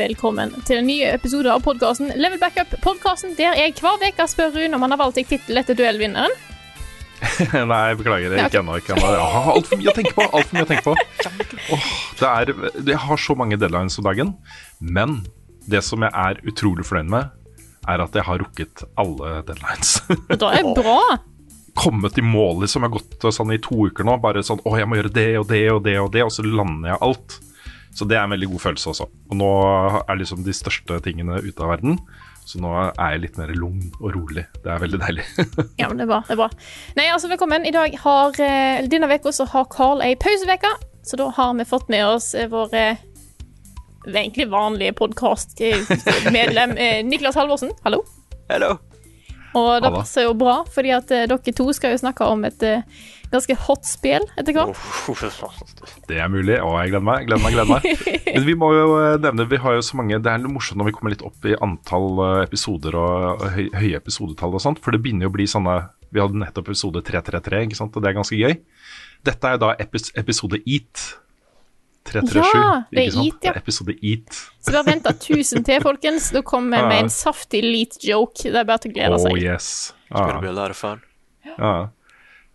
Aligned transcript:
Velkommen 0.00 0.52
til 0.64 0.78
en 0.80 0.86
ny 0.88 0.94
episode 1.04 1.50
av 1.52 1.60
podkasten 1.60 2.12
Level 2.16 2.38
Backup. 2.40 2.70
Podkasten 2.80 3.34
der 3.36 3.58
jeg 3.58 3.74
hver 3.76 3.98
uke 4.00 4.24
spør 4.30 4.54
Rune 4.54 4.78
om 4.78 4.84
han 4.86 4.94
har 4.94 5.00
valgt 5.00 5.18
seg 5.18 5.26
tittel 5.28 5.60
etter 5.60 5.76
duellvinneren. 5.76 6.32
Nei, 7.72 7.80
beklager. 7.98 8.32
det. 8.32 8.46
Ikke 8.46 8.62
ennå. 8.62 8.78
Ikke. 8.80 8.96
Jeg 8.96 9.26
har 9.34 9.50
altfor 9.52 9.80
mye 9.80 9.92
å 9.92 9.94
tenke 9.98 10.14
på. 10.16 10.24
Alt 10.30 10.48
for 10.48 10.56
mye 10.56 10.64
å 10.64 10.70
tenke 10.70 10.86
på. 10.86 10.94
Oh, 11.74 11.90
det 12.18 12.30
er, 12.30 12.52
jeg 12.88 12.96
har 13.02 13.20
så 13.20 13.36
mange 13.36 13.58
deadlines 13.60 13.98
om 14.00 14.06
dagen. 14.08 14.32
Men 14.80 15.18
det 15.70 15.82
som 15.86 16.00
jeg 16.06 16.10
er 16.16 16.40
utrolig 16.48 16.86
fornøyd 16.88 17.12
med, 17.12 17.36
er 17.92 18.02
at 18.06 18.16
jeg 18.16 18.24
har 18.30 18.40
rukket 18.40 18.86
alle 18.98 19.34
deadlines. 19.50 19.92
Da 20.32 20.54
er 20.56 20.64
det 20.64 20.74
bra. 20.80 20.96
Kommet 21.76 22.16
i 22.18 22.24
mål, 22.24 22.64
liksom. 22.64 22.88
Jeg 22.88 22.94
har 22.94 22.96
gått 22.96 23.28
sånn 23.36 23.52
i 23.52 23.60
to 23.62 23.84
uker 23.90 24.08
nå. 24.08 24.16
Bare 24.24 24.42
sånn 24.46 24.64
Å, 24.64 24.74
jeg 24.80 24.88
må 24.88 24.96
gjøre 25.02 25.12
det 25.20 25.28
og 25.42 25.46
det 25.52 25.62
og 25.76 25.84
det 25.84 25.98
og 26.00 26.10
det, 26.16 26.24
og 26.24 26.32
så 26.34 26.46
lander 26.48 26.94
jeg 26.94 27.02
alt. 27.10 27.38
Så 27.94 28.06
det 28.06 28.16
er 28.16 28.24
en 28.24 28.34
veldig 28.34 28.48
god 28.52 28.62
følelse 28.68 28.92
også. 28.92 29.06
Og 29.30 29.38
nå 29.38 29.52
er 30.00 30.18
liksom 30.20 30.44
de 30.46 30.54
største 30.54 31.00
tingene 31.04 31.40
ute 31.42 31.64
av 31.64 31.72
verden. 31.74 31.98
Så 32.46 32.60
nå 32.62 32.70
er 32.74 33.14
jeg 33.14 33.22
litt 33.24 33.38
mer 33.38 33.50
lugn 33.54 33.90
og 34.00 34.14
rolig. 34.14 34.44
Det 34.64 34.70
er 34.72 34.82
veldig 34.82 35.00
deilig. 35.02 35.26
Ja, 35.80 35.90
men 35.90 36.00
det 36.00 36.06
er 36.06 36.10
bra. 36.10 36.20
det 36.26 36.34
er 36.34 36.40
bra. 36.40 36.48
Nei, 36.98 37.06
altså, 37.12 37.30
velkommen. 37.30 37.66
I 37.68 37.74
dag 37.74 37.94
har 38.02 38.40
eh, 38.42 38.86
Denne 38.90 39.10
uka 39.10 39.32
så 39.34 39.46
har 39.52 39.68
Carl 39.70 40.02
ei 40.04 40.16
pauseveke, 40.18 40.72
så 41.06 41.18
da 41.20 41.28
har 41.36 41.54
vi 41.58 41.66
fått 41.68 41.90
med 41.92 42.06
oss 42.06 42.32
eh, 42.34 42.50
vår 42.50 42.74
eh, 42.78 43.02
egentlig 44.10 44.48
vanlige 44.50 44.96
podkast-medlem 44.98 46.74
Niklas 47.10 47.38
Halvorsen. 47.38 47.74
Hallo. 47.84 48.02
Hello. 48.50 48.76
Og 49.58 49.82
det 49.82 49.90
passer 49.92 50.24
jo 50.28 50.34
bra, 50.38 50.60
fordi 50.70 50.92
at 50.94 51.10
dere 51.10 51.54
to 51.54 51.66
skal 51.74 51.96
jo 51.96 52.02
snakke 52.02 52.26
om 52.30 52.46
et 52.46 52.62
ganske 53.30 53.54
hot 53.66 53.84
spill 53.86 54.24
etter 54.38 54.56
hvert. 54.56 56.02
Det 56.08 56.18
er 56.18 56.28
mulig. 56.32 56.56
Å, 56.58 56.70
jeg 56.82 56.90
gleder 56.92 57.04
meg. 57.06 57.26
gleder 57.28 57.42
meg, 57.44 57.54
gleder 57.54 57.70
meg. 57.70 57.86
Men 58.34 58.46
vi 58.48 58.54
må 58.58 58.72
jo 58.74 58.88
eh, 58.98 59.16
nevne 59.22 59.46
Vi 59.50 59.58
har 59.62 59.74
jo 59.78 59.82
så 59.86 59.96
mange 59.98 60.18
Det 60.22 60.30
er 60.30 60.42
litt 60.42 60.52
morsomt 60.54 60.78
når 60.80 60.88
vi 60.90 60.94
kommer 60.96 61.14
litt 61.14 61.22
opp 61.26 61.46
i 61.50 61.54
antall 61.62 62.20
eh, 62.26 62.42
episoder 62.48 62.94
og 62.98 63.40
og 63.40 63.46
høy, 63.54 63.66
høye 63.74 63.96
episodetall 63.98 64.54
og 64.58 64.62
sånt, 64.62 64.78
for 64.82 64.92
det 64.94 65.00
begynner 65.04 65.26
jo 65.28 65.32
å 65.32 65.36
bli 65.38 65.46
sånne 65.50 65.74
Vi 66.10 66.20
hadde 66.22 66.38
nettopp 66.42 66.68
episode 66.72 67.02
333, 67.06 67.64
ikke 67.68 67.78
sant, 67.78 67.94
og 67.96 68.02
det 68.04 68.10
er 68.10 68.16
ganske 68.18 68.38
gøy. 68.38 68.54
Dette 69.26 69.46
er 69.50 69.56
jo 69.56 69.60
da 69.62 69.72
epis, 69.82 70.10
episode 70.18 70.58
Eat. 70.66 71.02
337. 72.10 72.40
Ja, 72.56 72.70
det 72.90 73.02
er? 73.04 73.18
Eat, 73.20 73.36
ja. 73.44 73.52
Det 73.52 73.52
er 73.52 73.58
Episode 73.60 73.94
Eat. 74.02 74.38
Så 74.64 74.72
bare 74.72 74.86
vent 74.88 75.06
1000 75.10 75.66
til, 75.68 75.82
folkens. 75.84 76.30
Da 76.34 76.40
kommer 76.42 76.80
vi 76.80 76.88
med 76.90 77.04
en 77.04 77.12
saftig 77.12 77.60
leat-joke. 77.62 78.48
Det 78.48 78.56
er 78.62 78.66
bare 78.66 78.82
til 78.82 78.90
å 78.94 78.96
glede 78.96 79.18
Oh 79.18 79.22
seg. 79.26 79.36
yes. 79.44 79.68
Gonna 80.10 80.38
Ja, 80.38 80.40
be 80.42 80.48
a 80.50 80.56
lot 80.56 80.72
Ja. 80.74 80.80
fun. 80.80 81.04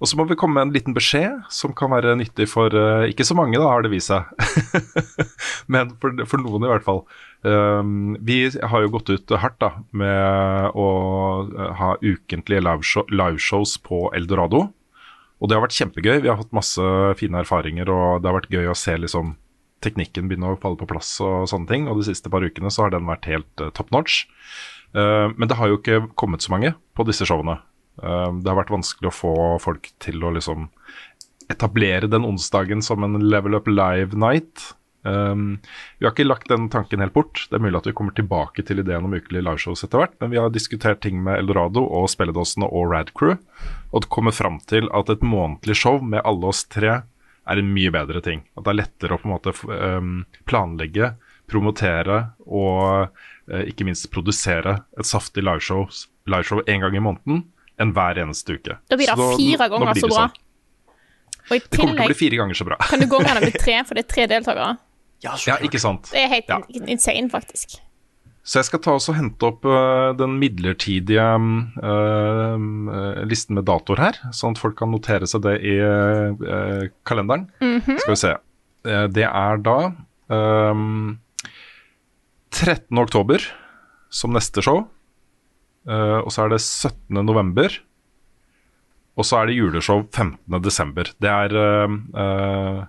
Og 0.04 0.10
så 0.10 0.18
må 0.20 0.26
vi 0.28 0.36
komme 0.36 0.58
med 0.58 0.68
en 0.68 0.74
liten 0.76 0.96
beskjed 0.96 1.46
som 1.54 1.72
kan 1.78 1.94
være 1.94 2.18
nyttig 2.20 2.50
for 2.52 2.74
uh, 2.76 3.08
ikke 3.08 3.24
så 3.28 3.38
mange, 3.38 3.56
da, 3.56 3.70
har 3.72 3.86
det 3.86 3.94
vist 3.94 4.12
seg. 4.12 4.28
Men 5.72 5.94
for, 6.02 6.18
for 6.28 6.44
noen 6.44 6.68
i 6.68 6.72
hvert 6.72 6.84
fall. 6.84 7.06
Um, 7.46 8.18
vi 8.26 8.42
har 8.52 8.84
jo 8.84 8.92
gått 8.92 9.14
ut 9.14 9.36
hardt 9.40 9.60
da, 9.62 9.72
med 9.96 10.76
å 10.76 10.88
eh, 11.46 11.72
ha 11.80 11.92
ukentlige 12.02 12.64
liveshow, 12.66 13.06
liveshows 13.14 13.78
på 13.86 14.08
Eldorado. 14.18 14.66
Og 15.40 15.48
det 15.48 15.56
har 15.56 15.64
vært 15.64 15.78
kjempegøy. 15.78 16.18
Vi 16.24 16.32
har 16.32 16.40
hatt 16.42 16.56
masse 16.56 16.92
fine 17.20 17.40
erfaringer, 17.44 17.92
og 17.92 18.24
det 18.24 18.32
har 18.32 18.40
vært 18.40 18.52
gøy 18.52 18.72
å 18.72 18.78
se 18.78 18.98
liksom 19.00 19.36
teknikken 19.86 20.28
begynne 20.28 20.56
å 20.56 20.60
falle 20.60 20.80
på 20.80 20.90
plass 20.90 21.14
og 21.24 21.46
sånne 21.52 21.70
ting. 21.70 21.88
Og 21.88 22.02
de 22.02 22.10
siste 22.10 22.32
par 22.34 22.44
ukene 22.44 22.72
så 22.74 22.88
har 22.88 22.96
den 22.96 23.08
vært 23.08 23.30
helt 23.32 23.64
uh, 23.64 23.72
top 23.78 23.94
notch. 23.96 24.26
Uh, 24.92 25.32
men 25.38 25.48
det 25.48 25.60
har 25.60 25.72
jo 25.72 25.80
ikke 25.80 26.02
kommet 26.20 26.44
så 26.44 26.52
mange 26.56 26.74
på 26.98 27.08
disse 27.08 27.28
showene. 27.30 27.62
Eh, 28.04 28.32
det 28.42 28.52
har 28.52 28.60
vært 28.62 28.74
vanskelig 28.74 29.12
å 29.12 29.16
få 29.16 29.36
folk 29.64 29.92
til 30.04 30.24
å 30.24 30.34
liksom 30.36 30.70
etablere 31.52 32.10
den 32.10 32.26
onsdagen 32.26 32.82
som 32.82 33.06
en 33.06 33.20
Level 33.30 33.56
Up 33.58 33.70
Live 33.70 34.18
Night. 34.18 34.74
Um, 35.06 35.60
vi 36.00 36.08
har 36.08 36.16
ikke 36.16 36.26
lagt 36.26 36.50
den 36.50 36.66
tanken 36.74 37.04
helt 37.04 37.14
bort. 37.14 37.44
Det 37.50 37.60
er 37.60 37.62
mulig 37.62 37.78
at 37.78 37.86
vi 37.86 37.94
kommer 37.94 38.16
tilbake 38.18 38.64
til 38.66 38.82
ideen 38.82 39.06
om 39.06 39.14
ukelige 39.14 39.46
liveshows 39.46 39.86
etter 39.86 40.02
hvert, 40.02 40.16
men 40.22 40.32
vi 40.34 40.40
har 40.42 40.50
diskutert 40.50 41.04
ting 41.06 41.20
med 41.24 41.38
Eldorado 41.38 41.84
og 41.86 42.10
Spelledåsene 42.10 42.66
og 42.66 42.90
Radcrew, 42.90 43.36
og 43.94 44.10
kommet 44.10 44.38
fram 44.40 44.58
til 44.66 44.90
at 44.98 45.12
et 45.14 45.26
månedlig 45.26 45.78
show 45.78 46.02
med 46.02 46.26
alle 46.26 46.50
oss 46.50 46.66
tre 46.66 46.96
er 47.46 47.62
en 47.62 47.74
mye 47.76 47.94
bedre 47.94 48.24
ting. 48.26 48.42
At 48.58 48.66
det 48.66 48.74
er 48.74 48.82
lettere 48.82 49.14
å 49.14 49.22
på 49.22 49.30
en 49.30 49.36
måte 49.36 49.54
um, 49.70 50.16
planlegge, 50.50 51.14
promotere 51.46 52.32
og 52.50 53.14
uh, 53.14 53.64
ikke 53.70 53.86
minst 53.86 54.10
produsere 54.10 54.80
et 54.98 55.06
saftig 55.06 55.46
liveshow, 55.46 55.86
liveshow 56.26 56.66
en 56.66 56.82
gang 56.82 56.98
i 56.98 57.06
måneden 57.06 57.46
enn 57.82 57.94
hver 57.96 58.20
eneste 58.24 58.56
uke. 58.58 58.78
Da 58.90 58.98
blir 59.00 59.08
det 59.12 59.16
Så 59.20 59.30
fire 59.38 59.68
nå 59.70 59.80
ganger 59.80 60.00
så 60.00 60.10
bra. 60.12 60.26
sånn. 60.28 60.42
Og 61.46 61.56
i 61.56 61.60
Det 61.60 61.78
kommer 61.78 61.94
til 61.96 62.06
å 62.06 62.10
bli 62.10 62.18
fire 62.18 62.38
ganger 62.42 62.58
så 62.58 62.66
bra. 62.66 62.78
kan 62.90 63.00
du 63.00 63.08
gå 63.08 63.20
med 63.22 63.36
det 63.36 63.42
med 63.52 63.58
tre, 63.62 63.80
for 63.86 63.94
det 63.98 64.06
er 64.06 64.14
tre 64.14 64.28
deltakere. 64.32 64.78
Ja, 65.24 65.36
Ja, 65.48 65.58
ikke 65.64 65.80
sant. 65.80 66.10
Det 66.12 66.22
er 66.24 66.28
helt 66.32 66.50
Ja. 66.50 66.60
insane, 66.88 67.30
faktisk. 67.30 67.78
Så 68.46 68.60
jeg 68.60 68.66
skal 68.68 68.80
ta 68.80 68.92
og 68.94 69.16
hente 69.18 69.42
opp 69.48 69.64
uh, 69.66 70.14
den 70.14 70.36
midlertidige 70.38 71.24
øh, 71.82 73.26
listen 73.26 73.56
med 73.58 73.66
datoer 73.66 73.98
her, 73.98 74.20
sånn 74.38 74.54
at 74.54 74.62
folk 74.62 74.78
kan 74.78 74.92
notere 74.94 75.26
seg 75.26 75.42
det 75.48 75.56
i 75.66 75.74
uh, 75.82 76.86
kalenderen. 77.10 77.48
Skal 77.98 78.14
vi 78.14 78.20
se. 78.22 78.34
Det 78.86 79.26
er 79.26 79.58
da 79.66 79.78
øhm, 80.30 81.18
13. 82.54 83.00
oktober 83.02 83.42
som 84.14 84.36
neste 84.36 84.62
show. 84.62 84.84
Eh, 85.86 86.20
og 86.22 86.32
så 86.34 86.46
er 86.46 86.56
det 86.56 86.62
17. 86.64 87.22
november. 87.26 87.80
Og 89.16 89.28
så 89.28 89.40
er 89.40 89.50
det 89.50 89.60
juleshow 89.60 90.04
15. 90.10 90.60
desember. 90.64 91.08
Det 91.24 91.32
er 91.32 91.54
uh, 91.56 91.94
uh, 92.20 92.82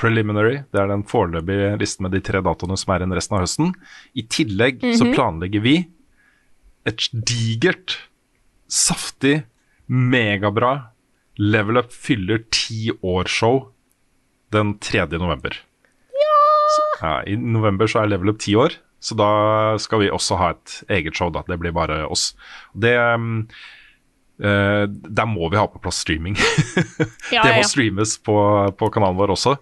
preliminary. 0.00 0.62
Det 0.72 0.80
er 0.80 0.88
den 0.88 1.04
foreløpige 1.04 1.74
listen 1.82 2.06
med 2.06 2.14
de 2.16 2.22
tre 2.24 2.40
datoene 2.44 2.78
som 2.80 2.94
er 2.94 3.04
igjen 3.04 3.12
resten 3.16 3.36
av 3.36 3.44
høsten. 3.44 3.74
I 4.16 4.24
tillegg 4.32 4.80
så 4.96 5.10
planlegger 5.10 5.60
vi 5.66 5.76
et 6.88 7.04
digert, 7.12 7.98
saftig, 8.72 9.42
megabra 9.86 10.94
Level 11.36 11.82
Up 11.82 11.92
fyller 11.92 12.40
ti 12.54 12.88
år-show 13.04 13.66
den 14.54 14.76
3. 14.80 15.04
november. 15.20 15.52
Så, 16.66 16.84
ja, 17.02 17.16
I 17.28 17.36
november 17.36 17.90
så 17.90 18.02
er 18.02 18.10
Level 18.10 18.32
Up 18.32 18.40
ti 18.42 18.56
år, 18.58 18.78
så 19.06 19.14
da 19.14 19.30
skal 19.78 20.02
vi 20.02 20.10
også 20.10 20.38
ha 20.40 20.52
et 20.56 20.76
eget 20.98 21.14
show. 21.14 21.30
da, 21.30 21.44
Det 21.46 21.60
blir 21.62 21.74
bare 21.76 22.02
oss. 22.10 22.32
Det 22.74 22.96
um, 22.98 23.44
Uh, 24.36 24.84
Der 24.88 25.24
må 25.24 25.48
vi 25.48 25.56
ha 25.56 25.64
på 25.64 25.80
plass 25.80 26.02
streaming. 26.04 26.36
Ja, 27.32 27.42
det 27.42 27.56
må 27.56 27.62
ja. 27.62 27.68
streames 27.68 28.18
på, 28.22 28.36
på 28.78 28.88
kanalen 28.92 29.16
vår 29.18 29.32
også. 29.32 29.56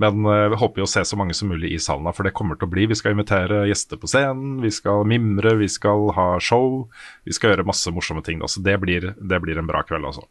Men 0.00 0.22
uh, 0.24 0.46
vi 0.52 0.58
håper 0.60 0.80
jo 0.80 0.86
å 0.86 0.90
se 0.90 1.02
så 1.04 1.18
mange 1.18 1.34
som 1.36 1.50
mulig 1.50 1.72
i 1.74 1.80
salen, 1.82 2.08
for 2.14 2.24
det 2.24 2.32
kommer 2.38 2.56
til 2.56 2.68
å 2.68 2.72
bli. 2.72 2.86
Vi 2.88 2.96
skal 2.96 3.16
invitere 3.16 3.64
gjester 3.68 3.98
på 4.00 4.08
scenen, 4.10 4.60
vi 4.62 4.70
skal 4.72 5.02
mimre, 5.08 5.56
vi 5.58 5.68
skal 5.68 6.12
ha 6.16 6.28
show. 6.38 6.84
Vi 7.26 7.34
skal 7.34 7.52
gjøre 7.52 7.66
masse 7.68 7.90
morsomme 7.92 8.22
ting. 8.24 8.40
Så 8.46 8.62
det 8.64 8.78
blir, 8.84 9.10
det 9.18 9.42
blir 9.42 9.58
en 9.58 9.68
bra 9.68 9.82
kveld, 9.88 10.06
altså. 10.06 10.24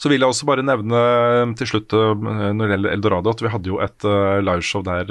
Så 0.00 0.08
vil 0.08 0.22
jeg 0.22 0.30
også 0.30 0.46
bare 0.48 0.64
nevne 0.64 0.96
eh, 0.96 1.50
til 1.58 1.68
slutt 1.68 1.92
når 1.92 2.62
det 2.62 2.70
gjelder 2.70 2.94
Eldorado, 2.94 3.32
at 3.34 3.42
vi 3.44 3.50
hadde 3.52 3.68
jo 3.68 3.80
et 3.84 4.06
eh, 4.08 4.38
liveshow 4.46 4.84
der 4.86 5.10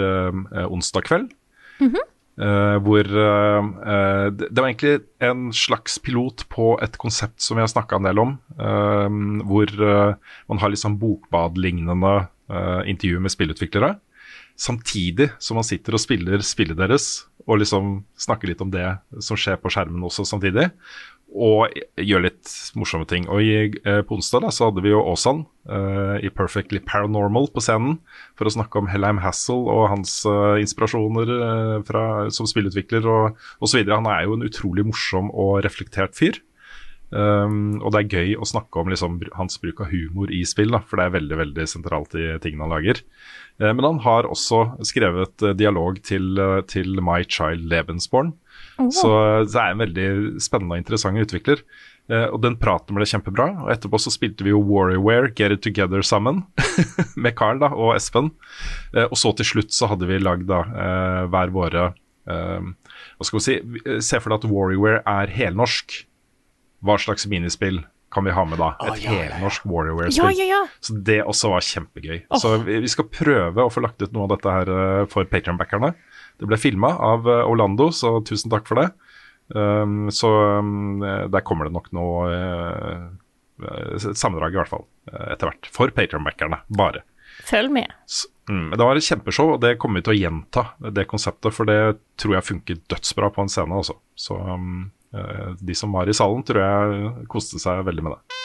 onsdag 0.66 1.06
kveld. 1.06 1.34
Eh, 2.36 2.78
hvor 2.84 3.08
uh, 3.08 3.64
uh, 3.64 4.28
det 4.28 4.50
det 4.52 4.60
var 4.60 4.68
egentlig 4.68 5.06
en 5.24 5.54
slags 5.56 5.96
pilot 6.04 6.44
på 6.52 6.74
et 6.84 6.98
konsept 7.00 7.40
som 7.40 7.56
vi 7.56 7.64
har 7.64 7.72
snakka 7.72 7.96
en 7.96 8.10
del 8.10 8.20
om. 8.20 8.34
eh, 8.60 9.20
hvor 9.48 9.72
man 10.50 10.60
har 10.60 10.70
litt 10.70 10.84
sånn 10.84 11.00
bokbadlignende 11.00 12.28
uh, 12.52 12.82
intervju 12.84 13.22
med 13.24 13.32
spillutviklere. 13.32 13.96
Samtidig 14.56 15.32
som 15.40 15.56
man 15.56 15.68
sitter 15.68 15.96
og 15.96 16.04
spiller 16.04 16.44
spillet 16.44 16.78
deres, 16.80 17.26
og 17.48 17.60
liksom 17.62 18.04
snakker 18.18 18.50
litt 18.50 18.62
om 18.64 18.72
det 18.72 18.88
som 19.24 19.38
skjer 19.40 19.60
på 19.62 19.72
skjermen 19.72 20.04
også 20.04 20.26
samtidig. 20.28 20.70
Og 21.36 21.76
gjør 22.00 22.24
litt 22.28 22.52
morsomme 22.80 23.08
ting. 23.10 23.28
Og 23.28 23.44
i, 23.44 23.68
eh, 23.84 24.02
På 24.08 24.16
onsdag 24.16 24.46
da, 24.46 24.52
så 24.56 24.70
hadde 24.70 24.84
vi 24.86 24.94
jo 24.94 25.04
Aasan 25.04 25.46
eh, 25.68 26.26
i 26.26 26.32
Perfectly 26.32 26.80
Paranormal 26.80 27.52
på 27.54 27.64
scenen 27.64 28.00
for 28.40 28.48
å 28.48 28.56
snakke 28.56 28.80
om 28.80 28.88
Hellheim 28.92 29.20
Hassel 29.24 29.68
og 29.68 29.90
hans 29.92 30.18
eh, 30.26 30.62
inspirasjoner 30.64 31.36
eh, 31.36 31.78
fra, 31.88 32.06
som 32.32 32.48
spillutvikler 32.48 33.06
og 33.06 33.40
osv. 33.60 33.84
Han 33.92 34.10
er 34.12 34.26
jo 34.26 34.40
en 34.40 34.48
utrolig 34.48 34.88
morsom 34.88 35.32
og 35.32 35.64
reflektert 35.68 36.16
fyr. 36.18 36.42
Um, 37.16 37.78
og 37.86 37.94
det 37.94 38.00
er 38.02 38.16
gøy 38.18 38.32
å 38.42 38.48
snakke 38.50 38.82
om 38.82 38.90
liksom, 38.92 39.20
hans 39.38 39.60
bruk 39.62 39.84
av 39.86 39.92
humor 39.94 40.32
i 40.34 40.42
spill, 40.48 40.74
da, 40.74 40.82
for 40.84 41.00
det 41.00 41.06
er 41.06 41.14
veldig 41.20 41.38
veldig 41.38 41.68
sentralt 41.70 42.16
i 42.18 42.26
tingene 42.44 42.66
han 42.66 42.74
lager. 42.74 43.02
Eh, 43.62 43.72
men 43.72 43.86
han 43.86 44.02
har 44.04 44.28
også 44.28 44.64
skrevet 44.88 45.46
eh, 45.46 45.56
dialog 45.58 46.02
til, 46.04 46.42
til 46.72 47.00
My 47.06 47.22
Child 47.24 47.70
Lebensborn. 47.72 48.34
Så 48.78 48.92
så 48.92 49.12
det 49.48 49.62
er 49.62 49.74
en 49.74 49.84
veldig 49.84 50.08
spennende 50.44 50.76
og 50.78 50.82
interessant 50.84 51.22
utvikler. 51.22 51.62
Uh, 52.06 52.28
og 52.30 52.38
den 52.44 52.54
praten 52.62 52.98
ble 52.98 53.08
kjempebra. 53.10 53.48
Og 53.66 53.72
etterpå 53.74 53.98
så 54.02 54.14
spilte 54.14 54.46
vi 54.46 54.54
jo 54.54 54.62
Warrior 54.62 55.32
Get 55.34 55.56
It 55.56 55.64
Together 55.66 56.06
sammen. 56.06 56.44
med 57.24 57.34
Carl 57.38 57.62
da, 57.64 57.72
og 57.74 57.96
Espen. 57.96 58.30
Uh, 58.94 59.08
og 59.08 59.18
så 59.18 59.34
til 59.40 59.50
slutt 59.56 59.74
så 59.74 59.90
hadde 59.90 60.10
vi 60.10 60.22
lagd 60.22 60.46
da 60.52 60.62
uh, 60.70 61.24
hver 61.34 61.54
våre 61.56 61.94
Hva 62.26 63.26
skal 63.28 63.38
vi 63.38 63.44
si? 63.44 63.56
Se 64.02 64.18
for 64.18 64.34
deg 64.34 64.40
at 64.40 64.48
Warrior 64.50 64.96
er 65.06 65.30
helnorsk. 65.30 66.00
Hva 66.86 66.96
slags 67.02 67.28
minispill 67.30 67.84
kan 68.14 68.26
vi 68.26 68.34
ha 68.34 68.46
med 68.50 68.58
da? 68.58 68.72
Et 68.88 69.04
helnorsk 69.06 69.66
Ja, 69.66 69.70
Warriorware-spill. 69.70 70.40
ja, 70.40 70.48
ja. 70.50 70.62
Så 70.82 70.96
det 71.06 71.20
også 71.22 71.52
var 71.54 71.66
kjempegøy. 71.66 72.24
Så 72.42 72.56
vi 72.66 72.80
vi 72.82 72.90
skal 72.90 73.06
prøve 73.14 73.66
å 73.66 73.70
få 73.70 73.84
lagt 73.86 74.02
ut 74.02 74.14
noe 74.16 74.26
av 74.26 74.34
dette 74.34 74.56
her 74.56 74.72
for 75.12 75.30
Patreon-backerne. 75.30 75.94
Det 76.40 76.50
ble 76.50 76.60
filma 76.60 76.94
av 77.00 77.28
eh, 77.30 77.44
Orlando, 77.48 77.90
så 77.96 78.18
tusen 78.28 78.52
takk 78.54 78.68
for 78.70 78.82
det. 78.82 78.90
Um, 79.48 80.10
så 80.12 80.30
um, 80.60 81.04
eh, 81.06 81.26
der 81.30 81.44
kommer 81.46 81.68
det 81.68 81.76
nok 81.76 81.92
noe 81.94 82.30
uh, 82.34 83.04
eh, 83.62 84.08
sammendrag, 84.08 84.56
i 84.56 84.60
hvert 84.60 84.72
fall, 84.72 84.88
etter 85.30 85.52
hvert. 85.52 85.70
For 85.74 85.94
Patreon-backerne, 85.96 86.64
bare. 86.76 87.06
Følg 87.46 87.74
med. 87.82 88.00
Så, 88.06 88.32
Mm, 88.46 88.76
det 88.78 88.86
var 88.86 88.94
et 88.94 89.02
kjempeshow, 89.02 89.56
og 89.56 89.62
det 89.64 89.72
kommer 89.82 89.98
vi 89.98 90.06
til 90.06 90.14
å 90.14 90.20
gjenta, 90.20 90.64
det 90.94 91.08
konseptet. 91.10 91.50
For 91.50 91.66
det 91.66 91.96
tror 92.22 92.36
jeg 92.36 92.46
funker 92.46 92.84
dødsbra 92.94 93.32
på 93.34 93.42
en 93.42 93.50
scene, 93.50 93.74
altså. 93.74 93.96
Så 94.14 94.38
um, 94.38 94.92
de 95.58 95.74
som 95.74 95.90
var 95.98 96.06
i 96.06 96.14
salen, 96.14 96.46
tror 96.46 96.62
jeg 96.62 97.26
koste 97.32 97.58
seg 97.64 97.82
veldig 97.88 98.06
med 98.06 98.14
det. 98.14 98.38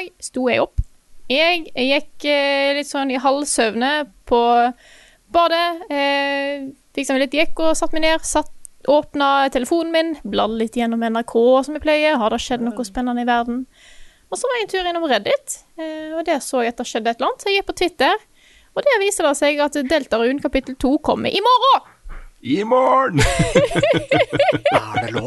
Dag 0.00 0.08
sto 0.22 0.46
jeg 0.50 0.62
opp. 0.62 0.80
Jeg 1.30 1.68
gikk 1.70 2.26
eh, 2.26 2.72
litt 2.78 2.88
sånn 2.88 3.12
i 3.12 3.20
halvsøvne 3.20 3.92
på 4.28 4.40
badet. 5.30 5.84
Eh, 5.92 6.70
fikk 6.96 7.06
seg 7.06 7.20
litt 7.22 7.36
gikk 7.36 7.60
og 7.62 7.76
satte 7.78 7.96
meg 7.96 8.06
ned. 8.08 8.24
Satt, 8.26 8.50
åpna 8.90 9.50
telefonen 9.52 9.92
min, 9.92 10.12
bladde 10.24 10.56
litt 10.62 10.78
gjennom 10.78 11.04
NRK 11.04 11.36
som 11.66 11.76
jeg 11.76 11.84
pleier. 11.84 12.18
Har 12.18 12.34
det 12.34 12.40
skjedd 12.42 12.64
noe 12.64 12.86
spennende 12.88 13.22
i 13.22 13.28
verden? 13.28 13.62
Og 14.30 14.38
så 14.38 14.46
var 14.46 14.58
jeg 14.58 14.66
en 14.66 14.72
tur 14.72 14.88
innom 14.88 15.06
Reddit, 15.10 15.56
eh, 15.78 16.10
og 16.14 16.22
der 16.26 16.42
så 16.42 16.62
jeg 16.62 16.72
at 16.72 16.80
det 16.80 16.86
skjedde 16.88 17.12
et 17.12 17.20
eller 17.20 17.30
annet. 17.30 17.44
Så 17.44 17.50
jeg 17.50 17.60
gikk 17.60 17.70
på 17.70 17.78
Twitter, 17.82 18.26
og 18.70 18.84
der 18.86 19.00
viser 19.02 19.26
det 19.26 19.36
seg 19.38 19.62
at 19.62 19.78
Deltarune 19.90 20.42
kapittel 20.42 20.78
2 20.78 20.96
kommer 21.06 21.34
i 21.34 21.42
morgen! 21.44 21.88
I 22.40 22.62
morgen! 22.64 23.20
Er 24.70 25.02
det 25.02 25.10
lov? 25.12 25.26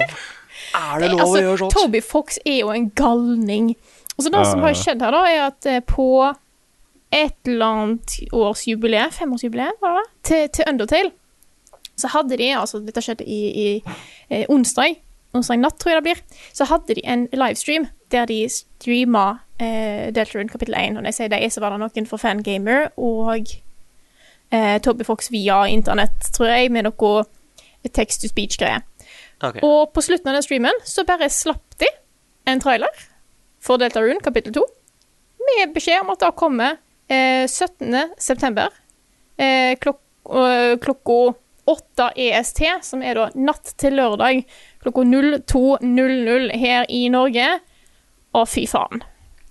Er 0.73 1.03
det 1.03 1.09
lov 1.11 1.27
å 1.27 1.35
gjøre 1.37 1.51
altså, 1.51 1.67
sånt? 1.67 1.75
Toby 1.75 1.99
Fox 2.01 2.39
er 2.41 2.63
jo 2.63 2.71
en 2.73 2.87
galning. 2.97 3.73
Og 4.17 4.23
så 4.23 4.29
det 4.29 4.45
som 4.45 4.61
har 4.63 4.77
skjedd 4.77 5.01
her, 5.01 5.15
da, 5.15 5.23
er 5.29 5.45
at 5.47 5.69
eh, 5.69 5.83
på 5.85 6.07
et 7.13 7.49
eller 7.49 7.65
annet 7.65 8.15
årsjubileum, 8.33 9.11
femårsjubileum, 9.13 9.79
var 9.81 9.99
det? 9.99 10.05
Til, 10.29 10.49
til 10.49 10.69
Undertale, 10.69 11.11
så 11.97 12.09
hadde 12.13 12.37
de, 12.37 12.49
altså 12.57 12.81
dette 12.81 13.01
skjedde 13.05 13.25
i, 13.25 13.41
i 13.63 13.67
eh, 14.29 14.45
onsdag, 14.49 14.97
onsdag 15.33 15.61
natt 15.61 15.77
tror 15.81 15.93
jeg 15.93 16.01
det 16.01 16.07
blir, 16.07 16.23
så 16.53 16.67
hadde 16.69 16.97
de 16.97 17.05
en 17.05 17.27
livestream 17.33 17.87
der 18.13 18.25
de 18.29 18.39
streama 18.49 19.25
eh, 19.61 20.09
Deltarune 20.13 20.49
kapittel 20.49 20.77
1. 20.77 20.97
Og 20.97 21.03
når 21.03 21.11
jeg 21.11 21.19
sier 21.19 21.33
det, 21.33 21.43
så 21.53 21.61
var 21.63 21.73
det 21.73 21.83
noen 21.83 22.09
for 22.09 22.21
Fangamer 22.21 22.89
og 22.97 23.53
eh, 24.53 24.77
Toby 24.81 25.05
Fox 25.05 25.31
via 25.33 25.63
internett, 25.69 26.33
tror 26.33 26.53
jeg, 26.53 26.73
med 26.73 26.89
noe 26.89 27.23
text-to-speech-greier. 27.83 28.85
Okay. 29.43 29.61
Og 29.65 29.91
på 29.93 30.01
slutten 30.01 30.29
av 30.31 30.37
den 30.37 30.45
streamen 30.45 30.85
så 30.87 31.03
bare 31.05 31.27
slapp 31.33 31.75
de 31.81 31.89
en 32.47 32.61
trailer 32.63 33.01
for 33.63 33.81
Delta 33.81 34.03
Rune, 34.03 34.21
kapittel 34.23 34.53
2 34.53 34.65
med 35.43 35.73
beskjed 35.75 36.03
om 36.03 36.13
at 36.13 36.23
det 36.23 36.33
kommer 36.39 36.77
eh, 37.11 37.45
17. 37.47 38.15
september 38.17 38.71
eh, 39.37 39.75
klok 39.79 39.99
øh, 40.29 40.79
klokka 40.79 41.33
8 41.65 42.09
EST, 42.19 42.59
som 42.83 43.03
er 43.03 43.15
da 43.15 43.29
natt 43.39 43.71
til 43.79 43.95
lørdag 43.95 44.41
klokka 44.83 45.05
02.00 45.07 46.49
her 46.59 46.83
i 46.91 47.05
Norge. 47.11 47.45
Å, 48.35 48.43
fy 48.49 48.65
faen. 48.67 49.03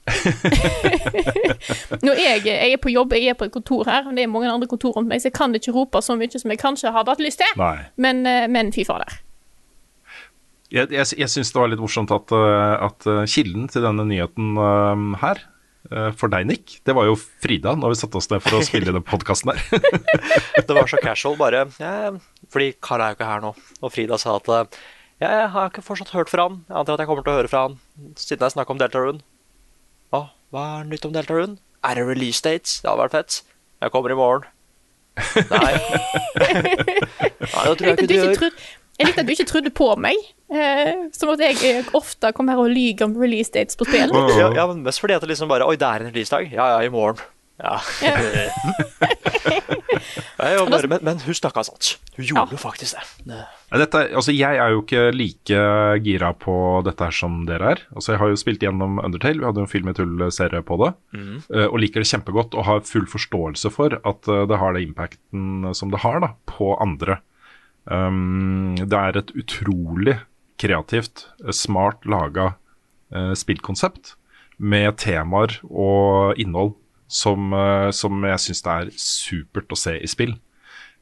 Nå 2.05 2.13
er 2.13 2.21
jeg, 2.21 2.45
jeg 2.51 2.75
er 2.75 2.81
på 2.83 2.93
jobb, 2.93 3.15
jeg 3.17 3.33
er 3.33 3.39
på 3.39 3.47
et 3.47 3.55
kontor 3.55 3.87
her, 3.89 4.05
Men 4.05 4.19
det 4.19 4.27
er 4.27 4.33
mange 4.33 4.51
andre 4.51 4.69
kontor 4.69 4.99
rundt 4.99 5.09
meg, 5.09 5.23
så 5.23 5.31
jeg 5.31 5.39
kan 5.39 5.55
ikke 5.57 5.73
rope 5.73 6.03
så 6.03 6.19
mye 6.19 6.43
som 6.43 6.53
jeg 6.53 6.61
kanskje 6.61 6.93
hadde 6.93 7.15
hatt 7.15 7.23
lyst 7.23 7.41
til, 7.41 7.63
men, 7.97 8.27
eh, 8.27 8.49
men 8.51 8.75
fy 8.75 8.85
fader. 8.85 9.23
Jeg, 10.73 10.89
jeg, 10.89 11.09
jeg 11.21 11.29
syns 11.29 11.51
det 11.53 11.61
var 11.61 11.69
litt 11.69 11.83
morsomt 11.83 12.13
at, 12.15 12.33
uh, 12.33 12.89
at 12.89 13.09
uh, 13.09 13.25
kilden 13.29 13.67
til 13.69 13.85
denne 13.85 14.07
nyheten 14.09 14.55
uh, 14.57 15.19
her, 15.21 15.43
uh, 15.91 16.09
for 16.17 16.33
deg, 16.33 16.47
Nick, 16.49 16.79
det 16.89 16.95
var 16.97 17.11
jo 17.11 17.19
Frida, 17.21 17.75
når 17.77 17.93
vi 17.93 17.99
satte 18.01 18.17
oss 18.21 18.31
ned 18.33 18.41
for 18.45 18.57
å 18.57 18.63
spille 18.65 18.95
den 18.95 19.05
podkasten 19.05 19.53
der. 19.53 19.61
Det 20.69 20.77
var 20.77 20.89
så 20.89 21.01
casual, 21.03 21.37
bare 21.37 21.67
ja, 21.83 22.13
Fordi 22.53 22.71
Karl 22.81 23.05
er 23.05 23.13
jo 23.13 23.19
ikke 23.19 23.29
her 23.29 23.45
nå. 23.45 23.53
Og 23.83 23.93
Frida 23.93 24.17
sa 24.21 24.39
at 24.39 24.49
eh, 24.49 24.81
ja, 25.21 25.29
jeg 25.29 25.51
har 25.55 25.69
ikke 25.69 25.85
fortsatt 25.85 26.15
hørt 26.17 26.33
fra 26.33 26.49
han. 26.49 26.63
Jeg 26.69 26.79
antar 26.81 26.97
at 26.97 27.05
jeg 27.05 27.11
kommer 27.11 27.27
til 27.27 27.35
å 27.35 27.37
høre 27.41 27.51
fra 27.53 27.67
han 27.67 27.77
siden 28.17 28.47
jeg 28.47 28.55
snakker 28.57 28.75
om 28.75 28.81
Deltarune. 28.81 29.23
Å, 30.17 30.23
hva 30.55 30.65
er 30.79 30.89
nytt 30.89 31.05
om 31.09 31.13
Deltarune? 31.15 31.59
Er 31.85 31.99
det 31.99 32.07
release 32.09 32.43
dates? 32.45 32.81
Det 32.81 32.89
hadde 32.89 33.05
vært 33.05 33.17
fett. 33.19 33.39
Jeg 33.83 33.93
kommer 33.95 34.15
i 34.15 34.19
morgen. 34.19 34.49
Nei. 35.51 35.73
Nei, 36.41 37.65
det 37.69 37.75
tror 37.77 37.87
jeg 37.87 37.97
ikke 37.99 38.09
du 38.09 38.15
du 38.15 38.17
gjør. 38.17 38.47
Jeg 39.03 39.09
likte 39.11 39.25
at 39.25 39.29
du 39.29 39.35
ikke 39.35 39.49
trodde 39.51 39.73
på 39.75 39.89
meg. 40.01 40.19
Eh, 40.53 41.07
som 41.17 41.33
at 41.33 41.41
jeg 41.43 41.59
eh, 41.65 41.93
ofte 41.97 42.31
kommer 42.37 42.55
her 42.57 42.63
og 42.65 42.73
lyver 42.73 43.07
om 43.09 43.15
release 43.19 43.53
dates 43.55 43.79
på 43.81 43.87
spill. 43.89 44.13
Ja, 44.39 44.51
ja, 44.55 44.67
men 44.71 44.83
mest 44.87 45.01
fordi 45.03 45.17
at 45.17 45.25
det 45.25 45.33
liksom 45.33 45.51
bare 45.51 45.67
Oi, 45.69 45.79
det 45.81 45.89
er 45.89 46.05
en 46.05 46.13
releasedag. 46.13 46.53
Ja, 46.53 46.69
ja, 46.77 46.83
i 46.87 46.93
morgen. 46.93 47.21
Ja. 47.63 47.77
ja. 48.03 48.17
ja 50.53 50.63
bare, 50.67 50.89
men, 50.91 51.03
men 51.07 51.21
hun 51.23 51.37
snakka 51.37 51.63
sant. 51.67 51.93
Hun 52.17 52.27
gjorde 52.27 52.43
Ja. 52.43 52.57
jo 52.57 52.61
faktisk 52.61 52.97
det. 52.97 53.05
det. 53.31 53.43
Dette, 53.83 54.01
altså 54.19 54.35
jeg 54.35 54.59
er 54.61 54.73
jo 54.75 54.83
ikke 54.83 55.03
like 55.15 55.61
gira 56.05 56.33
på 56.37 56.55
dette 56.87 57.07
her 57.07 57.15
som 57.17 57.43
dere 57.49 57.75
er. 57.77 57.85
Altså 57.95 58.15
Jeg 58.17 58.21
har 58.23 58.33
jo 58.33 58.41
spilt 58.41 58.65
gjennom 58.65 58.99
Undertale, 59.05 59.39
vi 59.41 59.47
hadde 59.49 59.63
jo 59.63 59.67
en 59.69 59.73
Film 59.73 59.93
i 59.93 59.95
tull-serie 59.97 60.65
på 60.67 60.77
det. 60.83 60.91
Mm. 61.17 61.37
Og 61.71 61.79
liker 61.81 62.03
det 62.05 62.11
kjempegodt 62.11 62.57
og 62.59 62.67
har 62.69 62.83
full 62.89 63.07
forståelse 63.09 63.71
for 63.73 63.97
at 64.03 64.29
eh, 64.29 64.43
det 64.51 64.59
har 64.61 64.75
det 64.77 64.85
impacten 64.89 65.71
som 65.79 65.93
det 65.95 66.03
har 66.05 66.21
da, 66.25 66.33
på 66.51 66.75
andre. 66.83 67.21
Um, 67.91 68.77
det 68.79 68.95
er 68.95 69.19
et 69.19 69.33
utrolig 69.35 70.21
kreativt, 70.63 71.27
eh, 71.43 71.51
smart 71.51 72.05
laga 72.07 72.53
uh, 73.15 73.33
spillkonsept 73.35 74.15
med 74.63 74.95
temaer 75.03 75.57
og 75.67 76.39
innhold 76.39 76.77
som, 77.11 77.51
uh, 77.51 77.91
som 77.91 78.23
jeg 78.29 78.45
syns 78.45 78.63
det 78.63 78.77
er 78.77 78.93
supert 78.95 79.75
å 79.75 79.79
se 79.79 79.97
i 79.99 80.11
spill. 80.11 80.37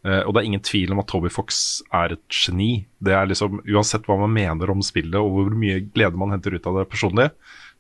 Uh, 0.01 0.23
og 0.25 0.33
det 0.33 0.41
er 0.41 0.49
ingen 0.49 0.65
tvil 0.65 0.95
om 0.95 1.03
at 1.03 1.11
Toby 1.13 1.29
Fox 1.29 1.83
er 1.93 2.15
et 2.17 2.25
geni. 2.33 2.87
Det 3.05 3.13
er 3.13 3.29
liksom, 3.29 3.61
Uansett 3.69 4.09
hva 4.09 4.17
man 4.23 4.33
mener 4.33 4.73
om 4.73 4.81
spillet 4.85 5.19
og 5.21 5.35
hvor 5.35 5.53
mye 5.53 5.83
glede 5.93 6.17
man 6.21 6.33
henter 6.33 6.57
ut 6.57 6.71
av 6.71 6.81
det 6.81 6.89
personlig, 6.89 7.29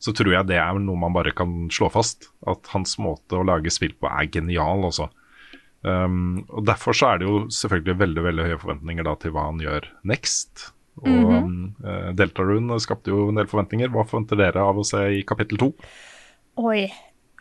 så 0.00 0.12
tror 0.16 0.34
jeg 0.34 0.48
det 0.50 0.58
er 0.60 0.76
noe 0.80 1.00
man 1.00 1.16
bare 1.16 1.32
kan 1.36 1.70
slå 1.72 1.88
fast. 1.92 2.28
At 2.48 2.68
hans 2.74 2.98
måte 3.00 3.40
å 3.40 3.46
lage 3.48 3.72
spill 3.72 3.96
på 3.96 4.08
er 4.12 4.28
genial, 4.32 4.84
også. 4.88 5.08
Um, 5.80 6.42
og 6.52 6.66
Derfor 6.68 6.96
så 6.96 7.14
er 7.14 7.20
det 7.20 7.28
jo 7.28 7.46
selvfølgelig 7.54 7.96
veldig 8.02 8.24
veldig 8.26 8.46
høye 8.50 8.60
forventninger 8.60 9.06
da 9.06 9.14
til 9.20 9.34
hva 9.36 9.46
han 9.48 9.62
gjør 9.62 9.88
next. 10.10 10.70
Og 11.00 11.08
um, 11.08 11.52
Delta 11.80 12.12
Deltarune 12.18 12.80
skapte 12.82 13.12
jo 13.12 13.28
en 13.30 13.38
del 13.40 13.48
forventninger. 13.48 13.92
Hva 13.92 14.04
forventer 14.08 14.40
dere 14.40 14.64
av 14.66 14.80
å 14.80 14.86
se 14.86 15.00
i 15.16 15.22
kapittel 15.26 15.60
to? 15.62 15.70
Oi. 16.60 16.90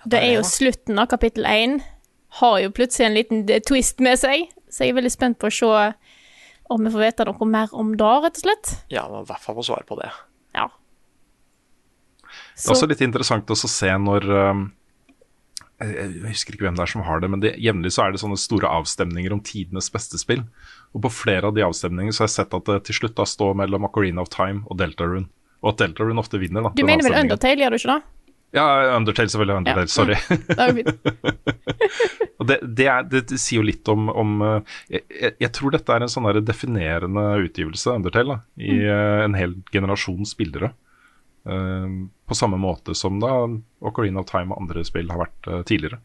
Det 0.08 0.22
er 0.24 0.38
jo 0.38 0.46
slutten 0.48 1.01
av 1.01 1.10
kapittel 1.12 1.48
én. 1.50 1.79
Har 2.39 2.60
jo 2.63 2.72
plutselig 2.72 3.10
en 3.10 3.17
liten 3.17 3.43
eh, 3.51 3.60
twist 3.65 4.00
med 4.05 4.19
seg, 4.22 4.48
så 4.69 4.86
jeg 4.86 4.93
er 4.93 5.00
veldig 5.00 5.12
spent 5.12 5.39
på 5.41 5.50
å 5.50 5.53
se 5.53 5.72
om 6.69 6.86
vi 6.86 6.91
får 6.93 7.01
vite 7.01 7.25
noe 7.25 7.48
mer 7.50 7.72
om 7.74 7.96
det, 7.98 8.10
rett 8.24 8.38
og 8.38 8.43
slett. 8.43 8.74
Ja, 8.93 9.08
men 9.10 9.25
i 9.25 9.29
hvert 9.31 9.41
fall 9.43 9.58
få 9.58 9.65
svar 9.65 9.84
på 9.89 9.98
det. 10.00 10.12
Ja. 10.55 10.67
Det 12.29 12.67
er 12.67 12.75
også 12.75 12.89
litt 12.91 13.01
interessant 13.01 13.50
også 13.50 13.65
å 13.65 13.74
se 13.74 13.89
når 13.98 14.27
um, 14.29 14.67
jeg, 15.79 16.12
husker 16.27 16.55
ikke 16.55 16.65
hvem 16.67 16.77
det 16.77 16.83
er 16.86 16.91
som 16.91 17.03
har 17.07 17.21
det, 17.24 17.29
men 17.31 17.43
det, 17.43 17.53
jevnlig 17.62 17.91
så 17.95 18.05
er 18.05 18.13
det 18.13 18.21
sånne 18.21 18.39
store 18.39 18.67
avstemninger 18.79 19.33
om 19.36 19.41
tidenes 19.45 19.88
beste 19.93 20.19
spill. 20.21 20.43
Og 20.95 21.03
på 21.05 21.12
flere 21.13 21.50
av 21.50 21.55
de 21.55 21.63
avstemningene 21.65 22.15
så 22.15 22.25
har 22.25 22.31
jeg 22.31 22.38
sett 22.38 22.55
at 22.57 22.69
det 22.69 22.79
til 22.89 22.98
slutt 23.01 23.17
da 23.19 23.25
står 23.29 23.57
mellom 23.62 23.88
Ocarina 23.88 24.24
of 24.25 24.31
Time 24.33 24.65
og 24.67 24.79
Deltarune. 24.81 25.29
Og 25.63 25.74
at 25.74 25.83
Deltarune 25.83 26.21
ofte 26.21 26.39
vinner, 26.41 26.65
da. 26.65 26.74
Du 26.75 26.86
mener 26.88 27.03
vel. 27.05 27.17
Undertale, 27.19 27.63
gjør 27.63 27.75
du 27.75 27.79
ikke 27.79 27.95
det? 27.95 28.15
Ja, 28.57 28.65
Undertale, 28.98 29.29
selvfølgelig. 29.29 29.57
Undertale, 29.62 29.88
Ja. 29.88 29.93
Sorry. 29.93 30.17
Og 32.39 32.48
det, 32.48 32.57
det, 32.63 32.86
er, 32.88 33.03
det, 33.12 33.25
det 33.29 33.39
sier 33.41 33.59
jo 33.59 33.67
litt 33.67 33.88
om, 33.91 34.07
om 34.09 34.38
eh, 34.45 34.75
jeg, 34.95 35.03
jeg- 35.21 35.36
jeg 35.43 35.51
tror 35.57 35.75
dette 35.75 35.95
er 35.95 36.05
en 36.05 36.12
sånn 36.12 36.29
definerende 36.48 37.25
utgivelse, 37.43 37.98
Undertale, 38.00 38.39
da, 38.39 38.63
i 38.63 38.77
mm. 38.79 39.25
en 39.27 39.36
hel 39.38 39.55
generasjon 39.75 40.27
spillere. 40.27 40.71
Eh, 41.50 41.89
på 42.29 42.36
samme 42.36 42.58
måte 42.58 42.96
som 42.96 43.20
da 43.20 43.32
Ocarina 43.82 44.20
of 44.20 44.29
Time 44.29 44.53
og 44.53 44.62
andre 44.62 44.84
spill 44.86 45.10
har 45.10 45.24
vært 45.24 45.48
eh, 45.50 45.62
tidligere. 45.65 45.98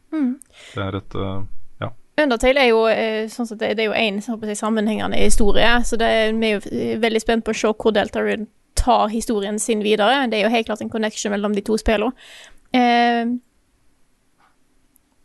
Det 0.75 0.81
er 0.81 0.97
et 0.97 1.17
eh, 1.21 1.41
ja. 1.85 1.91
Undertale 2.25 2.63
er 2.63 2.71
jo 2.71 2.85
eh, 2.89 3.27
sånn 3.29 3.49
sett, 3.51 3.61
det 3.61 3.85
er 3.85 3.91
jo 3.91 4.23
håper 4.31 4.53
jeg, 4.53 4.61
sammenhengende 4.61 5.21
historie, 5.21 5.73
så 5.85 5.99
det 6.01 6.09
er, 6.09 6.33
vi 6.33 6.53
er 6.53 6.57
jo 6.57 7.01
veldig 7.03 7.21
spent 7.21 7.45
på 7.45 7.53
å 7.53 7.59
se 7.61 7.73
hvor 7.75 7.93
Deltarune 7.93 8.49
tar 8.75 9.13
historien 9.13 9.59
sin 9.61 9.85
videre. 9.85 10.25
Det 10.33 10.39
er 10.39 10.47
jo 10.47 10.55
helt 10.55 10.71
klart 10.71 10.81
en 10.83 10.93
connection 10.93 11.33
mellom 11.35 11.53
de 11.55 11.63
to 11.65 11.77
spillene. 11.81 12.17
Eh, 12.73 13.29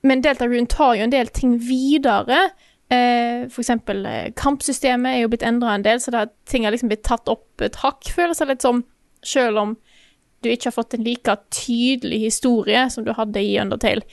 men 0.09 0.23
Deltarune 0.23 0.67
tar 0.71 0.97
jo 0.99 1.07
en 1.07 1.15
del 1.15 1.31
ting 1.31 1.55
videre. 1.63 2.49
Eh, 2.91 3.47
for 3.47 3.63
eksempel 3.63 4.03
kampsystemet 4.39 5.15
er 5.15 5.23
jo 5.23 5.31
blitt 5.31 5.47
endra 5.47 5.77
en 5.77 5.87
del, 5.87 6.03
så 6.03 6.11
det 6.11 6.25
er, 6.25 6.35
ting 6.49 6.67
har 6.67 6.75
liksom 6.75 6.91
blitt 6.91 7.07
tatt 7.07 7.31
opp 7.31 7.63
et 7.63 7.79
hakk, 7.85 8.11
føles 8.19 8.43
det 8.43 8.51
litt 8.51 8.67
som, 8.67 8.83
selv 9.23 9.63
om 9.63 9.77
du 10.43 10.49
ikke 10.51 10.69
har 10.69 10.75
fått 10.75 10.95
en 10.97 11.05
like 11.05 11.35
tydelig 11.53 12.19
historie 12.27 12.85
som 12.93 13.05
du 13.05 13.13
hadde 13.17 13.41
i 13.43 13.57
Undertale. 13.61 14.05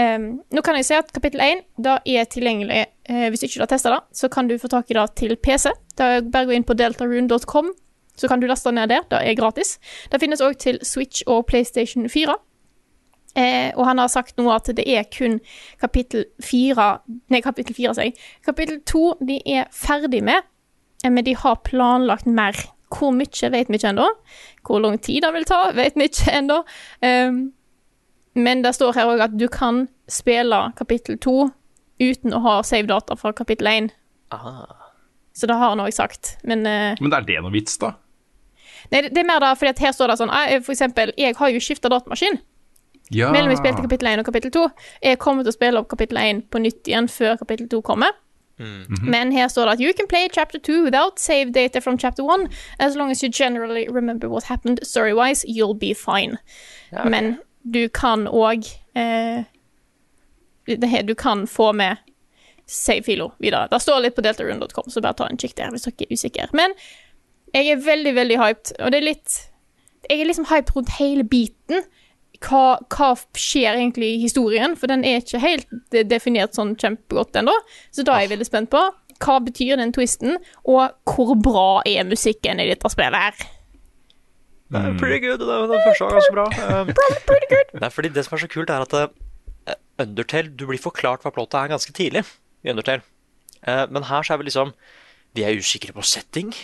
Um, 0.00 0.40
nå 0.48 0.62
kan 0.64 0.78
jeg 0.78 0.86
si 0.88 0.96
at 0.96 1.10
kapittel 1.12 1.42
1 1.44 1.66
da 1.84 1.98
er 2.08 2.28
tilgjengelig 2.30 2.86
Uh, 3.10 3.28
Hvis 3.28 3.42
ikke 3.42 3.58
du 3.58 3.62
har 3.64 3.70
testa 3.72 3.90
det, 3.90 4.00
så 4.14 4.28
kan 4.30 4.46
du 4.46 4.54
få 4.62 4.68
tak 4.70 4.90
i 4.90 4.94
det 4.94 5.08
til 5.18 5.34
PC. 5.36 5.72
Da 5.98 6.20
Bare 6.22 6.46
gå 6.46 6.54
inn 6.54 6.62
på 6.64 6.76
deltarune.com, 6.78 7.72
så 8.14 8.28
kan 8.30 8.40
du 8.40 8.46
laste 8.46 8.70
ned 8.70 8.92
der. 8.92 9.02
Det 9.10 9.18
er 9.18 9.34
gratis. 9.34 9.78
Det 10.12 10.20
finnes 10.22 10.40
òg 10.40 10.54
til 10.62 10.78
Switch 10.86 11.24
og 11.26 11.46
PlayStation 11.50 12.06
4. 12.08 12.36
Eh, 13.34 13.72
og 13.74 13.86
han 13.88 13.98
har 13.98 14.10
sagt 14.12 14.36
nå 14.36 14.50
at 14.52 14.68
det 14.76 14.84
er 14.84 15.06
kun 15.08 15.38
kapittel 15.80 16.26
4 16.44 16.88
Nei, 17.32 17.40
kapittel 17.40 17.74
fire, 17.74 17.94
sier 17.96 18.10
jeg. 18.10 18.16
Kapittel 18.44 18.82
2 18.84 19.04
de 19.24 19.38
er 19.48 19.70
ferdig 19.72 20.20
med, 20.24 20.44
eh, 21.02 21.10
men 21.10 21.24
de 21.24 21.34
har 21.36 21.62
planlagt 21.64 22.28
mer. 22.28 22.54
Hvor 22.92 23.12
mye 23.16 23.50
vet 23.54 23.70
vi 23.72 23.78
ikke 23.78 23.92
ennå. 23.94 24.06
Hvor 24.66 24.82
lang 24.84 24.98
tid 25.02 25.22
det 25.24 25.32
vil 25.34 25.44
ta, 25.48 25.62
vet 25.76 25.96
vi 25.96 26.08
ikke 26.10 26.34
ennå. 26.38 26.60
Um, 27.02 27.42
men 28.34 28.62
det 28.64 28.74
står 28.76 28.94
her 28.96 29.10
òg 29.12 29.20
at 29.26 29.34
du 29.36 29.46
kan 29.52 29.86
spille 30.08 30.60
kapittel 30.78 31.18
2 31.20 31.34
uten 32.02 32.34
å 32.34 32.40
ha 32.44 32.54
save-data 32.66 33.16
fra 33.16 33.32
kapittel 33.36 33.68
1. 33.70 33.90
Ah. 34.32 34.92
Så 35.36 35.48
det 35.48 35.56
har 35.56 35.72
han 35.72 35.80
òg 35.80 35.92
sagt. 35.96 36.36
Men 36.44 36.64
uh, 36.66 36.94
Men 37.00 37.12
er 37.12 37.26
det 37.28 37.40
noe 37.44 37.52
vits, 37.54 37.78
da? 37.80 37.94
Nei, 38.92 39.02
det 39.04 39.12
det 39.14 39.22
er 39.22 39.28
mer 39.28 39.40
da, 39.40 39.52
fordi 39.56 39.70
at 39.72 39.78
her 39.84 39.92
står 39.94 40.10
det 40.10 40.18
sånn 40.20 40.32
For 40.64 40.72
eksempel, 40.74 41.12
jeg 41.16 41.36
har 41.38 41.52
jo 41.52 41.60
skifta 41.62 41.88
datamaskin 41.92 42.40
Ja. 43.12 43.28
mellom 43.32 43.52
vi 43.52 43.56
spilte 43.60 43.84
kapittel 43.84 44.08
1 44.08 44.20
og 44.22 44.26
kapittel 44.26 44.50
2. 44.50 44.64
Jeg 45.02 45.18
kommer 45.20 45.44
til 45.44 45.52
å 45.52 45.56
spille 45.56 45.80
opp 45.80 45.88
kapittel 45.92 46.18
1 46.18 46.42
på 46.50 46.60
nytt 46.64 46.88
igjen 46.88 47.08
før 47.08 47.36
kapittel 47.40 47.68
2 47.68 47.82
kommer. 47.84 48.12
Men 49.02 49.32
her 49.32 49.48
står 49.48 49.64
det 49.64 49.72
at 49.72 49.80
you 49.80 49.92
can 49.96 50.06
play 50.08 50.28
chapter 50.32 50.58
2 50.58 50.82
without 50.84 51.18
save 51.20 51.52
data 51.52 51.80
from 51.80 51.98
chapter 51.98 52.22
1 52.22 52.48
as 52.78 52.96
long 52.96 53.10
as 53.10 53.22
you 53.22 53.30
generally 53.30 53.88
remember 53.88 54.28
what 54.28 54.44
happened 54.44 54.80
story-wise, 54.82 55.44
you'll 55.48 55.78
be 55.78 55.94
fine. 55.94 56.38
Ja, 56.92 57.00
okay. 57.00 57.10
Men 57.10 57.38
du 57.74 57.88
kan 57.88 58.26
òg 58.28 58.66
eh, 58.94 59.44
Du 61.06 61.14
kan 61.14 61.46
få 61.46 61.72
med 61.72 61.96
Save 62.66 63.02
filo 63.02 63.32
videre. 63.38 63.68
Det 63.70 63.80
står 63.82 64.00
litt 64.00 64.14
på 64.14 64.22
deltarune.com, 64.22 64.90
så 64.90 65.00
bare 65.02 65.16
ta 65.18 65.26
en 65.26 65.36
kikk 65.36 65.56
der 65.58 65.72
hvis 65.74 65.82
dere 65.82 66.06
er 66.06 66.12
usikre. 66.14 66.46
Men 66.56 66.72
jeg 67.52 67.68
er 67.68 67.82
veldig, 67.84 68.14
veldig 68.14 68.38
hyped, 68.40 68.72
og 68.78 68.92
det 68.92 69.00
er 69.00 69.08
litt 69.08 69.40
Jeg 70.10 70.20
er 70.20 70.26
liksom 70.26 70.46
hyped 70.50 70.72
rundt 70.76 70.94
hele 70.98 71.24
biten. 71.24 71.84
Hva, 72.42 72.80
hva 72.90 73.12
skjer 73.38 73.76
egentlig 73.76 74.16
i 74.16 74.20
historien? 74.24 74.74
For 74.78 74.90
den 74.90 75.04
er 75.06 75.20
ikke 75.22 75.40
helt 75.42 75.96
definert 76.10 76.56
sånn 76.58 76.74
kjempegodt 76.80 77.38
ennå. 77.38 77.54
Så 77.94 78.04
da 78.06 78.16
er 78.16 78.26
jeg 78.26 78.34
veldig 78.34 78.48
spent 78.48 78.72
på. 78.72 78.82
Hva 79.22 79.38
betyr 79.44 79.78
den 79.78 79.92
twisten, 79.94 80.38
og 80.66 80.96
hvor 81.06 81.36
bra 81.38 81.82
er 81.86 82.08
musikken 82.08 82.58
i 82.58 82.66
dette 82.72 82.90
spillet 82.90 83.28
her? 83.28 83.50
Er 84.72 84.94
pretty 84.96 85.20
good. 85.20 85.38
Det, 85.38 85.56
det 85.68 85.80
første 85.84 86.06
var 86.06 86.16
ganske 86.16 86.34
bra. 86.34 86.46
Um, 86.80 87.80
Nei, 87.82 87.90
fordi 87.92 88.10
det 88.14 88.24
som 88.24 88.36
er 88.36 88.42
så 88.42 88.48
kult, 88.50 88.72
er 88.72 88.86
at 88.86 88.94
uh, 88.96 89.74
Undertale 90.00 90.52
Du 90.56 90.64
blir 90.68 90.80
forklart 90.80 91.24
hva 91.24 91.32
plottet 91.34 91.58
er 91.60 91.72
ganske 91.74 91.92
tidlig 91.96 92.24
i 92.64 92.72
Undertale. 92.72 93.04
Uh, 93.66 93.84
men 93.92 94.08
her 94.08 94.24
så 94.24 94.34
er 94.34 94.40
vi 94.40 94.48
liksom 94.48 94.72
Vi 95.36 95.44
er 95.44 95.58
usikre 95.60 95.94
på 95.94 96.04
setting, 96.06 96.54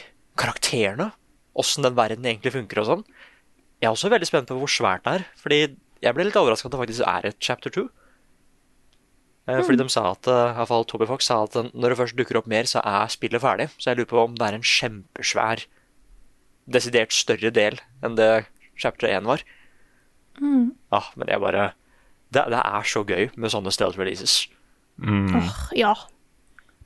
karakterene, 0.40 1.10
åssen 1.58 1.84
den 1.84 1.96
verden 1.98 2.26
egentlig 2.26 2.54
funker 2.56 2.82
og 2.82 2.88
sånn. 2.88 3.04
Jeg 3.78 3.88
er 3.88 3.94
også 3.94 4.10
veldig 4.10 4.26
spent 4.26 4.50
på 4.50 4.58
hvor 4.58 4.70
svært 4.70 5.04
det 5.06 5.20
er, 5.20 5.24
fordi 5.38 5.60
jeg 6.02 6.14
ble 6.14 6.26
litt 6.26 6.38
overraska 6.38 6.68
at 6.68 6.74
det 6.74 6.80
faktisk 6.82 7.06
er 7.06 7.28
et 7.28 7.38
chapter 7.42 7.72
two. 7.74 7.88
Mm. 9.48 9.62
Fordi 9.64 9.78
de 9.80 9.88
sa 9.88 10.10
at, 10.12 10.28
iallfall 10.28 10.50
i 10.52 10.56
hvert 10.58 10.70
fall 10.70 10.86
Toby 10.90 11.06
Fox 11.08 11.28
sa 11.30 11.38
at 11.46 11.56
når 11.72 11.92
det 11.94 11.98
først 12.00 12.18
dukker 12.18 12.40
opp 12.40 12.48
mer, 12.50 12.68
så 12.68 12.82
er 12.84 13.08
spillet 13.12 13.40
ferdig. 13.40 13.70
Så 13.78 13.90
jeg 13.90 14.00
lurer 14.00 14.10
på 14.10 14.20
om 14.26 14.34
det 14.36 14.44
er 14.44 14.58
en 14.58 14.66
kjempesvær 14.66 15.64
desidert 16.68 17.14
større 17.16 17.52
del 17.54 17.78
enn 18.04 18.18
det 18.18 18.44
chapter 18.78 19.08
1 19.08 19.24
var. 19.30 19.44
Ja, 20.42 21.00
men 21.16 21.32
jeg 21.32 21.42
bare 21.42 21.70
det, 22.34 22.44
det 22.52 22.60
er 22.60 22.84
så 22.86 23.02
gøy 23.08 23.30
med 23.40 23.54
sånne 23.54 23.72
stealth 23.72 23.98
releases. 23.98 24.42
Ja, 25.78 25.94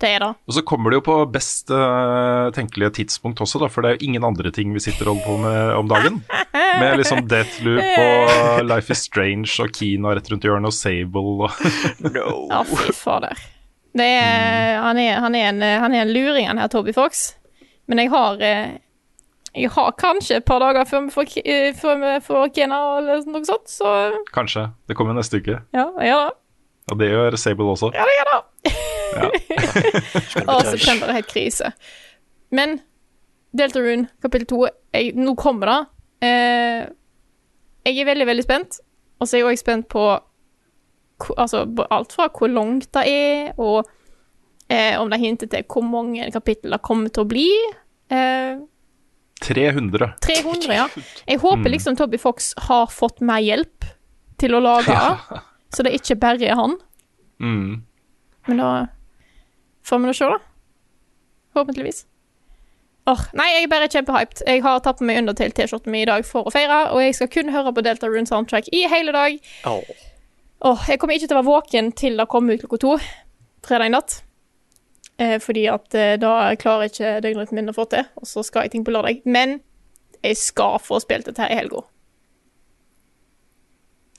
det 0.02 0.10
er 0.16 0.24
det. 0.24 0.30
Og 0.48 0.56
så 0.56 0.62
kommer 0.66 0.92
det 0.92 0.98
jo 1.00 1.04
på 1.06 1.16
best 1.32 1.70
uh, 1.70 2.50
tenkelige 2.54 2.90
tidspunkt 3.00 3.40
også, 3.44 3.60
da, 3.62 3.68
for 3.72 3.84
det 3.84 3.90
er 3.92 3.96
jo 3.98 4.08
ingen 4.10 4.26
andre 4.26 4.50
ting 4.54 4.74
vi 4.74 4.82
sitter 4.82 5.08
og 5.08 5.22
holder 5.22 5.26
på 5.28 5.36
med 5.44 5.74
om 5.78 5.90
dagen. 5.90 6.20
Med 6.82 6.96
liksom 6.96 7.26
Deathloop 7.28 7.98
og 8.00 8.62
Life 8.64 8.92
is 8.94 9.02
Strange 9.04 9.50
og 9.60 9.74
Kina 9.76 10.14
rett 10.16 10.28
rundt 10.32 10.44
hjørnet 10.46 10.70
og 10.70 10.76
Sable 10.76 11.22
og 11.44 11.58
No. 12.14 12.24
Ja, 12.48 12.62
fy 12.64 12.94
fader. 12.96 13.36
Det 13.92 14.06
er, 14.08 14.78
han, 14.80 14.98
er, 14.98 15.18
han, 15.20 15.36
er 15.36 15.50
en, 15.50 15.60
han 15.60 15.92
er 15.94 16.06
en 16.06 16.12
luring, 16.16 16.46
han 16.48 16.60
her 16.62 16.70
Toby 16.72 16.94
Fox. 16.96 17.34
Men 17.90 18.00
jeg 18.00 18.08
har 18.14 18.40
eh, 18.40 18.78
Jeg 19.52 19.68
har 19.74 19.92
kanskje 20.00 20.38
et 20.40 20.46
par 20.48 20.62
dager 20.64 20.88
før 20.88 21.04
vi 21.04 21.12
får, 21.12 21.34
eh, 21.44 21.74
før 21.76 22.00
vi 22.00 22.14
får 22.24 22.48
Kena 22.56 22.80
eller 23.02 23.26
noe 23.28 23.44
sånt, 23.44 23.68
så 23.68 23.92
Kanskje. 24.32 24.70
Det 24.88 24.96
kommer 24.96 25.18
neste 25.18 25.42
uke. 25.42 25.60
ja, 25.76 25.86
jeg 26.00 26.08
gjør 26.14 26.24
det. 26.30 26.36
Og 26.92 26.98
det 26.98 27.12
gjør 27.12 27.36
Sable 27.36 27.68
også. 27.76 27.92
Ja, 27.94 28.08
det 28.08 28.16
gjør 28.16 28.32
det. 28.32 28.76
Å, 30.46 30.56
september 30.72 31.10
er 31.10 31.20
helt 31.20 31.30
krise. 31.30 31.72
Men 32.52 32.80
Deltarune 33.52 34.08
kapittel 34.24 34.48
to, 34.48 34.60
nå 35.18 35.34
kommer 35.36 35.68
det. 35.68 35.80
Eh, 36.24 36.82
jeg 37.88 38.00
er 38.00 38.08
veldig, 38.08 38.26
veldig 38.30 38.44
spent. 38.46 38.78
Og 39.20 39.28
så 39.28 39.36
er 39.36 39.42
jeg 39.42 39.50
også 39.50 39.64
spent 39.64 39.88
på 39.92 40.04
altså, 41.36 41.66
alt 41.94 42.14
fra 42.16 42.28
hvor 42.32 42.50
langt 42.50 42.88
det 42.96 43.04
er, 43.06 43.52
og 43.60 43.84
eh, 44.68 44.96
om 45.00 45.10
det 45.12 45.20
hinter 45.22 45.50
til 45.52 45.66
hvor 45.68 45.84
mange 45.86 46.30
kapittel 46.34 46.74
det 46.74 46.82
kommer 46.82 47.12
til 47.12 47.26
å 47.26 47.30
bli. 47.30 47.48
Eh, 48.12 48.62
300. 49.42 50.12
300, 50.22 50.74
ja. 50.74 50.86
Jeg 51.26 51.42
håper 51.42 51.72
liksom 51.72 51.96
Toby 51.98 52.18
Fox 52.20 52.52
har 52.68 52.90
fått 52.94 53.20
mer 53.26 53.42
hjelp 53.42 53.88
til 54.38 54.54
å 54.54 54.62
lage 54.62 54.94
det, 54.94 55.40
så 55.74 55.84
det 55.86 55.96
ikke 55.98 56.18
bare 56.22 56.46
er 56.46 56.58
han. 56.58 56.76
Mm. 57.42 57.82
Men 58.48 58.62
da 58.62 58.70
vi 60.00 60.08
nå 60.08 60.14
se, 60.16 60.30
da. 60.30 60.38
Forhåpentligvis. 61.52 62.06
Åh, 63.10 63.22
nei, 63.34 63.48
jeg 63.50 63.66
er 63.66 63.70
bare 63.72 63.90
kjempehyped. 63.90 64.44
Jeg 64.46 64.62
har 64.62 64.78
tatt 64.84 65.00
på 65.00 65.06
meg 65.08 65.18
Undertale-T-skjorten 65.24 65.90
min 65.90 66.04
i 66.04 66.10
dag 66.10 66.24
for 66.26 66.46
å 66.46 66.52
feire, 66.54 66.84
og 66.94 67.02
jeg 67.02 67.16
skal 67.18 67.30
kun 67.34 67.50
høre 67.50 67.72
på 67.74 67.82
Delta 67.82 68.06
Rune 68.06 68.30
Soundtrack 68.30 68.70
i 68.70 68.84
hele 68.90 69.14
dag. 69.14 69.40
Åh. 69.66 70.04
Åh, 70.70 70.84
jeg 70.88 71.00
kommer 71.02 71.18
ikke 71.18 71.26
til 71.26 71.34
å 71.34 71.40
være 71.40 71.50
våken 71.50 71.90
til 71.98 72.20
det 72.20 72.28
kommer 72.30 72.54
ut 72.54 72.62
klokka 72.62 72.78
to 72.84 72.92
fredag 73.66 73.90
natt. 73.90 74.20
Eh, 75.18 75.34
fordi 75.42 75.66
at 75.70 75.94
eh, 75.98 76.14
da 76.22 76.54
klarer 76.62 76.88
ikke 76.88 77.16
døgnrytmen 77.24 77.64
min 77.64 77.74
å 77.74 77.76
få 77.76 77.88
til, 77.90 78.06
og 78.14 78.28
så 78.30 78.44
skal 78.46 78.68
jeg 78.68 78.76
ting 78.76 78.86
på 78.86 78.94
lørdag. 78.94 79.24
Men 79.26 79.58
jeg 80.22 80.38
skal 80.38 80.78
få 80.82 81.02
spilt 81.02 81.26
dette 81.26 81.42
her 81.42 81.50
i 81.50 81.58
helga. 81.58 81.82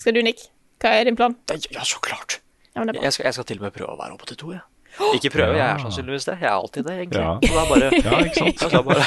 Skal 0.03 0.17
du, 0.17 0.21
Nick? 0.27 0.49
Hva 0.83 0.91
er 0.99 1.07
din 1.07 1.15
plan? 1.15 1.37
Ja, 1.47 1.55
ja, 1.71 1.87
så 1.87 2.03
klart. 2.03 2.41
Ja. 2.75 2.83
Jeg 2.83 3.15
skal, 3.15 3.29
jeg 3.29 3.33
skal 3.37 3.47
til 3.47 3.61
og 3.61 3.69
med 3.69 3.75
prøve 3.77 3.95
å 3.95 3.99
være 4.01 4.17
oppe 4.17 4.27
til 4.27 4.41
to, 4.43 4.51
jeg. 4.51 4.67
Ikke 5.17 5.29
prøve, 5.33 5.55
jeg 5.57 5.65
er 5.67 5.77
sannsynligvis 5.81 6.25
det. 6.29 6.35
Jeg 6.41 6.49
er 6.49 6.55
alltid 6.57 6.83
det, 6.87 6.95
egentlig. 7.01 7.21
Ja. 7.21 7.33
Så 7.41 7.53
det 7.53 7.61
er 7.61 7.69
bare 7.69 7.87
Ja, 8.07 8.19
ikke 8.25 8.41
sant? 8.41 8.59
Da 8.63 8.69
skal 8.69 8.83
bare 8.83 9.05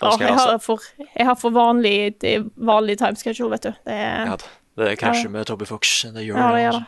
Da 0.00 0.10
skal 0.14 0.24
jeg 0.24 0.30
jeg 0.30 0.32
altså 0.32 0.50
har 0.50 0.62
for, 0.64 0.88
jeg 1.18 1.26
har 1.30 1.36
for 1.38 1.50
vanlig, 1.54 1.98
vanlig 2.56 2.96
time 2.98 3.16
schedule, 3.20 3.50
vet 3.54 3.68
du. 3.68 3.72
Det 3.86 3.98
er, 3.98 4.32
ja, 4.32 4.36
Det 4.82 4.96
krasjer 4.98 5.30
med 5.30 5.46
Toby 5.50 5.68
Fox. 5.68 5.92
Det 6.14 6.24
gjør 6.26 6.38
Ja, 6.40 6.48
det 6.56 6.64
gjør 6.64 6.80
altså. 6.80 6.84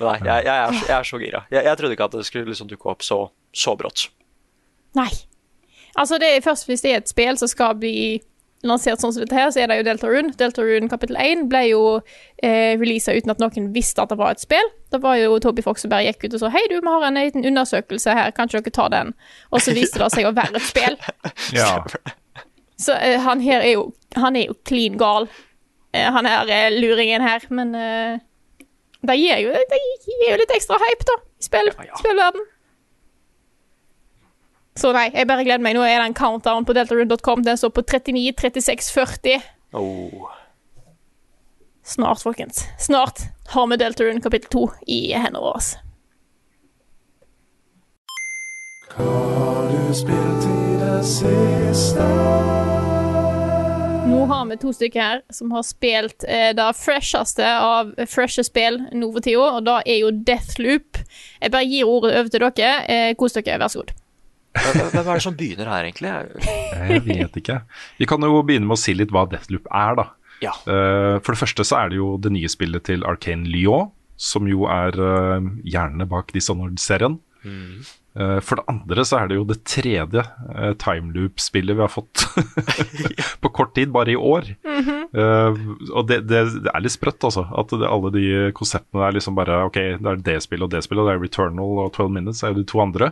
Men 0.00 0.06
nei, 0.08 0.14
jeg, 0.26 0.44
jeg, 0.44 0.56
er, 0.64 0.72
så- 0.72 0.86
jeg 0.88 0.96
er 0.98 1.02
så 1.12 1.18
gira. 1.22 1.40
Jeg, 1.50 1.64
jeg 1.64 1.78
trodde 1.78 1.92
ikke 1.94 2.04
at 2.10 2.14
det 2.18 2.24
skulle 2.26 2.46
liksom 2.50 2.68
dukke 2.70 2.90
opp 2.90 3.02
så, 3.06 3.18
så 3.54 3.76
brått. 3.78 4.08
Nei. 4.98 5.10
Altså, 5.98 6.18
det 6.22 6.28
er 6.36 6.40
først 6.42 6.66
hvis 6.66 6.82
det 6.82 6.90
er 6.92 6.96
et 7.02 7.10
spill 7.10 7.38
som 7.38 7.48
skal 7.50 7.76
bli 7.78 8.20
lansert 8.66 9.00
sånn 9.00 9.12
som 9.14 9.22
dette 9.24 9.34
her, 9.36 9.48
så 9.54 9.62
er 9.62 9.70
det 9.70 9.76
jo 9.80 9.84
Deltarune. 9.86 10.34
Deltarune 10.36 10.88
kapittel 10.92 11.16
1 11.16 11.46
ble 11.48 11.62
jo 11.70 11.82
eh, 12.44 12.74
releasa 12.80 13.14
uten 13.16 13.32
at 13.32 13.40
noen 13.40 13.70
visste 13.72 14.02
at 14.04 14.10
det 14.12 14.18
var 14.20 14.34
et 14.36 14.42
spill. 14.42 14.68
Det 14.92 15.00
var 15.00 15.16
jo 15.16 15.38
Toby 15.40 15.62
Fox 15.64 15.84
som 15.86 15.92
bare 15.92 16.04
gikk 16.10 16.26
ut 16.28 16.34
og 16.36 16.42
sa 16.42 16.50
hei, 16.52 16.62
du, 16.68 16.76
vi 16.80 16.92
har 16.92 17.06
en 17.08 17.16
liten 17.20 17.46
undersøkelse 17.48 18.16
her, 18.18 18.30
kan 18.36 18.50
ikke 18.50 18.60
dere 18.68 18.76
ta 18.76 18.88
den? 18.92 19.14
Og 19.50 19.62
så 19.64 19.72
viste 19.76 20.02
det 20.02 20.10
seg 20.12 20.28
å 20.28 20.34
være 20.36 20.60
et 20.60 20.68
spill. 20.68 20.98
Ja. 21.56 21.78
Så 22.80 22.94
eh, 22.96 23.18
han 23.20 23.42
her 23.44 23.60
er 23.60 23.74
jo 23.74 23.82
Han 24.16 24.36
er 24.40 24.46
jo 24.48 24.54
clean 24.64 24.96
gal. 25.00 25.26
eh, 25.92 26.06
han 26.12 26.26
her 26.28 26.48
eh, 26.48 26.70
luringen 26.80 27.20
her, 27.24 27.44
men 27.50 27.74
eh, 27.76 28.20
det 29.00 29.16
gir 29.16 29.38
jo, 29.46 29.52
det 29.72 29.78
gir 30.04 30.24
jo 30.30 30.38
litt 30.40 30.50
ekstra 30.52 30.76
hype, 30.80 31.04
da, 31.08 31.14
i 31.40 31.44
spill, 31.48 31.70
Ja, 31.72 31.84
ja. 31.88 31.96
spillverden. 32.00 32.42
Så 34.80 34.94
nei, 34.96 35.10
jeg 35.12 35.28
bare 35.28 35.44
gleder 35.44 35.60
meg. 35.60 35.74
Nå 35.76 35.84
er 35.84 35.98
det 36.00 36.06
en 36.08 36.16
countdown 36.16 36.64
på 36.64 36.72
deltarune.com. 36.76 37.42
Den 37.44 37.58
står 37.60 37.72
på 37.76 37.84
39, 37.84 38.32
36, 38.40 38.92
40. 38.96 39.42
Oh. 39.76 40.30
Snart, 41.84 42.22
folkens. 42.22 42.64
Snart 42.78 43.20
har 43.52 43.66
vi 43.66 43.76
Deltarune 43.76 44.20
kapittel 44.20 44.48
2 44.50 44.70
i 44.86 44.98
hendene 45.12 45.42
våre. 45.42 45.60
Nå 54.10 54.24
har 54.26 54.46
vi 54.48 54.58
to 54.60 54.72
stykker 54.74 55.02
her 55.02 55.22
som 55.34 55.52
har 55.54 55.64
spilt 55.66 56.24
eh, 56.28 56.50
det 56.56 56.68
fresheste 56.78 57.46
av 57.46 57.92
freshe 58.10 58.44
spill 58.46 58.80
nå 58.92 59.12
for 59.12 59.24
tida, 59.24 59.48
og 59.58 59.66
det 59.68 59.78
er 59.86 60.00
jo 60.02 60.12
Deathloop. 60.30 61.02
Jeg 61.40 61.52
bare 61.52 61.68
gir 61.68 61.90
ordet 61.90 62.16
over 62.16 62.32
til 62.32 62.46
dere. 62.48 62.76
Eh, 62.86 63.10
Kos 63.18 63.36
dere, 63.36 63.60
vær 63.60 63.72
så 63.72 63.84
god. 63.84 63.99
Hvem 64.50 65.04
er 65.04 65.12
det 65.14 65.22
som 65.22 65.36
begynner 65.38 65.70
her, 65.70 65.86
egentlig? 65.86 66.10
Jeg 66.74 67.04
vet 67.06 67.38
ikke. 67.38 67.60
Vi 68.00 68.08
kan 68.10 68.26
jo 68.26 68.42
begynne 68.46 68.66
med 68.66 68.78
å 68.78 68.80
si 68.80 68.96
litt 68.96 69.12
hva 69.14 69.26
Deathloop 69.30 69.70
er, 69.70 69.96
da. 70.00 70.06
Ja. 70.40 70.54
Eh, 70.66 71.16
for 71.20 71.34
det 71.34 71.42
første 71.42 71.66
så 71.68 71.82
er 71.82 71.92
det 71.92 72.00
jo 72.00 72.14
det 72.22 72.32
nye 72.34 72.50
spillet 72.50 72.88
til 72.88 73.06
Arcane 73.06 73.48
Lyon, 73.50 73.92
som 74.20 74.44
jo 74.50 74.66
er 74.68 74.96
uh, 75.00 75.40
hjernene 75.64 76.04
bak 76.08 76.34
Dishonored-serien. 76.36 77.20
Mm. 77.40 77.86
for 78.44 78.58
det 78.58 78.66
andre 78.68 79.04
så 79.08 79.16
er 79.16 79.30
det 79.30 79.36
jo 79.38 79.46
det 79.48 79.62
tredje 79.64 80.20
uh, 80.20 80.74
timeloop-spillet 80.76 81.78
vi 81.78 81.80
har 81.80 81.88
fått 81.88 82.26
på 83.40 83.52
kort 83.56 83.72
tid, 83.78 83.88
bare 83.94 84.12
i 84.12 84.18
år. 84.18 84.50
Eh, 85.10 85.60
og 85.90 86.06
det, 86.06 86.20
det, 86.30 86.42
det 86.66 86.72
er 86.72 86.84
litt 86.84 86.94
sprøtt, 86.94 87.22
altså. 87.26 87.46
At 87.48 87.72
det, 87.72 87.86
alle 87.88 88.12
de 88.14 88.26
konseptene 88.56 89.06
er 89.06 89.16
liksom 89.16 89.38
bare 89.38 89.62
Ok, 89.66 89.78
det 89.98 90.12
er 90.12 90.20
det 90.26 90.36
spillet 90.44 90.68
og 90.68 90.74
det 90.74 90.84
spillet, 90.86 91.02
og 91.02 91.08
det 91.08 91.16
er 91.16 91.24
Returnal 91.24 91.80
og 91.86 91.94
12 91.96 92.12
Minutes 92.18 92.44
er 92.44 92.52
jo 92.52 92.60
de 92.60 92.68
to 92.70 92.82
andre. 92.84 93.10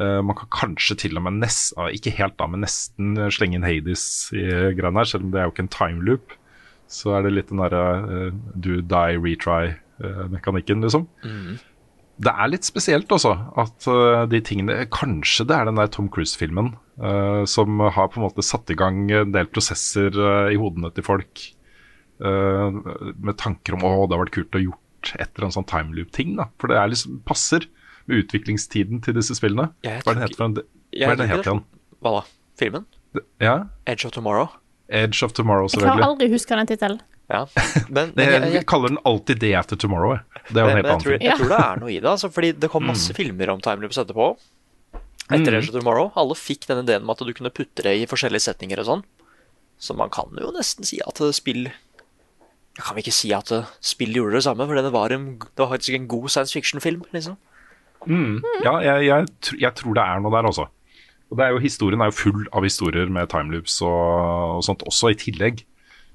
Eh, 0.00 0.20
man 0.24 0.36
kan 0.38 0.48
kanskje 0.54 0.96
til 1.04 1.18
og 1.20 1.26
med 1.26 1.42
nest, 1.42 1.74
ah, 1.76 1.90
ikke 1.92 2.14
helt 2.16 2.38
da, 2.40 2.46
men 2.48 2.64
nesten 2.64 3.16
eh, 3.18 3.32
slenge 3.34 3.58
inn 3.58 3.66
Hades 3.66 4.04
i 4.32 4.46
greiene 4.78 5.02
her, 5.02 5.10
selv 5.10 5.26
om 5.26 5.34
det 5.34 5.42
er 5.42 5.48
jo 5.48 5.52
ikke 5.52 5.66
en 5.66 5.74
timeloop. 5.76 6.38
Så 6.92 7.12
er 7.16 7.26
det 7.26 7.34
litt 7.34 7.52
den 7.52 7.60
derre 7.60 7.84
eh, 8.00 8.40
do, 8.54 8.78
die, 8.80 9.20
retry-mekanikken, 9.20 10.84
liksom. 10.84 11.06
Det 12.22 12.32
er 12.32 12.50
litt 12.52 12.68
spesielt 12.68 13.12
også 13.12 13.32
at 13.58 13.86
eh, 13.88 14.24
de 14.30 14.40
tingene 14.44 14.84
Kanskje 14.92 15.46
det 15.48 15.56
er 15.56 15.68
den 15.68 15.80
der 15.80 15.88
Tom 15.90 16.10
Cruise-filmen 16.12 16.74
eh, 17.00 17.42
som 17.48 17.80
har 17.80 18.10
på 18.12 18.20
en 18.20 18.26
måte 18.26 18.44
satt 18.44 18.70
i 18.70 18.76
gang 18.78 19.06
en 19.10 19.32
del 19.34 19.48
prosesser 19.50 20.12
eh, 20.12 20.52
i 20.52 20.58
hodene 20.60 20.92
til 20.94 21.06
folk 21.06 21.44
eh, 22.22 22.80
med 23.16 23.38
tanker 23.40 23.78
om 23.78 23.86
å, 23.88 23.94
det 24.06 24.16
har 24.16 24.24
vært 24.26 24.36
kult 24.36 24.60
å 24.60 24.62
gjort 24.62 25.14
etter 25.24 25.48
en 25.48 25.54
sånn 25.56 25.66
timeloop-ting. 25.66 26.36
da 26.38 26.46
For 26.60 26.70
det 26.70 26.78
er 26.78 26.92
liksom, 26.92 27.22
passer 27.26 27.66
med 28.06 28.24
utviklingstiden 28.24 29.02
til 29.04 29.16
disse 29.16 29.36
spillene. 29.38 29.70
Hva 29.84 29.98
er 30.00 30.18
den 30.18 30.24
heter 30.26 30.64
hva 30.92 31.14
er 31.14 31.16
den 31.16 31.30
het 31.30 31.46
igjen? 31.46 31.62
Hva 32.02 32.16
da? 32.18 32.22
Filmen? 32.60 32.84
Ja? 33.40 33.54
Edge 33.88 34.06
of 34.08 34.12
Tomorrow? 34.12 34.52
Edge 34.92 35.24
of 35.24 35.32
Tomorrow, 35.36 35.70
Jeg 35.72 35.80
klarer 35.80 36.04
aldri 36.04 36.28
å 36.28 36.34
huske 36.34 36.56
den 36.58 36.68
tittelen. 36.68 37.00
Ja. 37.32 37.46
Men, 37.88 38.12
men 38.16 38.26
jeg, 38.26 38.32
jeg, 38.34 38.42
vi 38.44 38.56
jeg, 38.58 38.66
kaller 38.68 38.92
den 38.92 39.00
alltid 39.08 39.40
Day 39.40 39.54
After 39.56 39.78
Tomorrow. 39.80 40.16
jeg. 40.18 40.42
Det 40.50 40.60
er 40.60 40.66
jo 40.66 40.72
en 40.72 40.76
helt 40.76 40.90
annet. 40.90 40.90
jeg, 40.90 40.90
annen 40.92 41.04
tror, 41.04 41.14
ting. 41.14 41.28
jeg 41.28 41.38
tror 41.40 41.52
det 41.52 41.60
er 41.64 41.80
noe 41.80 41.92
i 41.92 42.00
det. 42.00 42.10
Altså, 42.10 42.32
fordi 42.34 42.50
det 42.64 42.70
kom 42.72 42.84
masse 42.88 43.16
filmer 43.16 43.54
om 43.54 43.62
timeloops 43.64 44.00
etterpå. 44.02 44.28
Etter 45.32 45.56
Edge 45.56 45.70
of 45.70 45.78
Tomorrow. 45.78 46.10
Alle 46.20 46.36
fikk 46.36 46.66
den 46.68 46.82
ideen 46.84 47.06
om 47.06 47.14
at 47.14 47.22
du 47.24 47.32
kunne 47.32 47.54
putte 47.54 47.86
det 47.86 47.94
i 48.02 48.08
forskjellige 48.10 48.48
setninger 48.50 48.82
og 48.82 48.90
sånn. 48.90 49.06
Så 49.82 49.96
man 49.98 50.12
kan 50.14 50.34
jo 50.38 50.52
nesten 50.54 50.86
si 50.86 51.00
at 51.02 51.18
spill 51.34 51.64
Jeg 51.66 52.84
kan 52.84 52.94
vel 52.94 53.02
ikke 53.02 53.16
si 53.16 53.32
at 53.34 53.50
spill 53.84 54.12
gjorde 54.14 54.36
det 54.38 54.44
samme, 54.46 54.68
for 54.68 54.78
det 54.78 54.92
var, 54.94 55.12
en, 55.12 55.32
det 55.40 55.60
var 55.60 55.72
faktisk 55.72 55.96
en 55.96 56.06
god 56.08 56.28
science 56.32 56.54
fiction-film. 56.56 57.02
liksom. 57.16 57.40
Ja, 58.64 58.78
jeg, 58.84 59.08
jeg, 59.08 59.26
jeg 59.62 59.74
tror 59.78 59.98
det 59.98 60.04
er 60.04 60.22
noe 60.22 60.34
der, 60.34 60.48
altså. 60.50 60.68
Og 61.32 61.38
det 61.38 61.46
er 61.46 61.54
jo, 61.54 61.62
Historien 61.64 62.02
er 62.04 62.10
jo 62.10 62.18
full 62.18 62.42
av 62.52 62.66
historier 62.66 63.08
med 63.12 63.30
timeloops 63.32 63.78
og, 63.86 64.58
og 64.58 64.64
sånt 64.66 64.84
også, 64.88 65.12
i 65.12 65.20
tillegg. 65.20 65.62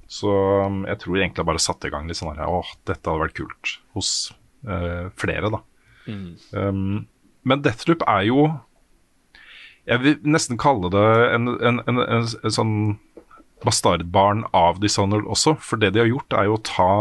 Så 0.07 0.31
um, 0.63 0.83
jeg 0.87 1.01
tror 1.01 1.17
egentlig 1.17 1.41
jeg 1.41 1.49
bare 1.49 1.61
satte 1.61 1.89
i 1.89 1.91
gang 1.91 2.07
litt 2.07 2.19
sånn 2.19 2.37
her 2.37 2.47
Åh, 2.47 2.69
dette 2.87 3.03
hadde 3.09 3.23
vært 3.25 3.35
kult 3.35 3.73
hos 3.97 4.11
uh, 4.63 5.09
flere, 5.19 5.51
da. 5.51 5.59
Um, 6.55 7.07
men 7.47 7.63
Deathloop 7.65 8.05
er 8.07 8.21
jo 8.29 8.45
Jeg 9.83 9.99
vil 10.03 10.15
nesten 10.23 10.59
kalle 10.59 10.87
det 10.93 11.03
en, 11.35 11.51
en, 11.59 11.81
en, 11.89 11.99
en, 12.05 12.29
sånn 12.29 12.77
bastardbarn 13.65 14.45
av 14.55 14.79
Dishonored 14.83 15.27
også. 15.27 15.55
For 15.63 15.81
det 15.81 15.95
de 15.95 16.03
har 16.03 16.11
gjort, 16.11 16.35
er 16.37 16.47
jo 16.47 16.57
å 16.59 16.63
ta 16.63 16.91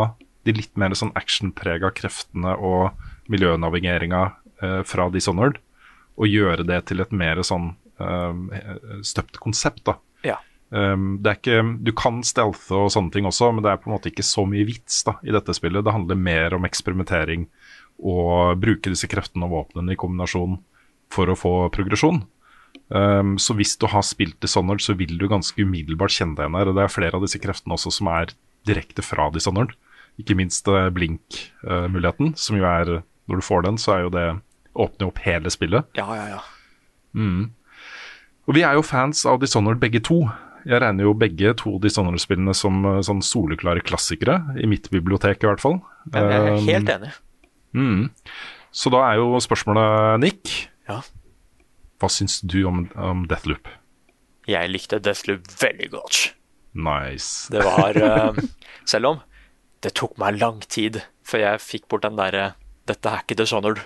de 0.48 0.54
litt 0.56 0.72
mer 0.78 0.94
sånn 0.96 1.12
actionprega 1.18 1.90
kreftene 1.94 2.54
og 2.56 2.96
miljønavigeringa 3.30 4.22
fra 4.58 5.08
Dishonored, 5.12 5.58
og 6.16 6.32
gjøre 6.32 6.64
det 6.64 6.78
til 6.88 7.02
et 7.04 7.12
mer 7.12 7.42
sånn 7.44 7.74
eh, 8.00 9.00
støpt 9.04 9.40
konsept, 9.42 9.84
da. 9.88 9.96
Ja. 10.26 10.38
Um, 10.70 11.18
det 11.22 11.30
er 11.30 11.38
ikke, 11.38 11.58
du 11.86 11.92
kan 11.96 12.22
stealthe 12.26 12.74
og 12.74 12.90
sånne 12.90 13.12
ting 13.14 13.28
også, 13.28 13.52
men 13.54 13.64
det 13.64 13.70
er 13.72 13.82
på 13.82 13.90
en 13.90 13.96
måte 13.96 14.10
ikke 14.10 14.26
så 14.26 14.46
mye 14.48 14.66
vits 14.66 15.02
da, 15.06 15.16
i 15.22 15.34
dette 15.34 15.54
spillet. 15.56 15.84
Det 15.86 15.94
handler 15.94 16.18
mer 16.18 16.56
om 16.56 16.66
eksperimentering 16.66 17.46
og 17.96 18.58
bruke 18.60 18.92
disse 18.92 19.08
kreftene 19.08 19.46
og 19.46 19.54
våpnene 19.54 19.94
i 19.94 20.00
kombinasjon 20.00 20.58
for 21.14 21.30
å 21.30 21.38
få 21.38 21.54
progresjon. 21.74 22.24
Um, 22.88 23.36
så 23.40 23.54
hvis 23.56 23.76
du 23.80 23.86
har 23.90 24.04
spilt 24.06 24.40
Dishonored, 24.42 24.82
så 24.84 24.96
vil 24.98 25.14
du 25.18 25.28
ganske 25.30 25.62
umiddelbart 25.62 26.14
kjenne 26.14 26.36
deg 26.36 26.46
igjen 26.46 26.58
her. 26.58 26.70
Og 26.70 26.78
det 26.78 26.84
er 26.84 26.96
flere 26.96 27.18
av 27.18 27.24
disse 27.24 27.40
kreftene 27.42 27.76
også 27.78 27.94
som 27.94 28.10
er 28.12 28.34
direkte 28.66 29.04
fra 29.06 29.30
Dishonored. 29.34 29.76
Ikke 30.20 30.36
minst 30.38 30.66
uh, 30.68 30.88
blink-muligheten, 30.94 32.34
som 32.40 32.58
jo 32.58 32.66
er 32.68 33.02
Når 33.26 33.40
du 33.40 33.42
får 33.42 33.62
den, 33.66 33.78
så 33.78 33.90
er 33.92 34.00
jo 34.04 34.10
det 34.14 34.26
åpner 34.76 35.08
opp 35.10 35.20
hele 35.24 35.50
spillet. 35.52 35.88
Ja, 35.98 36.06
ja, 36.16 36.26
ja. 36.36 36.42
Og 38.46 38.54
vi 38.54 38.62
er 38.62 38.76
jo 38.78 38.84
fans 38.86 39.24
av 39.26 39.40
Dishonored 39.42 39.80
begge 39.82 40.02
to. 40.04 40.20
Jeg 40.66 40.80
regner 40.82 41.06
jo 41.06 41.14
begge 41.18 41.52
to 41.58 41.76
Dishonored-spillene 41.82 42.54
som 42.54 42.80
uh, 42.86 42.98
sånn 43.06 43.22
soleklare 43.24 43.82
klassikere, 43.86 44.40
i 44.58 44.66
mitt 44.70 44.90
bibliotek 44.92 45.42
i 45.44 45.48
hvert 45.50 45.62
fall. 45.62 45.80
Jeg 46.12 46.22
jeg 46.22 46.40
er 46.40 46.52
Um, 46.56 46.66
helt 46.66 46.92
enig. 46.92 47.12
Så 48.76 48.90
da 48.92 49.02
er 49.10 49.20
jo 49.20 49.38
spørsmålet, 49.40 50.20
Nick, 50.20 50.68
Ja. 50.88 51.00
hva 52.00 52.08
syns 52.12 52.40
du 52.42 52.64
om, 52.68 52.84
om 52.96 53.24
Deathloop? 53.26 53.68
Jeg 54.46 54.70
likte 54.70 54.98
Deathloop 55.02 55.48
veldig 55.60 55.90
godt. 55.90 56.34
Nice. 56.76 57.48
Det 57.50 57.64
var 57.64 57.96
uh, 57.96 58.36
Selv 58.84 59.06
om 59.06 59.20
det 59.82 59.94
tok 59.94 60.18
meg 60.18 60.38
lang 60.40 60.60
tid 60.68 61.00
før 61.26 61.40
jeg 61.40 61.62
fikk 61.64 61.88
bort 61.88 62.02
den 62.04 62.16
derre 62.18 62.54
Dette 62.86 63.10
er 63.10 63.22
ikke 63.24 63.38
Dishonored. 63.40 63.80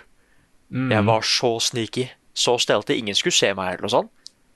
Jeg 0.70 1.06
var 1.06 1.24
så 1.26 1.56
sneaky, 1.60 2.06
så 2.34 2.56
stelte. 2.62 2.94
Ingen 2.96 3.16
skulle 3.18 3.34
se 3.34 3.50
meg 3.58 3.74
eller 3.74 3.86
noe 3.88 3.94
sånt. 3.94 4.10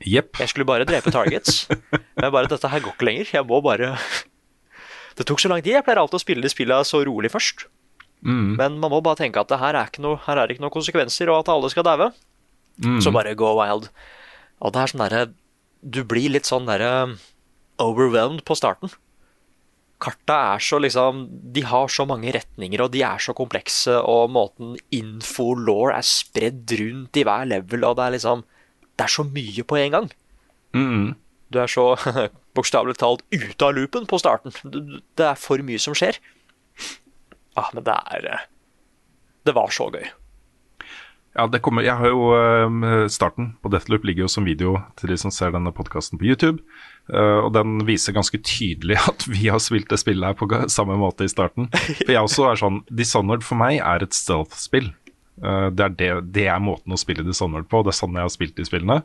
Yep. 0.04 0.38
Jeg 0.42 0.50
skulle 0.52 0.66
bare 0.68 0.86
drepe 0.86 1.10
targets. 1.14 1.64
Men 2.20 2.30
bare 2.34 2.50
dette 2.50 2.68
her 2.70 2.82
går 2.84 2.94
ikke 2.94 3.08
lenger. 3.08 3.30
Jeg 3.38 3.46
må 3.48 3.60
bare 3.64 3.94
Det 5.18 5.26
tok 5.26 5.40
så 5.42 5.50
lang 5.50 5.62
tid. 5.62 5.76
Jeg 5.76 5.86
pleier 5.86 6.00
alltid 6.02 6.18
å 6.18 6.22
spille 6.22 6.44
de 6.44 6.50
spillene 6.50 6.86
så 6.86 7.00
rolig 7.06 7.30
først. 7.32 7.66
Men 8.58 8.78
man 8.80 8.90
må 8.90 9.02
bare 9.04 9.20
tenke 9.20 9.40
at 9.42 9.50
det 9.52 9.58
her 9.60 9.76
er, 9.76 9.90
ikke 9.90 10.02
noe, 10.02 10.16
her 10.24 10.38
er 10.40 10.48
det 10.48 10.56
ikke 10.56 10.64
noen 10.64 10.72
konsekvenser, 10.74 11.28
og 11.28 11.42
at 11.42 11.50
alle 11.52 11.68
skal 11.70 11.84
daue. 11.86 12.08
Så 13.04 13.12
bare 13.14 13.34
go 13.38 13.52
wild. 13.58 13.90
Og 14.64 14.72
det 14.74 14.80
er 14.80 14.90
sånn 14.90 15.02
derre 15.04 15.20
Du 15.84 16.00
blir 16.08 16.32
litt 16.32 16.48
sånn 16.48 16.64
derre 16.66 17.18
overwhelmed 17.78 18.42
på 18.48 18.56
starten. 18.56 18.90
Karta 20.04 20.36
er 20.54 20.62
så 20.64 20.78
liksom 20.82 21.24
De 21.54 21.64
har 21.64 21.88
så 21.92 22.04
mange 22.08 22.32
retninger, 22.34 22.82
og 22.84 22.92
de 22.92 23.02
er 23.06 23.22
så 23.22 23.34
komplekse, 23.36 23.96
og 24.00 24.32
måten 24.34 24.74
info-law 24.92 25.94
er 25.94 26.04
spredd 26.04 26.76
rundt 26.80 27.20
i 27.20 27.24
hver 27.26 27.48
level, 27.50 27.88
og 27.88 27.98
det 27.98 28.06
er 28.06 28.16
liksom 28.18 28.44
Det 28.94 29.06
er 29.06 29.14
så 29.16 29.24
mye 29.26 29.64
på 29.64 29.80
en 29.80 29.98
gang. 29.98 30.10
Du 31.50 31.60
er 31.62 31.70
så 31.70 31.94
bokstavelig 32.56 32.98
talt 33.00 33.24
ute 33.32 33.66
av 33.66 33.74
loopen 33.76 34.06
på 34.10 34.18
starten. 34.20 34.54
Det 35.14 35.26
er 35.26 35.38
for 35.38 35.62
mye 35.62 35.80
som 35.82 35.96
skjer. 35.96 36.18
Ah, 37.54 37.70
men 37.74 37.86
det 37.86 37.94
er 37.94 38.28
eh, 38.32 38.46
Det 39.46 39.54
var 39.54 39.70
så 39.70 39.86
gøy. 39.94 40.06
Ja, 41.34 41.46
det 41.50 41.60
kommer, 41.66 41.82
jeg 41.82 41.98
har 41.98 42.10
jo 42.10 42.30
eh, 42.34 43.06
Starten 43.10 43.54
på 43.62 43.70
Deathloop 43.70 44.06
ligger 44.06 44.26
jo 44.26 44.30
som 44.30 44.46
video 44.46 44.78
til 44.98 45.10
de 45.10 45.18
som 45.18 45.34
ser 45.34 45.54
denne 45.54 45.72
podkasten 45.74 46.18
på 46.18 46.26
YouTube. 46.30 46.62
Eh, 47.12 47.38
og 47.40 47.52
den 47.56 47.80
viser 47.88 48.16
ganske 48.16 48.40
tydelig 48.40 48.98
at 49.10 49.26
vi 49.30 49.48
har 49.48 49.62
spilt 49.62 49.90
det 49.92 50.00
spillet 50.02 50.32
her 50.32 50.38
på 50.38 50.48
samme 50.72 50.98
måte 51.00 51.26
i 51.26 51.32
starten. 51.32 51.70
For 51.74 52.14
jeg 52.14 52.22
også 52.22 52.50
er 52.50 52.60
sånn 52.60 52.82
Dishonored 52.90 53.46
for 53.46 53.60
meg 53.60 53.80
er 53.80 54.06
et 54.06 54.16
stealth-spill. 54.16 54.92
Eh, 55.42 55.68
det, 55.74 55.84
er 55.84 55.96
det, 55.98 56.10
det 56.36 56.46
er 56.50 56.62
måten 56.62 56.94
å 56.94 57.00
spille 57.00 57.26
Dishonored 57.26 57.66
på, 57.70 57.82
det 57.82 57.94
er 57.94 57.98
sånn 57.98 58.14
jeg 58.18 58.26
har 58.26 58.34
spilt 58.34 58.58
de 58.58 58.66
spillene. 58.68 59.00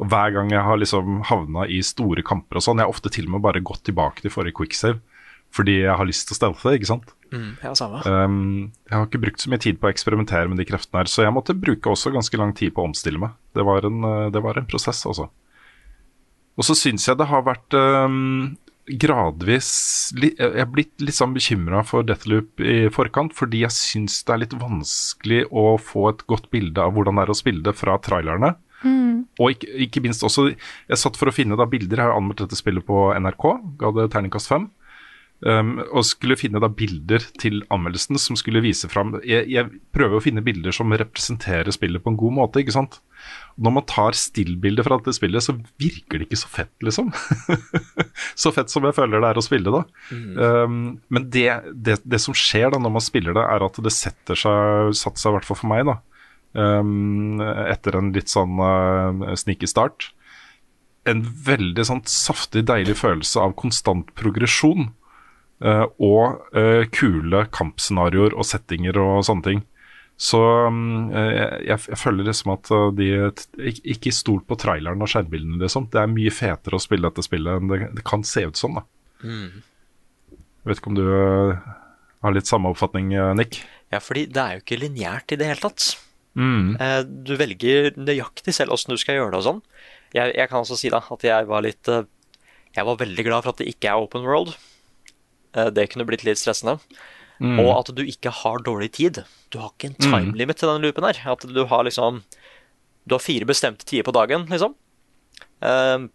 Og 0.00 0.08
hver 0.12 0.32
gang 0.36 0.54
jeg 0.54 0.64
har 0.64 0.80
liksom 0.80 1.20
havna 1.28 1.66
i 1.68 1.82
store 1.84 2.24
kamper 2.26 2.60
og 2.60 2.66
sånn, 2.66 2.80
jeg 2.80 2.88
har 2.88 2.96
ofte 2.96 3.12
til 3.12 3.28
og 3.28 3.36
med 3.36 3.44
bare 3.44 3.64
gått 3.64 3.84
tilbake 3.88 4.24
til 4.24 4.34
forrige 4.34 4.56
quicksave. 4.60 5.00
Fordi 5.54 5.78
jeg 5.84 5.94
har 5.96 6.08
lyst 6.08 6.26
til 6.28 6.34
å 6.34 6.40
stealthe, 6.40 6.74
ikke 6.76 6.88
sant. 6.88 7.12
Mm, 7.32 7.52
ja, 7.62 7.72
samme. 7.78 8.00
Um, 8.04 8.72
jeg 8.88 8.96
har 8.96 9.06
ikke 9.06 9.22
brukt 9.22 9.42
så 9.42 9.50
mye 9.50 9.62
tid 9.62 9.78
på 9.80 9.88
å 9.88 9.92
eksperimentere 9.92 10.50
med 10.50 10.60
de 10.60 10.66
kreftene 10.68 11.02
her, 11.02 11.10
så 11.10 11.24
jeg 11.24 11.34
måtte 11.34 11.56
bruke 11.56 11.90
også 11.92 12.12
ganske 12.14 12.40
lang 12.40 12.52
tid 12.58 12.74
på 12.74 12.82
å 12.82 12.90
omstille 12.90 13.20
meg. 13.22 13.36
Det 13.56 13.64
var 13.66 13.86
en, 13.88 14.02
uh, 14.04 14.26
det 14.34 14.42
var 14.44 14.58
en 14.58 14.68
prosess, 14.68 15.04
altså. 15.08 15.30
Og 16.56 16.66
så 16.66 16.76
syns 16.78 17.06
jeg 17.08 17.18
det 17.20 17.28
har 17.28 17.44
vært 17.46 17.76
um, 17.76 18.56
gradvis 18.86 19.68
Jeg 20.16 20.36
er 20.38 20.68
blitt 20.70 21.02
litt 21.02 21.16
sånn 21.16 21.34
bekymra 21.34 21.82
for 21.86 22.06
Deathloop 22.06 22.62
i 22.62 22.86
forkant, 22.94 23.34
fordi 23.36 23.64
jeg 23.64 23.74
syns 23.74 24.20
det 24.24 24.34
er 24.34 24.42
litt 24.44 24.56
vanskelig 24.60 25.44
å 25.50 25.74
få 25.82 26.10
et 26.12 26.22
godt 26.30 26.48
bilde 26.54 26.82
av 26.82 26.94
hvordan 26.96 27.18
det 27.18 27.26
er 27.26 27.34
å 27.34 27.38
spille 27.38 27.66
det 27.66 27.76
fra 27.76 27.98
trailerne. 28.02 28.54
Og 29.40 29.52
ikke, 29.54 29.68
ikke 29.86 30.02
minst 30.04 30.24
også 30.24 30.50
Jeg 30.52 31.00
satt 31.00 31.16
for 31.18 31.30
å 31.30 31.34
finne 31.34 31.56
da 31.58 31.66
bilder, 31.68 31.98
jeg 31.98 32.08
har 32.08 32.16
anmeldt 32.16 32.44
dette 32.44 32.58
spillet 32.58 32.84
på 32.86 33.08
NRK, 33.16 33.46
ga 33.80 33.92
det 33.96 34.10
terningkast 34.14 34.52
fem. 34.52 34.68
Um, 35.44 35.82
og 35.92 36.06
skulle 36.08 36.38
finne 36.40 36.62
da 36.64 36.70
bilder 36.72 37.20
til 37.36 37.58
anmeldelsen 37.68 38.16
som 38.16 38.38
skulle 38.40 38.62
vise 38.64 38.88
fram 38.88 39.10
jeg, 39.20 39.44
jeg 39.52 39.68
prøver 39.92 40.16
å 40.16 40.22
finne 40.24 40.40
bilder 40.40 40.72
som 40.72 40.94
representerer 40.96 41.68
spillet 41.76 42.00
på 42.00 42.08
en 42.08 42.16
god 42.16 42.32
måte, 42.38 42.62
ikke 42.62 42.72
sant. 42.72 42.96
Når 43.60 43.74
man 43.76 43.84
tar 43.84 44.16
stillbilder 44.16 44.86
fra 44.86 44.96
dette 44.96 45.12
spillet, 45.18 45.44
så 45.44 45.58
virker 45.80 46.22
det 46.22 46.30
ikke 46.30 46.40
så 46.40 46.48
fett, 46.54 46.72
liksom. 46.84 47.12
så 48.46 48.54
fett 48.56 48.72
som 48.72 48.88
jeg 48.88 48.96
føler 48.96 49.20
det 49.20 49.28
er 49.28 49.42
å 49.42 49.44
spille, 49.44 49.76
da. 49.76 49.84
Um, 50.40 50.80
men 51.12 51.28
det, 51.32 51.50
det, 51.72 52.00
det 52.04 52.20
som 52.24 52.36
skjer 52.36 52.72
da 52.72 52.80
når 52.80 52.96
man 52.96 53.04
spiller 53.04 53.36
det, 53.36 53.44
er 53.44 53.68
at 53.68 53.80
det 53.84 53.92
setter 53.92 54.40
seg, 54.40 54.96
satt 54.96 55.20
seg 55.20 55.32
i 55.34 55.36
hvert 55.36 55.48
fall 55.52 55.60
for 55.60 55.72
meg, 55.72 55.84
da. 55.88 56.00
Um, 56.56 57.42
etter 57.44 58.00
en 58.00 58.14
litt 58.16 58.32
sånn 58.32 58.56
uh, 58.56 59.34
sneaky 59.36 59.68
start. 59.68 60.14
En 61.04 61.20
veldig 61.22 61.84
sånn 61.86 62.06
saftig, 62.08 62.64
deilig 62.72 62.96
følelse 63.04 63.44
av 63.44 63.56
konstant 63.60 64.16
progresjon. 64.16 64.94
Uh, 65.56 65.86
og 66.04 66.42
uh, 66.52 66.84
kule 66.92 67.46
kampscenarioer 67.54 68.36
og 68.36 68.44
settinger 68.44 68.98
og 69.00 69.24
sånne 69.24 69.46
ting. 69.46 69.62
Så 70.20 70.40
um, 70.40 71.10
jeg, 71.12 71.80
jeg 71.88 72.00
føler 72.00 72.24
liksom 72.28 72.54
at 72.54 72.70
de 72.96 73.08
ikke, 73.92 74.12
stol 74.16 74.40
på 74.48 74.56
traileren 74.60 75.04
og 75.04 75.10
skjermbildene, 75.12 75.58
liksom. 75.60 75.90
Det 75.92 76.00
er 76.00 76.12
mye 76.12 76.32
fetere 76.32 76.78
å 76.78 76.80
spille 76.80 77.10
dette 77.10 77.24
spillet 77.24 77.60
enn 77.60 77.72
det, 77.72 77.80
det 77.98 78.04
kan 78.08 78.24
se 78.24 78.46
ut 78.48 78.56
som, 78.56 78.78
da. 78.80 78.86
Mm. 79.20 79.60
vet 80.64 80.80
ikke 80.80 80.92
om 80.92 80.96
du 80.96 81.04
har 81.04 82.32
litt 82.32 82.48
samme 82.48 82.72
oppfatning, 82.72 83.12
Nick? 83.36 83.60
Ja, 83.92 84.00
fordi 84.00 84.24
det 84.32 84.40
er 84.42 84.56
jo 84.56 84.64
ikke 84.64 84.80
lineært 84.80 85.36
i 85.36 85.38
det 85.40 85.50
hele 85.52 85.62
tatt. 85.68 85.90
Mm. 86.36 86.76
Eh, 86.76 87.02
Du 87.06 87.34
velger 87.40 87.96
nøyaktig 87.96 88.54
selv 88.54 88.76
åssen 88.76 88.92
du 88.92 89.00
skal 89.00 89.18
gjøre 89.20 89.32
det 89.32 89.40
og 89.40 89.46
sånn. 89.48 89.62
Jeg, 90.14 90.34
jeg 90.36 90.50
kan 90.50 90.62
også 90.62 90.78
si 90.78 90.92
da 90.92 91.00
at 91.00 91.24
jeg 91.26 91.48
var 91.48 91.64
litt 91.64 91.88
eh, 91.90 92.06
Jeg 92.76 92.86
var 92.86 93.00
veldig 93.00 93.24
glad 93.24 93.44
for 93.44 93.54
at 93.54 93.62
det 93.62 93.70
ikke 93.72 93.90
er 93.92 94.04
open 94.04 94.26
world. 94.26 94.52
Eh, 95.56 95.70
Det 95.74 95.88
kunne 95.90 96.06
blitt 96.08 96.24
litt 96.26 96.40
stressende. 96.40 96.78
Og 97.40 97.68
at 97.74 97.90
du 97.92 98.00
ikke 98.00 98.32
har 98.32 98.62
dårlig 98.64 98.92
tid. 98.96 99.18
Du 99.52 99.58
har 99.60 99.72
ikke 99.74 99.90
en 99.90 99.98
time 100.00 100.36
limit 100.38 100.56
til 100.56 100.70
den 100.70 100.80
loopen 100.80 101.04
her. 101.04 101.18
At 101.28 101.44
du 101.44 101.64
har 101.68 101.84
liksom 101.84 102.22
Du 103.06 103.14
har 103.14 103.20
fire 103.22 103.44
bestemte 103.46 103.84
tider 103.84 104.02
på 104.02 104.14
dagen, 104.16 104.48
liksom. 104.50 104.72
Uh, 105.62 106.08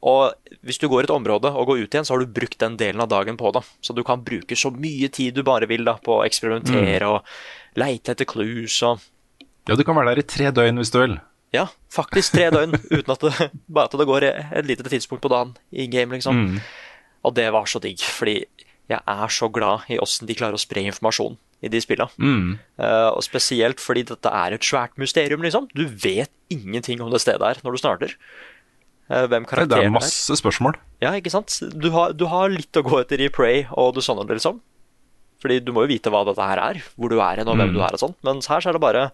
og 0.00 0.32
hvis 0.62 0.78
du 0.78 0.86
går 0.88 1.04
et 1.04 1.10
område 1.12 1.50
og 1.50 1.66
går 1.66 1.82
ut 1.82 1.92
igjen, 1.92 2.06
så 2.06 2.14
har 2.14 2.22
du 2.22 2.30
brukt 2.32 2.58
den 2.62 2.78
delen 2.78 3.02
av 3.02 3.10
dagen 3.10 3.36
på 3.36 3.50
det. 3.52 3.64
Så 3.84 3.92
du 3.92 4.04
kan 4.06 4.22
bruke 4.24 4.56
så 4.56 4.70
mye 4.72 5.10
tid 5.12 5.34
du 5.34 5.42
bare 5.42 5.66
vil 5.68 5.84
da 5.84 5.98
på 6.00 6.20
å 6.20 6.24
eksperimentere 6.24 7.04
og 7.10 7.26
leite 7.76 8.14
etter 8.14 8.24
clues 8.24 8.78
og 8.86 9.02
Ja, 9.68 9.76
du 9.76 9.84
kan 9.84 9.98
være 9.98 10.14
der 10.14 10.22
i 10.22 10.28
tre 10.30 10.48
døgn 10.54 10.80
hvis 10.80 10.94
du 10.94 11.00
vil. 11.02 11.18
Ja, 11.52 11.66
faktisk 11.92 12.38
tre 12.38 12.48
døgn 12.54 12.78
uten 12.96 13.12
at 13.12 13.26
det 13.26 13.50
bare 13.68 13.90
at 13.90 13.98
det 13.98 14.08
går 14.08 14.28
et 14.30 14.70
lite 14.70 14.88
tidspunkt 14.88 15.26
på 15.26 15.32
dagen 15.34 15.56
i 15.72 15.88
game, 15.90 16.14
liksom. 16.14 16.38
Mm. 16.46 16.62
Og 17.28 17.34
det 17.34 17.50
var 17.52 17.68
så 17.68 17.82
digg, 17.82 18.00
fordi 18.00 18.38
jeg 18.88 19.00
er 19.06 19.28
så 19.28 19.48
glad 19.52 19.88
i 19.92 19.98
åssen 20.00 20.26
de 20.26 20.34
klarer 20.34 20.56
å 20.56 20.60
spre 20.62 20.80
informasjon 20.88 21.36
i 21.62 21.68
de 21.68 21.80
spilla. 21.82 22.06
Mm. 22.16 22.58
Uh, 22.78 23.10
og 23.16 23.22
spesielt 23.26 23.80
fordi 23.82 24.04
dette 24.08 24.30
er 24.30 24.54
et 24.56 24.62
svært 24.64 24.94
mysterium, 24.96 25.42
liksom. 25.44 25.66
Du 25.74 25.84
vet 25.86 26.30
ingenting 26.48 27.00
om 27.04 27.10
det 27.12 27.20
stedet 27.20 27.42
her 27.42 27.60
når 27.64 27.72
du 27.76 27.78
starter. 27.82 28.14
Uh, 29.10 29.26
hvem 29.26 29.44
Det 29.44 29.50
karakteren 29.50 29.82
er 29.82 29.90
er. 29.90 29.94
masse 29.98 30.36
spørsmål. 30.40 30.78
Ja, 31.02 31.12
ikke 31.18 31.30
sant? 31.32 31.58
Du 31.74 31.90
har, 31.90 32.12
du 32.12 32.26
har 32.30 32.48
litt 32.52 32.72
å 32.76 32.82
gå 32.86 33.00
etter 33.02 33.20
i 33.20 33.28
Prey 33.28 33.66
og 33.72 33.94
Dishonored, 33.96 34.30
liksom. 34.38 34.60
Fordi 35.42 35.60
du 35.62 35.70
må 35.72 35.84
jo 35.84 35.92
vite 35.92 36.10
hva 36.10 36.24
dette 36.26 36.42
her 36.48 36.58
er, 36.58 36.80
hvor 36.96 37.10
du 37.12 37.18
er 37.20 37.38
hen 37.42 37.48
og 37.48 37.56
hvem 37.56 37.68
Mm. 37.70 37.74
du 37.76 37.80
er 37.84 37.92
og 37.94 38.00
sånn. 38.00 38.14
Mens 38.26 38.46
her 38.50 38.60
så 38.60 38.70
er 38.70 38.72
det 38.78 38.80
bare 38.82 39.10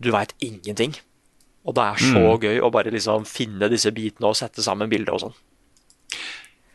Du 0.00 0.10
veit 0.10 0.32
ingenting. 0.40 0.94
Og 1.64 1.74
det 1.76 1.82
er 1.84 1.96
så 2.00 2.20
Mm. 2.24 2.40
gøy 2.40 2.60
å 2.64 2.70
bare 2.72 2.90
liksom 2.90 3.26
finne 3.28 3.68
disse 3.68 3.90
bitene 3.92 4.26
og 4.28 4.34
sette 4.36 4.62
sammen 4.64 4.88
bilder 4.88 5.12
og 5.12 5.20
sånn. 5.20 5.34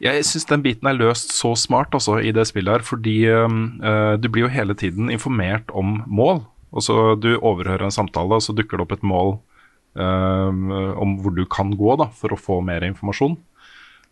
Jeg 0.04 0.26
syns 0.28 0.48
den 0.50 0.64
biten 0.66 0.90
er 0.90 0.98
løst 0.98 1.32
så 1.32 1.54
smart 1.56 1.96
altså, 1.96 2.18
i 2.20 2.34
det 2.36 2.44
spillet 2.50 2.74
her, 2.80 2.84
fordi 2.84 3.16
eh, 3.32 4.14
du 4.20 4.28
blir 4.28 4.48
jo 4.48 4.52
hele 4.52 4.76
tiden 4.76 5.12
informert 5.14 5.72
om 5.72 6.02
mål. 6.08 6.44
Og 6.76 6.84
så 6.84 7.16
Du 7.16 7.38
overhører 7.38 7.88
en 7.88 7.96
samtale, 7.96 8.36
og 8.36 8.44
så 8.44 8.54
dukker 8.56 8.78
det 8.78 8.84
opp 8.84 8.96
et 8.98 9.06
mål 9.08 9.38
uh, 9.96 10.52
om 11.00 11.18
hvor 11.24 11.32
du 11.32 11.46
kan 11.48 11.72
gå 11.72 11.96
da, 12.02 12.10
for 12.12 12.36
å 12.36 12.40
få 12.40 12.60
mer 12.66 12.84
informasjon. 12.84 13.38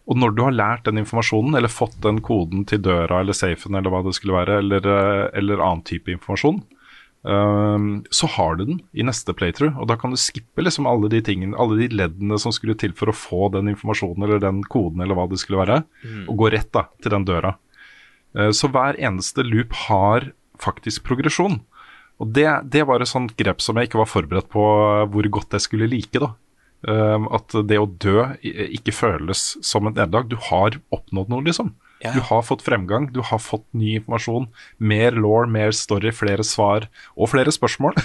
Og 0.03 0.19
når 0.19 0.35
du 0.35 0.41
har 0.43 0.55
lært 0.55 0.87
den 0.87 0.99
informasjonen, 0.99 1.55
eller 1.55 1.71
fått 1.71 1.95
den 2.03 2.19
koden 2.23 2.65
til 2.67 2.81
døra 2.83 3.21
eller 3.23 3.35
safen, 3.35 3.75
eller 3.75 3.91
hva 3.91 4.01
det 4.03 4.15
skulle 4.17 4.35
være, 4.35 4.57
eller, 4.63 4.83
eh, 4.83 5.27
eller 5.39 5.63
annen 5.63 5.83
type 5.87 6.11
informasjon, 6.11 6.59
så 7.23 8.27
har 8.35 8.57
du 8.59 8.65
den 8.67 8.79
i 8.91 9.03
neste 9.07 9.31
playthrough. 9.31 9.77
Og 9.79 9.87
da 9.87 9.95
kan 9.95 10.11
du 10.11 10.17
skippe 10.19 10.59
liksom 10.65 10.87
alle 10.89 11.07
de 11.07 11.21
tingene, 11.23 11.55
alle 11.55 11.77
de 11.79 11.87
leddene 11.95 12.35
som 12.41 12.51
skulle 12.51 12.75
til 12.75 12.91
for 12.91 13.07
å 13.07 13.15
få 13.15 13.47
den 13.53 13.69
informasjonen 13.71 14.25
eller 14.27 14.41
den 14.43 14.59
koden 14.67 14.99
eller 15.05 15.15
hva 15.15 15.29
det 15.31 15.39
skulle 15.39 15.61
være, 15.63 15.77
og 16.27 16.35
gå 16.41 16.51
rett 16.51 16.71
da 16.75 16.83
til 17.01 17.11
den 17.15 17.23
døra. 17.29 17.53
Eh, 18.35 18.51
Så 18.51 18.67
hver 18.67 18.99
eneste 18.99 19.43
loop 19.47 19.71
har 19.87 20.33
faktisk 20.59 21.03
progresjon. 21.07 21.61
Og 22.19 22.29
det, 22.35 22.47
det 22.69 22.83
var 22.87 22.99
et 23.01 23.07
sånt 23.09 23.35
grep 23.39 23.61
som 23.63 23.75
jeg 23.79 23.87
ikke 23.87 24.03
var 24.03 24.11
forberedt 24.11 24.49
på 24.51 24.61
eh, 24.61 25.07
hvor 25.07 25.23
godt 25.39 25.55
jeg 25.55 25.61
skulle 25.69 25.87
like. 25.87 26.19
da. 26.19 26.33
Um, 26.83 27.29
at 27.31 27.47
det 27.63 27.77
å 27.79 27.87
dø 27.87 28.25
ikke 28.43 28.91
føles 28.91 29.55
som 29.63 29.87
et 29.87 29.95
nederlag. 29.95 30.27
Du 30.27 30.35
har 30.49 30.75
oppnådd 30.91 31.29
noe, 31.31 31.45
liksom. 31.47 31.69
Ja. 32.03 32.11
Du 32.11 32.19
har 32.27 32.41
fått 32.43 32.65
fremgang, 32.65 33.07
du 33.15 33.21
har 33.23 33.39
fått 33.39 33.65
ny 33.71 33.95
informasjon. 34.01 34.49
Mer 34.83 35.15
law, 35.15 35.47
mer 35.47 35.71
story, 35.75 36.11
flere 36.11 36.43
svar 36.43 36.89
og 37.15 37.31
flere 37.31 37.53
spørsmål. 37.55 37.95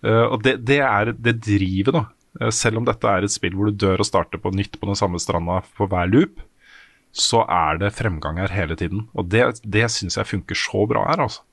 Uh, 0.00 0.24
og 0.32 0.40
det, 0.46 0.58
det 0.68 0.80
er 0.84 1.12
det 1.12 1.36
drivet, 1.44 1.92
da. 1.92 2.06
Uh, 2.40 2.48
selv 2.54 2.80
om 2.80 2.88
dette 2.88 3.10
er 3.12 3.26
et 3.26 3.34
spill 3.34 3.58
hvor 3.58 3.68
du 3.68 3.76
dør 3.76 4.00
og 4.00 4.08
starter 4.08 4.40
på 4.40 4.54
nytt 4.56 4.80
på 4.80 4.88
den 4.88 4.96
samme 4.98 5.20
stranda 5.20 5.60
på 5.76 5.90
hver 5.90 6.08
loop, 6.08 6.40
så 7.12 7.42
er 7.44 7.80
det 7.82 7.92
fremgang 7.96 8.40
her 8.40 8.56
hele 8.56 8.76
tiden. 8.78 9.06
Og 9.12 9.28
det, 9.32 9.44
det 9.64 9.88
syns 9.92 10.16
jeg 10.16 10.32
funker 10.32 10.56
så 10.56 10.86
bra 10.88 11.04
her, 11.10 11.26
altså. 11.28 11.44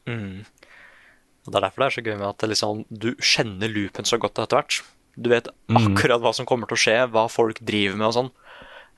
Og 1.46 1.52
Det 1.52 1.60
er 1.60 1.68
derfor 1.68 1.84
det 1.84 1.88
er 1.88 1.96
så 1.98 2.06
gøy 2.06 2.16
med 2.18 2.28
at 2.32 2.50
liksom, 2.50 2.84
du 2.90 3.12
kjenner 3.20 3.72
loopen 3.72 4.08
så 4.08 4.20
godt 4.22 4.40
etter 4.40 4.62
hvert. 4.62 4.82
Du 5.16 5.30
vet 5.32 5.48
akkurat 5.72 6.24
hva 6.24 6.32
som 6.36 6.48
kommer 6.48 6.68
til 6.70 6.78
å 6.78 6.84
skje, 6.84 6.98
hva 7.12 7.28
folk 7.32 7.60
driver 7.64 8.00
med 8.00 8.08
og 8.10 8.16
sånn. 8.16 8.34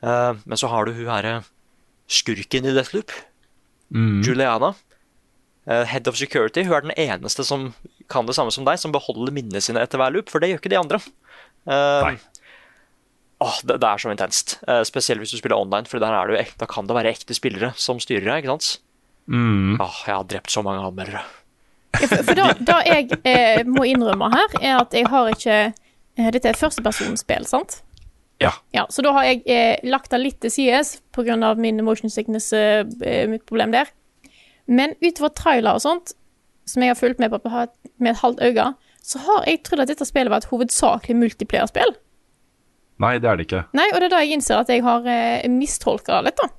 Uh, 0.05 0.37
men 0.45 0.59
så 0.59 0.69
har 0.69 0.85
du 0.85 0.93
hun 0.93 1.09
herre 1.09 1.39
skurken 2.07 2.65
i 2.67 2.73
Deathloop, 2.75 3.11
Juliana. 4.23 4.73
eh, 5.67 5.83
head 5.85 6.07
of 6.07 6.17
security. 6.17 6.63
Hun 6.63 6.73
er 6.77 6.81
den 6.87 6.95
eneste 6.97 7.43
som 7.43 7.73
kan 8.09 8.25
det 8.25 8.35
samme 8.35 8.51
som 8.55 8.65
deg, 8.67 8.79
som 8.79 8.91
beholder 8.95 9.33
minnene 9.35 9.61
sine 9.61 9.81
etter 9.83 9.99
hver 9.99 10.13
loop, 10.15 10.29
for 10.31 10.39
det 10.39 10.49
gjør 10.53 10.61
ikke 10.61 10.71
de 10.71 10.79
andre. 10.79 10.99
Uh, 11.67 12.07
Nei. 12.07 12.17
Åh, 13.43 13.57
det, 13.67 13.75
det 13.83 13.87
er 13.89 14.01
så 14.01 14.11
intenst. 14.13 14.57
Uh, 14.67 14.81
spesielt 14.87 15.19
hvis 15.21 15.35
du 15.35 15.37
spiller 15.41 15.59
online, 15.59 15.85
for 15.85 15.99
der 15.99 16.15
er 16.15 16.31
det 16.31 16.37
jo, 16.37 16.53
da 16.63 16.69
kan 16.71 16.87
det 16.87 16.95
være 16.95 17.11
ekte 17.11 17.35
spillere 17.35 17.73
som 17.75 17.99
styrer 17.99 18.23
deg. 18.25 18.45
ikke 18.45 18.55
sant? 18.55 18.79
Åh, 19.83 19.97
jeg 20.07 20.15
har 20.15 20.23
drept 20.31 20.53
så 20.53 20.63
mange 20.63 20.85
anmeldere. 20.87 21.25
Ja, 21.97 22.07
for, 22.07 22.23
for 22.29 22.37
da, 22.37 22.47
da 22.63 22.77
jeg 22.87 23.19
eh, 23.27 23.63
må 23.67 23.83
innrømme 23.89 24.29
her, 24.31 24.55
er 24.61 24.79
at 24.81 24.95
jeg 24.95 25.07
har 25.11 25.29
ikke 25.33 25.59
Dette 26.17 26.49
er 26.49 26.57
førstepersonsspill, 26.57 27.43
sant? 27.45 27.81
Ja. 28.43 28.51
Ja, 28.71 28.85
Så 28.89 29.01
da 29.01 29.13
har 29.15 29.25
jeg 29.25 29.41
eh, 29.49 29.79
lagt 29.89 30.11
det 30.13 30.19
litt 30.21 30.39
til 30.41 30.51
sides 30.53 31.01
pga. 31.15 31.55
min 31.57 31.83
motion 31.83 32.09
sickness, 32.09 32.51
eh, 32.53 32.85
eh, 33.01 33.27
mitt 33.27 33.45
problem 33.45 33.71
der. 33.71 33.89
Men 34.67 34.95
utover 35.01 35.33
trailer 35.33 35.73
og 35.73 35.81
sånt, 35.81 36.13
som 36.65 36.83
jeg 36.83 36.91
har 36.91 36.99
fulgt 36.99 37.19
med 37.19 37.31
på 37.31 37.39
på 37.39 37.67
med 37.99 38.11
et 38.11 38.21
halvt 38.21 38.39
øye, 38.41 38.73
så 39.01 39.19
har 39.23 39.45
jeg 39.47 39.63
trodd 39.63 39.81
at 39.81 39.87
dette 39.87 40.05
spillet 40.05 40.29
var 40.29 40.43
et 40.43 40.51
hovedsakelig 40.51 41.15
multiplayerspill. 41.15 41.95
Nei, 42.99 43.17
det 43.19 43.29
er 43.29 43.37
det 43.37 43.45
ikke. 43.47 43.63
Nei, 43.77 43.87
og 43.93 43.99
det 44.01 44.09
er 44.09 44.15
da 44.15 44.21
jeg 44.23 44.37
innser 44.37 44.59
at 44.59 44.69
jeg 44.69 44.83
har 44.83 45.05
eh, 45.05 45.47
mistolka 45.49 46.19
det 46.19 46.31
litt, 46.31 46.41
da. 46.41 46.49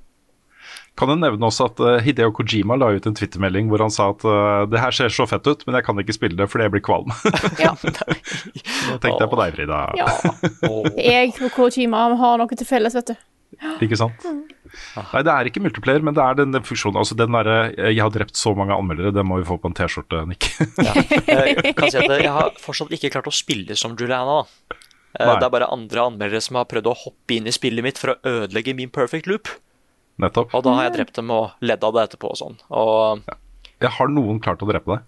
Kan 0.99 1.13
jeg 1.13 1.21
nevne 1.21 1.47
også 1.47 1.69
at 1.69 1.79
uh, 1.79 1.93
Hideo 2.03 2.33
Kojima 2.35 2.75
la 2.75 2.89
ut 2.91 3.05
en 3.07 3.15
twittermelding 3.15 3.69
hvor 3.71 3.79
han 3.85 3.93
sa 3.93 4.09
at 4.11 4.25
uh, 4.27 4.65
det 4.67 4.81
her 4.83 4.91
ser 4.95 5.13
så 5.15 5.23
fett 5.29 5.47
ut, 5.47 5.63
men 5.67 5.77
jeg 5.79 5.87
kan 5.87 6.01
ikke 6.03 6.15
spille 6.17 6.35
det 6.39 6.49
fordi 6.51 6.67
jeg 6.67 6.75
blir 6.75 6.83
kvalm. 6.85 7.13
Ja. 7.63 7.71
Nå 8.89 8.97
tenkte 8.99 9.23
jeg 9.23 9.31
på 9.31 9.39
deg, 9.39 9.55
Frida. 9.55 9.79
ja. 9.99 10.07
Jeg 10.99 11.33
og 11.39 11.51
Kojima 11.55 12.03
har 12.19 12.39
noe 12.41 12.59
til 12.59 12.67
felles, 12.67 12.95
vet 12.99 13.13
du. 13.13 13.15
Ikke 13.83 13.97
sant? 13.97 14.23
Nei, 14.23 15.21
det 15.25 15.33
er 15.33 15.47
ikke 15.49 15.61
multiplayer, 15.63 16.03
men 16.05 16.15
det 16.15 16.21
er 16.23 16.37
den, 16.37 16.51
den 16.53 16.63
funksjonen. 16.65 16.99
Altså 17.01 17.15
den 17.17 17.33
derre 17.33 17.55
eh, 17.73 17.89
'jeg 17.91 18.03
har 18.05 18.13
drept 18.13 18.37
så 18.37 18.53
mange 18.55 18.75
anmeldere', 18.75 19.13
det 19.15 19.25
må 19.25 19.39
vi 19.39 19.47
få 19.47 19.57
på 19.57 19.71
en 19.71 19.75
T-skjorte, 19.75 20.21
Nick. 20.29 20.51
Jeg 21.27 21.73
kan 21.75 21.89
si 21.89 21.97
at 21.97 22.11
jeg 22.11 22.29
har 22.31 22.53
fortsatt 22.61 22.93
ikke 22.95 23.11
klart 23.15 23.27
å 23.31 23.33
spille 23.35 23.75
som 23.75 23.97
Juliana. 23.97 24.43
da. 24.43 24.77
Eh, 25.17 25.25
Nei. 25.25 25.39
Det 25.39 25.47
er 25.47 25.55
bare 25.55 25.71
andre 25.73 26.05
anmeldere 26.11 26.41
som 26.45 26.59
har 26.59 26.69
prøvd 26.69 26.91
å 26.91 26.95
hoppe 27.05 27.35
inn 27.39 27.49
i 27.49 27.55
spillet 27.55 27.83
mitt 27.83 27.97
for 27.97 28.13
å 28.13 28.19
ødelegge 28.23 28.75
min 28.77 28.93
perfect 28.93 29.27
loop. 29.27 29.49
Nettopp. 30.19 30.51
Og 30.55 30.65
da 30.65 30.75
har 30.75 30.89
jeg 30.89 30.97
drept 30.97 31.15
dem 31.19 31.31
og 31.31 31.63
ledd 31.63 31.85
av 31.87 31.95
det 31.95 32.09
etterpå 32.09 32.33
og 32.33 32.39
sånn. 32.39 32.59
Og 32.75 33.23
ja. 33.29 33.91
har 33.95 34.11
noen 34.11 34.41
klart 34.43 34.63
å 34.65 34.67
drepe 34.69 34.97
deg. 34.97 35.07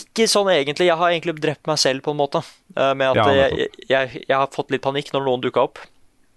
ikke 0.00 0.28
sånn 0.30 0.48
egentlig. 0.54 0.88
Jeg 0.88 0.96
har 0.96 1.12
egentlig 1.12 1.36
drept 1.42 1.68
meg 1.68 1.80
selv 1.82 2.06
på 2.06 2.14
en 2.14 2.20
måte. 2.22 2.42
eh, 2.76 2.94
Med 2.94 3.12
at 3.12 3.20
Ja, 3.20 3.28
jeg, 3.36 3.68
jeg, 3.90 4.24
jeg 4.24 4.36
har 4.36 4.48
fått 4.54 4.72
litt 4.72 4.86
panikk 4.86 5.12
når 5.12 5.26
noen 5.26 5.44
dukka 5.44 5.66
opp. 5.68 5.82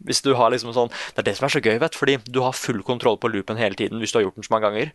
Hvis 0.03 0.21
du 0.25 0.33
har 0.35 0.51
liksom 0.51 0.73
sånn 0.75 0.91
Det 0.91 1.21
er 1.21 1.29
det 1.29 1.37
som 1.37 1.45
er 1.47 1.53
så 1.53 1.63
gøy, 1.63 1.77
vet 1.79 1.95
fordi 1.95 2.17
du 2.27 2.41
har 2.43 2.51
full 2.57 2.83
kontroll 2.83 3.15
på 3.15 3.31
loopen 3.31 3.55
hele 3.55 3.77
tiden 3.79 4.01
hvis 4.03 4.11
du 4.11 4.19
har 4.19 4.27
gjort 4.27 4.41
den 4.41 4.47
så 4.49 4.55
mange 4.55 4.67
ganger. 4.67 4.93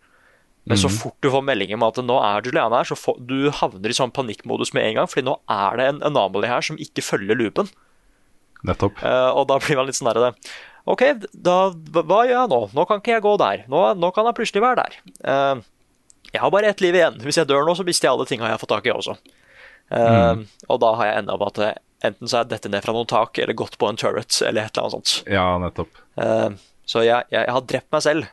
Men 0.69 0.77
så 0.77 0.91
fort 0.93 1.17
du 1.25 1.31
får 1.33 1.45
melding 1.49 1.71
om 1.79 1.85
at 1.87 1.97
nå 2.05 2.17
er 2.21 2.45
Juliana 2.45 2.83
her, 2.83 2.89
så 2.91 2.97
får, 2.99 3.23
du 3.25 3.49
havner 3.57 3.89
i 3.89 3.97
sånn 3.97 4.13
panikkmodus 4.13 4.75
med 4.77 4.85
en 4.85 4.99
gang. 4.99 5.09
fordi 5.09 5.25
nå 5.25 5.39
er 5.49 5.79
det 5.81 5.87
en 5.89 6.03
anomaly 6.11 6.51
her 6.51 6.61
som 6.67 6.77
ikke 6.77 7.05
følger 7.07 7.39
loopen. 7.41 7.71
Nettopp. 8.69 9.01
Uh, 9.01 9.31
og 9.39 9.47
da 9.49 9.57
blir 9.63 9.79
man 9.79 9.89
litt 9.89 9.97
sånn 9.97 10.11
der 10.11 10.35
OK, 10.89 11.03
da, 11.33 11.57
hva 11.99 12.21
gjør 12.25 12.35
jeg 12.37 12.51
nå? 12.53 12.61
Nå 12.77 12.85
kan 12.89 13.03
ikke 13.03 13.17
jeg 13.17 13.25
gå 13.27 13.35
der. 13.41 13.65
Nå, 13.69 13.83
nå 14.01 14.09
kan 14.17 14.29
jeg 14.29 14.37
plutselig 14.39 14.63
være 14.65 14.85
der. 14.87 14.97
Uh, 15.21 15.67
jeg 16.33 16.41
har 16.43 16.53
bare 16.53 16.71
ett 16.71 16.81
liv 16.85 16.97
igjen. 16.97 17.19
Hvis 17.25 17.39
jeg 17.41 17.49
dør 17.49 17.67
nå, 17.69 17.75
så 17.77 17.85
mister 17.87 18.09
jeg 18.09 18.15
alle 18.17 18.29
tinga 18.29 18.49
jeg 18.49 18.57
har 18.57 18.63
fått 18.63 18.73
tak 18.75 18.89
i 18.89 18.93
også. 18.95 19.17
Eh, 19.89 20.41
Og 20.69 20.81
da 20.83 20.91
har 20.99 21.09
jeg 21.09 21.21
enda 21.23 21.37
opp 21.39 21.47
at 21.47 21.61
eh, 21.65 21.77
enten 22.05 22.29
så 22.29 22.37
er 22.39 22.43
jeg 22.45 22.51
dette 22.53 22.73
ned 22.73 22.85
fra 22.85 22.93
noen 22.93 23.09
tak, 23.09 23.39
eller 23.41 23.57
gått 23.57 23.79
på 23.81 23.89
en 23.89 23.97
turret, 24.01 24.29
eller 24.45 24.69
et 24.69 24.77
eller 24.77 24.85
annet 24.85 24.97
sånt. 24.99 25.31
Ja, 25.33 25.47
nettopp. 25.63 26.03
Uh, 26.21 26.53
så 26.89 27.05
jeg, 27.07 27.25
jeg, 27.33 27.47
jeg 27.47 27.55
har 27.57 27.65
drept 27.73 27.95
meg 27.97 28.05
selv. 28.05 28.29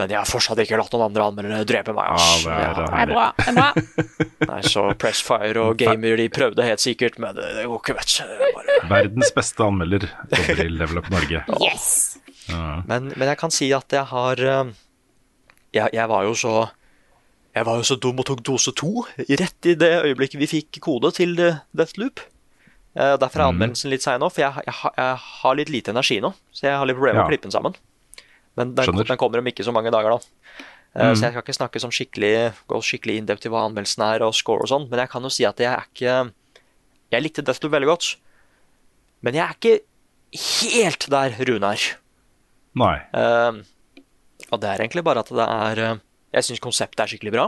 Men 0.00 0.08
jeg 0.08 0.16
har 0.16 0.24
fortsatt 0.28 0.58
ikke 0.62 0.78
latt 0.80 0.92
noen 0.94 1.04
andre 1.10 1.24
anmeldere 1.28 1.64
drepe 1.68 1.92
meg. 1.92 2.06
ass. 2.14 2.44
Ja, 2.46 2.48
det 2.48 2.52
er- 2.52 2.62
Ja, 2.62 2.72
Det 2.72 3.00
er 3.02 3.10
bra. 3.12 3.26
Det 3.36 3.48
er 3.48 3.56
bra. 3.58 3.72
Nei, 4.52 4.60
så 4.64 4.84
Pressfire 4.98 5.60
og 5.66 5.76
Gamer 5.78 6.16
de 6.16 6.28
prøvde 6.32 6.64
helt 6.64 6.80
sikkert, 6.80 7.18
men 7.20 7.34
det, 7.36 7.50
det 7.58 7.66
går 7.68 7.82
ikke, 7.82 7.96
vet 7.98 8.14
du. 8.16 8.32
Bare- 8.56 8.78
Verdens 8.88 9.32
beste 9.36 9.60
anmelder 9.66 10.08
jobber 10.32 10.64
i 10.64 10.68
Level 10.72 10.98
Up 11.02 11.10
Norge. 11.12 11.44
Yes! 11.66 11.90
Men, 12.52 13.12
men 13.16 13.28
jeg 13.28 13.38
kan 13.38 13.52
si 13.54 13.68
at 13.72 13.92
jeg 13.94 14.04
har 14.10 14.40
eh, 14.42 14.72
jeg, 15.76 15.92
jeg 15.94 16.08
var 16.10 16.24
jo 16.26 16.32
så 16.36 16.54
Jeg 17.54 17.64
var 17.68 17.76
jo 17.78 17.84
så 17.86 17.96
dum 18.00 18.18
og 18.18 18.26
tok 18.26 18.40
dose 18.44 18.72
to 18.76 19.04
rett 19.28 19.68
i 19.70 19.74
det 19.78 19.92
øyeblikket 20.08 20.40
vi 20.40 20.48
fikk 20.50 20.80
kode 20.82 21.12
til 21.14 21.36
eh, 21.38 21.60
Deathloop. 21.76 22.20
Eh, 22.96 23.14
Derfor 23.20 23.44
er 23.44 23.52
anmeldelsen 23.52 23.92
litt 23.92 24.02
sein 24.04 24.20
nå, 24.24 24.28
for 24.32 24.40
jeg, 24.42 24.64
jeg, 24.66 24.74
har- 24.80 24.94
jeg 24.96 25.16
har 25.20 25.54
litt 25.60 25.68
lite 25.72 25.92
energi 25.94 26.18
nå. 26.24 26.32
Så 26.50 26.66
jeg 26.66 26.76
har 26.80 26.88
litt 26.88 26.96
problemer 26.96 27.20
med 27.20 27.24
Ja. 27.24 27.28
å 27.28 27.32
klippe 27.36 27.48
den 27.50 27.54
sammen. 27.54 27.76
Men 28.60 28.74
den, 28.76 29.00
den 29.00 29.18
kommer 29.20 29.40
om 29.40 29.48
ikke 29.48 29.64
så 29.64 29.72
mange 29.74 29.92
dager, 29.94 30.16
da. 30.16 30.66
Mm. 30.92 31.14
Så 31.16 31.24
jeg 31.24 31.32
skal 31.32 31.40
ikke 31.40 31.56
snakke 31.56 31.80
sånn 31.80 31.94
skikkelig 31.94 32.32
gå 32.68 32.78
skikkelig 32.84 33.14
in 33.22 33.28
depth 33.28 33.48
i 33.48 33.52
hva 33.52 33.62
anmeldelsen 33.64 34.04
er 34.04 34.26
og 34.26 34.34
score 34.36 34.66
og 34.66 34.68
sånn, 34.68 34.90
men 34.90 35.00
jeg 35.00 35.08
kan 35.08 35.24
jo 35.24 35.30
si 35.32 35.46
at 35.48 35.60
jeg 35.62 35.70
er 35.72 35.86
ikke 35.88 36.16
Jeg 37.12 37.24
likte 37.24 37.44
Deathloop 37.44 37.72
veldig 37.72 37.88
godt, 37.88 38.08
men 39.24 39.36
jeg 39.36 39.44
er 39.46 39.56
ikke 39.56 39.74
helt 40.72 41.06
der 41.12 41.36
Rune 41.48 41.72
er. 41.76 41.86
Nei. 42.80 42.96
Uh, 43.12 43.60
og 44.52 44.60
det 44.60 44.68
er 44.68 44.84
egentlig 44.84 45.04
bare 45.04 45.24
at 45.24 45.32
det 45.32 45.44
er 45.44 45.80
eh, 45.80 46.00
Jeg 46.36 46.46
syns 46.46 46.60
konseptet 46.64 47.04
er 47.04 47.12
skikkelig 47.12 47.32
bra. 47.34 47.46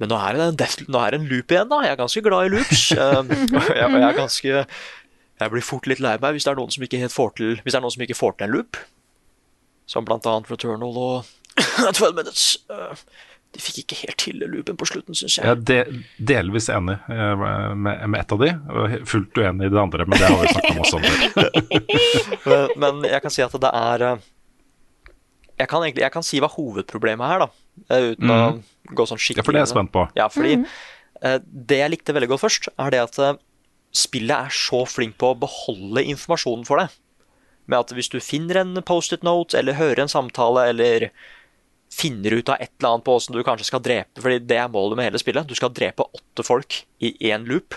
Men 0.00 0.10
nå 0.12 0.16
er 0.18 0.36
det 0.36 0.46
en, 0.46 0.58
death, 0.60 0.84
nå 0.88 1.00
er 1.00 1.12
det 1.12 1.20
en 1.20 1.28
loop 1.28 1.52
igjen, 1.52 1.68
da. 1.68 1.80
Jeg 1.84 1.94
er 1.94 2.00
ganske 2.00 2.22
glad 2.24 2.48
i 2.48 2.52
loops. 2.52 2.82
uh, 2.96 3.20
og 3.60 3.70
jeg, 3.76 3.88
og 3.88 3.98
jeg 3.98 4.08
er 4.08 4.18
ganske 4.18 4.54
Jeg 4.56 5.52
blir 5.52 5.64
fort 5.66 5.88
litt 5.90 6.00
lei 6.04 6.16
meg 6.22 6.36
hvis 6.36 6.48
det 6.48 6.52
er 6.52 6.60
noen 6.60 6.72
som 6.72 6.84
ikke 6.88 7.00
helt 7.02 7.14
får 7.14 7.36
til 7.40 7.54
Hvis 7.60 7.74
det 7.74 7.78
er 7.80 7.84
noen 7.84 7.96
som 7.96 8.04
ikke 8.08 8.18
får 8.18 8.36
til 8.38 8.48
en 8.48 8.56
loop. 8.56 8.80
Som 9.92 10.08
annet 10.08 10.48
Returnal 10.50 10.96
og 10.96 11.28
12 11.98 12.16
Minutes. 12.16 12.56
eh, 12.72 13.04
de 13.52 13.60
fikk 13.60 13.82
ikke 13.82 13.96
helt 14.00 14.16
til 14.22 14.40
loopen 14.48 14.78
på 14.80 14.86
slutten, 14.88 15.16
syns 15.16 15.34
jeg. 15.36 15.44
Jeg 15.44 15.52
er 15.52 15.64
de, 15.68 16.04
delvis 16.32 16.70
enig 16.72 16.94
eh, 17.12 17.42
med, 17.76 18.04
med 18.08 18.22
ett 18.22 18.32
av 18.32 18.40
de, 18.40 18.48
og 18.72 18.94
fullt 19.10 19.40
uenig 19.42 19.68
i 19.68 19.72
det 19.74 19.82
andre, 19.82 20.06
men 20.08 20.22
det 20.22 20.30
har 20.30 20.40
vi 20.40 20.54
snakket 20.54 20.72
om 20.72 20.80
også 20.86 21.00
men, 22.48 22.72
men 22.80 23.10
jeg 23.10 23.20
kan 23.24 23.34
si 23.34 23.44
at 23.44 23.58
det 23.66 23.72
er 23.82 24.06
eh, 24.08 24.24
jeg 25.60 25.68
kan, 25.68 25.84
egentlig, 25.84 26.06
jeg 26.06 26.14
kan 26.14 26.24
si 26.24 26.40
hva 26.40 26.48
hovedproblemet 26.54 27.34
er, 27.34 27.44
da. 27.44 27.50
Uten 27.92 28.32
Uten 28.32 28.32
å 28.32 28.96
gå 28.96 29.04
sånn 29.08 29.20
skikkelig 29.20 29.42
Ja, 29.42 29.46
for 29.46 29.54
det 29.54 29.60
er 29.60 29.66
jeg 29.66 29.74
spent 29.74 29.92
på. 29.92 30.06
Ja, 30.16 30.30
fordi 30.32 30.56
mm. 30.62 30.64
det 31.68 31.78
jeg 31.78 31.92
likte 31.92 32.16
veldig 32.16 32.30
godt 32.32 32.42
først, 32.42 32.72
er 32.72 32.92
det 32.92 33.04
at 33.04 33.20
spillet 33.94 34.48
er 34.48 34.56
så 34.56 34.82
flink 34.88 35.20
på 35.20 35.30
å 35.30 35.38
beholde 35.38 36.02
informasjonen 36.08 36.64
for 36.66 36.80
deg. 36.80 36.96
Med 37.70 37.78
at 37.78 37.92
hvis 37.94 38.08
du 38.10 38.18
finner 38.20 38.58
en 38.62 38.74
Post-it 38.82 39.22
note, 39.22 39.54
eller 39.58 39.78
hører 39.78 40.02
en 40.02 40.10
samtale, 40.10 40.68
eller 40.72 41.10
finner 41.92 42.32
ut 42.38 42.48
av 42.48 42.56
et 42.60 42.70
eller 42.80 42.94
annet 42.94 43.04
på 43.06 43.14
åssen 43.18 43.34
du 43.36 43.42
kanskje 43.44 43.66
skal 43.68 43.82
drepe 43.84 44.22
Fordi 44.24 44.38
det 44.48 44.56
er 44.56 44.70
målet 44.72 44.96
med 44.96 45.10
hele 45.10 45.20
spillet. 45.20 45.46
Du 45.46 45.54
skal 45.54 45.70
drepe 45.76 46.06
åtte 46.08 46.44
folk 46.46 46.80
i 47.04 47.12
én 47.30 47.44
loop. 47.46 47.74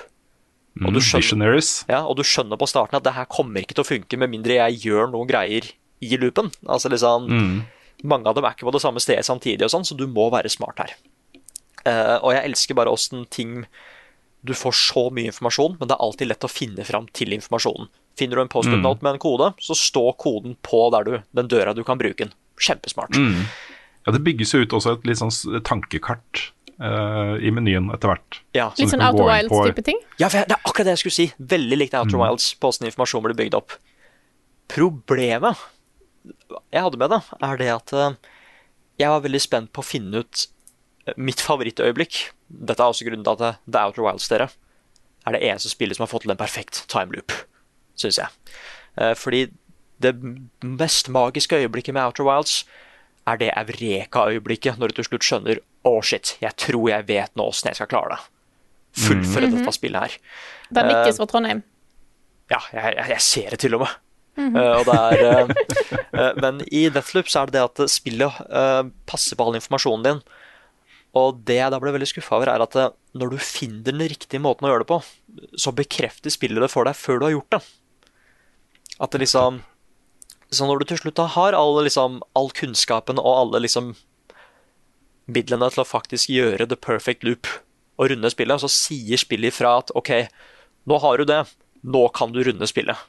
Og 0.81 0.91
du 0.91 0.99
Mm, 0.99 1.03
skjønner- 1.03 1.21
Visionaries. 1.23 1.85
Ja, 1.87 2.01
og 2.07 2.17
du 2.17 2.23
skjønner 2.23 2.57
på 2.59 2.67
starten 2.67 2.95
at 2.97 3.03
det 3.03 3.13
her 3.13 3.25
kommer 3.25 3.61
ikke 3.61 3.75
til 3.75 3.83
å 3.83 3.87
funke 3.87 4.17
med 4.17 4.29
mindre 4.29 4.55
jeg 4.59 4.81
gjør 4.89 5.11
noen 5.11 5.27
greier 5.27 5.69
i 6.01 6.17
loopen. 6.17 6.51
Altså 6.67 6.89
liksom, 6.91 7.29
Mange 8.03 8.27
av 8.27 8.35
dem 8.35 8.43
er 8.43 8.51
ikke 8.51 8.67
på 8.67 8.73
det 8.73 8.81
samme 8.81 8.99
stedet 8.99 9.23
samtidig, 9.23 9.63
og 9.63 9.71
sånn, 9.71 9.85
så 9.87 9.95
du 9.95 10.05
må 10.05 10.29
være 10.29 10.49
smart 10.51 10.77
her. 10.79 10.91
Uh, 11.87 12.19
og 12.23 12.33
jeg 12.33 12.43
elsker 12.49 12.75
bare 12.75 12.91
åssen 12.91 13.25
ting 13.29 13.65
Du 14.43 14.53
får 14.53 14.73
så 14.73 15.11
mye 15.11 15.31
informasjon, 15.31 15.77
men 15.79 15.87
det 15.87 15.95
er 15.95 16.03
alltid 16.03 16.27
lett 16.27 16.43
å 16.43 16.49
finne 16.51 16.83
fram 16.85 17.07
til 17.13 17.29
informasjonen. 17.33 17.87
Finner 18.15 18.39
du 18.39 18.45
en 18.45 18.51
post-it 18.51 18.79
note 18.79 19.03
med 19.03 19.17
en 19.17 19.21
kode, 19.21 19.51
så 19.59 19.75
står 19.75 20.13
koden 20.21 20.55
på 20.63 20.85
der 20.95 21.07
du, 21.07 21.13
den 21.35 21.49
døra 21.51 21.73
du 21.75 21.83
kan 21.87 21.99
bruke 21.99 22.23
den. 22.23 22.33
Kjempesmart. 22.61 23.17
Ja, 24.05 24.13
det 24.15 24.21
bygges 24.23 24.53
jo 24.55 24.61
ut 24.63 24.75
også 24.77 24.95
et 24.95 25.07
litt 25.09 25.19
sånn 25.19 25.33
tankekart 25.67 26.45
uh, 26.79 27.35
i 27.43 27.51
menyen 27.51 27.89
etter 27.91 28.13
hvert. 28.13 28.39
Ja. 28.55 28.69
Så 28.71 28.85
Litt 28.85 28.93
sånn 28.93 29.03
Outer 29.03 29.27
Wilds-type 29.27 29.83
ting. 29.83 29.99
Ja, 30.21 30.29
det 30.31 30.45
er 30.45 30.61
akkurat 30.61 30.87
det 30.87 30.95
jeg 30.95 31.03
skulle 31.03 31.17
si. 31.17 31.27
Veldig 31.55 31.81
likt 31.81 31.97
Outer 31.99 32.21
Wilds 32.21 32.53
på 32.59 32.71
åssen 32.71 32.87
informasjon 32.87 33.25
blir 33.27 33.37
bygd 33.41 33.59
opp. 33.59 33.75
Problemet 34.71 35.59
jeg 36.73 36.81
hadde 36.81 36.99
med 36.99 37.11
det, 37.13 37.21
er 37.43 37.59
det 37.59 37.71
at 37.73 37.93
eh, 37.93 38.13
jeg 39.01 39.11
var 39.11 39.23
veldig 39.25 39.41
spent 39.43 39.71
på 39.75 39.83
å 39.83 39.87
finne 39.87 40.23
ut 40.23 40.45
eh, 41.05 41.17
mitt 41.17 41.41
favorittøyeblikk. 41.43 42.21
Dette 42.47 42.81
er 42.81 42.93
også 42.93 43.07
grunnen 43.07 43.25
til 43.25 43.35
at 43.35 43.59
The 43.65 43.83
Outer 43.83 44.05
Wilds 44.07 44.29
dere 44.31 44.49
er 45.25 45.33
det 45.33 45.43
eneste 45.47 45.71
spillet 45.73 45.97
som 45.97 46.05
har 46.05 46.11
fått 46.11 46.25
til 46.27 46.33
en 46.35 46.39
perfekt 46.39 46.83
timeloop, 46.91 47.33
syns 47.99 48.19
jeg. 48.21 48.55
Eh, 48.99 49.13
Fordi 49.17 49.45
det 50.03 50.13
mest 50.63 51.09
magiske 51.13 51.57
øyeblikket 51.61 51.95
med 51.95 52.03
Outer 52.03 52.27
Wilds 52.27 52.63
er 53.25 53.39
det 53.41 53.53
Eureka-øyeblikket 53.55 54.79
når 54.79 54.91
du 54.91 54.99
til 54.99 55.07
slutt 55.09 55.25
skjønner 55.25 55.61
Å, 55.85 55.99
shit, 56.05 56.35
jeg 56.41 56.57
tror 56.57 56.89
jeg 56.89 57.05
vet 57.07 57.35
nå 57.37 57.45
åssen 57.51 57.69
jeg 57.69 57.77
skal 57.77 57.89
klare 57.91 58.15
det. 58.15 58.21
Fullføre 59.05 59.51
dette 59.53 59.73
spillet 59.75 60.01
her. 60.01 60.15
Det 60.71 60.81
er 60.81 60.87
nikkes 60.89 61.19
fra 61.21 61.27
Trondheim. 61.29 61.61
Ja, 62.49 62.61
jeg, 62.73 62.95
jeg, 62.95 63.05
jeg 63.11 63.23
ser 63.25 63.53
det 63.53 63.59
til 63.61 63.77
og 63.77 63.83
med. 63.83 63.93
Eh, 64.35 64.73
og 64.79 64.87
det 64.87 64.95
er, 64.95 65.45
uh, 65.45 65.83
eh, 66.19 66.41
men 66.41 66.63
i 66.67 66.87
Deathloop 66.89 67.29
så 67.31 67.43
er 67.43 67.51
det 67.51 67.59
det 67.59 67.67
at 67.67 67.93
spillet 67.93 68.41
uh, 68.49 68.81
passer 69.09 69.37
på 69.37 69.45
all 69.45 69.59
informasjonen 69.59 70.07
din. 70.07 70.23
Og 71.15 71.39
det 71.47 71.59
jeg 71.61 71.71
da 71.71 71.79
ble 71.79 71.93
veldig 71.95 72.09
skuffa 72.11 72.37
over, 72.37 72.51
er 72.51 72.63
at 72.65 72.75
eh, 72.79 72.91
når 73.15 73.33
du 73.33 73.37
finner 73.39 73.87
den 73.87 74.03
riktige 74.03 74.43
måten 74.43 74.67
å 74.67 74.73
gjøre 74.73 74.83
det 74.83 74.91
på, 74.91 74.99
så 75.59 75.71
bekrefter 75.75 76.33
spillet 76.33 76.63
det 76.65 76.71
for 76.71 76.87
deg 76.87 76.97
før 76.99 77.21
du 77.21 77.27
har 77.29 77.35
gjort 77.37 77.55
det. 77.55 77.61
At 79.01 79.11
det 79.11 79.25
liksom 79.25 79.61
Så 80.53 80.67
når 80.67 80.79
du 80.79 80.85
til 80.91 81.01
slutt 81.01 81.19
har 81.35 81.57
all, 81.57 81.77
liksom, 81.83 82.21
all 82.37 82.51
kunnskapen 82.55 83.19
og 83.19 83.31
alle 83.31 83.63
liksom 83.65 83.95
midlene 85.25 85.67
til 85.73 85.81
å 85.81 85.87
faktisk 85.89 86.29
gjøre 86.29 86.67
the 86.69 86.77
perfect 86.77 87.25
loop 87.25 87.49
og 87.97 88.11
runde 88.11 88.29
spillet, 88.29 88.61
så 88.61 88.69
sier 88.69 89.17
spillet 89.17 89.49
ifra 89.49 89.79
at 89.81 89.89
OK, 89.97 90.11
nå 90.85 90.99
har 91.01 91.17
du 91.17 91.25
det, 91.25 91.39
nå 91.81 92.03
kan 92.13 92.31
du 92.35 92.43
runde 92.45 92.67
spillet. 92.69 92.99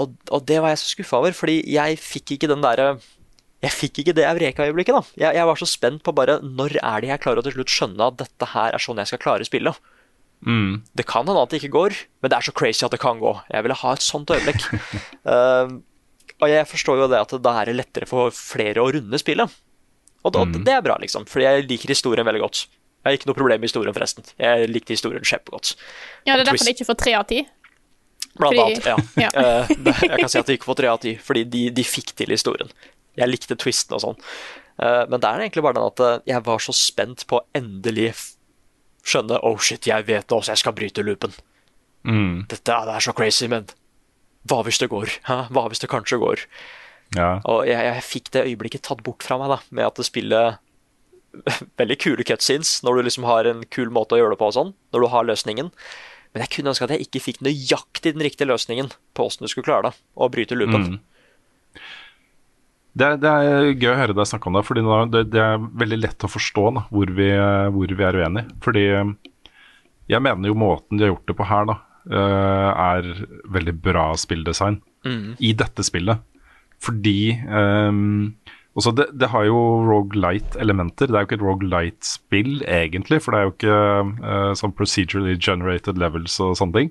Og, 0.00 0.14
og 0.32 0.46
det 0.48 0.62
var 0.64 0.72
jeg 0.72 0.80
så 0.80 0.94
skuffa 0.94 1.20
over, 1.20 1.36
fordi 1.36 1.58
jeg 1.68 1.98
fikk 2.00 2.38
ikke 2.38 2.48
den 2.48 2.64
derre 2.64 2.94
Jeg 3.60 3.72
fikk 3.76 3.98
ikke 4.00 4.14
det 4.16 4.24
Eureka-øyeblikket, 4.30 4.96
da. 4.96 5.02
Jeg, 5.26 5.36
jeg 5.36 5.46
var 5.48 5.60
så 5.60 5.68
spent 5.68 6.02
på 6.04 6.12
bare 6.16 6.38
når 6.40 6.78
er 6.80 7.04
det 7.04 7.12
jeg 7.12 7.20
klarer 7.20 7.40
å 7.40 7.44
til 7.46 7.58
slutt 7.58 7.72
skjønne 7.72 8.08
at 8.08 8.18
dette 8.20 8.48
her 8.54 8.72
er 8.72 8.82
sånn 8.82 9.00
jeg 9.00 9.12
skal 9.12 9.22
klare 9.22 9.44
spillet. 9.48 9.76
Det 10.44 11.06
kan 11.08 11.24
hende 11.26 11.40
at 11.40 11.52
det 11.52 11.62
ikke 11.62 11.74
går, 11.74 11.96
men 12.20 12.30
det 12.32 12.36
er 12.36 12.46
så 12.46 12.54
crazy 12.56 12.84
at 12.86 12.92
det 12.92 13.00
kan 13.02 13.20
gå. 13.22 13.32
Jeg 13.48 13.64
ville 13.64 13.76
ha 13.80 13.92
et 13.96 14.04
sånt 14.04 14.32
øyeblikk. 14.34 14.66
uh, 15.24 15.72
og 16.42 16.48
jeg 16.50 16.68
forstår 16.68 17.04
jo 17.04 17.10
det 17.12 17.20
at 17.22 17.36
da 17.44 17.54
er 17.60 17.70
det 17.70 17.78
lettere 17.78 18.08
for 18.10 18.34
flere 18.34 18.82
å 18.82 18.90
runde 18.92 19.20
spillet. 19.20 19.60
Og 20.24 20.32
da, 20.32 20.44
det 20.48 20.72
er 20.72 20.84
bra, 20.84 20.96
liksom, 21.02 21.26
fordi 21.28 21.44
jeg 21.44 21.66
liker 21.68 21.92
historien 21.92 22.24
veldig 22.24 22.40
godt. 22.46 22.64
Jeg 23.04 23.10
har 23.10 23.18
ikke 23.18 23.28
noe 23.28 23.36
problem 23.36 23.60
med 23.60 23.68
historien, 23.68 23.92
forresten. 23.92 24.24
Jeg 24.40 24.68
likte 24.70 24.94
historien 24.96 25.26
kjempegodt. 25.28 25.74
Ja, 26.24 26.38
det 26.38 26.46
er 26.46 26.48
derfor 26.48 26.64
det 26.64 26.72
ikke 26.72 26.86
får 26.88 26.96
tre 27.02 27.12
av 27.18 27.26
ti. 27.28 27.42
Blant 28.34 28.56
Fordi- 28.56 28.62
annet, 28.62 28.86
ja. 28.88 28.96
ja. 29.26 29.30
Eh, 29.36 29.74
jeg 30.08 30.20
kan 30.22 30.32
si 30.32 30.40
at 30.40 30.48
det 30.48 30.56
ikke 30.56 30.70
får 30.70 30.78
tre 30.80 30.88
av 30.88 31.02
ti, 31.02 31.12
fordi 31.20 31.44
de, 31.52 31.64
de 31.76 31.84
fikk 31.84 32.14
til 32.16 32.32
historien. 32.32 32.72
Jeg 33.20 33.30
likte 33.30 33.58
twisten 33.60 33.94
og 33.98 34.02
sånn. 34.02 34.16
Eh, 34.80 35.02
men 35.10 35.20
det 35.20 35.28
er 35.28 35.44
egentlig 35.44 35.66
bare 35.66 35.76
den 35.76 35.90
at 35.92 36.02
eh, 36.02 36.16
jeg 36.32 36.46
var 36.48 36.64
så 36.64 36.74
spent 36.74 37.26
på 37.30 37.42
endelig 37.54 38.08
skjønne 39.04 39.38
Oh 39.44 39.58
shit, 39.60 39.86
jeg 39.86 40.06
vet 40.08 40.28
nå 40.30 40.38
også 40.40 40.54
jeg 40.54 40.62
skal 40.64 40.72
bryte 40.76 41.04
loopen. 41.04 41.32
Dette 42.48 42.72
er- 42.72 42.86
det 42.88 42.94
er 42.96 43.00
så 43.06 43.14
crazy, 43.16 43.46
men 43.48 43.66
hva 44.48 44.62
hvis 44.64 44.78
det 44.80 44.90
går? 44.92 45.08
Hæ? 45.28 45.38
Hva 45.52 45.68
hvis 45.70 45.80
det 45.80 45.88
kanskje 45.92 46.18
går? 46.20 46.44
Ja. 47.16 47.40
Og 47.44 47.66
jeg, 47.66 47.78
jeg 47.78 48.02
fikk 48.02 48.30
det 48.32 48.44
øyeblikket 48.48 48.82
tatt 48.82 49.02
bort 49.06 49.22
fra 49.22 49.38
meg, 49.38 49.48
da, 49.54 49.58
med 49.70 49.86
at 49.86 49.94
det 50.00 50.04
spiller 50.08 50.58
veldig 51.80 51.96
kule 52.00 52.24
cutscenes 52.24 52.82
når 52.84 52.96
du 52.96 53.02
liksom 53.08 53.24
har 53.28 53.44
en 53.50 53.64
kul 53.72 53.88
måte 53.90 54.16
å 54.16 54.20
gjøre 54.20 54.34
det 54.36 54.40
på 54.42 54.48
og 54.50 54.56
sånn, 54.56 54.74
når 54.92 55.00
du 55.00 55.08
har 55.14 55.24
løsningen. 55.28 55.70
Men 56.34 56.42
jeg 56.44 56.50
kunne 56.56 56.72
ønske 56.72 56.84
at 56.88 56.90
jeg 56.96 57.06
ikke 57.06 57.22
fikk 57.22 57.40
nøyaktig 57.46 58.14
den 58.16 58.22
riktige 58.26 58.48
løsningen 58.50 58.90
på 59.14 59.26
åssen 59.28 59.44
du 59.46 59.48
skulle 59.52 59.68
klare 59.68 59.90
det, 59.90 59.94
å 60.18 60.28
bryte 60.32 60.56
loopen. 60.58 60.98
Det, 62.94 63.06
er- 63.06 63.16
det 63.18 63.30
er 63.30 63.68
gøy 63.74 63.90
å 63.92 63.98
høre 63.98 64.14
deg 64.14 64.28
snakke 64.30 64.46
om 64.50 64.58
det, 64.58 64.64
fordi 64.68 64.82
det, 65.10 65.22
det 65.34 65.40
er 65.42 65.58
veldig 65.82 65.98
lett 66.04 66.26
å 66.26 66.30
forstå 66.30 66.64
da, 66.76 66.84
hvor, 66.94 67.10
vi, 67.16 67.28
hvor 67.74 67.94
vi 67.98 68.04
er 68.06 68.18
uenige. 68.22 68.46
Fordi 68.62 68.84
eh, 69.00 69.14
jeg 70.14 70.22
mener 70.22 70.48
jo 70.52 70.54
måten 70.60 70.98
de 71.00 71.06
har 71.08 71.14
gjort 71.14 71.26
det 71.32 71.36
på 71.40 71.48
her, 71.50 71.66
da, 71.72 71.76
eh, 72.06 72.70
er 72.84 73.26
veldig 73.58 73.74
bra 73.82 74.10
spilldesign. 74.20 74.80
i 75.38 75.50
dette 75.52 75.84
spillet. 75.84 76.22
Fordi 76.80 77.34
um, 77.44 78.30
også 78.76 78.90
det, 78.96 79.04
det 79.20 79.28
har 79.32 79.44
jo 79.44 79.58
Rogalight-elementer. 79.84 81.10
Det 81.10 81.14
er 81.18 81.24
jo 81.24 81.28
ikke 81.28 81.36
et 81.38 81.44
Rogalight-spill, 81.44 82.54
egentlig, 82.64 83.20
for 83.24 83.32
det 83.34 83.40
er 83.40 83.44
jo 83.48 83.52
ikke 83.54 83.76
uh, 84.24 84.54
sånn 84.58 84.72
procedurally 84.76 85.36
generated 85.36 86.00
levels 86.00 86.38
og 86.40 86.56
sånne 86.58 86.78
ting. 86.78 86.90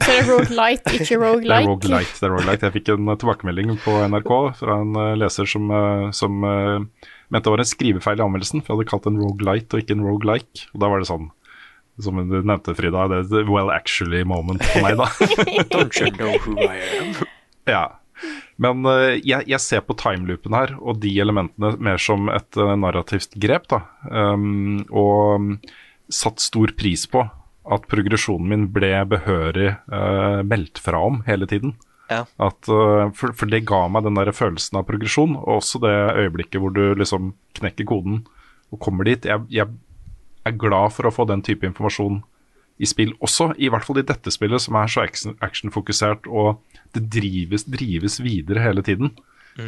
Så 0.00 0.12
det 0.14 0.20
er 0.22 0.28
roguelite, 0.30 0.92
ikke 0.96 1.06
Det 1.08 1.16
er 1.16 1.66
roguelike. 1.68 2.14
Det 2.16 2.26
er 2.26 2.32
roguelite. 2.32 2.68
Jeg 2.68 2.74
fikk 2.78 2.92
en 2.94 3.10
eh, 3.12 3.18
tilbakemelding 3.20 3.74
på 3.84 3.96
NRK 4.12 4.32
fra 4.60 4.78
en 4.80 4.96
eh, 4.96 5.16
leser 5.20 5.50
som, 5.50 5.66
eh, 5.76 6.06
som 6.16 6.38
mente 6.40 7.44
det 7.46 7.52
var 7.52 7.62
en 7.62 7.68
skrivefeil 7.68 8.22
i 8.22 8.24
anmeldelsen, 8.24 8.64
for 8.64 8.72
jeg 8.72 8.80
hadde 8.80 8.90
kalt 8.90 9.08
den 9.08 9.20
en 9.20 9.60
og 9.60 9.82
ikke 9.82 9.96
en 9.96 10.06
roguelike. 10.06 10.66
Og 10.72 10.82
da 10.82 10.90
var 10.90 11.02
det 11.02 11.10
sånn, 11.10 11.28
som 12.00 12.20
du 12.30 12.38
nevnte, 12.40 12.74
Frida, 12.78 13.06
det 13.12 13.20
er 13.20 13.42
et 13.42 13.52
well 13.52 13.72
actually 13.74 14.22
moment 14.24 14.64
for 14.72 14.86
meg, 14.86 14.96
da. 15.00 15.10
Don't 15.74 16.00
you 16.00 16.12
know 16.16 16.32
who 16.40 16.56
I 16.64 16.80
am? 17.00 17.12
Ja. 17.68 17.84
Men 18.60 18.84
uh, 18.84 19.16
jeg, 19.16 19.46
jeg 19.48 19.60
ser 19.64 19.84
på 19.84 19.96
timeloopen 20.00 20.56
her, 20.56 20.74
og 20.80 21.00
de 21.04 21.12
elementene 21.22 21.74
mer 21.80 22.00
som 22.00 22.28
et 22.32 22.60
uh, 22.60 22.72
narrativt 22.76 23.36
grep. 23.40 23.68
da. 23.72 23.84
Um, 24.08 24.80
og 24.88 25.36
um, 25.36 25.52
satt 26.10 26.42
stor 26.42 26.72
pris 26.76 27.06
på 27.08 27.24
at 27.68 27.86
progresjonen 27.90 28.48
min 28.48 28.66
ble 28.72 28.92
behørig 29.10 29.74
uh, 29.92 30.40
meldt 30.46 30.80
fra 30.80 31.02
om 31.10 31.20
hele 31.26 31.48
tiden. 31.50 31.74
Ja. 32.10 32.24
At, 32.42 32.66
uh, 32.72 33.10
for, 33.14 33.34
for 33.36 33.50
det 33.50 33.66
ga 33.68 33.84
meg 33.92 34.06
den 34.06 34.16
der 34.18 34.32
følelsen 34.34 34.80
av 34.80 34.88
progresjon, 34.88 35.36
og 35.38 35.60
også 35.60 35.82
det 35.84 35.94
øyeblikket 36.24 36.60
hvor 36.62 36.72
du 36.74 36.96
liksom 36.98 37.34
knekker 37.58 37.86
koden 37.90 38.24
og 38.70 38.80
kommer 38.82 39.06
dit. 39.06 39.28
Jeg, 39.28 39.44
jeg 39.52 39.68
er 40.48 40.58
glad 40.58 40.94
for 40.96 41.06
å 41.06 41.14
få 41.14 41.28
den 41.28 41.44
type 41.46 41.66
informasjon 41.68 42.22
i 42.80 42.88
spill 42.88 43.12
også, 43.20 43.50
i 43.60 43.68
hvert 43.68 43.84
fall 43.84 44.00
i 44.00 44.06
dette 44.08 44.32
spillet 44.32 44.62
som 44.64 44.78
er 44.80 44.88
så 44.88 45.02
action- 45.04 45.36
actionfokusert 45.44 46.24
og 46.30 46.62
det 46.96 47.02
drives, 47.12 47.66
drives 47.68 48.16
videre 48.24 48.62
hele 48.64 48.82
tiden. 48.86 49.12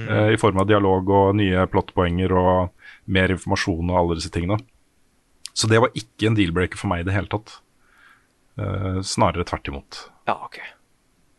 eh, 0.08 0.30
I 0.32 0.38
form 0.40 0.62
av 0.62 0.70
dialog 0.70 1.10
og 1.12 1.34
nye 1.36 1.66
plottpoenger 1.68 2.32
og 2.32 2.70
mer 3.12 3.34
informasjon 3.34 3.90
og 3.90 3.98
alle 3.98 4.16
disse 4.16 4.32
tingene. 4.32 4.56
Så 5.52 5.68
det 5.68 5.82
var 5.82 5.92
ikke 5.98 6.30
en 6.30 6.38
deal-breaker 6.38 6.80
for 6.80 6.88
meg 6.88 7.02
i 7.02 7.08
det 7.10 7.16
hele 7.18 7.28
tatt. 7.28 7.58
Eh, 8.60 9.00
snarere 9.06 9.46
tvert 9.48 9.70
imot. 9.70 9.98
Ja, 10.28 10.36
ok. 10.44 10.60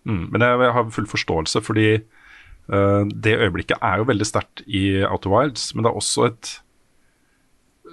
Mm, 0.09 0.25
men 0.33 0.43
jeg, 0.43 0.59
jeg 0.65 0.75
har 0.75 0.91
full 0.95 1.07
forståelse, 1.07 1.61
fordi 1.63 1.87
eh, 1.93 3.03
det 3.13 3.37
øyeblikket 3.37 3.77
er 3.79 4.01
jo 4.01 4.09
veldig 4.09 4.27
sterkt 4.27 4.65
i 4.65 5.03
Outer 5.05 5.33
Wilds, 5.33 5.71
men 5.75 5.85
det 5.85 5.91
er 5.91 5.99
også 6.01 6.27
et 6.31 6.51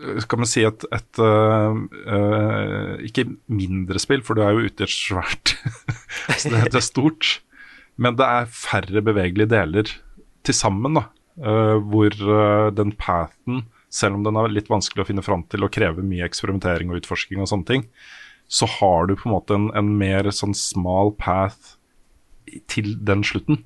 eh, 0.00 0.22
skal 0.24 0.40
man 0.40 0.48
si 0.48 0.64
et, 0.64 0.86
et 0.96 1.20
uh, 1.20 1.76
uh, 2.08 2.96
Ikke 3.04 3.26
mindre 3.52 4.00
spill, 4.00 4.24
for 4.24 4.38
du 4.38 4.42
er 4.46 4.56
jo 4.56 4.64
ute 4.64 4.86
i 4.86 4.88
et 4.88 4.94
svært 4.94 5.52
Så 6.40 6.48
det, 6.48 6.70
det 6.72 6.80
er 6.80 6.86
stort. 6.86 7.40
Men 8.00 8.16
det 8.16 8.24
er 8.24 8.48
færre 8.48 9.02
bevegelige 9.04 9.50
deler 9.52 9.90
til 10.46 10.56
sammen, 10.56 10.96
da. 10.96 11.10
Uh, 11.40 11.76
hvor 11.88 12.12
eh, 12.12 12.70
den 12.76 12.90
pathen, 13.00 13.62
selv 13.88 14.18
om 14.18 14.24
den 14.26 14.36
er 14.36 14.50
litt 14.52 14.68
vanskelig 14.68 15.04
å 15.04 15.08
finne 15.08 15.24
fram 15.24 15.44
til 15.48 15.64
og 15.64 15.72
krever 15.72 16.04
mye 16.04 16.26
eksperimentering 16.26 16.90
og 16.90 17.00
utforsking 17.00 17.40
og 17.40 17.48
sånne 17.48 17.68
ting, 17.68 17.84
så 18.50 18.66
har 18.66 19.06
du 19.06 19.14
på 19.14 19.28
en 19.28 19.36
måte 19.36 19.56
en, 19.56 19.68
en 19.78 19.92
mer 20.00 20.26
sånn 20.34 20.56
smal 20.58 21.14
path 21.18 21.76
til 22.70 22.96
den 23.06 23.22
slutten. 23.26 23.62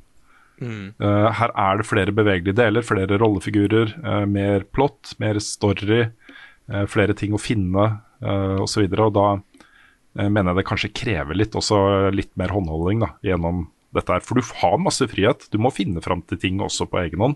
Eh, 0.62 1.28
her 1.38 1.52
er 1.58 1.80
det 1.80 1.86
flere 1.88 2.14
bevegelige 2.14 2.56
deler, 2.58 2.84
flere 2.86 3.18
rollefigurer, 3.20 3.94
uh, 4.04 4.24
mer 4.30 4.66
plott, 4.74 5.14
mer 5.22 5.40
story, 5.42 6.04
uh, 6.70 6.84
flere 6.90 7.16
ting 7.18 7.34
å 7.34 7.42
finne 7.42 7.86
uh, 8.22 8.60
osv. 8.62 8.84
Og, 8.86 8.94
så 8.94 9.08
og 9.08 9.14
da 9.16 9.28
mener 10.14 10.52
jeg 10.52 10.60
det 10.60 10.68
kanskje 10.68 10.92
krever 10.94 11.34
litt, 11.34 11.56
også 11.58 12.12
litt 12.14 12.30
mer 12.38 12.52
håndholding 12.54 13.02
da, 13.02 13.10
gjennom 13.26 13.66
dette 13.94 14.14
her. 14.14 14.22
For 14.22 14.38
du 14.38 14.46
har 14.60 14.78
masse 14.78 15.06
frihet. 15.10 15.48
Du 15.50 15.58
må 15.58 15.72
finne 15.74 16.02
fram 16.04 16.22
til 16.22 16.38
ting 16.38 16.62
også 16.62 16.86
på 16.90 17.00
egen 17.02 17.22
hånd. 17.22 17.34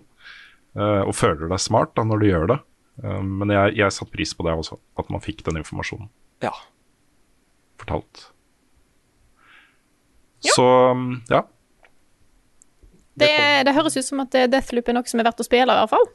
og 0.79 1.11
føler 1.11 1.49
deg 1.51 1.59
smart 1.59 1.91
da 1.97 2.05
når 2.07 2.21
du 2.21 2.25
gjør 2.29 2.47
det. 2.53 2.57
Men 3.03 3.51
jeg, 3.51 3.73
jeg 3.81 3.95
satte 3.95 4.15
pris 4.15 4.31
på 4.31 4.47
det 4.47 4.55
også, 4.55 4.77
at 4.95 5.11
man 5.11 5.23
fikk 5.23 5.43
den 5.43 5.59
informasjonen 5.59 6.07
Ja. 6.45 6.53
Fortalt. 7.79 8.29
Så 10.55 10.65
mm, 10.95 11.13
ja. 11.31 11.43
Det, 13.19 13.31
det 13.67 13.75
høres 13.75 13.97
ut 13.99 14.07
som 14.07 14.21
at 14.23 14.35
eh, 14.39 14.47
Deathloop 14.51 14.89
er 14.89 14.95
noe 14.95 15.09
som 15.09 15.19
er 15.19 15.27
verdt 15.27 15.41
å 15.43 15.47
spille, 15.47 15.67
i 15.67 15.81
hvert 15.81 15.91
fall. 15.91 16.07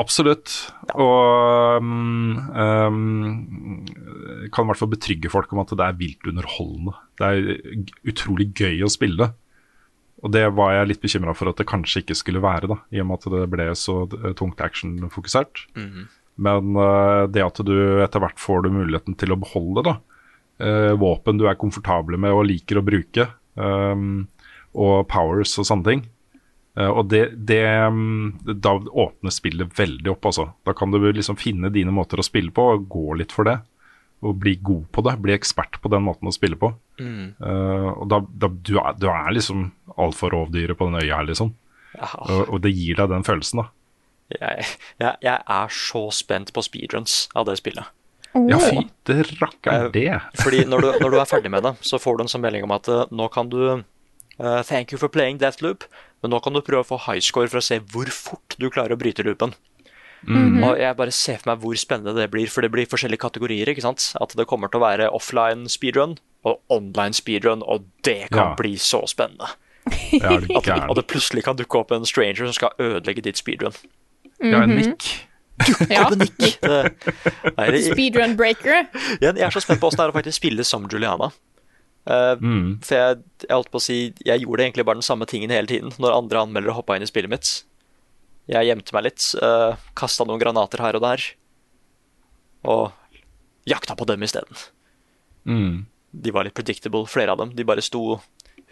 Absolutt. 0.00 0.52
Og 0.96 1.84
um, 1.84 2.36
um, 2.56 3.84
kan 4.52 4.64
i 4.64 4.70
hvert 4.70 4.80
fall 4.80 4.92
betrygge 4.92 5.32
folk 5.32 5.52
om 5.52 5.60
at 5.64 5.74
det 5.76 5.84
er 5.84 5.98
vilt 6.00 6.28
underholdende. 6.28 6.96
Det 7.20 7.28
er 7.28 7.82
utrolig 8.08 8.48
gøy 8.56 8.84
å 8.86 8.92
spille. 8.92 9.32
Og 10.22 10.32
det 10.32 10.46
var 10.54 10.76
jeg 10.76 10.88
litt 10.88 11.02
bekymra 11.02 11.34
for 11.36 11.50
at 11.50 11.60
det 11.60 11.68
kanskje 11.68 12.04
ikke 12.04 12.16
skulle 12.16 12.44
være, 12.44 12.70
da, 12.70 12.78
i 12.94 13.02
og 13.02 13.08
med 13.08 13.20
at 13.20 13.32
det 13.34 13.46
ble 13.52 13.68
så 13.76 13.96
tungt 14.38 14.62
actionfokusert. 14.64 15.64
Men 16.40 16.76
eh, 16.76 17.24
det 17.32 17.44
at 17.44 17.60
du 17.66 17.74
etter 18.02 18.22
hvert 18.22 18.40
får 18.40 18.64
du 18.64 18.72
muligheten 18.78 19.16
til 19.18 19.34
å 19.34 19.40
beholde 19.40 19.84
da, 19.88 19.96
eh, 20.62 20.92
våpen 20.98 21.40
du 21.40 21.46
er 21.48 21.60
komfortable 21.60 22.20
med 22.20 22.32
og 22.32 22.46
liker 22.48 22.80
å 22.80 22.86
bruke, 22.86 23.28
um, 23.54 24.24
og 24.72 25.04
powers 25.10 25.52
og 25.60 25.68
sånne 25.68 25.88
ting, 25.90 26.06
og 26.72 27.10
det, 27.12 27.34
det 27.36 27.66
mm, 27.92 28.54
Da 28.64 28.70
åpner 28.72 29.34
spillet 29.34 29.74
veldig 29.76 30.08
opp, 30.14 30.30
altså. 30.30 30.46
Da 30.64 30.72
kan 30.72 30.88
du 30.88 30.96
liksom 31.04 31.36
finne 31.36 31.68
dine 31.68 31.92
måter 31.92 32.16
å 32.16 32.24
spille 32.24 32.48
på, 32.48 32.64
og 32.72 32.86
gå 32.88 33.18
litt 33.20 33.34
for 33.36 33.44
det. 33.44 33.58
Og 34.24 34.38
bli 34.40 34.54
god 34.56 34.86
på 34.94 35.04
det. 35.04 35.16
Bli 35.20 35.34
ekspert 35.34 35.76
på 35.82 35.90
den 35.92 36.06
måten 36.06 36.30
å 36.30 36.32
spille 36.32 36.56
på. 36.56 36.70
Eh, 37.44 37.90
og 37.92 38.06
da, 38.08 38.22
da 38.24 38.48
du, 38.48 38.72
er, 38.80 38.96
du 38.96 39.08
er 39.10 39.34
liksom 39.36 39.66
alfa-rovdyret 40.00 40.78
på 40.78 40.88
den 40.88 41.00
øya 41.02 41.18
her, 41.18 41.28
liksom. 41.28 41.52
Ja. 41.98 42.08
Og, 42.24 42.40
og 42.46 42.62
det 42.64 42.72
gir 42.72 42.96
deg 43.02 43.12
den 43.12 43.26
følelsen, 43.26 43.64
da. 43.64 43.68
Jeg, 44.32 44.64
jeg, 44.98 45.16
jeg 45.22 45.38
er 45.56 45.68
så 45.68 46.06
spent 46.14 46.52
på 46.56 46.62
speedruns 46.64 47.28
av 47.36 47.46
det 47.48 47.58
spillet. 47.60 47.84
Ja, 48.48 48.56
fy 48.62 48.86
det 49.04 49.26
rakker 49.42 49.90
det. 49.96 50.06
Fordi 50.40 50.62
når 50.64 50.80
du, 50.86 50.90
når 51.02 51.10
du 51.10 51.18
er 51.20 51.28
ferdig 51.28 51.50
med 51.52 51.66
det, 51.66 51.74
så 51.84 51.98
får 52.00 52.16
du 52.16 52.22
en 52.24 52.32
sånn 52.32 52.40
melding 52.44 52.64
om 52.64 52.72
at 52.72 52.88
eh, 52.88 53.02
nå 53.12 53.26
kan 53.34 53.50
du 53.52 53.58
uh, 53.82 54.62
Thank 54.64 54.92
you 54.94 54.98
for 54.98 55.12
playing 55.12 55.36
Deathloop, 55.42 55.84
men 56.22 56.32
nå 56.32 56.40
kan 56.40 56.56
du 56.56 56.62
prøve 56.64 56.80
å 56.86 56.88
få 56.94 57.00
high 57.10 57.20
score 57.20 57.50
for 57.52 57.60
å 57.60 57.64
se 57.66 57.80
hvor 57.92 58.08
fort 58.08 58.56
du 58.56 58.70
klarer 58.72 58.96
å 58.96 59.00
bryte 59.02 59.26
loopen. 59.26 59.52
Og 60.22 60.78
jeg 60.78 60.94
bare 60.94 61.10
ser 61.10 61.40
for 61.42 61.50
meg 61.50 61.62
hvor 61.64 61.74
spennende 61.74 62.12
det 62.14 62.28
blir, 62.30 62.46
for 62.46 62.62
det 62.62 62.70
blir 62.70 62.86
forskjellige 62.86 63.24
kategorier. 63.24 63.66
ikke 63.72 63.82
sant? 63.82 64.12
At 64.22 64.36
det 64.38 64.46
kommer 64.46 64.70
til 64.70 64.78
å 64.78 64.84
være 64.84 65.08
offline 65.10 65.66
speedrun 65.68 66.14
og 66.46 66.60
online 66.70 67.12
speedrun, 67.18 67.64
og 67.66 67.88
det 68.06 68.28
kan 68.30 68.52
Ja. 68.52 68.54
bli 68.58 68.76
så 68.78 69.02
spennende. 69.10 69.50
Ja, 70.14 70.36
er 70.38 70.46
At, 70.54 70.68
at 70.70 70.94
det 70.96 71.08
plutselig 71.10 71.42
kan 71.42 71.58
dukke 71.58 71.80
opp 71.80 71.90
en 71.90 72.06
stranger 72.06 72.46
som 72.46 72.54
skal 72.54 72.70
ødelegge 72.78 73.24
ditt 73.26 73.40
speedrun. 73.42 73.74
Ja, 74.42 74.62
en 74.64 74.76
nikk. 74.78 75.06
Ja. 75.92 76.08
Speedrun 77.92 78.36
breaker. 78.38 78.88
jeg, 79.20 79.36
jeg 79.36 79.46
er 79.46 79.54
så 79.54 79.62
spent 79.62 79.80
på 79.82 79.90
åssen 79.90 80.00
det 80.00 80.08
er 80.08 80.14
å 80.14 80.16
faktisk 80.16 80.40
spille 80.40 80.64
som 80.66 80.88
Juliana. 80.90 81.30
Eh, 82.02 82.34
For 82.82 82.98
jeg, 82.98 83.20
jeg 83.44 83.52
holdt 83.54 83.70
på 83.70 83.78
å 83.78 83.82
si 83.84 83.96
Jeg 84.26 84.42
gjorde 84.42 84.64
egentlig 84.64 84.82
bare 84.88 84.98
den 84.98 85.06
samme 85.06 85.22
tingen 85.30 85.52
hele 85.54 85.70
tiden 85.70 85.92
når 86.02 86.16
andre 86.16 86.40
anmeldere 86.42 86.74
hoppa 86.74 86.96
inn 86.98 87.06
i 87.06 87.10
spillet 87.10 87.30
mitt. 87.30 87.52
Jeg 88.50 88.66
gjemte 88.66 88.94
meg 88.96 89.04
litt, 89.06 89.28
uh, 89.38 89.78
kasta 89.94 90.26
noen 90.26 90.40
granater 90.42 90.82
her 90.82 90.98
og 90.98 91.04
der. 91.04 91.22
Og 92.66 93.12
jakta 93.70 93.94
på 93.94 94.06
dem 94.10 94.24
isteden. 94.26 94.64
Mm. 95.46 95.84
De 96.10 96.34
var 96.34 96.48
litt 96.48 96.56
predictable, 96.56 97.06
flere 97.06 97.36
av 97.36 97.38
dem. 97.38 97.52
De 97.54 97.66
bare 97.66 97.84
sto 97.86 98.18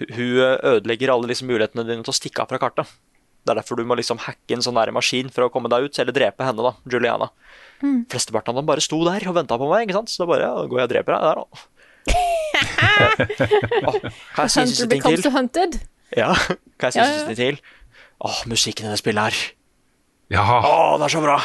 hun 0.01 0.59
ødelegger 0.65 1.13
alle 1.13 1.31
liksom 1.31 1.51
mulighetene 1.53 1.85
dine 1.87 2.03
til 2.03 2.13
å 2.13 2.17
stikke 2.17 2.43
av 2.43 2.51
fra 2.51 2.59
kartet. 2.63 2.91
Det 3.40 3.55
er 3.55 3.59
derfor 3.62 3.81
du 3.81 3.87
må 3.88 3.96
liksom 3.96 4.20
hacke 4.20 4.53
en 4.57 4.62
sånn 4.64 4.76
der 4.76 4.92
maskin 4.92 5.31
for 5.33 5.46
å 5.46 5.50
komme 5.53 5.70
deg 5.72 5.88
ut, 5.88 5.98
eller 6.03 6.12
drepe 6.16 6.44
henne, 6.44 6.64
da, 6.66 6.74
Juliana. 6.92 7.31
Flesteparten 7.81 8.53
av 8.53 8.61
dem 8.61 8.68
bare 8.68 8.85
sto 8.85 8.98
der 9.07 9.24
og 9.31 9.37
venta 9.38 9.57
på 9.61 9.68
meg, 9.70 9.87
ikke 9.87 9.96
sant? 9.96 10.12
så 10.12 10.24
da 10.24 10.29
bare 10.29 10.48
ja, 10.48 10.66
går 10.68 10.83
jeg 10.83 10.88
og 10.88 10.92
dreper 10.94 11.16
deg 11.16 11.22
der, 11.29 11.40
da. 11.40 11.44
oh, 13.87 13.96
kan 14.35 14.48
jeg 14.48 14.53
si 14.53 14.66
siste 14.72 14.88
ting 14.90 15.05
til? 15.05 15.31
hunted. 15.33 15.79
Ja, 16.16 16.35
kan 16.81 16.90
jeg 16.90 16.96
si 16.96 17.00
Ja, 17.00 17.07
ja. 17.07 17.14
siste 17.14 17.33
ting 17.33 17.40
til? 17.40 17.62
Åh, 18.20 18.42
musikken 18.50 18.88
i 18.88 18.92
det 18.92 19.00
spillet 19.00 19.31
her. 19.31 19.40
Ja. 20.37 20.44
Åh, 20.44 20.98
det 21.00 21.09
er 21.09 21.14
så 21.16 21.24
bra! 21.24 21.38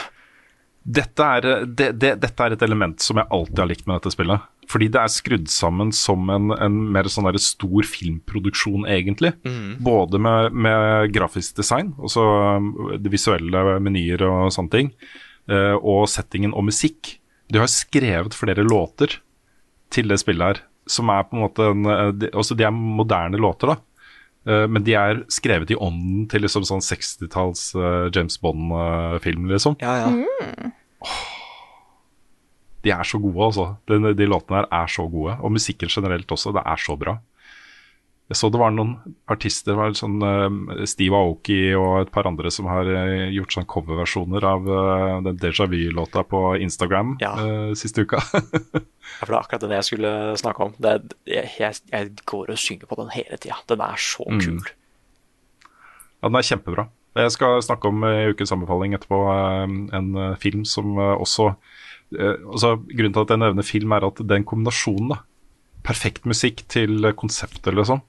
Dette 0.86 1.26
er, 1.26 1.66
det, 1.66 1.88
det, 1.98 2.12
dette 2.22 2.46
er 2.46 2.54
et 2.54 2.64
element 2.66 3.02
som 3.02 3.18
jeg 3.18 3.30
alltid 3.34 3.62
har 3.64 3.70
likt 3.72 3.88
med 3.88 3.98
dette 3.98 4.14
spillet. 4.14 4.44
Fordi 4.70 4.88
det 4.94 5.02
er 5.02 5.14
skrudd 5.14 5.50
sammen 5.50 5.92
som 5.96 6.30
en, 6.34 6.54
en 6.54 6.78
mer 6.94 7.10
sånn 7.10 7.28
der 7.28 7.40
stor 7.42 7.86
filmproduksjon, 7.90 8.86
egentlig. 8.90 9.34
Både 9.86 10.22
med, 10.22 10.54
med 10.54 11.14
grafisk 11.14 11.58
design, 11.58 11.94
altså 11.98 12.26
um, 12.62 12.72
det 13.02 13.14
visuelle 13.14 13.80
menyer 13.82 14.26
og 14.30 14.54
sånne 14.54 14.74
ting, 14.74 14.94
eh, 15.50 15.76
og 15.78 16.06
settingen 16.12 16.54
og 16.54 16.68
musikk. 16.70 17.16
De 17.50 17.62
har 17.62 17.70
skrevet 17.72 18.38
flere 18.38 18.66
låter 18.66 19.20
til 19.94 20.10
det 20.10 20.20
spillet 20.22 20.54
her, 20.54 20.64
som 20.90 21.10
er 21.14 21.26
på 21.26 21.38
en 21.38 21.46
måte 21.46 21.70
en, 21.74 21.86
eh, 21.90 22.14
de, 22.22 22.32
også 22.34 22.58
De 22.58 22.66
er 22.66 22.74
moderne 22.74 23.42
låter, 23.42 23.74
da. 23.74 23.95
Eh, 24.46 24.66
Men 24.70 24.84
de 24.86 24.94
er 24.98 25.24
skrevet 25.34 25.72
i 25.74 25.78
ånden 25.82 26.28
til 26.32 26.46
liksom 26.46 26.66
sånn 26.68 26.84
60-talls 26.86 27.68
eh, 27.76 28.10
James 28.16 28.38
Bond-film, 28.42 29.48
liksom. 29.52 29.78
Ja, 29.82 30.06
ja. 30.06 30.72
De 32.86 32.92
er 32.94 33.04
så 33.08 33.18
gode, 33.22 33.42
altså. 33.48 33.66
De, 33.90 34.14
de 34.14 34.28
låtene 34.30 34.62
her 34.62 34.68
er 34.84 34.92
så 34.94 35.08
gode. 35.10 35.38
Og 35.42 35.56
musikken 35.56 35.90
generelt 35.90 36.30
også. 36.32 36.54
Det 36.54 36.62
er 36.66 36.82
så 36.82 36.96
bra. 37.02 37.18
Jeg 38.26 38.40
så 38.40 38.50
det 38.50 38.58
var 38.58 38.72
noen 38.74 38.96
artister, 39.30 39.76
var 39.78 39.92
sånn 39.94 40.16
eh, 40.26 40.86
Steve 40.90 41.14
Aoki 41.14 41.60
og 41.78 42.00
et 42.00 42.12
par 42.14 42.26
andre 42.26 42.50
som 42.50 42.66
har 42.72 42.88
eh, 42.90 43.28
gjort 43.36 43.54
sånn 43.54 43.68
coverversjoner 43.70 44.48
av 44.50 44.66
eh, 44.66 45.18
den 45.28 45.38
Deja 45.44 45.68
Vu-låta 45.70 46.24
på 46.26 46.40
Instagram 46.58 47.20
Ja. 47.22 47.36
uh, 47.38 47.74
siste 47.78 48.02
uka. 48.08 48.24
Ja, 49.06 49.22
for 49.22 49.30
det 49.30 49.36
er 49.36 49.44
akkurat 49.44 49.62
den 49.62 49.76
jeg 49.78 49.86
skulle 49.86 50.12
snakke 50.42 50.66
om. 50.66 50.72
Det 50.82 50.90
er, 50.96 51.04
jeg, 51.30 51.78
jeg, 51.92 52.08
går 52.26 52.50
og 52.56 52.58
synger 52.58 52.90
på 52.90 52.98
den 52.98 53.12
hele 53.14 53.38
tida. 53.38 53.60
Den 53.70 53.84
er 53.86 54.02
så 54.02 54.26
Mm. 54.26 54.40
kul. 54.42 54.72
Ja, 56.18 56.26
den 56.26 56.40
er 56.40 56.48
kjempebra. 56.50 56.88
Jeg 57.16 57.32
skal 57.38 57.62
snakke 57.64 57.88
om 57.94 58.02
i 58.10 58.32
ukens 58.34 58.52
anbefaling 58.52 58.98
etterpå 58.98 59.20
en 59.94 60.10
film 60.42 60.66
som 60.68 60.98
også 60.98 61.52
altså, 62.18 62.74
Grunnen 62.90 63.14
til 63.16 63.22
at 63.22 63.36
jeg 63.36 63.44
nevner 63.46 63.64
film, 63.70 63.94
er 63.96 64.08
at 64.10 64.20
den 64.34 64.44
kombinasjonen, 64.50 65.14
da, 65.14 65.22
perfekt 65.86 66.26
musikk 66.28 66.66
til 66.74 67.06
konseptet 67.16 67.70
eller 67.72 67.86
sånn, 67.88 68.02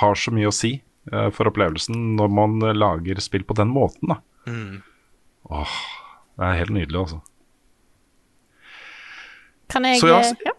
har 0.00 0.18
så 0.18 0.32
mye 0.34 0.50
å 0.50 0.54
si 0.54 0.78
uh, 1.12 1.28
for 1.34 1.50
opplevelsen 1.50 2.16
når 2.18 2.30
man 2.34 2.58
eh, 2.62 2.76
lager 2.76 3.20
spill 3.24 3.46
på 3.48 3.56
den 3.58 3.72
måten. 3.74 4.14
da. 4.14 4.20
Mm. 4.48 4.80
Åh, 5.48 5.74
det 6.38 6.48
er 6.48 6.60
helt 6.62 6.74
nydelig, 6.76 7.02
altså. 7.06 7.20
Kan 9.68 9.84
jeg 9.84 10.00
Så 10.00 10.08
ja, 10.08 10.20
eh, 10.24 10.48
ja. 10.48 10.54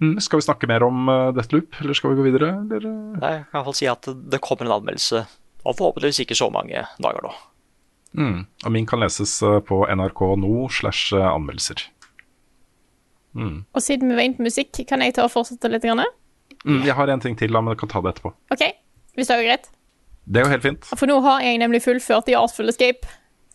Mm, 0.00 0.16
skal 0.22 0.40
vi 0.40 0.46
snakke 0.46 0.68
mer 0.70 0.84
om 0.86 1.08
uh, 1.10 1.28
Deathloop, 1.36 1.76
eller 1.82 1.96
skal 1.98 2.14
vi 2.14 2.20
gå 2.20 2.30
videre? 2.30 2.54
Eller? 2.62 2.86
eh? 2.88 3.20
Nei, 3.20 3.32
Jeg 3.36 3.46
kan 3.50 3.52
i 3.52 3.58
hvert 3.58 3.70
fall 3.70 3.78
si 3.82 3.88
at 3.90 4.10
det 4.32 4.42
kommer 4.44 4.68
en 4.68 4.76
anmeldelse 4.78 5.24
og 5.60 5.76
forhåpentligvis 5.76 6.22
ikke 6.24 6.38
så 6.38 6.48
mange 6.52 6.84
dager 7.02 7.26
nå. 7.26 7.32
Mm. 8.16 8.38
Og 8.64 8.72
min 8.74 8.86
kan 8.88 9.02
leses 9.02 9.36
eh, 9.46 9.60
på 9.66 9.82
nrk 9.86 10.22
no 10.40 10.68
slash 10.72 11.14
eh, 11.16 11.26
anmeldelser. 11.26 11.84
Mm. 13.36 13.64
Og 13.70 13.84
siden 13.84 14.10
vi 14.10 14.16
var 14.18 14.26
inne 14.26 14.40
på 14.40 14.48
musikk, 14.48 14.80
kan 14.88 15.04
jeg 15.04 15.14
ta 15.14 15.26
og 15.26 15.34
fortsette 15.34 15.70
litt? 15.70 15.84
Grann? 15.86 16.02
Mm, 16.64 16.82
jeg 16.86 16.94
har 16.94 17.08
en 17.08 17.20
ting 17.20 17.36
til, 17.38 17.52
da, 17.52 17.60
men 17.60 17.72
jeg 17.74 17.78
kan 17.80 17.88
ta 17.88 18.00
det 18.04 18.12
etterpå. 18.14 18.32
OK, 18.52 18.64
hvis 19.16 19.30
det 19.30 19.36
er 19.36 19.46
greit? 19.46 19.70
Det 20.30 20.40
er 20.40 20.44
jo 20.44 20.50
helt 20.52 20.62
fint. 20.66 20.84
For 20.96 21.06
nå 21.08 21.20
har 21.24 21.40
jeg 21.42 21.58
nemlig 21.58 21.80
fullført 21.82 22.28
i 22.28 22.34
Artful 22.38 22.68
Escape. 22.68 23.08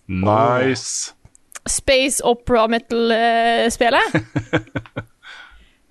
Nice. 0.07 1.13
Space 1.69 2.21
Opera 2.25 2.67
metal-spelet. 2.67 4.17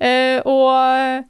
uh, 0.01 0.41
og 0.55 1.25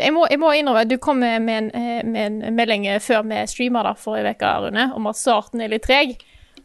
jeg 0.00 0.12
må, 0.14 0.26
jeg 0.30 0.38
må 0.38 0.52
innrømme 0.54 0.84
Du 0.88 0.96
kom 1.02 1.18
med, 1.18 1.48
en, 1.50 1.70
eh, 1.74 2.00
med 2.06 2.20
en 2.44 2.54
melding 2.56 2.84
før 3.02 3.24
vi 3.26 3.40
streama 3.50 3.92
forrige 3.98 4.36
uke, 4.36 4.52
Rune, 4.66 4.84
om 4.94 5.06
at 5.10 5.18
starten 5.18 5.60
er 5.64 5.72
litt 5.72 5.82
treg, 5.88 6.16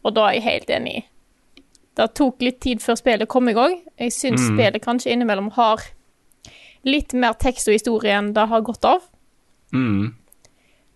og 0.04 0.14
da 0.14 0.28
er 0.28 0.38
jeg 0.38 0.44
helt 0.46 0.70
enig. 0.70 0.96
Det 1.96 2.10
tok 2.14 2.42
litt 2.44 2.60
tid 2.62 2.82
før 2.84 2.98
spillet 3.00 3.28
kom 3.28 3.48
i 3.48 3.54
gang. 3.56 3.80
Jeg 3.98 4.12
syns 4.12 4.44
Mm. 4.46 4.54
spillet 4.56 4.82
kanskje 4.84 5.10
innimellom 5.12 5.50
har 5.56 5.80
litt 6.86 7.14
mer 7.18 7.36
tekst 7.40 7.68
og 7.68 7.76
historie 7.76 8.14
enn 8.16 8.32
det 8.36 8.46
har 8.50 8.64
gått 8.66 8.86
av. 8.86 9.04
Mm. 9.74 10.14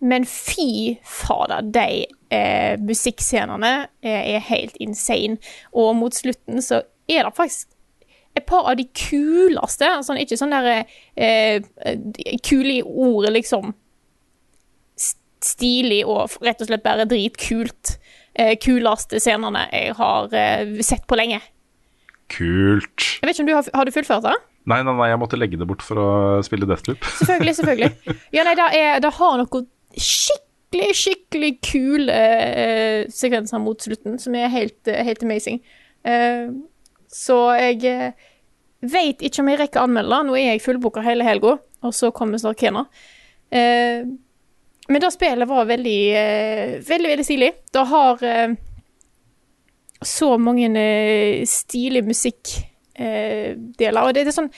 Men 0.01 0.25
fy 0.25 0.97
fader, 1.05 1.61
de 1.75 2.05
eh, 2.33 2.79
musikkscenene 2.81 3.73
er, 4.01 4.23
er 4.37 4.47
helt 4.47 4.79
insane. 4.81 5.37
Og 5.77 5.93
mot 5.99 6.15
slutten 6.15 6.63
så 6.65 6.81
er 7.11 7.27
det 7.27 7.35
faktisk 7.37 7.69
et 8.39 8.47
par 8.47 8.69
av 8.71 8.77
de 8.79 8.87
kuleste 8.95 9.89
sånn, 10.07 10.21
Ikke 10.23 10.39
sånn 10.39 10.55
eh, 10.55 10.85
eh, 11.19 11.61
Kule 12.47 12.77
i 12.79 12.81
ordet, 12.81 13.33
liksom. 13.35 13.73
Stilig 15.41 16.03
og 16.05 16.37
rett 16.45 16.61
og 16.63 16.69
slett 16.69 16.85
bare 16.85 17.07
dritkult. 17.09 17.97
Eh, 18.33 18.55
kuleste 18.61 19.19
scenene 19.19 19.67
jeg 19.73 19.97
har 19.99 20.33
eh, 20.37 20.77
sett 20.85 21.05
på 21.09 21.17
lenge. 21.19 21.41
Kult. 22.31 23.19
Jeg 23.19 23.27
vet 23.27 23.35
ikke 23.35 23.43
om 23.43 23.51
du 23.51 23.57
har, 23.57 23.69
har 23.75 23.85
du 23.85 23.93
fullført 23.93 24.25
det? 24.25 24.37
Nei, 24.69 24.79
nei, 24.85 24.93
nei, 24.93 25.09
jeg 25.09 25.19
måtte 25.21 25.39
legge 25.39 25.57
det 25.57 25.67
bort 25.69 25.83
for 25.85 25.97
å 25.97 26.09
spille 26.45 26.67
Deathloop. 26.69 27.05
Selvfølgelig, 27.19 27.55
selvfølgelig. 27.57 27.91
Ja, 28.35 28.45
nei, 28.47 28.55
det, 28.59 28.67
er, 28.77 28.99
det 29.03 29.13
har 29.17 29.37
noen 29.41 29.67
skikkelig, 29.97 30.89
skikkelig 30.97 31.51
kule 31.65 32.17
uh, 32.17 32.97
sekvenser 33.11 33.63
mot 33.63 33.81
slutten, 33.81 34.19
som 34.21 34.37
er 34.37 34.51
helt, 34.53 34.79
uh, 34.87 35.01
helt 35.07 35.25
amazing. 35.25 35.61
Uh, 36.05 36.53
så 37.11 37.39
jeg 37.57 37.81
uh, 37.89 38.29
veit 38.93 39.21
ikke 39.25 39.43
om 39.43 39.51
jeg 39.51 39.63
rekker 39.65 39.81
å 39.81 39.89
anmelde 39.89 40.13
det. 40.13 40.27
Nå 40.29 40.37
er 40.37 40.51
jeg 40.53 40.65
fullbooka 40.65 41.03
hele 41.05 41.25
helga, 41.27 41.57
og 41.81 41.95
så 41.97 42.13
kommer 42.15 42.41
snart 42.41 42.61
Kena. 42.61 42.85
Uh, 43.51 44.13
men 44.91 45.01
det 45.01 45.11
spillet 45.11 45.47
var 45.47 45.65
veldig, 45.65 45.99
eh, 46.17 46.79
veldig, 46.87 47.09
veldig 47.09 47.25
stilig. 47.25 47.51
Det 47.71 47.83
har 47.87 48.23
eh, 48.23 48.53
så 50.01 50.37
mange 50.37 50.67
uh, 50.67 51.45
stilige 53.01 53.71
deler. 53.79 54.01
og 54.01 54.13
det, 54.13 54.27
er 54.27 54.35
sånn 54.35 54.51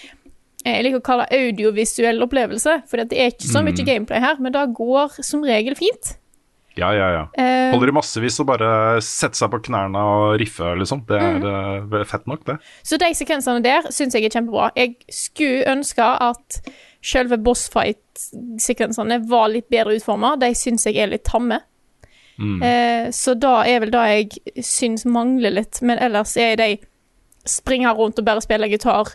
jeg 0.63 0.83
liker 0.85 1.01
å 1.01 1.03
kalle 1.03 1.27
det 1.27 1.39
audiovisuell 1.43 2.23
opplevelse, 2.23 2.81
for 2.87 3.01
det 3.01 3.17
er 3.19 3.33
ikke 3.33 3.49
så 3.51 3.63
mye 3.65 3.83
gameplay 3.83 4.21
her, 4.23 4.37
men 4.39 4.53
det 4.55 4.67
går 4.77 5.17
som 5.25 5.43
regel 5.43 5.75
fint. 5.75 6.17
Ja, 6.79 6.87
ja, 6.95 7.09
ja. 7.13 7.25
Eh, 7.37 7.69
Holder 7.73 7.91
i 7.91 7.93
massevis 7.93 8.39
å 8.41 8.45
bare 8.49 9.01
sette 9.03 9.37
seg 9.37 9.51
på 9.53 9.59
knærne 9.67 9.99
og 10.09 10.37
riffe, 10.41 10.71
liksom. 10.79 11.03
Det 11.09 11.19
er 11.19 11.35
mm. 11.43 11.99
fett 12.09 12.25
nok, 12.31 12.45
det. 12.47 12.55
Så 12.81 12.97
de 12.97 13.11
sekvensene 13.13 13.61
der 13.61 13.91
syns 13.93 14.15
jeg 14.17 14.25
er 14.25 14.33
kjempebra. 14.33 14.71
Jeg 14.79 14.95
skulle 15.13 15.67
ønske 15.69 16.07
at 16.25 16.57
selve 17.03 17.37
bossfight-sekvensene 17.43 19.19
var 19.29 19.51
litt 19.53 19.67
bedre 19.69 19.99
utforma. 19.99 20.33
De 20.41 20.49
syns 20.57 20.87
jeg 20.89 20.97
er 21.03 21.11
litt 21.13 21.27
tamme. 21.29 21.59
Eh, 22.41 23.11
så 23.13 23.35
da 23.37 23.59
er 23.69 23.83
vel 23.83 23.93
det 23.93 24.03
jeg 24.09 24.63
syns 24.65 25.05
mangler 25.05 25.53
litt. 25.53 25.81
Men 25.85 26.01
ellers 26.01 26.35
er 26.41 26.57
de 26.57 26.71
springer 27.45 27.95
rundt 27.97 28.19
og 28.19 28.25
bare 28.27 28.41
spiller 28.43 28.67
gitar. 28.71 29.13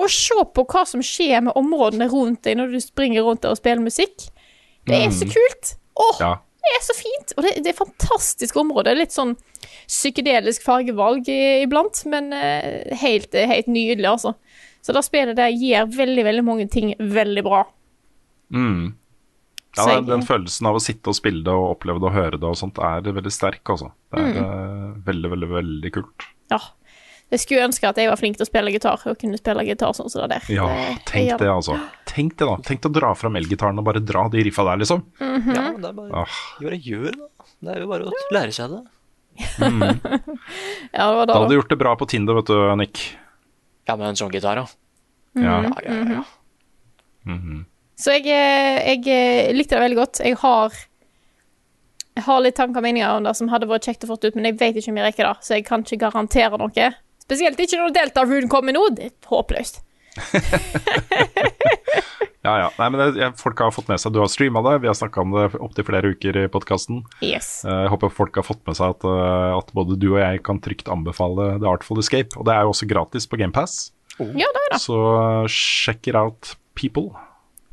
Og 0.00 0.08
se 0.10 0.34
på 0.54 0.64
hva 0.66 0.86
som 0.88 1.02
skjer 1.04 1.42
med 1.44 1.56
områdene 1.60 2.06
rundt 2.10 2.42
deg 2.46 2.56
når 2.56 2.72
du 2.72 2.80
springer 2.80 3.22
rundt 3.26 3.42
der 3.44 3.52
og 3.52 3.58
spiller 3.60 3.82
musikk. 3.84 4.28
Det 4.88 4.96
er 4.96 5.10
så 5.12 5.26
kult! 5.28 5.74
Åh, 6.00 6.16
Ja. 6.22 6.30
det 6.64 6.70
er 6.78 6.82
så 6.86 6.94
fint! 6.96 7.34
Og 7.36 7.44
det, 7.44 7.52
det 7.64 7.74
er 7.74 7.76
fantastisk 7.84 8.56
område. 8.56 8.94
Litt 8.96 9.12
sånn 9.12 9.34
psykedelisk 9.86 10.64
fargevalg 10.64 11.28
iblant, 11.28 12.00
men 12.08 12.32
eh, 12.32 12.94
helt, 13.02 13.34
helt 13.34 13.68
nydelig, 13.68 14.08
altså. 14.08 14.34
Så 14.80 14.94
det 14.96 15.02
spillet 15.04 15.36
der 15.36 15.52
gjør 15.52 15.90
veldig, 15.92 16.24
veldig 16.24 16.44
mange 16.46 16.66
ting 16.72 16.94
veldig 16.98 17.42
bra. 17.44 17.64
Mm. 18.54 18.94
Ja, 19.76 19.84
jeg- 19.86 20.06
den 20.08 20.22
følelsen 20.26 20.66
av 20.66 20.74
å 20.78 20.82
sitte 20.82 21.12
og 21.12 21.14
spille 21.14 21.44
det 21.44 21.52
og 21.52 21.76
oppleve 21.76 22.00
det 22.00 22.08
og 22.08 22.16
høre 22.16 22.40
det 22.40 22.48
og 22.48 22.56
sånt 22.58 22.78
er 22.82 23.02
veldig 23.12 23.30
sterk, 23.30 23.62
altså. 23.70 23.92
Det 24.10 24.18
er 24.24 24.40
eh, 24.40 24.94
veldig, 25.06 25.30
veldig, 25.36 25.48
veldig 25.52 25.92
kult. 25.94 26.26
Ja. 26.50 26.58
Jeg 27.30 27.42
skulle 27.44 27.66
ønske 27.68 27.86
at 27.86 27.98
jeg 28.00 28.10
var 28.10 28.18
flink 28.18 28.38
til 28.38 28.44
å 28.44 28.48
spille 28.48 28.72
gitar, 28.74 29.02
og 29.06 29.18
kunne 29.20 29.38
spille 29.38 29.64
gitar 29.68 29.94
sånn 29.94 30.10
som 30.10 30.24
det 30.24 30.32
der. 30.32 30.48
Ja, 30.56 30.66
tenk 31.06 31.36
det, 31.38 31.50
altså. 31.50 31.76
Tenk 32.10 32.34
det, 32.36 32.46
da. 32.48 32.56
Tenk 32.66 32.88
å 32.88 32.92
dra 32.92 33.12
fram 33.14 33.38
elgitaren 33.38 33.78
og 33.78 33.86
bare 33.86 34.02
dra 34.02 34.24
de 34.32 34.42
riffa 34.48 34.64
der, 34.66 34.80
liksom. 34.82 35.04
Mhm. 35.20 35.54
Ja, 35.54 35.66
det 35.76 35.90
er 35.92 35.94
bare, 36.00 36.24
Ah. 36.24 36.40
bare 36.60 36.80
gjør 36.80 37.12
det. 37.14 37.30
Det 37.60 37.76
er 37.76 37.80
jo 37.84 37.90
bare 37.92 38.10
å 38.10 38.24
lære 38.34 38.52
seg 38.56 38.74
det. 38.74 38.82
Ja, 40.90 41.06
det 41.06 41.16
var 41.16 41.26
Da 41.26 41.32
da, 41.32 41.38
hadde 41.38 41.48
du 41.54 41.58
gjort 41.60 41.70
det 41.70 41.78
bra 41.78 41.94
på 41.96 42.08
Tinder, 42.10 42.34
vet 42.34 42.50
du, 42.50 42.76
Nick. 42.76 43.16
Ja, 43.86 43.96
med 43.96 44.08
en 44.10 44.18
sånn 44.18 44.32
gitar, 44.34 44.58
ja. 44.58 44.66
Ja. 45.38 45.62
Ja, 45.62 45.72
ja, 45.86 45.94
ja, 45.94 46.12
ja. 46.18 46.24
-hmm. 47.26 47.64
Så 47.96 48.16
jeg, 48.16 48.26
eh, 48.26 48.96
jeg 48.96 49.06
eh, 49.06 49.52
likte 49.54 49.76
det 49.76 49.84
veldig 49.84 49.96
godt. 49.96 50.20
Jeg 50.24 50.36
har 50.40 50.72
jeg 52.16 52.24
har 52.26 52.40
litt 52.40 52.56
tanker 52.58 52.80
og 52.80 52.82
meninger 52.82 53.16
om 53.16 53.22
det 53.24 53.36
som 53.36 53.48
hadde 53.48 53.68
vært 53.70 53.86
kjekt 53.86 54.04
å 54.04 54.10
få 54.10 54.18
ut, 54.18 54.34
men 54.34 54.44
jeg 54.44 54.58
vet 54.58 54.76
ikke 54.76 54.90
om 54.90 54.96
jeg 54.96 55.06
rekker 55.06 55.28
det, 55.28 55.44
så 55.46 55.54
jeg 55.54 55.64
kan 55.64 55.84
ikke 55.84 56.00
garantere 56.10 56.58
noe. 56.58 56.88
Spesielt 57.30 57.60
ikke 57.62 57.78
når 57.78 57.92
Delta 57.94 58.24
Rune 58.26 58.50
kommer 58.50 58.74
nå. 58.74 58.88
Det 58.98 59.10
er 59.10 59.14
håpløst. 59.30 59.82
Ja, 62.40 62.54
ja. 62.56 62.68
Nei, 62.78 62.86
men 62.88 63.00
det, 63.12 63.26
folk 63.36 63.58
har 63.60 63.72
fått 63.74 63.90
med 63.90 64.00
seg 64.00 64.14
Du 64.14 64.18
har 64.22 64.28
streama 64.32 64.62
det, 64.64 64.78
vi 64.80 64.88
har 64.88 64.96
snakka 64.96 65.20
om 65.20 65.34
det 65.34 65.58
opptil 65.60 65.84
flere 65.84 66.12
uker 66.14 66.38
i 66.40 66.44
podkasten. 66.52 67.02
Yes. 67.20 67.50
Jeg 67.68 67.90
håper 67.92 68.12
folk 68.16 68.38
har 68.40 68.46
fått 68.46 68.62
med 68.68 68.78
seg 68.78 68.94
at, 68.94 69.04
eh, 69.04 69.50
at 69.58 69.72
både 69.76 69.98
du 70.00 70.06
og 70.14 70.20
jeg 70.22 70.40
kan 70.46 70.60
trygt 70.64 70.88
anbefale 70.92 71.50
The 71.60 71.68
Artful 71.68 72.00
Escape. 72.00 72.32
Og 72.40 72.48
det 72.48 72.54
er 72.56 72.64
jo 72.64 72.72
også 72.72 72.88
gratis 72.88 73.28
på 73.28 73.36
GamePass, 73.42 73.90
Ja, 74.20 74.48
det 74.48 74.62
er 74.64 74.72
det. 74.72 74.80
så 74.80 74.96
eh, 75.18 75.44
check 75.52 76.08
it 76.08 76.16
out, 76.16 76.54
people. 76.80 77.10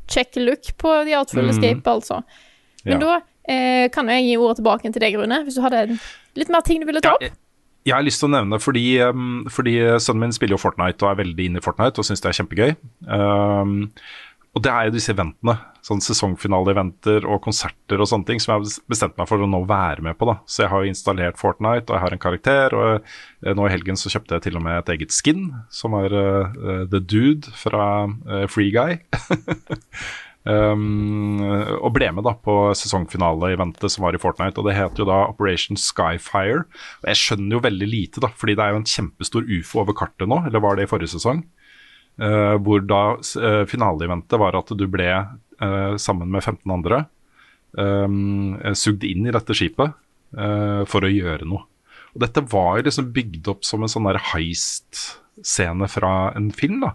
Check 0.08 0.36
look 0.36 0.68
på 0.76 0.92
The 1.08 1.16
Artful 1.16 1.48
Escape, 1.48 1.80
altså. 1.88 2.20
Men. 2.84 2.92
Ja. 2.92 3.00
da 3.00 3.16
eh, 3.48 3.88
kan 3.92 4.08
jo 4.08 4.12
jeg 4.20 4.28
gi 4.28 4.36
ordet 4.36 4.60
tilbake 4.60 4.92
til 4.92 5.00
deg, 5.04 5.16
Rune, 5.16 5.42
hvis 5.48 5.56
du 5.56 5.64
hadde 5.64 5.86
litt 6.36 6.52
mer 6.52 6.60
ting 6.64 6.84
du 6.84 6.88
ville 6.88 7.00
ta 7.04 7.16
opp. 7.16 7.24
Jeg, 7.24 7.32
jeg 7.86 7.94
har 7.94 8.04
lyst 8.04 8.22
til 8.22 8.28
å 8.28 8.34
nevne, 8.34 8.58
fordi, 8.60 8.86
um, 9.06 9.44
fordi 9.52 9.76
sønnen 10.02 10.26
min 10.26 10.34
spiller 10.36 10.56
jo 10.56 10.62
Fortnite 10.62 11.04
og 11.04 11.12
er 11.12 11.20
veldig 11.22 11.50
inne 11.50 11.62
i 11.62 11.64
Fortnite 11.64 12.02
og 12.02 12.08
syns 12.08 12.24
det 12.24 12.32
er 12.32 12.38
kjempegøy. 12.40 12.74
Um, 13.06 13.76
og 14.56 14.62
det 14.64 14.70
er 14.72 14.88
jo 14.88 14.94
disse 14.96 15.12
eventene, 15.12 15.54
sånn 15.86 16.00
sesongfinale-eventer 16.02 17.26
og 17.30 17.42
konserter 17.44 18.00
og 18.00 18.08
sånne 18.10 18.26
ting, 18.26 18.40
som 18.42 18.54
jeg 18.54 18.58
har 18.58 18.86
bestemt 18.90 19.18
meg 19.20 19.28
for 19.30 19.44
å 19.44 19.48
nå 19.50 19.60
være 19.68 20.02
med 20.02 20.18
på. 20.18 20.26
da. 20.26 20.38
Så 20.50 20.64
jeg 20.64 20.72
har 20.72 20.82
jo 20.82 20.92
installert 20.92 21.38
Fortnite, 21.38 21.86
og 21.86 21.94
jeg 21.94 22.04
har 22.04 22.16
en 22.16 22.22
karakter. 22.22 22.74
Og 22.74 22.88
eh, 22.96 23.54
nå 23.54 23.68
i 23.68 23.72
helgen 23.72 24.00
så 24.00 24.10
kjøpte 24.10 24.38
jeg 24.38 24.48
til 24.48 24.58
og 24.58 24.64
med 24.66 24.80
et 24.80 24.94
eget 24.96 25.14
skin, 25.14 25.50
som 25.70 25.94
er 26.00 26.16
eh, 26.16 26.86
The 26.90 26.98
Dude 26.98 27.52
fra 27.60 27.84
uh, 28.08 28.46
Free 28.50 28.72
Guy. 28.74 28.98
Um, 30.48 31.42
og 31.76 31.90
ble 31.92 32.06
med 32.16 32.24
da 32.24 32.32
på 32.40 32.54
sesongfinale-eventet 32.78 33.92
som 33.92 34.06
var 34.06 34.16
i 34.16 34.20
Fortnite. 34.22 34.56
Og 34.60 34.68
det 34.68 34.78
het 34.78 35.00
jo 35.00 35.06
da 35.08 35.26
Operation 35.28 35.76
Skyfire. 35.76 36.64
Og 37.02 37.10
jeg 37.10 37.20
skjønner 37.20 37.58
jo 37.58 37.64
veldig 37.66 37.88
lite, 37.90 38.22
da, 38.24 38.32
fordi 38.32 38.56
det 38.56 38.64
er 38.64 38.72
jo 38.72 38.80
en 38.80 38.88
kjempestor 38.88 39.52
ufo 39.58 39.82
over 39.82 39.96
kartet 39.98 40.30
nå, 40.30 40.40
eller 40.48 40.64
var 40.64 40.78
det 40.78 40.88
i 40.88 40.90
forrige 40.90 41.12
sesong? 41.16 41.44
Uh, 42.18 42.56
hvor 42.64 42.82
da 42.82 43.02
uh, 43.14 43.62
finaleeventet 43.70 44.40
var 44.42 44.56
at 44.58 44.72
du 44.74 44.88
ble 44.90 45.06
uh, 45.12 45.94
sammen 46.00 46.32
med 46.32 46.42
15 46.42 46.72
andre 46.74 47.04
um, 47.78 48.56
sugd 48.74 49.04
inn 49.06 49.28
i 49.28 49.34
dette 49.34 49.54
skipet 49.54 49.92
uh, 50.34 50.82
for 50.88 51.06
å 51.06 51.12
gjøre 51.12 51.46
noe. 51.46 51.66
Og 52.14 52.24
dette 52.24 52.42
var 52.50 52.80
liksom 52.82 53.12
bygd 53.14 53.52
opp 53.52 53.66
som 53.68 53.84
en 53.84 53.92
sånn 53.92 54.08
heist-scene 54.32 55.90
fra 55.92 56.32
en 56.34 56.48
film. 56.56 56.80
da, 56.82 56.94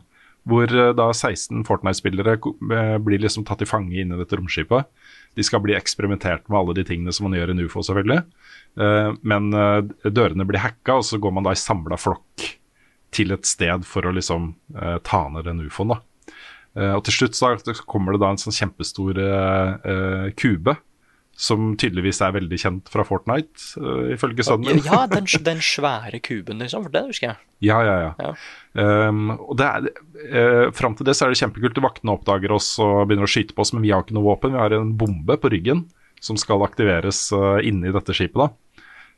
Hvor 0.50 0.68
eh, 0.68 0.92
da 0.98 1.08
16 1.14 1.64
Fortnite-spillere 1.68 2.36
eh, 2.36 2.98
blir 3.04 3.22
liksom 3.24 3.46
tatt 3.48 3.62
til 3.64 3.70
fange 3.70 3.96
inni 3.96 4.18
dette 4.20 4.38
romskipet. 4.40 4.90
De 5.38 5.46
skal 5.46 5.64
bli 5.64 5.76
eksperimentert 5.78 6.50
med 6.50 6.60
alle 6.60 6.76
de 6.78 6.86
tingene 6.88 7.14
som 7.16 7.30
man 7.30 7.38
gjør 7.38 7.54
i 7.54 7.56
en 7.56 7.64
ufo, 7.64 7.84
selvfølgelig. 7.86 8.24
Eh, 8.84 9.12
men 9.24 9.52
dørene 10.04 10.48
blir 10.50 10.64
hacka, 10.64 11.00
og 11.00 11.08
så 11.08 11.20
går 11.22 11.36
man 11.38 11.48
da 11.48 11.56
i 11.56 11.60
samla 11.60 12.00
flokk 12.00 12.50
til 13.14 13.34
et 13.36 13.46
sted 13.46 13.86
for 13.86 14.10
å 14.10 14.14
liksom 14.16 14.56
ta 15.06 15.20
ned 15.30 15.46
den 15.46 15.60
ufoen. 15.68 15.92
og 16.74 17.02
til 17.06 17.14
slutt 17.14 17.38
så 17.38 17.52
kommer 17.86 18.16
det 18.16 18.24
da 18.24 18.32
en 18.34 18.40
sånn 18.42 18.56
kjempestor 18.58 19.20
kube, 20.34 20.74
som 21.34 21.72
tydeligvis 21.82 22.20
er 22.22 22.36
veldig 22.36 22.58
kjent 22.62 22.92
fra 22.94 23.06
Fortnite, 23.08 23.58
uh, 23.82 24.12
ifølge 24.14 24.46
sønnen 24.46 24.70
min. 24.70 24.84
Ja, 24.86 25.04
den, 25.10 25.26
den 25.50 25.64
svære 25.66 26.22
kuben, 26.24 26.62
liksom. 26.62 26.86
For 26.86 26.94
det 26.94 27.06
husker 27.08 27.32
jeg. 27.32 27.42
Ja, 27.66 27.80
ja, 27.86 27.96
ja. 28.04 28.12
Ja. 28.22 28.34
Um, 29.10 29.34
og 29.38 29.58
det 29.60 29.70
er, 29.70 29.90
uh, 30.30 30.68
Fram 30.76 30.98
til 30.98 31.10
det 31.10 31.18
så 31.18 31.26
er 31.26 31.34
det 31.34 31.42
kjempekult. 31.42 31.82
Vaktene 31.84 32.16
oppdager 32.16 32.54
oss 32.54 32.76
og 32.84 33.08
begynner 33.10 33.28
å 33.28 33.34
skyte 33.34 33.58
på 33.58 33.66
oss, 33.66 33.74
men 33.76 33.86
vi 33.86 33.94
har 33.96 34.06
ikke 34.06 34.18
noe 34.18 34.30
våpen. 34.30 34.54
Vi 34.54 34.62
har 34.62 34.78
en 34.78 34.94
bombe 35.00 35.40
på 35.42 35.52
ryggen 35.54 35.88
som 36.24 36.38
skal 36.40 36.64
aktiveres 36.64 37.26
uh, 37.36 37.58
inni 37.66 37.92
dette 37.94 38.16
skipet. 38.16 38.46
da. 38.46 38.52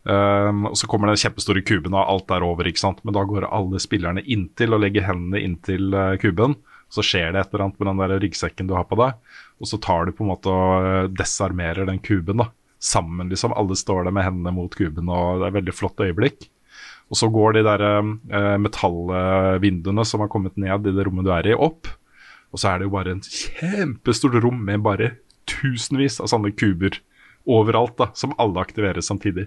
Um, 0.05 0.68
og 0.70 0.78
Så 0.78 0.88
kommer 0.88 1.09
den 1.09 1.20
kjempestore 1.20 1.66
kuben, 1.66 1.95
og 1.97 2.05
alt 2.05 2.32
er 2.32 2.45
over. 2.45 2.68
ikke 2.70 2.84
sant? 2.84 3.01
Men 3.03 3.18
da 3.18 3.26
går 3.26 3.49
alle 3.49 3.82
spillerne 3.82 4.24
inntil 4.24 4.78
og 4.78 4.84
legger 4.86 5.07
hendene 5.07 5.41
inntil 5.43 5.91
uh, 5.93 6.13
kuben. 6.22 6.55
Så 6.93 7.03
skjer 7.05 7.34
det 7.34 7.41
et 7.41 7.53
eller 7.53 7.66
annet 7.66 7.80
med 7.82 7.89
den 7.89 8.01
der 8.03 8.20
ryggsekken 8.22 8.70
du 8.70 8.76
har 8.78 8.86
på 8.88 8.97
deg. 9.01 9.18
Og 9.62 9.70
så 9.70 9.80
tar 9.82 10.08
du 10.08 10.16
på 10.16 10.26
en 10.26 10.34
måte 10.34 10.51
og 10.51 10.86
uh, 10.86 11.12
desarmerer 11.16 11.88
den 11.88 12.01
kuben 12.03 12.43
da. 12.43 12.49
sammen. 12.80 13.30
liksom. 13.32 13.56
Alle 13.56 13.78
står 13.80 14.06
der 14.06 14.16
med 14.16 14.28
hendene 14.28 14.53
mot 14.56 14.76
kuben, 14.76 15.10
og 15.10 15.39
det 15.39 15.47
er 15.47 15.53
et 15.53 15.60
veldig 15.62 15.76
flott 15.76 16.03
øyeblikk. 16.03 16.49
Og 17.14 17.20
så 17.20 17.30
går 17.30 17.58
de 17.58 17.66
der 17.66 17.84
eh, 17.86 18.56
metallvinduene 18.62 20.06
som 20.08 20.24
har 20.24 20.32
kommet 20.34 20.56
ned 20.58 20.88
i 20.89 20.93
det 20.95 21.06
rommet 21.06 21.28
du 21.28 21.32
er 21.36 21.51
i, 21.51 21.53
opp. 21.53 21.89
Og 22.53 22.62
så 22.62 22.72
er 22.72 22.82
det 22.82 22.88
jo 22.88 22.95
bare 22.95 23.14
en 23.14 23.22
kjempestort 23.22 24.39
rom 24.43 24.64
med 24.66 24.84
bare 24.86 25.12
tusenvis 25.49 26.18
av 26.24 26.32
sånne 26.32 26.53
kuber 26.58 26.97
overalt, 27.45 27.93
da, 27.99 28.10
som 28.18 28.34
alle 28.41 28.64
aktiveres 28.64 29.12
samtidig. 29.12 29.45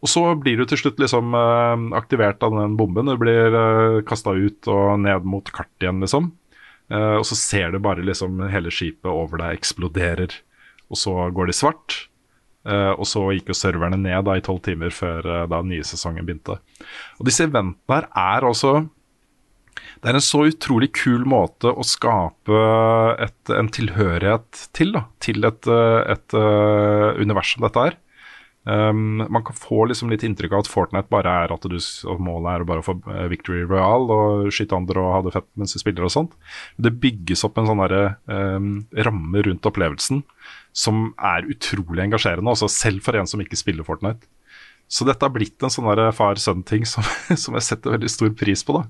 Og 0.00 0.08
så 0.08 0.22
blir 0.40 0.60
du 0.60 0.66
til 0.68 0.80
slutt 0.80 1.00
liksom 1.00 1.34
eh, 1.36 1.86
aktivert 1.96 2.44
av 2.44 2.56
den 2.56 2.76
bomben. 2.76 3.08
Du 3.08 3.20
blir 3.20 3.56
uh, 3.56 4.00
kasta 4.08 4.32
ut 4.36 4.68
og 4.72 5.00
ned 5.04 5.26
mot 5.28 5.48
kartet 5.52 5.86
igjen, 5.86 6.00
liksom. 6.04 6.30
Eh, 6.90 7.16
og 7.16 7.26
så 7.28 7.38
ser 7.38 7.72
du 7.72 7.80
bare 7.82 8.04
liksom 8.04 8.40
hele 8.50 8.72
skipet 8.74 9.10
over 9.10 9.42
deg 9.42 9.60
eksploderer. 9.60 10.34
Og 10.90 10.98
så 10.98 11.16
går 11.34 11.50
det 11.50 11.58
svart. 11.58 11.98
Uh, 12.60 12.92
og 12.92 13.06
så 13.08 13.22
gikk 13.32 13.48
jo 13.48 13.54
serverne 13.56 13.96
ned 13.96 14.26
da 14.26 14.34
i 14.36 14.42
tolv 14.44 14.58
timer 14.66 14.92
før 14.92 15.24
uh, 15.24 15.44
da 15.48 15.62
nye 15.64 15.84
sesongen 15.86 16.26
begynte. 16.28 16.58
Og 17.16 17.24
disse 17.24 17.46
eventene 17.46 17.78
her 17.88 18.04
er 18.12 18.44
altså 18.44 18.72
Det 19.96 20.10
er 20.10 20.18
en 20.18 20.24
så 20.24 20.42
utrolig 20.44 20.90
kul 20.92 21.24
måte 21.24 21.72
å 21.72 21.86
skape 21.88 22.60
et, 23.24 23.52
en 23.56 23.72
tilhørighet 23.72 24.66
til, 24.76 24.92
da, 24.92 25.06
til 25.24 25.48
et, 25.48 25.70
et 25.72 26.36
uh, 26.36 27.16
univers 27.16 27.54
som 27.54 27.64
dette 27.64 27.86
er. 27.88 27.96
Um, 28.68 29.22
man 29.32 29.44
kan 29.44 29.56
få 29.56 29.86
liksom 29.88 30.10
litt 30.12 30.24
inntrykk 30.26 30.52
av 30.52 30.64
at 30.64 30.68
Fortnite 30.68 31.08
bare 31.12 31.32
er 31.44 31.52
at 31.54 31.62
du, 31.64 31.78
målet 32.20 32.50
er 32.52 32.64
å 32.64 32.66
bare 32.68 32.84
få 32.84 32.98
eh, 33.08 33.24
Victory 33.32 33.62
Royal 33.64 34.04
og 34.12 34.50
skyte 34.52 34.76
andre 34.76 35.00
og 35.00 35.14
ha 35.14 35.20
det 35.24 35.32
fett 35.32 35.48
mens 35.56 35.72
du 35.72 35.80
spiller 35.80 36.04
og 36.04 36.12
sånt. 36.12 36.34
Det 36.76 36.92
bygges 37.00 37.46
opp 37.48 37.56
en 37.56 37.70
sånn 37.70 37.80
der, 37.86 37.96
um, 38.28 38.74
ramme 39.08 39.46
rundt 39.46 39.70
opplevelsen 39.70 40.20
som 40.76 41.08
er 41.16 41.48
utrolig 41.50 42.04
engasjerende, 42.04 42.52
også 42.52 42.68
selv 42.70 43.02
for 43.06 43.16
en 43.16 43.28
som 43.30 43.40
ikke 43.42 43.58
spiller 43.58 43.86
Fortnite. 43.86 44.28
Så 44.90 45.06
dette 45.06 45.22
har 45.22 45.30
blitt 45.30 45.62
en 45.62 45.70
sånn 45.70 45.86
far-sønn-ting 46.18 46.86
som, 46.88 47.06
som 47.42 47.54
jeg 47.54 47.66
setter 47.66 47.94
veldig 47.94 48.10
stor 48.10 48.32
pris 48.34 48.64
på. 48.66 48.80
da. 48.80 48.84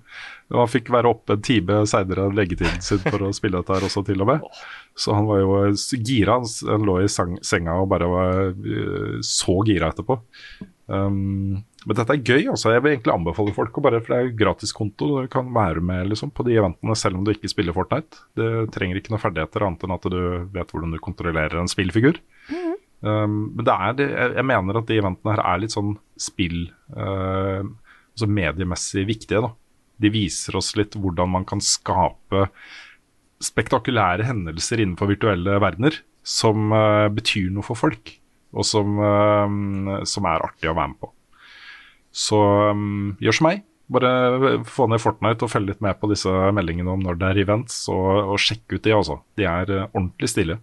Han 0.56 0.70
fikk 0.72 0.88
være 0.94 1.12
oppe 1.12 1.36
en 1.36 1.44
time 1.44 1.82
seinere 1.90 2.24
enn 2.26 2.38
leggetiden 2.38 2.80
sin 2.84 3.02
for 3.04 3.26
å 3.26 3.34
spille 3.36 3.60
dette 3.60 3.76
her 3.76 3.84
også, 3.86 4.02
til 4.08 4.24
og 4.24 4.32
med. 4.32 4.48
Så 4.96 5.12
han 5.14 5.28
var 5.28 5.42
jo 5.42 5.60
gira. 6.00 6.40
Han 6.40 6.88
lå 6.88 6.98
i 7.04 7.10
senga 7.12 7.76
og 7.82 7.90
bare 7.92 8.08
var 8.10 8.40
øh, 8.50 9.20
så 9.26 9.60
gira 9.68 9.92
etterpå. 9.92 10.18
Um, 10.90 11.60
men 11.86 11.96
dette 11.96 12.16
er 12.16 12.24
gøy. 12.24 12.48
altså. 12.50 12.72
Jeg 12.74 12.82
vil 12.82 12.94
egentlig 12.94 13.14
anbefale 13.14 13.54
folk 13.56 13.76
å 13.78 13.84
bare, 13.84 14.00
for 14.02 14.12
det 14.12 14.18
er 14.18 14.26
jo 14.26 14.36
gratiskonto. 14.40 15.12
Du 15.20 15.30
kan 15.32 15.52
være 15.54 15.84
med 15.84 16.10
liksom, 16.10 16.32
på 16.34 16.48
de 16.48 16.56
eventene 16.58 16.96
selv 16.98 17.20
om 17.20 17.28
du 17.28 17.32
ikke 17.32 17.52
spiller 17.52 17.76
Fortnite. 17.76 18.24
Det 18.40 18.50
trenger 18.74 18.98
ikke 18.98 19.14
noen 19.14 19.22
ferdigheter 19.22 19.68
annet 19.68 19.86
enn 19.86 19.96
at 19.96 20.08
du 20.12 20.20
vet 20.56 20.72
hvordan 20.72 20.96
du 20.96 21.00
kontrollerer 21.04 21.60
en 21.60 21.70
spillfigur. 21.70 22.20
Um, 23.00 23.54
men 23.56 23.64
det 23.64 23.72
er, 23.74 24.02
jeg, 24.36 24.44
mener 24.44 24.76
at 24.76 24.90
de 24.90 24.98
eventene 25.00 25.32
her 25.32 25.40
er 25.40 25.62
litt 25.62 25.72
sånn 25.72 25.94
spill 26.20 26.66
uh, 26.92 27.64
altså 28.12 28.28
mediemessig 28.28 29.06
viktige. 29.08 29.42
da. 29.46 29.54
De 30.00 30.12
viser 30.12 30.58
oss 30.60 30.74
litt 30.78 30.96
hvordan 30.96 31.32
man 31.32 31.46
kan 31.48 31.62
skape 31.64 32.48
spektakulære 33.40 34.26
hendelser 34.28 34.82
innenfor 34.82 35.08
virtuelle 35.14 35.56
verdener 35.62 35.96
som 36.26 36.74
uh, 36.74 37.08
betyr 37.12 37.48
noe 37.54 37.64
for 37.64 37.78
folk, 37.78 38.12
og 38.52 38.66
som, 38.68 39.00
uh, 39.00 40.04
som 40.04 40.28
er 40.28 40.44
artig 40.44 40.68
å 40.68 40.76
være 40.76 40.92
med 40.92 41.00
på. 41.00 41.12
Så 42.10 42.38
um, 42.74 43.16
gjør 43.22 43.38
som 43.38 43.48
meg. 43.48 43.66
Bare 43.90 44.60
få 44.70 44.86
ned 44.86 45.02
Fortnite 45.02 45.46
og 45.46 45.50
følge 45.50 45.72
litt 45.72 45.80
med 45.82 45.98
på 45.98 46.10
disse 46.12 46.30
meldingene 46.54 46.92
om 46.94 47.02
når 47.02 47.18
det 47.18 47.30
er 47.30 47.44
events, 47.46 47.82
og, 47.90 48.34
og 48.34 48.42
sjekk 48.42 48.76
ut 48.76 48.84
de 48.86 48.94
også. 48.94 49.22
De 49.40 49.48
er 49.50 49.72
uh, 49.72 49.86
ordentlig 49.88 50.30
stilige. 50.30 50.60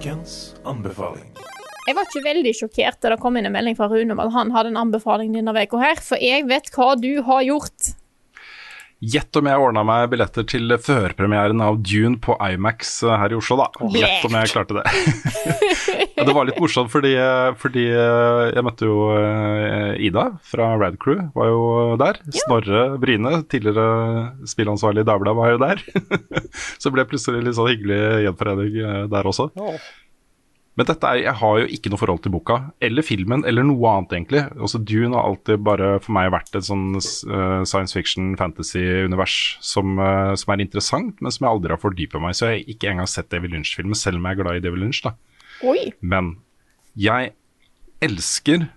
Ukens 0.00 0.54
anbefaling. 0.64 1.26
Jeg 1.84 1.92
var 1.92 2.06
ikke 2.08 2.22
veldig 2.24 2.52
sjokkert 2.56 3.02
da 3.04 3.10
det 3.12 3.18
kom 3.20 3.34
inn 3.36 3.44
en 3.44 3.52
melding 3.52 3.76
fra 3.76 3.84
Rune 3.90 4.14
om 4.14 4.22
at 4.22 4.30
han 4.32 4.52
hadde 4.54 4.70
en 4.72 4.78
anbefaling 4.80 5.34
denne 5.34 5.52
uka 5.52 5.76
her, 5.76 6.00
for 6.00 6.16
jeg 6.24 6.46
vet 6.48 6.70
hva 6.72 6.94
du 6.96 7.20
har 7.26 7.42
gjort. 7.44 7.90
Gjett 9.00 9.32
om 9.40 9.46
jeg 9.48 9.60
ordna 9.64 9.80
meg 9.86 10.10
billetter 10.12 10.44
til 10.44 10.74
førpremieren 10.76 11.62
av 11.64 11.78
Dune 11.80 12.18
på 12.20 12.34
Imax 12.36 12.98
eh, 13.06 13.14
her 13.16 13.32
i 13.32 13.38
Oslo, 13.38 13.56
da. 13.56 13.70
Gjett 13.96 14.26
om 14.28 14.36
jeg 14.36 14.50
klarte 14.52 14.76
det. 14.76 14.84
det 16.26 16.34
var 16.36 16.44
litt 16.44 16.60
morsomt 16.60 16.92
fordi, 16.92 17.14
fordi 17.62 17.86
eh, 17.88 18.42
jeg 18.52 18.66
møtte 18.66 18.90
jo 18.90 18.98
eh, 19.16 19.94
Ida 20.04 20.26
fra 20.44 20.74
Rad 20.76 21.00
Crew, 21.00 21.22
var 21.32 21.48
jo 21.48 21.62
der. 22.00 22.20
Snorre 22.42 22.84
Bryne, 23.00 23.38
tidligere 23.48 24.34
spillansvarlig 24.52 25.06
i 25.06 25.08
Dagbladet, 25.08 25.38
var 25.38 25.54
jo 25.54 25.62
der. 25.64 25.84
Så 26.80 26.90
det 26.90 26.96
ble 26.98 27.08
plutselig 27.08 27.40
litt 27.46 27.56
sånn 27.56 27.72
hyggelig 27.72 28.02
gjenforening 28.26 28.78
eh, 28.84 29.02
der 29.16 29.32
også. 29.32 29.48
Men 30.80 30.88
dette 30.88 31.04
er, 31.04 31.18
jeg 31.26 31.36
har 31.36 31.58
jo 31.60 31.66
ikke 31.76 31.90
noe 31.92 32.00
forhold 32.00 32.22
til 32.24 32.32
boka, 32.32 32.54
eller 32.80 33.04
filmen, 33.04 33.42
eller 33.44 33.66
noe 33.68 33.90
annet, 33.90 34.14
egentlig. 34.16 34.40
Også 34.64 34.78
Dune 34.80 35.12
har 35.12 35.26
alltid 35.28 35.60
bare 35.66 35.90
for 36.00 36.14
meg 36.16 36.30
vært 36.32 36.56
et 36.56 36.64
sånn 36.64 36.94
uh, 36.96 37.60
science 37.68 37.92
fiction, 37.92 38.30
fantasy-univers 38.40 39.34
som, 39.60 40.00
uh, 40.00 40.32
som 40.40 40.54
er 40.54 40.64
interessant, 40.64 41.20
men 41.20 41.36
som 41.36 41.44
jeg 41.44 41.52
aldri 41.52 41.76
har 41.76 41.82
fordypet 41.82 42.24
meg 42.24 42.32
i. 42.32 42.38
Så 42.38 42.48
jeg 42.48 42.62
har 42.62 42.72
ikke 42.72 42.94
engang 42.94 43.10
sett 43.12 43.28
David 43.28 43.52
Lynch-filmen, 43.52 43.98
selv 43.98 44.22
om 44.22 44.30
jeg 44.30 44.38
er 44.38 44.40
glad 44.40 44.56
i 44.56 44.64
David 44.64 44.86
Lynch. 44.86 45.02
da. 45.04 45.12
Oi. 45.68 45.90
Men 46.00 46.38
jeg 46.96 47.34
elsker 48.00 48.70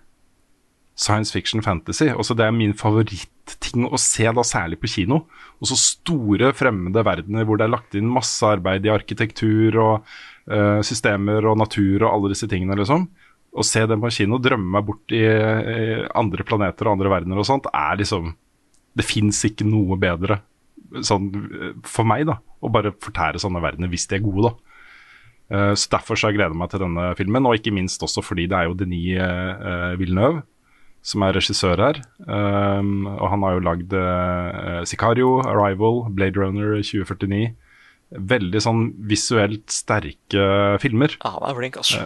science 0.99 1.31
fiction 1.31 1.63
fantasy. 1.63 2.09
Også 2.11 2.35
det 2.35 2.49
er 2.49 2.53
min 2.55 2.75
favoritting 2.77 3.87
å 3.87 3.99
se, 4.01 4.27
da 4.27 4.43
særlig 4.43 4.81
på 4.81 4.91
kino. 4.91 5.23
Og 5.63 5.71
så 5.71 5.79
store, 5.79 6.51
fremmede 6.57 7.05
verdener 7.07 7.47
hvor 7.47 7.63
det 7.63 7.69
er 7.69 7.73
lagt 7.77 7.95
inn 7.95 8.11
masse 8.11 8.43
arbeid 8.43 8.83
i 8.83 8.93
arkitektur 8.93 9.79
og 9.79 10.13
eh, 10.51 10.79
systemer 10.85 11.45
og 11.49 11.59
natur 11.61 12.03
og 12.03 12.09
alle 12.11 12.33
disse 12.33 12.49
tingene, 12.51 12.77
liksom. 12.79 13.07
Å 13.53 13.65
se 13.65 13.83
den 13.85 14.01
på 14.01 14.09
kino, 14.15 14.39
drømme 14.41 14.77
meg 14.77 14.87
bort 14.87 15.13
i, 15.13 15.21
i 15.21 15.99
andre 16.17 16.45
planeter 16.47 16.89
og 16.89 16.97
andre 16.97 17.11
verdener 17.13 17.41
og 17.41 17.45
sånt, 17.45 17.69
er 17.69 17.99
liksom 17.99 18.33
Det 18.93 19.05
fins 19.05 19.39
ikke 19.45 19.65
noe 19.65 19.97
bedre 19.97 20.43
sånn 21.01 21.31
for 21.89 22.05
meg, 22.05 22.27
da. 22.29 22.37
Å 22.37 22.69
bare 22.69 22.91
fortære 23.01 23.41
sånne 23.41 23.61
verdener 23.63 23.89
hvis 23.89 24.05
de 24.09 24.19
er 24.19 24.25
gode, 24.25 24.51
da. 24.51 24.79
Uh, 25.53 25.73
Så 25.77 25.89
Derfor 25.89 26.17
så 26.17 26.29
gleder 26.33 26.53
jeg 26.53 26.61
meg 26.61 26.69
til 26.69 26.83
denne 26.85 27.07
filmen, 27.17 27.45
og 27.49 27.57
ikke 27.57 27.73
minst 27.73 28.03
også 28.05 28.21
fordi 28.21 28.45
det 28.49 28.57
er 28.57 28.69
jo 28.69 28.77
Denis 28.77 29.17
uh, 29.17 29.97
Villeneuve 29.97 30.43
som 31.03 31.25
er 31.27 31.35
regissør 31.35 31.81
her. 31.83 31.99
Um, 32.23 33.05
og 33.11 33.27
han 33.33 33.43
har 33.43 33.57
jo 33.57 33.63
lagd 33.65 33.93
uh, 33.97 34.81
Sicario, 34.87 35.35
Arrival, 35.43 36.05
Blade 36.15 36.39
Runner 36.39 36.79
2049. 36.79 37.51
Veldig 38.13 38.61
sånn 38.61 38.83
visuelt 39.09 39.73
sterke 39.73 40.77
filmer. 40.83 41.15
Ja, 41.23 41.33
han 41.37 41.47
er 41.49 41.57
flink, 41.57 41.79
altså. 41.81 42.05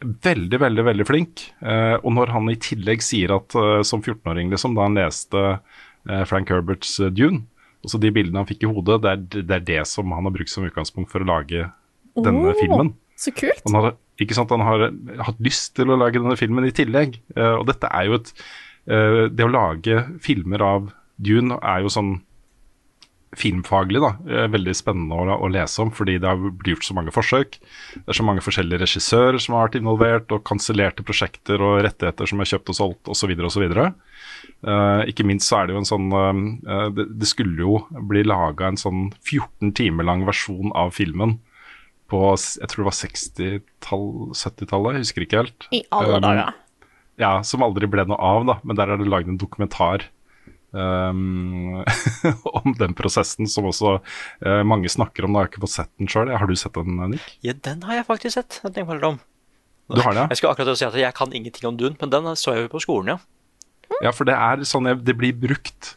Veldig, 0.00 0.60
veldig 0.62 0.84
veldig 0.86 1.06
flink. 1.08 1.42
Eh, 1.60 1.96
og 1.98 2.14
når 2.16 2.32
han 2.32 2.48
i 2.52 2.58
tillegg 2.60 3.02
sier 3.04 3.34
at 3.36 3.56
eh, 3.58 3.80
som 3.86 4.00
14-åring, 4.00 4.52
liksom, 4.52 4.76
da 4.78 4.86
han 4.86 4.96
leste 4.96 5.42
eh, 5.50 6.22
Frank 6.28 6.52
Herberts 6.52 6.94
eh, 7.02 7.12
Dune, 7.12 7.44
altså 7.84 8.00
de 8.00 8.12
bildene 8.14 8.40
han 8.40 8.48
fikk 8.48 8.64
i 8.64 8.70
hodet, 8.70 9.00
det 9.04 9.12
er, 9.12 9.44
det 9.50 9.58
er 9.58 9.66
det 9.74 9.82
som 9.90 10.12
han 10.14 10.28
har 10.28 10.34
brukt 10.34 10.52
som 10.52 10.64
utgangspunkt 10.68 11.12
for 11.12 11.24
å 11.24 11.28
lage 11.28 11.66
denne 12.16 12.52
oh, 12.52 12.56
filmen. 12.58 12.94
Så 13.20 13.32
kult. 13.36 13.60
Han 13.66 13.76
har, 13.76 13.92
ikke 14.20 14.36
sant, 14.36 14.52
han 14.54 14.64
har 14.64 14.88
hatt 15.26 15.44
lyst 15.44 15.74
til 15.76 15.92
å 15.92 15.98
lage 16.00 16.20
denne 16.20 16.38
filmen 16.40 16.66
i 16.68 16.74
tillegg. 16.74 17.20
Eh, 17.36 17.54
og 17.58 17.66
dette 17.68 17.90
er 17.92 18.08
jo 18.08 18.18
et 18.20 18.32
eh, 18.88 19.26
Det 19.28 19.46
å 19.46 19.52
lage 19.52 20.04
filmer 20.24 20.64
av 20.64 20.90
Dune 21.20 21.60
er 21.60 21.84
jo 21.84 21.92
sånn 21.92 22.14
filmfaglig 23.36 24.00
da, 24.02 24.10
eh, 24.26 24.46
veldig 24.50 24.72
spennende 24.74 25.14
å, 25.14 25.36
å 25.38 25.50
lese 25.52 25.82
om, 25.84 25.92
fordi 25.94 26.18
det 26.18 26.26
har 26.26 26.38
blitt 26.40 26.72
gjort 26.74 26.86
så 26.88 26.96
mange 26.96 27.14
forsøk. 27.14 27.58
Det 27.94 28.10
er 28.10 28.18
så 28.18 28.26
mange 28.26 28.42
forskjellige 28.42 28.82
regissører 28.82 29.38
som 29.42 29.54
har 29.54 29.68
vært 29.68 29.78
involvert, 29.78 30.34
og 30.34 30.42
kansellerte 30.48 31.06
prosjekter 31.06 31.62
og 31.62 31.84
rettigheter 31.86 32.30
som 32.30 32.42
er 32.42 32.50
kjøpt 32.50 32.72
og 32.72 32.78
solgt 32.80 33.12
osv. 33.12 33.34
osv. 33.46 33.66
Uh, 34.60 35.02
ikke 35.08 35.24
minst 35.24 35.48
så 35.48 35.60
er 35.60 35.68
det 35.68 35.76
jo 35.76 35.80
en 35.80 35.88
sånn 35.88 36.10
uh, 36.12 36.88
det, 36.92 37.06
det 37.20 37.28
skulle 37.28 37.62
jo 37.62 37.78
bli 38.10 38.24
laga 38.26 38.68
en 38.68 38.80
sånn 38.80 39.06
14 39.22 39.72
timer 39.78 40.04
lang 40.04 40.26
versjon 40.28 40.74
av 40.76 40.92
filmen 40.92 41.38
på 42.10 42.20
jeg 42.34 42.68
tror 42.68 42.82
det 42.82 42.88
var 42.88 42.98
60-tall, 42.98 44.06
70-tallet, 44.34 44.96
jeg 44.98 45.06
husker 45.06 45.26
ikke 45.26 45.42
helt. 45.44 45.68
I 45.70 45.84
alle 45.94 46.18
Um, 46.18 46.24
dager. 46.26 46.58
Ja, 47.20 47.34
som 47.44 47.62
aldri 47.62 47.86
ble 47.90 48.06
noe 48.08 48.18
av, 48.18 48.46
da. 48.48 48.56
Men 48.64 48.78
der 48.78 48.90
er 48.90 49.00
det 49.00 49.10
lagd 49.10 49.28
en 49.28 49.38
dokumentar 49.40 50.08
um, 50.72 51.80
om 52.60 52.74
den 52.78 52.94
prosessen, 52.98 53.48
som 53.50 53.68
også 53.70 53.96
uh, 54.00 54.62
mange 54.66 54.90
snakker 54.92 55.26
om. 55.26 55.34
Da 55.34 55.44
har 55.44 55.50
ikke 55.50 55.64
fått 55.64 55.76
sett 55.76 55.92
den 56.00 56.10
sjøl. 56.10 56.32
Har 56.34 56.50
du 56.50 56.56
sett 56.58 56.78
den, 56.78 57.00
Nick? 57.14 57.26
Ja, 57.46 57.54
den 57.54 57.84
har 57.88 58.00
jeg 58.00 58.08
faktisk 58.08 58.38
sett. 58.38 58.60
Jeg. 58.64 58.86
Du 59.90 60.02
har 60.04 60.14
det? 60.14 60.26
Jeg 60.30 60.40
skulle 60.40 60.54
akkurat 60.54 60.78
si 60.78 60.86
at 60.86 60.98
jeg 60.98 61.16
kan 61.16 61.32
ingenting 61.34 61.70
om 61.70 61.78
Dune, 61.78 61.96
men 62.00 62.12
den 62.12 62.30
så 62.38 62.54
jeg 62.54 62.68
jo 62.68 62.74
på 62.76 62.82
skolen, 62.84 63.16
ja. 63.16 63.18
Ja, 64.04 64.12
for 64.14 64.28
det 64.28 64.36
er 64.38 64.62
sånn 64.68 64.86
jeg, 64.86 65.00
det 65.04 65.16
blir 65.18 65.34
brukt 65.36 65.96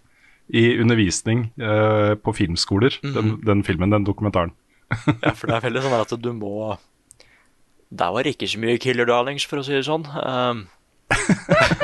i 0.53 0.73
undervisning 0.81 1.45
uh, 1.61 2.15
på 2.19 2.33
filmskoler, 2.35 2.97
den, 3.03 3.37
den 3.45 3.63
filmen, 3.63 3.93
den 3.93 4.07
dokumentaren. 4.07 4.51
ja. 5.21 5.33
For 5.37 5.47
det 5.47 5.59
er 5.59 5.65
veldig 5.69 5.85
sånn 5.85 5.99
at 6.01 6.15
du 6.21 6.31
må 6.37 6.75
Der 7.93 8.11
var 8.13 8.25
det 8.25 8.35
ikke 8.35 8.49
så 8.49 8.59
mye 8.61 8.81
killer 8.81 9.07
darlings, 9.09 9.45
for 9.45 9.61
å 9.61 9.65
si 9.65 9.75
det 9.77 9.85
sånn. 9.87 10.07
Um, 10.09 10.65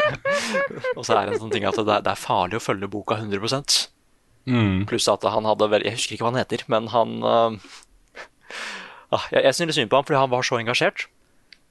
og 0.95 1.05
så 1.05 1.15
er 1.17 1.27
det 1.29 1.35
en 1.37 1.43
sånn 1.45 1.53
ting 1.53 1.67
at 1.67 1.77
det 1.77 1.85
er, 1.85 2.03
det 2.05 2.11
er 2.13 2.19
farlig 2.19 2.59
å 2.59 2.63
følge 2.63 2.91
boka 2.91 3.19
100 3.19 3.89
Mm. 4.49 4.85
Pluss 4.89 5.05
at 5.11 5.25
han 5.27 5.45
hadde 5.45 5.67
vel 5.69 5.83
Jeg 5.85 5.97
husker 5.97 6.15
ikke 6.15 6.23
hva 6.25 6.31
han 6.31 6.39
heter, 6.39 6.63
men 6.71 6.87
han 6.89 7.09
uh, 7.21 7.57
ah, 9.13 9.25
Jeg, 9.29 9.43
jeg 9.45 9.57
syns 9.57 9.69
litt 9.69 9.77
synd 9.77 9.91
på 9.91 9.99
ham 9.99 10.07
fordi 10.07 10.21
han 10.21 10.31
var 10.31 10.47
så 10.47 10.57
engasjert. 10.57 11.05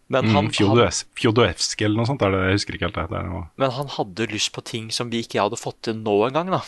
Men, 0.08 0.28
han, 0.30 0.30
Mm, 0.30 0.36
han, 0.36 0.52
Fjodorevs- 0.54 1.02
Fjodorevskij 1.18 1.84
eller 1.84 2.00
noe 2.00 2.08
sånt, 2.08 2.22
er 2.22 2.32
det, 2.32 2.44
jeg 2.46 2.58
husker 2.60 2.76
ikke 2.76 2.86
helt 2.86 3.00
det. 3.00 3.06
det 3.10 3.18
er 3.18 3.26
noe. 3.28 3.42
men 3.60 3.74
han 3.76 3.90
hadde 3.96 4.28
lyst 4.30 4.52
på 4.54 4.62
ting 4.64 4.86
som 4.94 5.10
vi 5.12 5.24
ikke 5.24 5.40
hadde 5.42 5.58
fått 5.60 5.82
til 5.88 5.98
nå 6.00 6.14
engang. 6.28 6.52
Da. 6.54 6.62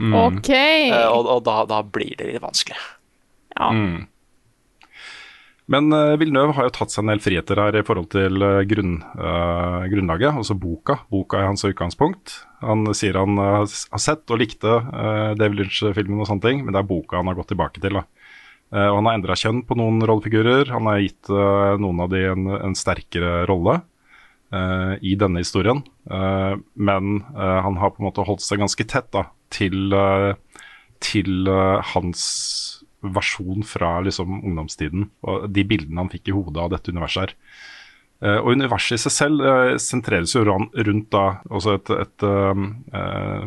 Mm. 0.00 0.16
OK. 0.22 0.50
Uh, 0.50 1.10
og 1.12 1.28
og 1.36 1.44
da, 1.46 1.60
da 1.70 1.82
blir 1.86 2.16
det 2.18 2.32
litt 2.32 2.42
vanskelig. 2.42 2.80
Ja. 3.54 3.68
Mm. 3.70 4.08
Men 5.72 5.88
uh, 5.96 6.14
Villeneuve 6.20 6.52
har 6.58 6.66
jo 6.68 6.74
tatt 6.76 6.92
seg 6.92 7.04
en 7.04 7.14
del 7.14 7.22
friheter 7.24 7.56
her 7.56 7.78
i 7.78 7.84
forhold 7.86 8.10
til 8.12 8.42
eh, 8.44 8.66
grunn, 8.68 8.98
uh, 9.16 9.86
grunnlaget, 9.88 10.36
altså 10.36 10.56
boka. 10.60 10.98
Boka 11.08 11.40
er 11.40 11.48
hans 11.48 11.64
utgangspunkt. 11.64 12.34
Han 12.60 12.90
sier 12.92 13.16
han 13.16 13.40
uh, 13.40 13.62
har 13.64 14.02
sett 14.02 14.28
og 14.28 14.42
likte 14.42 14.68
uh, 14.68 15.32
David 15.40 15.62
Lynch-filmen 15.62 16.20
og 16.20 16.28
sånne 16.28 16.44
ting, 16.44 16.60
men 16.66 16.76
det 16.76 16.82
er 16.82 16.90
boka 16.90 17.16
han 17.16 17.32
har 17.32 17.38
gått 17.40 17.54
tilbake 17.54 17.80
til. 17.80 17.96
da. 17.96 18.04
Eh, 18.74 18.88
og 18.88 18.98
han 18.98 19.08
har 19.08 19.18
endra 19.18 19.36
kjønn 19.38 19.62
på 19.68 19.76
noen 19.78 20.02
rollefigurer. 20.08 20.70
Han 20.74 20.88
har 20.90 21.02
gitt 21.02 21.30
eh, 21.30 21.74
noen 21.82 22.04
av 22.04 22.12
de 22.12 22.22
en, 22.32 22.48
en 22.56 22.76
sterkere 22.78 23.44
rolle 23.50 23.78
eh, 24.54 24.94
i 25.04 25.14
denne 25.20 25.44
historien. 25.44 25.84
Eh, 26.10 26.54
men 26.74 27.20
eh, 27.34 27.58
han 27.66 27.78
har 27.82 27.94
på 27.94 28.02
en 28.02 28.08
måte 28.08 28.26
holdt 28.26 28.44
seg 28.44 28.62
ganske 28.64 28.88
tett 28.90 29.12
da, 29.14 29.28
til, 29.54 29.94
eh, 29.94 30.64
til 31.04 31.50
eh, 31.50 31.94
hans 31.94 32.24
versjon 33.14 33.64
fra 33.66 33.98
liksom, 34.04 34.40
ungdomstiden. 34.42 35.08
Og 35.28 35.48
de 35.52 35.64
bildene 35.68 36.04
han 36.04 36.12
fikk 36.12 36.30
i 36.30 36.36
hodet 36.36 36.62
av 36.62 36.72
dette 36.74 36.94
universet 36.94 37.26
her. 37.26 37.34
Uh, 38.24 38.38
og 38.40 38.54
universet 38.56 38.96
i 38.96 39.02
seg 39.02 39.12
selv 39.12 39.42
uh, 39.44 39.74
sentreres 39.82 40.32
jo 40.36 40.44
rundt 40.46 41.08
da 41.12 41.24
også 41.50 41.74
et, 41.76 41.90
et, 42.04 42.24
uh, 42.24 43.42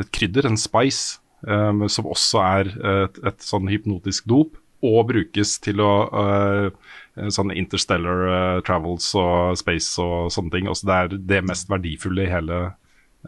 et 0.00 0.10
krydder, 0.16 0.48
en 0.48 0.58
spice, 0.58 1.20
um, 1.46 1.84
som 1.92 2.08
også 2.10 2.42
er 2.42 2.72
et, 2.94 3.22
et 3.30 3.46
sånn 3.46 3.70
hypnotisk 3.70 4.26
dop, 4.30 4.58
og 4.82 5.12
brukes 5.12 5.60
til 5.62 5.78
å 5.78 5.92
sånne 7.14 7.54
interstellar 7.54 8.62
travels 8.66 9.12
og 9.14 9.54
space 9.60 10.02
og 10.02 10.32
sånne 10.34 10.50
ting. 10.50 10.66
Også 10.66 10.88
det 10.88 10.96
er 10.96 11.12
det 11.30 11.38
mest 11.46 11.70
verdifulle 11.70 12.24
i 12.24 12.32
hele, 12.32 12.58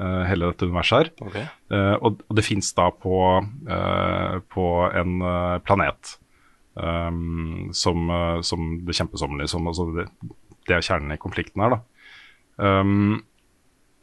eh, 0.00 0.22
hele 0.28 0.50
dette 0.50 0.68
universet 0.68 1.12
her. 1.22 1.50
Eh, 1.70 1.94
og, 2.00 2.22
og 2.28 2.38
det 2.38 2.46
fins 2.46 2.72
da 2.76 2.90
på, 2.90 3.18
uh, 3.42 4.38
på 4.52 4.68
en 5.00 5.18
planet 5.66 6.16
um, 6.74 7.68
som, 7.74 8.10
som 8.46 8.72
det 8.86 8.96
kjempes 8.98 9.22
om, 9.26 9.36
liksom. 9.40 9.68
Altså 9.70 9.88
det, 9.94 10.08
det 10.68 10.78
er 10.78 10.88
kjernen 10.88 11.14
i 11.14 11.20
konflikten 11.20 11.64
her, 11.64 11.76
da. 11.76 11.82
Um, 12.56 13.22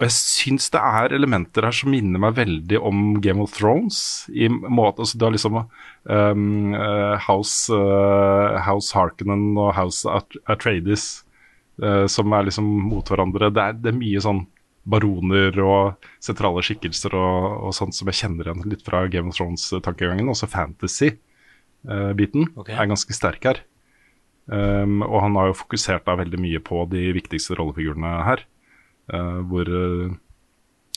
og 0.02 0.08
jeg 0.08 0.16
syns 0.18 0.72
det 0.74 0.80
er 0.82 1.14
elementer 1.14 1.68
her 1.68 1.76
som 1.78 1.92
minner 1.94 2.20
meg 2.24 2.34
veldig 2.40 2.80
om 2.82 3.20
Game 3.22 3.44
of 3.44 3.54
Thrones. 3.54 4.26
I 4.34 4.48
måte, 4.50 5.04
altså 5.04 5.20
Du 5.20 5.28
har 5.28 5.36
liksom 5.36 5.60
um, 5.62 6.74
House, 7.28 7.70
House 8.66 8.98
Harkonnen 8.98 9.52
og 9.62 9.76
House 9.78 10.10
Atreides 10.50 11.22
som 12.12 12.34
er 12.36 12.46
liksom 12.46 12.66
mot 12.90 13.08
hverandre. 13.10 13.52
Det 13.54 13.62
er, 13.62 13.78
det 13.78 13.90
er 13.90 13.96
mye 13.98 14.22
sånn 14.22 14.42
baroner 14.84 15.60
og 15.62 16.08
sentrale 16.24 16.64
skikkelser 16.66 17.14
og, 17.18 17.68
og 17.68 17.76
sånt 17.78 17.98
som 17.98 18.10
jeg 18.10 18.24
kjenner 18.24 18.50
igjen 18.50 18.72
litt 18.72 18.86
fra 18.86 19.04
Game 19.12 19.30
of 19.30 19.38
Thrones-tankegangen. 19.38 20.32
Også 20.32 20.50
fantasy-biten 20.50 22.50
okay. 22.56 22.76
er 22.76 22.90
ganske 22.90 23.16
sterk 23.16 23.46
her. 23.46 23.62
Um, 24.52 25.04
og 25.06 25.22
han 25.22 25.38
har 25.38 25.52
jo 25.52 25.60
fokusert 25.62 26.08
da 26.08 26.18
veldig 26.20 26.40
mye 26.42 26.60
på 26.66 26.82
de 26.92 27.12
viktigste 27.16 27.56
rollefigurene 27.60 28.16
her. 28.26 28.44
Uh, 29.12 29.40
hvor 29.48 29.70
uh, 29.70 30.18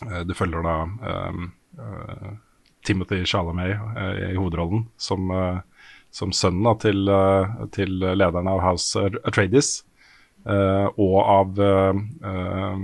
du 0.03 0.35
følger 0.35 0.64
da 0.64 0.74
um, 0.82 1.53
eh, 1.78 2.32
Timothy 2.87 3.24
Chalamet 3.24 3.78
eh, 3.97 4.32
i 4.32 4.37
hovedrollen 4.37 4.89
som, 4.97 5.30
eh, 5.30 5.59
som 6.11 6.32
sønnen 6.32 6.66
da, 6.66 6.74
til, 6.82 7.11
til 7.74 7.99
lederen 8.03 8.51
av 8.51 8.62
House 8.62 9.09
Atreides. 9.24 9.85
og 10.45 11.14
av 11.24 11.59
um, 11.59 12.82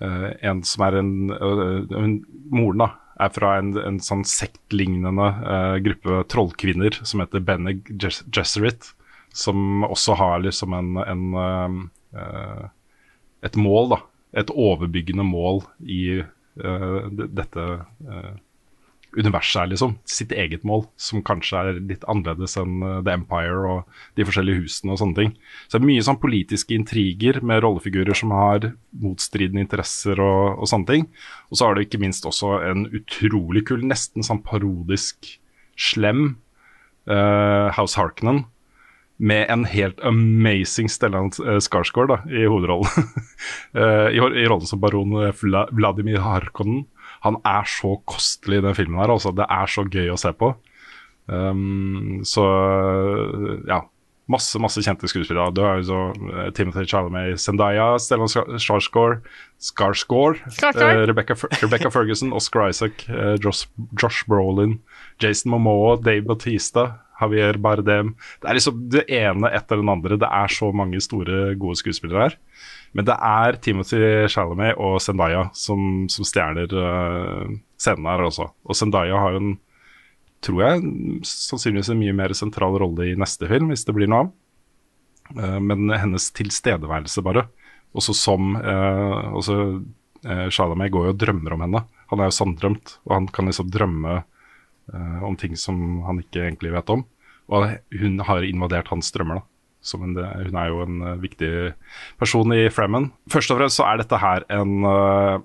en 0.00 0.62
som 0.66 0.84
er 0.88 0.96
en, 0.98 1.12
eh, 1.30 1.96
en 2.00 2.14
Moren 2.50 2.82
da, 2.82 2.90
er 3.22 3.30
fra 3.30 3.52
en, 3.60 3.72
en 3.78 4.00
sånn 4.02 4.24
sektlignende 4.26 5.28
eh, 5.46 5.76
gruppe 5.84 6.24
trollkvinner 6.32 6.98
som 7.06 7.22
heter 7.22 7.44
Bene 7.46 7.76
Ges- 7.92 8.24
Gesserit. 8.34 8.90
Som 9.34 9.82
også 9.86 10.14
har 10.18 10.42
liksom 10.44 10.74
en, 10.78 10.90
en 11.02 11.22
eh, 11.44 11.78
eh, 12.22 12.64
et 13.46 13.56
mål, 13.58 13.94
da. 13.94 14.00
Et 14.42 14.50
overbyggende 14.50 15.26
mål 15.26 15.62
i 15.86 16.02
eh, 16.22 17.00
dette 17.10 17.64
eh, 18.06 18.32
universet 19.18 19.62
er, 19.62 19.70
liksom. 19.72 19.96
Sitt 20.08 20.32
eget 20.34 20.64
mål, 20.66 20.84
som 21.00 21.22
kanskje 21.26 21.60
er 21.60 21.80
litt 21.90 22.06
annerledes 22.10 22.56
enn 22.60 22.82
eh, 22.82 23.00
The 23.06 23.16
Empire 23.18 23.62
og 23.70 23.98
de 24.18 24.26
forskjellige 24.28 24.62
husene 24.62 24.94
og 24.94 25.00
sånne 25.02 25.18
ting. 25.20 25.34
Så 25.66 25.76
det 25.76 25.82
er 25.82 25.90
mye 25.90 26.06
sånn 26.06 26.20
politiske 26.22 26.76
intriger 26.76 27.40
med 27.46 27.62
rollefigurer 27.64 28.18
som 28.18 28.34
har 28.36 28.70
motstridende 29.04 29.64
interesser 29.64 30.20
og, 30.22 30.60
og 30.60 30.70
sånne 30.70 30.90
ting. 30.90 31.08
Og 31.50 31.60
så 31.60 31.68
har 31.68 31.76
du 31.76 31.84
ikke 31.84 32.02
minst 32.02 32.26
også 32.28 32.58
en 32.70 32.88
utrolig 32.94 33.66
kul, 33.68 33.84
nesten 33.86 34.26
sånn 34.26 34.42
parodisk 34.46 35.36
slem 35.80 36.36
uh, 37.10 37.70
House 37.74 37.98
Harkonnen. 37.98 38.44
Med 39.16 39.46
en 39.46 39.62
helt 39.70 40.00
amazing 40.02 40.88
Stellan 40.90 41.30
uh, 41.38 41.60
Skarsgård 41.62 42.10
da, 42.10 42.22
i 42.30 42.46
hovedrollen. 42.50 42.90
Eh, 43.74 44.14
I, 44.14 44.20
rollen 44.46 44.68
som 44.68 44.78
baron 44.78 45.10
eh, 45.18 45.40
Vladimir 45.74 46.20
Harkonnen. 46.22 46.84
Han 47.24 47.40
er 47.48 47.64
så 47.68 47.96
kostelig 48.08 48.60
i 48.60 48.66
den 48.68 48.76
filmen 48.76 49.00
her. 49.00 49.12
Altså. 49.14 49.32
Det 49.34 49.46
er 49.48 49.66
så 49.72 49.84
gøy 49.88 50.12
å 50.12 50.20
se 50.20 50.32
på. 50.36 50.54
Um, 51.26 52.20
så 52.28 52.44
ja. 53.68 53.82
Masse 54.24 54.56
masse 54.56 54.80
kjente 54.80 55.04
skuespillere. 55.04 55.52
Du 55.52 55.58
har 55.60 55.82
jo 55.82 55.84
så 55.84 55.96
eh, 56.32 56.46
Timothy 56.56 56.86
Chalamet, 56.88 57.36
Zendaya, 57.42 57.90
Stellan 58.00 58.30
Skar- 58.32 58.54
Skarsgård, 58.56 59.18
Skarsgård 59.60 60.38
eh, 60.80 61.02
Rebecca, 61.10 61.36
Rebecca 61.60 61.90
Ferguson, 61.92 62.32
Oscar 62.32 62.70
Isaac, 62.72 63.04
eh, 63.12 63.34
Josh, 63.44 63.66
Josh 64.00 64.24
Brolin, 64.24 64.78
Jason 65.20 65.52
Momoa, 65.52 65.98
Dave 66.00 66.24
Bautista, 66.24 66.86
Javier 67.20 67.60
Bardem. 67.60 68.14
Det 68.40 68.48
er 68.48 68.56
liksom 68.56 68.80
det 68.96 69.04
ene 69.12 69.52
etter 69.60 69.82
den 69.82 69.92
andre. 69.92 70.16
Det 70.16 70.32
er 70.40 70.56
så 70.56 70.72
mange 70.72 71.04
store, 71.04 71.52
gode 71.60 71.76
skuespillere 71.82 72.30
her. 72.30 72.38
Men 72.94 73.08
det 73.08 73.16
er 73.26 73.58
Timothy 73.62 74.00
Chalamet 74.30 74.78
og 74.78 75.00
Zendaya 75.02 75.48
som, 75.58 76.04
som 76.12 76.26
stjerner 76.26 76.70
uh, 76.70 77.50
scenen 77.80 78.06
her 78.06 78.22
også. 78.28 78.48
Og 78.64 78.78
Zendaya 78.78 79.18
har 79.18 79.38
en, 79.38 79.56
tror 80.44 80.62
jeg, 80.62 80.94
sannsynligvis 81.26 81.90
en 81.90 82.00
mye 82.00 82.14
mer 82.16 82.34
sentral 82.38 82.78
rolle 82.80 83.10
i 83.10 83.18
neste 83.18 83.50
film, 83.50 83.72
hvis 83.72 83.86
det 83.88 83.96
blir 83.96 84.10
noe 84.10 84.26
av. 84.26 84.32
Eh, 85.32 85.60
men 85.60 85.88
hennes 85.90 86.28
tilstedeværelse, 86.36 87.22
bare. 87.24 87.46
Også 87.94 88.14
som 88.16 88.56
uh, 88.58 89.30
også, 89.38 89.56
eh, 90.26 90.46
Chalamet 90.50 90.92
går 90.92 91.08
jo 91.08 91.14
og 91.14 91.18
drømmer 91.22 91.54
om 91.54 91.64
henne. 91.64 91.84
Han 92.10 92.20
er 92.20 92.30
jo 92.30 92.36
sanndrømt, 92.38 92.96
og 93.06 93.14
han 93.14 93.28
kan 93.30 93.48
liksom 93.48 93.70
drømme 93.72 94.16
eh, 94.20 95.20
om 95.24 95.36
ting 95.38 95.54
som 95.58 96.02
han 96.08 96.18
ikke 96.22 96.42
egentlig 96.48 96.74
vet 96.74 96.90
om. 96.90 97.04
Og 97.54 97.76
hun 98.00 98.18
har 98.26 98.46
invadert 98.46 98.90
hans 98.90 99.12
drømmer, 99.14 99.40
da. 99.40 99.50
Som 99.84 100.04
en, 100.06 100.16
hun 100.16 100.56
er 100.56 100.70
jo 100.70 100.84
en 100.84 101.00
eh, 101.04 101.18
viktig 101.22 101.50
person 102.20 102.54
i 102.56 102.66
Fremen. 102.72 103.10
Først 103.32 103.52
og 103.52 103.60
fremst 103.60 103.80
så 103.80 103.88
er 103.88 104.00
dette 104.00 104.20
her 104.20 104.46
en 104.54 104.86
uh, 104.88 105.42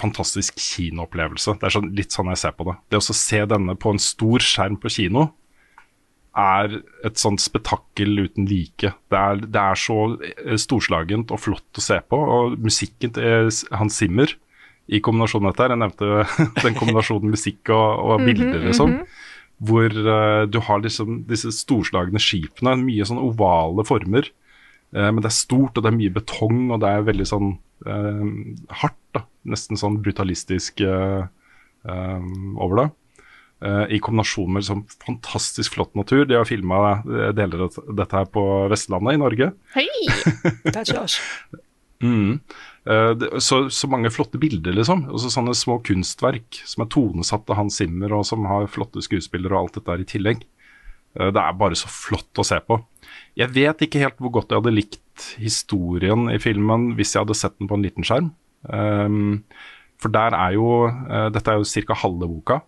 fantastisk 0.00 0.58
kinoopplevelse. 0.58 1.54
Det 1.60 1.68
er 1.68 1.76
sånn, 1.76 1.92
litt 1.96 2.14
sånn 2.14 2.32
jeg 2.32 2.40
ser 2.42 2.56
på 2.56 2.66
det. 2.66 2.78
Det 2.90 3.00
å 3.00 3.04
se 3.14 3.44
denne 3.52 3.76
på 3.78 3.94
en 3.94 4.02
stor 4.02 4.42
skjerm 4.44 4.80
på 4.80 4.92
kino 4.92 5.28
er 6.38 6.76
et 7.06 7.18
sånt 7.18 7.42
spetakkel 7.42 8.26
uten 8.26 8.46
like. 8.50 8.92
Det 9.10 9.18
er, 9.18 9.40
det 9.46 9.62
er 9.62 9.78
så 9.78 9.98
eh, 10.18 10.54
storslagent 10.60 11.32
og 11.34 11.42
flott 11.42 11.80
å 11.80 11.84
se 11.84 11.98
på. 12.06 12.20
Og 12.20 12.60
musikken 12.62 13.14
til 13.16 13.50
Hans 13.74 13.98
Zimmer 13.98 14.34
i 14.90 15.02
kombinasjon 15.04 15.44
med 15.44 15.52
dette 15.52 15.66
her, 15.66 15.74
jeg 15.74 15.82
nevnte 15.82 16.06
den 16.64 16.78
kombinasjonen 16.78 17.34
musikk 17.34 17.70
og, 17.74 17.88
og 18.06 18.24
bilder, 18.26 18.62
liksom. 18.66 18.98
Hvor 19.60 19.92
uh, 19.92 20.44
du 20.48 20.60
har 20.64 20.80
liksom 20.80 21.24
disse 21.28 21.52
storslagne 21.52 22.20
skipene, 22.22 22.78
mye 22.80 23.06
sånn 23.08 23.20
ovale 23.20 23.84
former. 23.88 24.30
Uh, 24.94 25.10
men 25.10 25.20
det 25.20 25.28
er 25.30 25.36
stort, 25.36 25.76
og 25.76 25.84
det 25.84 25.90
er 25.90 25.98
mye 25.98 26.14
betong, 26.14 26.62
og 26.70 26.80
det 26.82 26.92
er 26.92 27.08
veldig 27.10 27.28
sånn 27.28 27.52
uh, 27.88 28.24
hardt. 28.82 29.00
da, 29.16 29.26
Nesten 29.50 29.78
sånn 29.80 30.00
brutalistisk 30.04 30.82
over 31.80 32.76
det. 32.76 32.88
Eh, 33.60 33.86
I 33.96 33.98
kombinasjon 34.00 34.52
med 34.52 34.62
liksom 34.62 34.86
fantastisk 35.04 35.74
flott 35.76 35.94
natur. 35.98 36.24
De 36.24 36.38
har 36.38 36.48
filma 36.48 37.00
deler 37.36 37.66
av 37.66 37.76
dette 37.96 38.16
her 38.16 38.28
på 38.32 38.44
Vestlandet 38.72 39.18
i 39.18 39.20
Norge. 39.20 39.50
Hei! 39.74 39.88
That's 40.74 40.94
us. 40.96 41.18
Mm. 42.00 42.40
Eh, 42.88 43.38
så, 43.38 43.70
så 43.70 43.88
mange 43.90 44.10
flotte 44.12 44.40
bilder, 44.40 44.74
liksom. 44.76 45.04
Også 45.12 45.32
sånne 45.32 45.54
små 45.56 45.80
kunstverk 45.84 46.62
som 46.68 46.84
er 46.84 46.92
tonesatt 46.92 47.50
av 47.52 47.60
Hans 47.60 47.80
Zimmer, 47.80 48.14
og 48.16 48.24
som 48.28 48.46
har 48.48 48.70
flotte 48.72 49.02
skuespillere 49.04 49.56
og 49.56 49.66
alt 49.66 49.78
dette 49.78 49.92
der 49.92 50.04
i 50.04 50.08
tillegg. 50.08 50.46
Eh, 51.18 51.28
det 51.34 51.42
er 51.42 51.58
bare 51.60 51.78
så 51.78 51.90
flott 51.92 52.40
å 52.40 52.46
se 52.46 52.60
på. 52.64 52.80
Jeg 53.38 53.52
vet 53.54 53.84
ikke 53.86 54.02
helt 54.02 54.20
hvor 54.22 54.34
godt 54.38 54.52
jeg 54.52 54.62
hadde 54.62 54.76
likt 54.76 55.28
historien 55.40 56.30
i 56.32 56.38
filmen 56.40 56.94
hvis 56.98 57.14
jeg 57.14 57.24
hadde 57.24 57.36
sett 57.38 57.58
den 57.58 57.68
på 57.70 57.76
en 57.76 57.84
liten 57.84 58.06
skjerm. 58.06 58.32
Um, 58.64 59.40
for 60.00 60.12
der 60.12 60.34
er 60.36 60.52
jo 60.52 60.66
uh, 60.84 61.28
Dette 61.32 61.48
er 61.48 61.60
jo 61.60 61.84
ca. 61.88 61.96
halve 62.02 62.28
boka. 62.28 62.58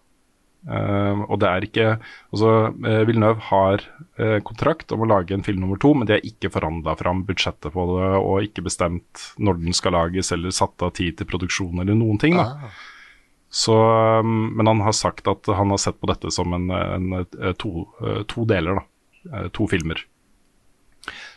Um, 0.63 1.25
og 1.27 1.41
det 1.43 1.49
er 1.49 1.65
ikke 1.67 1.87
Altså, 2.31 2.51
uh, 2.71 3.01
Villeneuve 3.09 3.43
har 3.49 3.83
uh, 4.21 4.39
kontrakt 4.47 4.93
om 4.95 5.03
å 5.03 5.09
lage 5.11 5.35
en 5.35 5.43
film 5.43 5.59
nummer 5.65 5.81
to, 5.83 5.91
men 5.97 6.07
de 6.07 6.15
har 6.15 6.29
ikke 6.29 6.53
forhandla 6.55 6.95
fram 7.01 7.25
budsjettet 7.27 7.75
på 7.75 7.87
det 7.91 8.13
og 8.21 8.47
ikke 8.47 8.63
bestemt 8.69 9.25
når 9.43 9.59
den 9.59 9.75
skal 9.75 9.97
lages 9.99 10.31
eller 10.37 10.55
satt 10.55 10.85
av 10.87 10.95
tid 10.95 11.19
til 11.19 11.27
produksjon 11.27 11.83
eller 11.83 11.99
noen 11.99 12.23
ting. 12.23 12.39
da. 12.39 12.47
Ah. 12.71 12.81
Så, 13.53 13.75
um, 14.19 14.57
men 14.57 14.67
han 14.67 14.81
har 14.81 14.95
sagt 14.97 15.29
at 15.29 15.47
han 15.47 15.71
har 15.75 15.81
sett 15.83 15.99
på 16.01 16.09
dette 16.09 16.31
som 16.33 16.55
en, 16.57 16.71
en, 16.73 17.13
eh, 17.21 17.53
to, 17.61 17.85
uh, 18.01 18.23
to 18.25 18.47
deler, 18.49 18.81
da. 18.81 18.87
Eh, 19.37 19.49
To 19.53 19.67
filmer. 19.69 20.01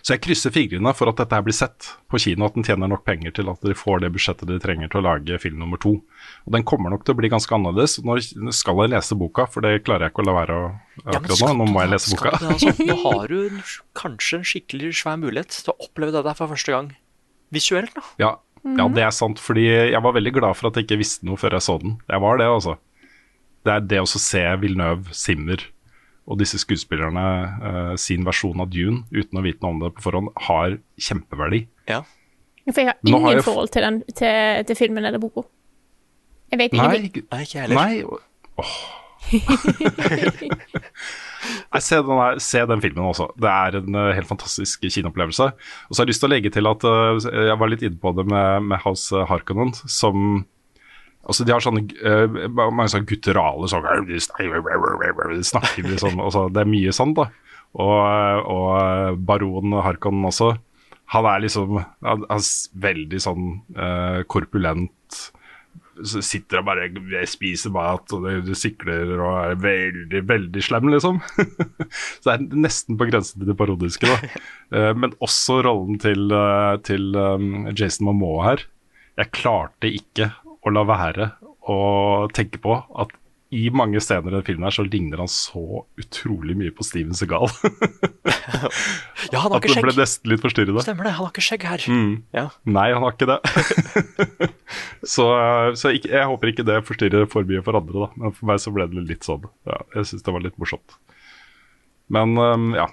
Så 0.05 0.13
jeg 0.13 0.21
krysser 0.21 0.53
fingrene 0.53 0.91
for 0.93 1.09
at 1.09 1.17
dette 1.17 1.33
her 1.33 1.41
blir 1.41 1.55
sett 1.57 1.87
på 2.13 2.19
kino, 2.21 2.45
at 2.45 2.53
den 2.53 2.65
tjener 2.67 2.91
nok 2.91 3.01
penger 3.07 3.33
til 3.33 3.47
at 3.49 3.63
de 3.65 3.73
får 3.73 4.03
det 4.03 4.11
budsjettet 4.13 4.51
de 4.51 4.59
trenger 4.61 4.91
til 4.93 5.01
å 5.01 5.05
lage 5.07 5.39
film 5.41 5.57
nummer 5.63 5.81
to. 5.81 5.95
Og 6.45 6.53
den 6.53 6.65
kommer 6.69 6.93
nok 6.93 7.07
til 7.07 7.15
å 7.15 7.17
bli 7.17 7.31
ganske 7.33 7.57
annerledes. 7.57 7.97
Nå 8.05 8.19
skal 8.53 8.83
jeg 8.83 8.93
lese 8.93 9.17
boka, 9.17 9.47
for 9.49 9.65
det 9.65 9.81
klarer 9.87 10.05
jeg 10.05 10.13
ikke 10.13 10.21
å 10.21 10.27
la 10.29 10.37
være 10.37 10.59
å, 10.61 10.69
akkurat 11.07 11.41
nå. 11.41 11.51
Nå 11.57 11.69
må 11.73 11.81
jeg 11.81 11.93
lese 11.95 12.13
boka. 12.13 12.35
du 12.37 12.47
altså? 12.53 12.75
Nå 12.91 12.99
har 13.01 13.33
du 13.33 13.59
kanskje 13.97 14.41
en 14.43 14.47
skikkelig 14.53 14.93
svær 15.01 15.17
mulighet 15.25 15.57
til 15.57 15.73
å 15.73 15.79
oppleve 15.89 16.13
det 16.13 16.25
der 16.29 16.37
for 16.37 16.53
første 16.53 16.77
gang 16.77 16.93
visuelt. 17.55 17.97
da. 17.97 18.05
Ja, 18.21 18.33
ja, 18.77 18.89
det 18.93 19.09
er 19.09 19.13
sant. 19.23 19.41
Fordi 19.41 19.65
jeg 19.65 20.05
var 20.05 20.13
veldig 20.21 20.37
glad 20.37 20.59
for 20.59 20.69
at 20.69 20.77
jeg 20.77 20.85
ikke 20.85 21.01
visste 21.01 21.25
noe 21.25 21.41
før 21.41 21.57
jeg 21.57 21.65
så 21.65 21.79
den. 21.81 21.97
Jeg 22.13 22.21
var 22.21 22.37
det, 22.41 22.51
altså. 22.53 22.77
Det 23.65 23.73
er 23.73 23.89
det 23.89 24.05
å 24.05 24.09
se 24.09 24.45
Villeneuve, 24.61 25.17
Simmer 25.17 25.65
og 26.25 26.39
disse 26.41 26.57
skuespillerne 26.61 27.25
eh, 27.69 27.93
sin 28.01 28.25
versjon 28.25 28.61
av 28.63 28.71
Dune 28.73 29.03
uten 29.13 29.39
å 29.39 29.43
vite 29.45 29.61
noe 29.61 29.75
om 29.75 29.81
det 29.83 29.91
på 29.97 30.05
forhånd, 30.07 30.31
har 30.47 30.77
kjempeverdi. 30.97 31.65
Ja. 31.91 32.01
For 32.65 32.81
jeg 32.81 32.89
har 32.89 32.97
ingen 33.05 33.27
har 33.27 33.37
jeg 33.37 33.45
forhold 33.45 33.69
til, 33.75 33.85
den, 33.85 34.01
til, 34.17 34.65
til 34.65 34.79
filmen 34.79 35.05
eller 35.05 35.21
boka. 35.21 35.45
Jeg 36.49 36.61
vet 36.63 36.73
ingenting. 36.73 37.25
Nei, 37.29 37.41
ikke 37.45 37.59
heller. 37.61 37.75
nei. 37.77 38.03
Åh. 38.61 38.77
Nei, 41.73 41.81
se, 41.81 41.97
den 42.01 42.19
her, 42.19 42.39
se 42.41 42.61
den 42.69 42.81
filmen 42.81 43.05
også. 43.05 43.27
Det 43.41 43.49
er 43.51 43.77
en 43.79 43.97
uh, 43.97 44.13
helt 44.17 44.29
fantastisk 44.29 44.85
kinoopplevelse. 44.89 45.49
Og 45.53 45.93
så 45.93 46.01
har 46.01 46.05
jeg 46.07 46.13
lyst 46.13 46.23
til 46.23 46.29
å 46.29 46.33
legge 46.33 46.51
til 46.53 46.69
at 46.69 46.85
uh, 46.85 47.21
jeg 47.21 47.57
var 47.61 47.69
litt 47.71 47.85
inne 47.85 48.01
på 48.01 48.13
det 48.17 48.25
med, 48.29 48.65
med 48.71 48.81
House 48.85 49.25
Harkonnen, 49.29 49.73
som 49.85 50.45
Altså, 51.25 51.45
de 51.45 51.53
har 51.55 51.63
sånne 51.63 51.81
uh, 52.05 52.45
mange 52.53 52.91
sånne 52.93 53.09
gutturale 53.09 53.69
sånn 53.71 53.85
snakker 55.49 55.87
liksom 55.89 56.19
altså, 56.21 56.47
Det 56.53 56.61
er 56.61 56.69
mye 56.69 56.93
sånn, 56.93 57.15
da. 57.17 57.29
Og, 57.75 58.45
og 58.53 59.23
baron 59.27 59.73
Harkonnen 59.83 60.29
også. 60.29 60.53
Han 61.13 61.27
er 61.29 61.41
liksom 61.43 61.79
han, 61.79 62.27
er 62.31 62.45
veldig 62.85 63.21
sånn 63.21 63.49
uh, 63.77 64.21
korpulent. 64.31 65.19
Så 65.95 66.19
sitter 66.25 66.59
og 66.59 66.67
bare 66.67 67.23
spiser 67.29 67.71
mat 67.71 68.11
og 68.15 68.25
det, 68.25 68.33
det 68.49 68.57
sikler 68.59 69.13
og 69.15 69.35
er 69.39 69.59
veldig, 69.63 70.23
veldig 70.27 70.63
slem, 70.63 70.89
liksom. 70.91 71.21
så 72.21 72.25
det 72.25 72.33
er 72.33 72.63
nesten 72.65 72.99
på 72.99 73.07
grensen 73.07 73.41
til 73.41 73.51
det 73.51 73.57
parodiske, 73.59 74.09
da. 74.09 74.31
Uh, 74.73 74.91
men 75.01 75.15
også 75.23 75.61
rollen 75.67 76.01
til, 76.03 76.27
eh, 76.35 76.73
til 76.85 77.15
um, 77.15 77.69
Jason 77.71 78.09
Momoa 78.09 78.49
her. 78.49 78.65
Jeg 79.15 79.31
klarte 79.37 79.91
ikke 79.95 80.33
å 80.65 80.73
la 80.73 80.83
være 80.89 81.29
å 81.65 81.77
tenke 82.33 82.61
på 82.61 82.77
at 83.01 83.13
i 83.55 83.69
mange 83.73 84.01
scener 84.01 84.33
i 84.33 84.35
den 84.35 84.45
filmen 84.45 84.65
her 84.67 84.73
så 84.73 84.83
ligner 84.83 85.21
han 85.21 85.29
så 85.31 85.83
utrolig 86.01 86.55
mye 86.57 86.73
på 86.75 86.85
Steven 86.85 87.15
Segal. 87.17 87.49
Ja, 89.33 89.39
han 89.41 89.55
har 89.55 89.57
ikke 89.57 89.71
skjegg. 89.73 89.81
at 89.81 89.87
det 89.87 89.95
ble 89.95 90.03
nesten 90.03 90.29
litt 90.29 90.41
forstyrrende. 90.43 90.81
Stemmer 90.85 91.07
det, 91.07 91.13
han 91.17 91.25
har 91.25 91.31
ikke 91.31 91.43
skjegg 91.43 91.63
her. 91.65 91.85
Mm. 91.89 92.11
Ja. 92.35 92.43
Nei, 92.69 92.83
han 92.93 93.01
har 93.01 93.15
ikke 93.15 93.27
det. 93.31 93.37
så 95.15 95.25
så 95.73 95.93
ikke, 95.97 96.11
jeg 96.13 96.29
håper 96.29 96.51
ikke 96.51 96.65
det 96.67 96.75
forstyrrer 96.85 97.25
for 97.31 97.47
mye 97.49 97.63
for 97.65 97.79
andre, 97.79 98.05
da. 98.05 98.09
Men 98.21 98.35
for 98.37 98.51
meg 98.51 98.61
så 98.61 98.73
ble 98.75 98.85
det 98.91 99.05
litt 99.09 99.25
sånn. 99.25 99.47
Ja, 99.65 99.79
jeg 99.97 100.11
syns 100.11 100.27
det 100.27 100.35
var 100.35 100.45
litt 100.45 100.59
morsomt. 100.61 100.97
Men 102.13 102.37
um, 102.37 102.69
ja. 102.77 102.85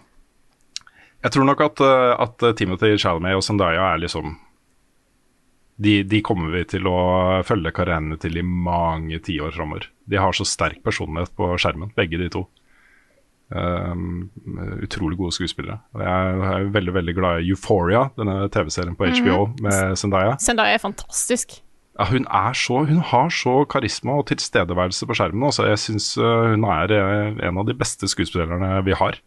Jeg 1.23 1.37
tror 1.37 1.47
nok 1.47 1.61
at, 1.69 1.85
øh, 1.85 2.15
at 2.25 2.49
Timothy 2.59 2.97
Chalamet 2.97 3.37
og 3.39 3.45
Zendaya 3.47 3.93
er 3.93 4.01
liksom 4.03 4.33
de, 5.83 5.95
de 6.09 6.21
kommer 6.25 6.53
vi 6.55 6.65
til 6.75 6.87
å 6.91 6.99
følge 7.47 7.73
karrierene 7.75 8.19
til 8.21 8.39
i 8.39 8.45
mange 8.47 9.21
tiår 9.25 9.55
framover. 9.57 9.89
De 10.11 10.21
har 10.21 10.35
så 10.37 10.47
sterk 10.49 10.83
personlighet 10.85 11.35
på 11.39 11.49
skjermen, 11.61 11.93
begge 11.99 12.21
de 12.21 12.29
to. 12.33 12.47
Um, 13.53 14.31
utrolig 14.81 15.19
gode 15.21 15.35
skuespillere. 15.37 15.77
Og 15.93 16.01
jeg 16.01 16.37
er 16.53 16.71
veldig 16.73 16.95
veldig 16.97 17.15
glad 17.19 17.43
i 17.43 17.51
Euphoria, 17.53 18.07
denne 18.17 18.47
TV-serien 18.53 18.97
på 18.97 19.11
HBO 19.11 19.51
med 19.61 19.99
Zendaya. 20.01 20.39
Zendaya 20.41 20.79
er 20.79 20.81
fantastisk. 20.81 21.59
Ja, 21.99 22.07
hun 22.09 22.25
er 22.25 22.57
så 22.57 22.87
Hun 22.89 23.03
har 23.05 23.29
så 23.29 23.67
karisma 23.69 24.15
og 24.23 24.31
tilstedeværelse 24.31 25.07
på 25.07 25.17
skjermen. 25.19 25.45
Altså, 25.51 25.67
jeg 25.69 25.83
syns 25.83 26.15
hun 26.17 26.65
er 26.65 26.95
eh, 26.97 27.45
en 27.45 27.61
av 27.61 27.69
de 27.69 27.77
beste 27.77 28.09
skuespillerne 28.09 28.79
vi 28.87 28.97
har, 28.97 29.21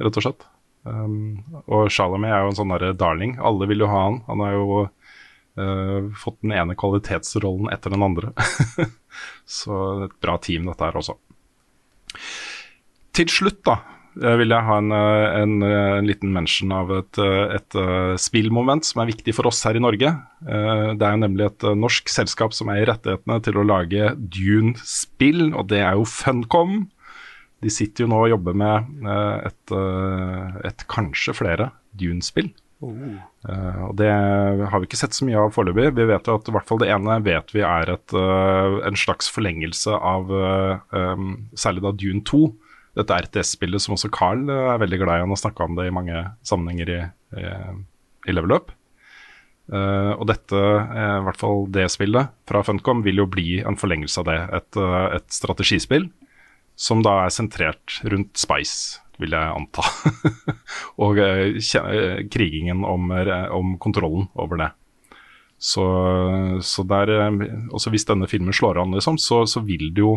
rett 0.00 0.16
og 0.16 0.24
slett. 0.24 0.48
Um, 0.88 1.44
og 1.68 1.90
Shalami 1.92 2.30
er 2.30 2.46
jo 2.46 2.54
en 2.54 2.56
sånn 2.62 2.72
derre 2.72 2.94
darling. 2.96 3.36
Alle 3.44 3.68
vil 3.68 3.84
jo 3.84 3.90
ha 3.92 4.06
han. 4.06 4.22
Han 4.30 4.46
er 4.46 4.56
jo 4.56 4.86
eh, 5.60 6.10
fått 6.18 6.40
den 6.44 6.54
ene 6.56 6.76
kvalitetsrollen 6.78 7.70
etter 7.72 7.94
den 7.94 8.04
andre. 8.04 8.32
så 9.60 9.78
et 10.06 10.18
bra 10.22 10.36
team, 10.42 10.68
dette 10.70 10.86
her 10.86 10.98
også. 11.00 11.16
Til 13.16 13.32
slutt, 13.32 13.60
da, 13.66 13.76
eh, 14.20 14.36
vil 14.40 14.54
jeg 14.54 14.66
ha 14.68 14.78
en, 14.80 14.94
eh, 14.96 15.26
en, 15.42 15.56
en 15.66 16.08
liten 16.08 16.32
mention 16.34 16.72
av 16.76 16.94
et, 16.98 17.20
et 17.56 17.80
spillmoment 18.22 18.86
som 18.86 19.02
er 19.02 19.10
viktig 19.12 19.34
for 19.36 19.50
oss 19.50 19.62
her 19.68 19.78
i 19.78 19.82
Norge. 19.82 20.14
Det 20.40 21.04
er 21.06 21.16
jo 21.16 21.24
nemlig 21.24 21.50
et 21.50 21.68
norsk 21.76 22.08
selskap 22.12 22.56
som 22.56 22.72
eier 22.72 22.88
rettighetene 22.90 23.40
til 23.44 23.60
å 23.60 23.66
lage 23.66 24.14
Dune-spill, 24.16 25.50
og 25.52 25.68
det 25.72 25.84
er 25.84 26.00
jo 26.00 26.08
Funcom. 26.08 26.82
De 27.60 27.68
sitter 27.68 28.06
jo 28.06 28.12
nå 28.14 28.24
og 28.24 28.32
jobber 28.32 28.56
med 28.56 29.04
et, 29.44 29.72
et 30.64 30.84
kanskje 30.88 31.36
flere 31.36 31.68
Dune-spill. 31.92 32.48
Eh, 32.80 33.80
og 33.84 33.94
Det 33.98 34.08
har 34.08 34.80
vi 34.80 34.88
ikke 34.88 35.00
sett 35.00 35.16
så 35.16 35.26
mye 35.28 35.38
av 35.42 35.52
foreløpig. 35.54 35.90
Vi 35.98 36.08
vet 36.08 36.28
jo 36.28 36.38
at 36.38 36.48
i 36.48 36.54
hvert 36.54 36.68
fall 36.68 36.80
det 36.82 36.90
ene 36.92 37.18
vet 37.24 37.52
vi 37.54 37.64
er 37.66 37.92
et, 37.92 38.16
uh, 38.16 38.80
en 38.86 38.98
slags 38.98 39.28
forlengelse 39.32 39.92
av 39.92 40.32
uh, 40.32 40.80
um, 40.96 41.46
særlig 41.58 41.84
da 41.84 41.92
Dune 41.92 42.24
2. 42.26 42.42
Dette 43.00 43.20
RTS-spillet 43.26 43.84
som 43.84 43.94
også 43.94 44.10
Carl 44.12 44.48
er 44.50 44.80
veldig 44.82 44.98
glad 45.02 45.20
i. 45.20 45.24
Han 45.24 45.34
har 45.34 45.42
snakka 45.44 45.66
om 45.66 45.76
det 45.78 45.86
i 45.88 45.94
mange 45.94 46.24
sammenhenger 46.46 46.90
i, 46.90 47.00
i, 47.38 48.32
Level 48.34 48.56
Up. 48.56 48.72
Og 49.70 50.24
dette, 50.26 50.58
i 50.58 51.22
hvert 51.22 51.38
fall 51.38 51.68
det 51.70 51.84
spillet 51.94 52.32
fra 52.50 52.64
Funcom, 52.66 53.04
vil 53.06 53.22
jo 53.22 53.28
bli 53.30 53.60
en 53.62 53.78
forlengelse 53.78 54.24
av 54.24 54.26
det. 54.26 54.40
Et, 54.58 54.80
et 55.20 55.38
strategispill 55.38 56.08
som 56.74 57.04
da 57.06 57.14
er 57.28 57.32
sentrert 57.34 58.00
rundt 58.10 58.42
Spice, 58.42 58.98
vil 59.20 59.36
jeg 59.36 59.54
anta. 59.54 59.84
og 61.04 61.20
eh, 61.22 61.56
eh, 61.60 62.20
krigingen 62.32 62.84
om, 62.86 63.10
eh, 63.14 63.46
om 63.54 63.76
kontrollen 63.82 64.28
over 64.34 64.60
det. 64.60 64.70
Så, 65.60 65.84
så 66.64 66.82
der, 66.88 67.12
også 67.68 67.92
hvis 67.92 68.06
denne 68.08 68.28
filmen 68.30 68.54
slår 68.56 68.80
an, 68.80 68.94
liksom, 68.96 69.18
så, 69.20 69.42
så 69.44 69.60
vil 69.60 69.90
det 69.92 70.00
jo 70.00 70.14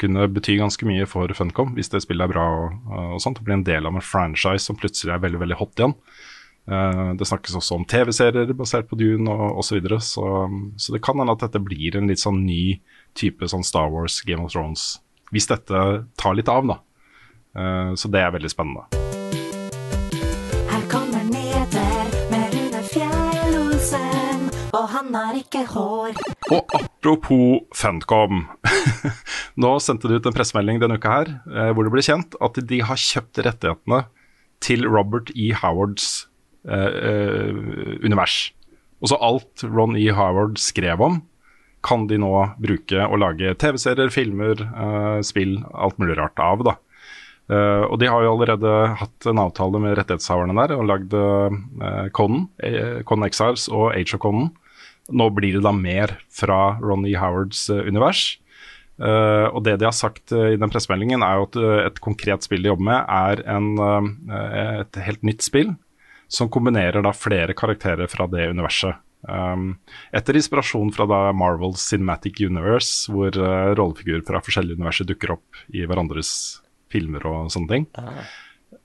kunne 0.00 0.24
bety 0.32 0.54
ganske 0.56 0.86
mye 0.88 1.04
for 1.04 1.28
Funcom 1.36 1.74
hvis 1.76 1.92
det 1.92 2.00
spillet 2.00 2.24
er 2.24 2.32
bra 2.32 2.46
og, 2.62 2.78
og 2.88 3.18
sånt. 3.20 3.36
Det 3.36 3.44
blir 3.44 3.58
en 3.58 3.66
del 3.66 3.84
av 3.84 3.98
en 3.98 4.04
franchise 4.04 4.64
som 4.64 4.78
plutselig 4.80 5.12
er 5.12 5.20
veldig 5.20 5.42
veldig 5.42 5.58
hot 5.60 5.82
igjen. 5.82 5.92
Det 7.20 7.26
snakkes 7.26 7.58
også 7.58 7.76
om 7.76 7.84
TV-serier 7.88 8.54
basert 8.56 8.88
på 8.88 8.96
Dune 8.96 9.28
og 9.28 9.60
osv. 9.60 9.68
Så, 9.68 9.76
videre, 9.76 10.00
så 10.00 10.24
så 10.80 10.94
det 10.94 11.02
kan 11.04 11.20
hende 11.20 11.34
at 11.36 11.44
dette 11.44 11.60
blir 11.60 11.98
en 11.98 12.08
litt 12.08 12.22
sånn 12.22 12.40
ny 12.46 12.78
type 13.18 13.48
sånn 13.52 13.66
Star 13.66 13.92
Wars, 13.92 14.22
Game 14.24 14.46
of 14.46 14.54
Thrones. 14.54 14.94
Hvis 15.34 15.48
dette 15.50 15.82
tar 16.18 16.36
litt 16.36 16.48
av, 16.50 16.66
da. 16.66 16.80
Eh, 17.56 17.94
så 17.98 18.10
det 18.12 18.22
er 18.22 18.34
veldig 18.34 18.50
spennende. 18.52 18.86
Her 20.70 20.84
kommer 20.92 21.24
nyheter 21.26 22.12
med 22.30 22.54
Rune 22.54 22.82
Fjell-Olsen, 22.92 24.46
og 24.76 24.86
han 24.94 25.10
har 25.16 25.38
ikke 25.40 25.64
hår. 25.72 26.14
Og 26.50 26.76
apropos 26.78 27.66
Funcom. 27.74 28.46
Nå 29.60 29.74
sendte 29.82 30.08
de 30.08 30.20
ut 30.20 30.30
en 30.30 30.36
pressemelding 30.36 30.80
denne 30.82 30.98
uka 31.00 31.16
her 31.20 31.34
eh, 31.50 31.72
hvor 31.74 31.86
det 31.86 31.94
ble 31.94 32.04
kjent 32.06 32.38
at 32.42 32.60
de 32.70 32.80
har 32.86 33.00
kjøpt 33.00 33.42
rettighetene 33.44 34.04
til 34.64 34.86
Robert 34.88 35.32
E. 35.34 35.50
Howards 35.56 36.28
eh, 36.68 36.94
eh, 37.10 37.98
univers. 38.04 38.50
Og 39.00 39.10
så 39.10 39.18
alt 39.24 39.64
Ron 39.64 39.96
E. 39.96 40.10
Howard 40.12 40.60
skrev 40.60 41.00
om, 41.02 41.22
kan 41.86 42.04
de 42.10 42.18
nå 42.20 42.30
bruke 42.60 43.06
og 43.06 43.22
lage 43.22 43.54
TV-serier, 43.56 44.12
filmer, 44.12 44.60
eh, 44.68 45.20
spill, 45.24 45.58
alt 45.72 45.98
mulig 46.00 46.18
rart 46.20 46.40
av. 46.44 46.64
da. 46.68 46.76
Eh, 47.50 47.84
og 47.88 47.98
de 47.98 48.08
har 48.10 48.22
jo 48.22 48.34
allerede 48.36 48.74
hatt 49.00 49.26
en 49.26 49.42
avtale 49.42 49.80
med 49.82 49.96
rettighetshaverne 49.98 50.54
der 50.54 50.76
og 50.76 50.86
lagd 50.86 51.16
Conan, 52.16 52.46
eh, 52.62 53.00
Conan 53.08 53.26
Exiles 53.26 53.66
og 53.68 53.90
Age 53.96 54.14
of 54.14 54.22
Conan. 54.22 54.52
Nå 55.10 55.26
blir 55.34 55.58
det 55.58 55.64
da 55.66 55.72
mer 55.74 56.14
fra 56.30 56.78
Ron 56.82 57.06
E. 57.08 57.16
Howards 57.18 57.68
eh, 57.72 57.82
univers. 57.88 58.38
Uh, 59.00 59.48
og 59.56 59.62
det 59.64 59.78
de 59.80 59.86
har 59.88 59.96
sagt 59.96 60.28
uh, 60.36 60.50
i 60.52 60.58
den 60.60 60.68
pressemeldingen, 60.68 61.22
er 61.24 61.38
jo 61.38 61.46
at 61.46 61.56
uh, 61.56 61.76
et 61.86 62.00
konkret 62.04 62.44
spill 62.44 62.60
de 62.60 62.68
jobber 62.68 62.84
med, 62.90 62.98
er 63.08 63.40
en, 63.48 63.70
eh, 63.80 64.58
et 64.82 64.98
helt 65.06 65.22
nytt 65.24 65.46
spill 65.46 65.70
som 66.28 66.50
kombinerer 66.52 67.00
da 67.02 67.14
flere 67.16 67.56
karakterer 67.56 68.10
fra 68.12 68.28
det 68.30 68.50
universet. 68.52 69.00
Um, 69.24 69.78
etter 70.16 70.36
inspirasjon 70.36 70.92
fra 70.92 71.06
da 71.08 71.22
Marvels 71.36 71.82
Cinematic 71.88 72.42
Universe, 72.44 73.08
hvor 73.12 73.32
rollefigurer 73.32 74.22
fra 74.28 74.40
forskjellige 74.44 74.78
universer 74.78 75.08
dukker 75.08 75.34
opp 75.34 75.64
i 75.72 75.82
hverandres 75.88 76.60
filmer 76.92 77.26
og 77.30 77.50
sånne 77.54 77.74
ting. 77.74 77.88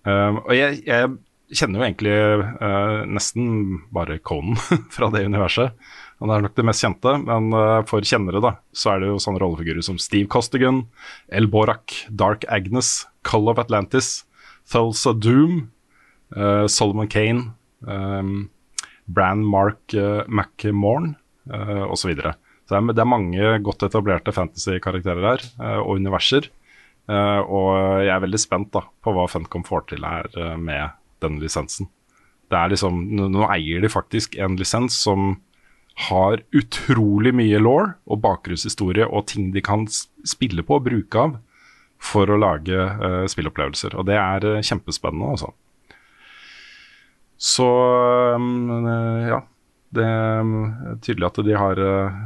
Um, 0.06 0.42
og 0.46 0.54
jeg, 0.54 0.82
jeg 0.86 1.14
kjenner 1.54 1.82
jo 1.82 1.86
egentlig 1.86 2.16
uh, 2.62 3.04
nesten 3.10 3.82
bare 3.94 4.20
Conan 4.26 4.58
fra 4.96 5.12
det 5.14 5.26
universet. 5.28 5.76
Han 6.24 6.32
er 6.32 6.46
nok 6.46 6.56
det 6.56 6.66
mest 6.68 6.84
kjente, 6.86 7.18
men 7.26 7.52
uh, 7.54 7.84
for 7.90 8.06
kjennere 8.06 8.42
da, 8.44 8.56
så 8.76 8.94
er 8.94 9.04
det 9.04 9.12
jo 9.12 9.20
sånne 9.22 9.42
rollefigurer 9.44 9.84
som 9.86 10.00
Steve 10.02 10.30
Costigan, 10.32 10.86
El 11.28 11.50
Borak, 11.52 11.94
Dark 12.10 12.48
Agnes, 12.48 13.04
Cull 13.28 13.52
of 13.52 13.60
Atlantis, 13.62 14.24
Thulsa 14.72 15.14
Doom, 15.14 15.68
uh, 16.38 16.66
Solomon 16.72 17.12
Kane, 17.12 17.52
um, 17.86 18.50
Bran 19.06 19.44
Mark 19.46 19.94
uh, 19.94 20.24
McMorn 20.26 21.14
uh, 21.52 21.86
osv. 21.92 22.06
Så, 22.06 22.14
videre. 22.14 22.36
så 22.66 22.78
det 22.78 22.80
er, 22.80 22.94
det 22.96 23.04
er 23.04 23.12
mange 23.12 23.56
godt 23.66 23.86
etablerte 23.86 24.34
fantasy-karakterer 24.34 25.28
her, 25.34 25.50
og 25.84 26.00
universer. 26.00 26.50
Uh, 27.06 27.42
og 27.44 27.72
jeg 28.02 28.14
er 28.16 28.24
veldig 28.24 28.42
spent 28.42 28.72
da, 28.74 28.82
på 29.06 29.14
hva 29.14 29.28
Funcom 29.30 29.66
får 29.68 29.90
til 29.92 30.06
her 30.08 30.30
uh, 30.40 30.56
med 30.58 30.96
denne 31.22 31.44
lisensen. 31.44 31.90
Det 32.50 32.58
er 32.58 32.72
liksom, 32.74 33.02
nå 33.18 33.46
eier 33.50 33.82
de 33.82 33.90
faktisk 33.90 34.38
en 34.42 34.58
lisens 34.58 34.98
som 35.06 35.36
har 36.10 36.42
utrolig 36.52 37.32
mye 37.36 37.60
law 37.62 37.94
og 38.12 38.22
bakgrunnshistorie 38.24 39.08
og 39.08 39.30
ting 39.32 39.54
de 39.56 39.64
kan 39.64 39.86
spille 40.28 40.66
på 40.66 40.80
og 40.80 40.88
bruke 40.90 41.22
av 41.22 41.38
for 42.02 42.30
å 42.30 42.40
lage 42.40 42.76
uh, 42.76 43.24
spillopplevelser. 43.32 43.96
Og 43.96 44.08
det 44.10 44.18
er 44.20 44.46
uh, 44.46 44.64
kjempespennende, 44.66 45.32
altså. 45.38 45.54
Så 47.36 47.68
um, 48.36 48.86
uh, 48.86 49.28
ja. 49.30 49.42
Det 49.96 50.04
er 50.06 50.98
tydelig 51.04 51.30
at 51.30 51.40
de 51.48 51.56
har 51.56 51.80
uh, 51.80 52.18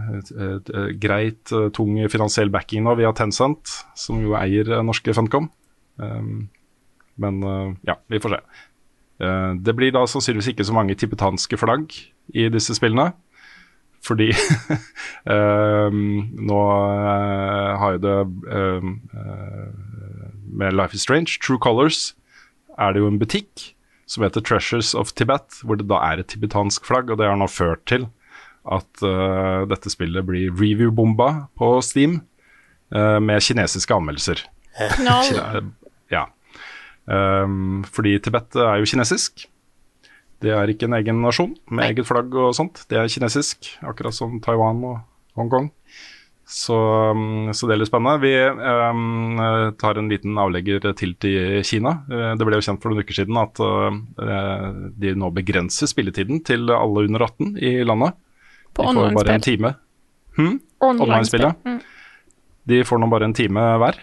et, 0.50 0.72
greit 1.02 1.54
uh, 1.54 1.68
tung 1.76 1.98
finansiell 2.12 2.52
backing 2.54 2.86
nå 2.86 2.96
via 3.00 3.14
Tencent, 3.16 3.76
som 3.98 4.22
jo 4.24 4.36
eier 4.40 4.72
uh, 4.74 4.82
norske 4.86 5.14
Funcom. 5.16 5.50
Um, 6.02 6.50
men 7.20 7.42
ja, 7.84 7.98
vi 8.08 8.22
får 8.24 8.32
se. 8.32 8.38
Det 9.60 9.74
blir 9.76 9.92
da 9.92 10.06
sannsynligvis 10.08 10.54
ikke 10.54 10.64
så 10.64 10.72
mange 10.72 10.96
tibetanske 10.96 11.58
flagg 11.60 11.92
i 12.32 12.46
disse 12.48 12.72
spillene. 12.78 13.10
Fordi 14.00 14.30
um, 15.28 15.98
nå 16.50 16.62
har 17.82 17.98
jo 17.98 18.02
det 18.06 18.16
uh, 18.56 18.88
Med 20.48 20.78
Life 20.80 20.96
is 20.96 21.04
Strange, 21.04 21.36
True 21.44 21.60
Colors, 21.60 22.14
er 22.80 22.96
det 22.96 23.04
jo 23.04 23.10
en 23.12 23.20
butikk 23.20 23.74
som 24.10 24.26
heter 24.26 24.42
Treasures 24.46 24.96
of 24.98 25.14
Tibet, 25.14 25.62
hvor 25.64 25.78
det 25.78 25.88
da 25.90 26.00
er 26.08 26.22
et 26.22 26.32
tibetansk 26.32 26.88
flagg, 26.90 27.12
og 27.12 27.20
det 27.22 27.30
har 27.30 27.38
nå 27.38 27.48
ført 27.52 27.86
til 27.90 28.08
at 28.70 29.04
uh, 29.06 29.66
dette 29.70 29.92
spillet 29.94 30.26
blir 30.26 30.54
review-bomba 30.54 31.30
på 31.58 31.76
Steam 31.86 32.20
uh, 32.96 33.20
med 33.22 33.46
kinesiske 33.46 33.96
anmeldelser. 33.96 34.44
No. 35.04 35.20
Ja. 36.10 36.26
Um, 37.10 37.82
fordi 37.84 38.18
Tibet 38.24 38.56
er 38.58 38.80
jo 38.80 38.90
kinesisk. 38.90 39.46
Det 40.40 40.54
er 40.56 40.72
ikke 40.72 40.88
en 40.88 40.96
egen 40.96 41.20
nasjon 41.24 41.56
med 41.68 41.82
Nei. 41.82 41.90
eget 41.92 42.08
flagg 42.08 42.34
og 42.38 42.54
sånt. 42.56 42.86
Det 42.90 43.00
er 43.00 43.12
kinesisk, 43.12 43.74
akkurat 43.84 44.16
som 44.16 44.38
Taiwan 44.44 44.80
og 44.88 45.02
Hongkong. 45.40 45.70
Så, 46.50 46.76
um, 47.14 47.52
så 47.54 47.68
det 47.70 47.76
er 47.76 47.82
litt 47.84 47.92
spennende. 47.92 48.24
Vi 48.24 48.32
um, 48.34 49.42
tar 49.78 50.00
en 50.02 50.10
liten 50.10 50.38
avlegger 50.42 50.88
til 50.98 51.14
til 51.22 51.60
Kina. 51.68 51.92
Uh, 52.10 52.32
Det 52.40 52.48
ble 52.48 52.58
jo 52.58 52.66
kjent 52.66 52.82
for 52.82 52.90
noen 52.90 53.06
uker 53.06 53.20
siden 53.20 53.38
at 53.38 53.62
uh, 53.62 54.90
de 54.98 55.14
nå 55.14 55.30
begrenser 55.36 55.92
spilletiden 55.92 56.42
til 56.48 56.72
alle 56.74 57.06
under 57.06 57.28
18 57.28 57.54
i 57.62 57.76
landet. 57.86 58.18
På 58.74 58.88
de 58.88 58.96
får 58.96 58.96
bare 58.96 59.10
en 59.12 59.18
online-spill. 59.20 59.46
time. 59.46 59.74
Hmm? 60.40 60.60
Online-spill, 60.80 61.46
ja. 61.48 61.54
Mm. 61.66 61.80
De 62.70 62.84
får 62.86 63.00
nå 63.02 63.10
bare 63.12 63.30
en 63.30 63.34
time 63.34 63.64
hver. 63.82 64.02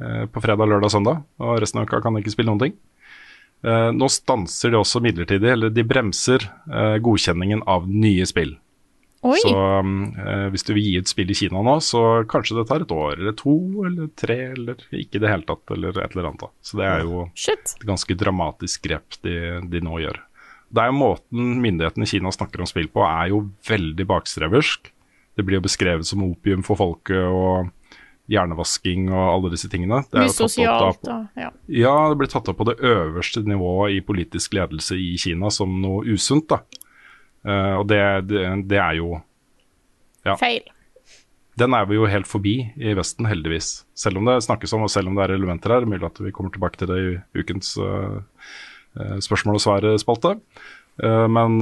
eh, 0.00 0.26
på 0.30 0.40
fredag, 0.44 0.68
lørdag 0.68 0.90
og 0.90 0.92
søndag. 0.92 1.22
Og 1.40 1.58
resten 1.62 1.80
av 1.80 1.88
uka 1.88 2.00
kan 2.04 2.14
de 2.14 2.22
ikke 2.22 2.34
spille 2.34 2.52
noen 2.52 2.60
ting. 2.66 2.74
Eh, 3.64 3.90
nå 3.96 4.08
stanser 4.12 4.70
de 4.70 4.78
også 4.78 5.02
midlertidig, 5.02 5.50
eller 5.54 5.72
de 5.74 5.84
bremser 5.88 6.44
eh, 6.70 6.98
godkjenningen 7.02 7.64
av 7.66 7.88
nye 7.90 8.26
spill. 8.28 8.56
Oi, 9.26 9.38
Så 9.42 9.50
eh, 9.50 10.44
hvis 10.52 10.62
du 10.62 10.72
vil 10.76 10.84
gi 10.84 10.98
et 11.00 11.10
spill 11.10 11.32
i 11.32 11.36
Kina 11.36 11.62
nå, 11.66 11.74
så 11.82 12.22
kanskje 12.30 12.60
det 12.60 12.68
tar 12.68 12.84
et 12.84 12.92
år 12.94 13.16
eller 13.16 13.34
to 13.38 13.56
eller 13.88 14.12
tre, 14.18 14.36
eller 14.54 14.84
ikke 14.94 15.18
i 15.18 15.22
det 15.24 15.32
hele 15.32 15.46
tatt, 15.48 15.64
eller 15.74 15.96
et 15.98 16.14
eller 16.14 16.28
annet. 16.30 16.44
da. 16.44 16.50
Så 16.62 16.78
det 16.78 16.86
er 16.86 17.02
jo 17.02 17.24
shit. 17.34 17.74
et 17.80 17.88
ganske 17.88 18.18
dramatisk 18.20 18.86
grep 18.86 19.18
de, 19.26 19.34
de 19.66 19.82
nå 19.82 19.98
gjør. 20.04 20.20
Det 20.68 20.84
er 20.84 20.92
jo 20.92 20.98
Måten 21.00 21.56
myndighetene 21.64 22.06
i 22.06 22.12
Kina 22.12 22.30
snakker 22.34 22.62
om 22.62 22.68
spill 22.68 22.90
på, 22.92 23.02
er 23.08 23.32
jo 23.32 23.42
veldig 23.66 24.06
bakstreversk. 24.06 24.92
Det 25.38 25.46
blir 25.46 25.58
jo 25.58 25.66
beskrevet 25.66 26.06
som 26.06 26.22
opium 26.26 26.62
for 26.66 26.78
folket 26.78 27.18
og 27.18 27.72
hjernevasking 28.28 29.08
og 29.08 29.24
alle 29.32 29.52
disse 29.54 29.70
tingene. 29.72 30.02
Det 30.10 30.18
er 30.18 30.26
Mye 30.26 30.34
sosialt, 30.34 31.00
da 31.06 31.20
ja. 31.38 31.52
ja, 31.72 31.94
det 32.10 32.18
blir 32.20 32.30
tatt 32.30 32.50
opp 32.50 32.58
på 32.60 32.66
det 32.68 32.76
øverste 32.84 33.42
nivået 33.46 33.96
i 33.96 34.02
politisk 34.04 34.58
ledelse 34.58 34.98
i 35.00 35.14
Kina 35.20 35.50
som 35.54 35.78
noe 35.82 36.04
usunt. 36.06 36.50
da. 36.52 36.60
Eh, 37.46 37.74
og 37.78 37.86
det, 37.90 38.00
det, 38.30 38.44
det 38.70 38.80
er 38.82 38.98
jo 39.00 39.20
Ja. 40.26 40.34
Feil. 40.40 40.66
Den 41.58 41.74
er 41.74 41.86
vi 41.90 41.96
jo 41.96 42.06
helt 42.06 42.28
forbi 42.30 42.56
i 42.76 42.92
Vesten, 42.94 43.26
heldigvis. 43.26 43.84
Selv 43.98 44.20
om 44.20 44.28
det 44.28 44.36
snakkes 44.44 44.72
om, 44.76 44.84
og 44.86 44.90
selv 44.92 45.10
om 45.10 45.16
det 45.18 45.24
er 45.24 45.34
elementer 45.34 45.74
her. 45.74 45.86
Mulig 45.90 46.06
at 46.06 46.20
vi 46.22 46.30
kommer 46.34 46.52
tilbake 46.54 46.78
til 46.78 46.90
det 46.92 46.98
i 47.00 47.42
ukens 47.42 47.72
eh, 47.82 49.18
spørsmål 49.24 49.58
og 49.58 49.64
svar-spalte. 49.64 50.36
Uh, 50.98 51.28
men 51.30 51.60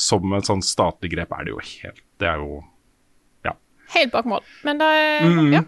som 0.00 0.30
et 0.32 0.46
sånn 0.48 0.62
statlig 0.64 1.10
grep 1.12 1.34
er 1.36 1.42
det 1.44 1.52
jo 1.52 1.58
helt 1.60 1.98
Det 2.16 2.30
er 2.30 2.38
jo 2.40 2.62
Helt 3.94 4.12
bak 4.14 4.26
mål. 4.28 4.42
Men 4.64 4.78
det 4.80 4.86
er 4.86 5.28
Mm. 5.28 5.52
ja. 5.52 5.62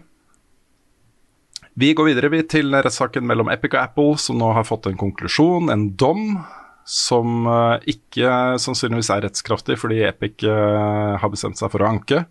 Vi 1.77 1.93
går 1.93 2.05
videre 2.05 2.29
vi, 2.29 2.41
til 2.41 2.71
rettssaken 2.73 3.25
mellom 3.25 3.49
Epic 3.49 3.73
og 3.73 3.83
Apple, 3.83 4.17
som 4.17 4.37
nå 4.37 4.51
har 4.53 4.63
fått 4.63 4.87
en 4.87 4.97
konklusjon, 4.97 5.69
en 5.69 5.95
dom, 5.95 6.43
som 6.87 7.43
eh, 7.51 7.93
ikke 7.93 8.31
sannsynligvis 8.63 9.11
er 9.11 9.25
rettskraftig 9.27 9.75
fordi 9.81 10.05
Epic 10.07 10.45
eh, 10.47 11.15
har 11.19 11.31
bestemt 11.33 11.59
seg 11.59 11.71
for 11.73 11.83
å 11.83 11.89
anke. 11.91 12.23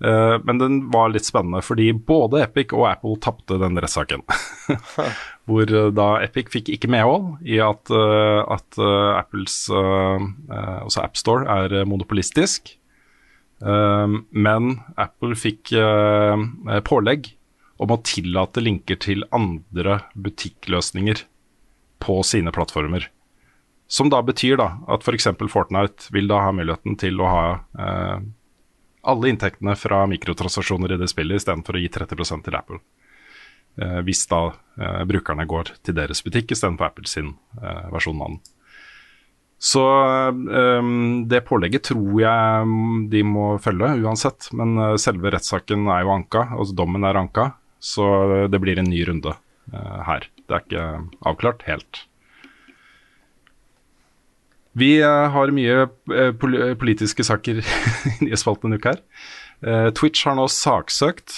Eh, 0.00 0.36
men 0.46 0.60
den 0.62 0.76
var 0.94 1.10
litt 1.10 1.26
spennende 1.26 1.58
fordi 1.66 1.90
både 1.92 2.44
Epic 2.44 2.70
og 2.76 2.86
Apple 2.92 3.18
tapte 3.24 3.58
den 3.60 3.80
rettssaken. 3.82 4.22
Hvor 5.50 5.74
da 5.96 6.08
Epic 6.22 6.52
fikk 6.54 6.70
ikke 6.70 6.92
medhold 6.94 7.42
i 7.42 7.58
at, 7.64 7.90
at 7.90 8.78
Apples 9.18 9.64
eh, 9.74 10.28
altså 10.54 11.02
AppStore 11.02 11.50
er 11.50 11.82
monopolistisk. 11.90 12.76
Men 13.60 14.70
Apple 14.96 15.34
fikk 15.36 15.74
pålegg 16.86 17.26
om 17.82 17.92
å 17.92 17.98
tillate 18.08 18.62
linker 18.64 18.96
til 19.04 19.26
andre 19.36 19.98
butikkløsninger 20.16 21.26
på 22.00 22.16
sine 22.24 22.54
plattformer. 22.56 23.10
Som 23.90 24.10
da 24.12 24.20
betyr 24.22 24.60
da 24.60 24.68
at 24.86 25.02
f.eks. 25.02 25.26
Fortnite 25.50 26.12
vil 26.14 26.30
da 26.30 26.44
ha 26.44 26.52
muligheten 26.54 26.94
til 27.00 27.18
å 27.18 27.26
ha 27.26 27.46
eh, 27.74 28.20
alle 29.10 29.32
inntektene 29.32 29.74
fra 29.74 30.04
mikrotransaksjoner 30.06 30.94
i 30.94 31.00
det 31.00 31.08
spillet 31.10 31.40
istedenfor 31.40 31.74
å 31.74 31.82
gi 31.82 31.90
30% 31.98 32.46
til 32.46 32.58
Apple. 32.58 32.78
eh, 33.82 33.98
hvis 34.06 34.26
da 34.30 34.40
eh, 34.78 35.02
brukerne 35.10 35.46
går 35.46 35.74
til 35.82 35.96
deres 35.98 36.22
butikk 36.22 36.54
istedenfor 36.54 36.90
Apple 36.90 37.10
sin 37.10 37.34
eh, 37.62 37.86
versjon 37.90 38.22
av 38.22 38.34
den. 38.34 38.40
Så 39.60 39.82
um, 40.24 41.26
det 41.28 41.42
pålegget 41.44 41.90
tror 41.90 42.14
jeg 42.22 42.68
de 43.12 43.20
må 43.28 43.58
følge 43.60 43.90
uansett, 44.00 44.48
men 44.56 44.78
eh, 44.80 44.94
selve 44.96 45.34
rettssaken 45.34 45.84
er 45.92 46.06
jo 46.06 46.14
anka, 46.14 46.46
altså 46.56 46.78
dommen 46.78 47.04
er 47.04 47.18
anka, 47.20 47.50
så 47.76 48.06
det 48.48 48.60
blir 48.62 48.80
en 48.80 48.88
ny 48.88 49.02
runde 49.08 49.34
uh, 49.34 50.00
her. 50.06 50.24
Det 50.48 50.56
er 50.56 50.64
ikke 50.64 50.86
avklart 51.28 51.66
helt. 51.68 52.06
Vi 54.78 55.00
eh, 55.02 55.28
har 55.34 55.52
mye 55.54 55.86
eh, 56.14 56.74
politiske 56.78 57.24
saker 57.26 57.62
i 58.30 58.38
spalten 58.38 58.70
denne 58.70 58.78
uka 58.80 58.94
her. 58.94 59.02
Eh, 59.66 59.88
Twitch 59.96 60.24
har 60.28 60.36
nå 60.38 60.46
saksøkt 60.52 61.34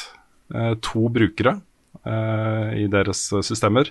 eh, 0.54 0.74
to 0.84 1.08
brukere 1.12 1.56
eh, 2.04 2.84
i 2.84 2.86
deres 2.92 3.24
eh, 3.32 3.44
systemer. 3.46 3.90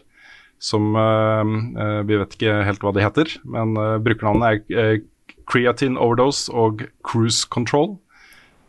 Som 0.61 0.93
eh, 0.93 1.55
eh, 1.81 2.01
Vi 2.05 2.19
vet 2.21 2.37
ikke 2.37 2.59
helt 2.67 2.85
hva 2.85 2.93
de 2.93 3.05
heter, 3.05 3.33
men 3.49 3.73
eh, 3.81 3.97
brukernavnet 4.05 4.69
er 4.69 4.97
eh, 4.99 5.07
Creatine 5.49 5.99
Overdose 5.99 6.53
og 6.53 6.85
Cruise 7.03 7.49
Control. 7.49 7.95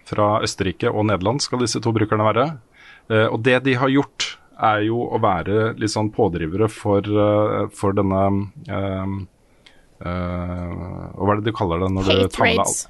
Fra 0.09 0.39
Østerrike 0.43 0.91
og 0.91 1.07
Nederland 1.11 1.45
skal 1.45 1.61
disse 1.63 1.81
to 1.85 1.93
brukerne 1.95 2.27
være. 2.27 2.47
Eh, 3.13 3.29
og 3.29 3.43
det 3.45 3.61
de 3.69 3.77
har 3.79 3.93
gjort, 3.93 4.37
er 4.63 4.85
jo 4.87 5.01
å 5.11 5.19
være 5.19 5.73
litt 5.81 5.91
sånn 5.91 6.13
pådrivere 6.15 6.69
for, 6.71 7.03
eh, 7.03 7.69
for 7.75 7.97
denne 7.99 8.25
eh, 10.05 10.75
Hva 11.17 11.33
er 11.33 11.41
det 11.41 11.51
du 11.51 11.57
kaller 11.57 11.83
det? 11.85 11.91
når 11.95 12.09
du 12.09 12.13
Hate 12.13 12.43
raids. 12.43 12.85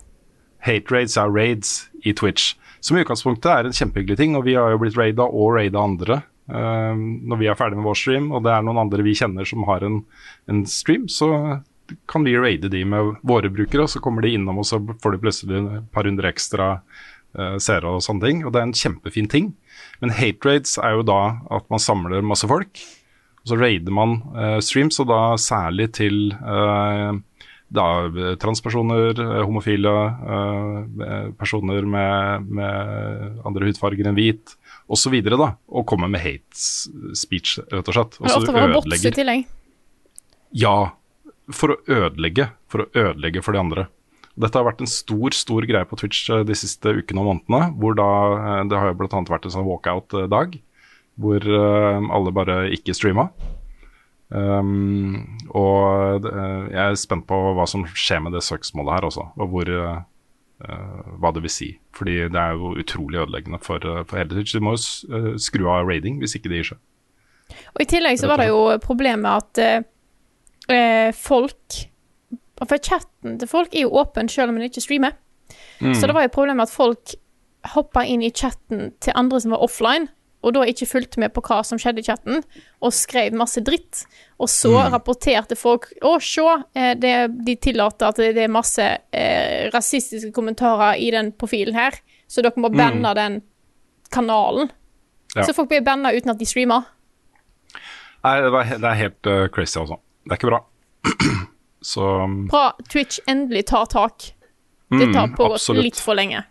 Hate 0.62 0.94
raids 0.94 1.16
er 1.18 1.32
raids 1.32 1.72
i 2.06 2.14
Twitch. 2.16 2.52
Som 2.82 2.98
i 2.98 3.04
utgangspunktet 3.04 3.50
er 3.50 3.68
en 3.68 3.76
kjempehyggelig 3.76 4.18
ting, 4.18 4.36
og 4.38 4.46
vi 4.46 4.56
har 4.58 4.72
jo 4.74 4.80
blitt 4.82 4.98
raida 4.98 5.26
og 5.26 5.56
raida 5.56 5.82
andre 5.82 6.22
uh, 6.50 6.94
når 6.98 7.40
vi 7.40 7.50
er 7.50 7.58
ferdig 7.58 7.78
med 7.78 7.86
vår 7.86 7.98
stream, 7.98 8.30
og 8.34 8.42
det 8.46 8.54
er 8.54 8.64
noen 8.66 8.80
andre 8.82 9.06
vi 9.06 9.14
kjenner 9.18 9.46
som 9.48 9.66
har 9.68 9.84
en, 9.86 10.00
en 10.50 10.64
stream, 10.66 11.06
så 11.10 11.60
kan 12.10 12.24
vi 12.26 12.34
raide 12.38 12.70
de 12.72 12.82
med 12.88 13.16
våre 13.26 13.50
brukere, 13.52 13.84
og 13.84 13.92
så 13.92 14.02
kommer 14.02 14.24
de 14.24 14.32
innom, 14.34 14.62
og 14.62 14.66
så 14.66 14.80
får 15.02 15.14
de 15.14 15.22
plutselig 15.22 15.60
et 15.60 15.90
par 15.94 16.08
hundre 16.08 16.30
ekstra 16.30 16.72
uh, 16.78 17.56
seere 17.62 17.90
og 17.90 18.02
sånne 18.04 18.26
ting. 18.26 18.42
Og 18.46 18.54
det 18.54 18.62
er 18.62 18.68
en 18.70 18.76
kjempefin 18.82 19.30
ting. 19.30 19.52
Men 20.02 20.14
hate 20.16 20.48
raids 20.48 20.78
er 20.80 20.96
jo 20.98 21.06
da 21.06 21.20
at 21.52 21.68
man 21.72 21.82
samler 21.82 22.24
masse 22.26 22.48
folk, 22.50 22.82
så 23.48 23.58
raider 23.58 23.94
man 23.94 24.18
eh, 24.38 24.58
streams, 24.62 25.00
og 25.02 25.08
da 25.10 25.20
særlig 25.40 25.88
til 25.98 26.32
eh, 26.32 27.12
da, 27.72 27.86
transpersoner, 28.42 29.18
eh, 29.18 29.38
homofile, 29.42 29.94
personer 31.40 31.88
med, 31.88 32.50
med 32.60 33.40
andre 33.48 33.70
hudfarger 33.70 34.10
enn 34.10 34.18
hvit, 34.18 34.54
osv. 34.92 35.16
Og 35.32 35.86
kommer 35.88 36.12
med 36.12 36.22
hate 36.22 37.16
speech, 37.18 37.58
rett 37.72 37.88
og 37.88 37.96
slett. 37.96 38.20
Og 38.20 38.28
er 38.28 38.38
ofte 38.38 38.54
bare 38.58 38.76
bots. 38.76 38.86
Ja, 40.52 40.76
for 41.52 41.74
å 41.74 41.80
ødelegge. 41.88 42.50
For 42.70 42.84
å 42.84 42.90
ødelegge 42.92 43.42
for 43.44 43.56
de 43.56 43.62
andre. 43.64 43.88
Dette 44.38 44.56
har 44.56 44.64
vært 44.64 44.80
en 44.80 44.88
stor 44.88 45.34
stor 45.36 45.64
greie 45.68 45.84
på 45.88 45.96
Twitch 46.00 46.28
de 46.46 46.54
siste 46.56 46.88
ukene 46.88 47.20
og 47.20 47.26
månedene. 47.28 47.72
hvor 47.80 47.96
da, 47.98 48.06
Det 48.68 48.78
har 48.78 48.94
bl.a. 48.96 49.24
vært 49.28 49.48
en 49.48 49.56
sånn 49.56 49.66
walkout-dag, 49.66 50.60
hvor 51.20 51.44
eh, 51.44 52.06
alle 52.16 52.32
bare 52.34 52.56
ikke 52.72 52.94
streama. 52.96 53.28
Um, 54.32 55.38
og 55.52 56.24
eh, 56.24 56.70
jeg 56.72 56.80
er 56.80 56.96
spent 56.96 57.26
på 57.28 57.36
hva 57.56 57.66
som 57.68 57.84
skjer 57.84 58.22
med 58.24 58.32
det 58.32 58.44
søksmålet 58.46 58.96
her 58.96 59.08
også, 59.10 59.26
og 59.36 59.52
hvor, 59.52 59.68
eh, 59.68 59.98
hva 61.20 61.32
det 61.36 61.44
vil 61.44 61.52
si. 61.52 61.70
Fordi 61.96 62.16
det 62.32 62.40
er 62.40 62.56
jo 62.56 62.72
utrolig 62.80 63.20
ødeleggende 63.26 63.60
for, 63.60 63.84
for 64.08 64.20
hele 64.20 64.32
Twitch. 64.32 64.56
De 64.56 64.64
må 64.64 64.76
jo 64.76 65.36
skru 65.40 65.68
av 65.68 65.88
raiding 65.88 66.22
hvis 66.22 66.38
ikke 66.38 66.52
det 66.52 66.62
gir 66.62 66.72
seg. 66.72 66.82
Og 67.74 67.82
i 67.84 67.88
tillegg 67.90 68.20
så 68.20 68.30
var 68.30 68.40
det 68.40 68.48
jo 68.48 68.60
problemet 68.80 69.28
at 69.42 69.82
eh, 70.72 71.10
folk 71.12 71.82
For 72.62 72.78
chatten 72.78 73.34
til 73.40 73.50
folk 73.50 73.74
er 73.74 73.84
jo 73.84 73.96
åpen 73.98 74.30
selv 74.30 74.52
om 74.52 74.60
de 74.60 74.70
ikke 74.70 74.84
streamer. 74.84 75.18
Så 75.82 76.06
det 76.06 76.14
var 76.14 76.22
jo 76.24 76.30
problemet 76.32 76.70
at 76.70 76.72
folk 76.72 77.16
hoppa 77.74 78.04
inn 78.06 78.22
i 78.22 78.30
chatten 78.30 78.92
til 79.02 79.16
andre 79.18 79.40
som 79.42 79.52
var 79.54 79.64
offline, 79.66 80.06
og 80.42 80.54
da 80.56 80.64
ikke 80.66 80.88
fulgte 80.90 81.20
med 81.22 81.32
på 81.34 81.42
hva 81.46 81.60
som 81.66 81.78
skjedde 81.80 82.02
i 82.02 82.06
chatten, 82.06 82.42
og 82.82 82.94
skrev 82.94 83.34
masse 83.38 83.62
dritt. 83.64 84.02
Og 84.42 84.50
så 84.50 84.72
rapporterte 84.90 85.54
folk 85.58 85.86
Å, 86.02 86.16
se, 86.22 86.42
eh, 86.74 86.92
det, 86.98 87.14
de 87.46 87.54
tillater 87.62 88.08
at 88.10 88.18
det 88.18 88.42
er 88.42 88.50
masse 88.50 88.82
eh, 88.82 89.68
rasistiske 89.72 90.32
kommentarer 90.34 90.98
i 90.98 91.12
den 91.14 91.30
profilen 91.38 91.78
her, 91.78 91.96
så 92.26 92.42
dere 92.42 92.58
må 92.60 92.72
banne 92.74 93.14
den 93.14 93.40
kanalen. 94.12 94.70
Ja. 95.36 95.46
Så 95.46 95.54
folk 95.56 95.70
blir 95.70 95.84
banna 95.84 96.12
uten 96.12 96.34
at 96.34 96.40
de 96.40 96.48
streamer. 96.48 96.84
Nei, 98.22 98.36
det, 98.42 98.50
var, 98.54 98.68
det 98.68 98.86
er 98.88 98.98
helt 98.98 99.30
uh, 99.30 99.46
crazy, 99.54 99.78
altså. 99.80 99.98
Det 100.22 100.34
er 100.34 100.40
ikke 100.40 100.52
bra. 100.52 100.60
Så 101.82 102.04
Bra 102.46 102.68
Twitch 102.86 103.18
endelig 103.26 103.64
tar 103.72 103.88
tak. 103.90 104.28
Det 104.92 105.08
tar 105.14 105.32
på 105.34 105.48
Mm, 105.50 105.80
litt 105.82 105.98
for 105.98 106.14
lenge. 106.14 106.44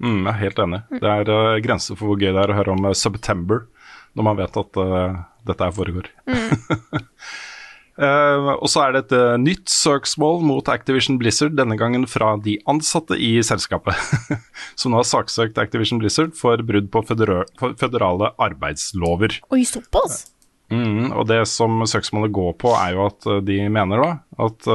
Mm, 0.00 0.22
jeg 0.24 0.32
er 0.32 0.40
helt 0.44 0.64
enig. 0.64 0.80
Det 0.96 1.12
er 1.12 1.30
uh, 1.32 1.60
grenser 1.64 1.98
for 1.98 2.10
hvor 2.10 2.20
gøy 2.20 2.32
det 2.32 2.42
er 2.42 2.52
å 2.52 2.58
høre 2.58 2.74
om 2.74 2.88
uh, 2.88 2.96
September 2.96 3.66
når 4.18 4.26
man 4.26 4.40
vet 4.40 4.58
at 4.58 4.80
uh, 4.80 5.20
dette 5.46 5.68
her 5.68 5.76
foregår. 5.76 6.10
Eh, 8.00 8.46
og 8.54 8.68
så 8.70 8.80
er 8.86 8.94
det 8.94 9.00
et 9.02 9.14
uh, 9.18 9.34
nytt 9.36 9.68
søksmål 9.68 10.38
mot 10.48 10.68
Activision 10.72 11.18
Blizzard, 11.20 11.52
denne 11.58 11.76
gangen 11.76 12.06
fra 12.08 12.30
de 12.40 12.54
ansatte 12.70 13.18
i 13.20 13.34
selskapet. 13.44 13.98
som 14.80 14.94
nå 14.94 15.02
har 15.02 15.08
saksøkt 15.08 15.60
Activision 15.60 16.00
Blizzard 16.00 16.32
for 16.38 16.62
brudd 16.64 16.88
på 16.94 17.02
federa 17.10 17.42
føderale 17.60 18.30
arbeidslover. 18.40 19.36
Oi, 19.52 19.66
såpass? 19.68 20.30
Mm, 20.72 21.10
og 21.10 21.26
det 21.28 21.42
som 21.50 21.82
søksmålet 21.84 22.32
går 22.32 22.54
på, 22.62 22.72
er 22.78 22.96
jo 22.96 23.04
at 23.10 23.28
de 23.44 23.58
mener 23.74 24.00
da 24.00 24.10
at 24.46 24.70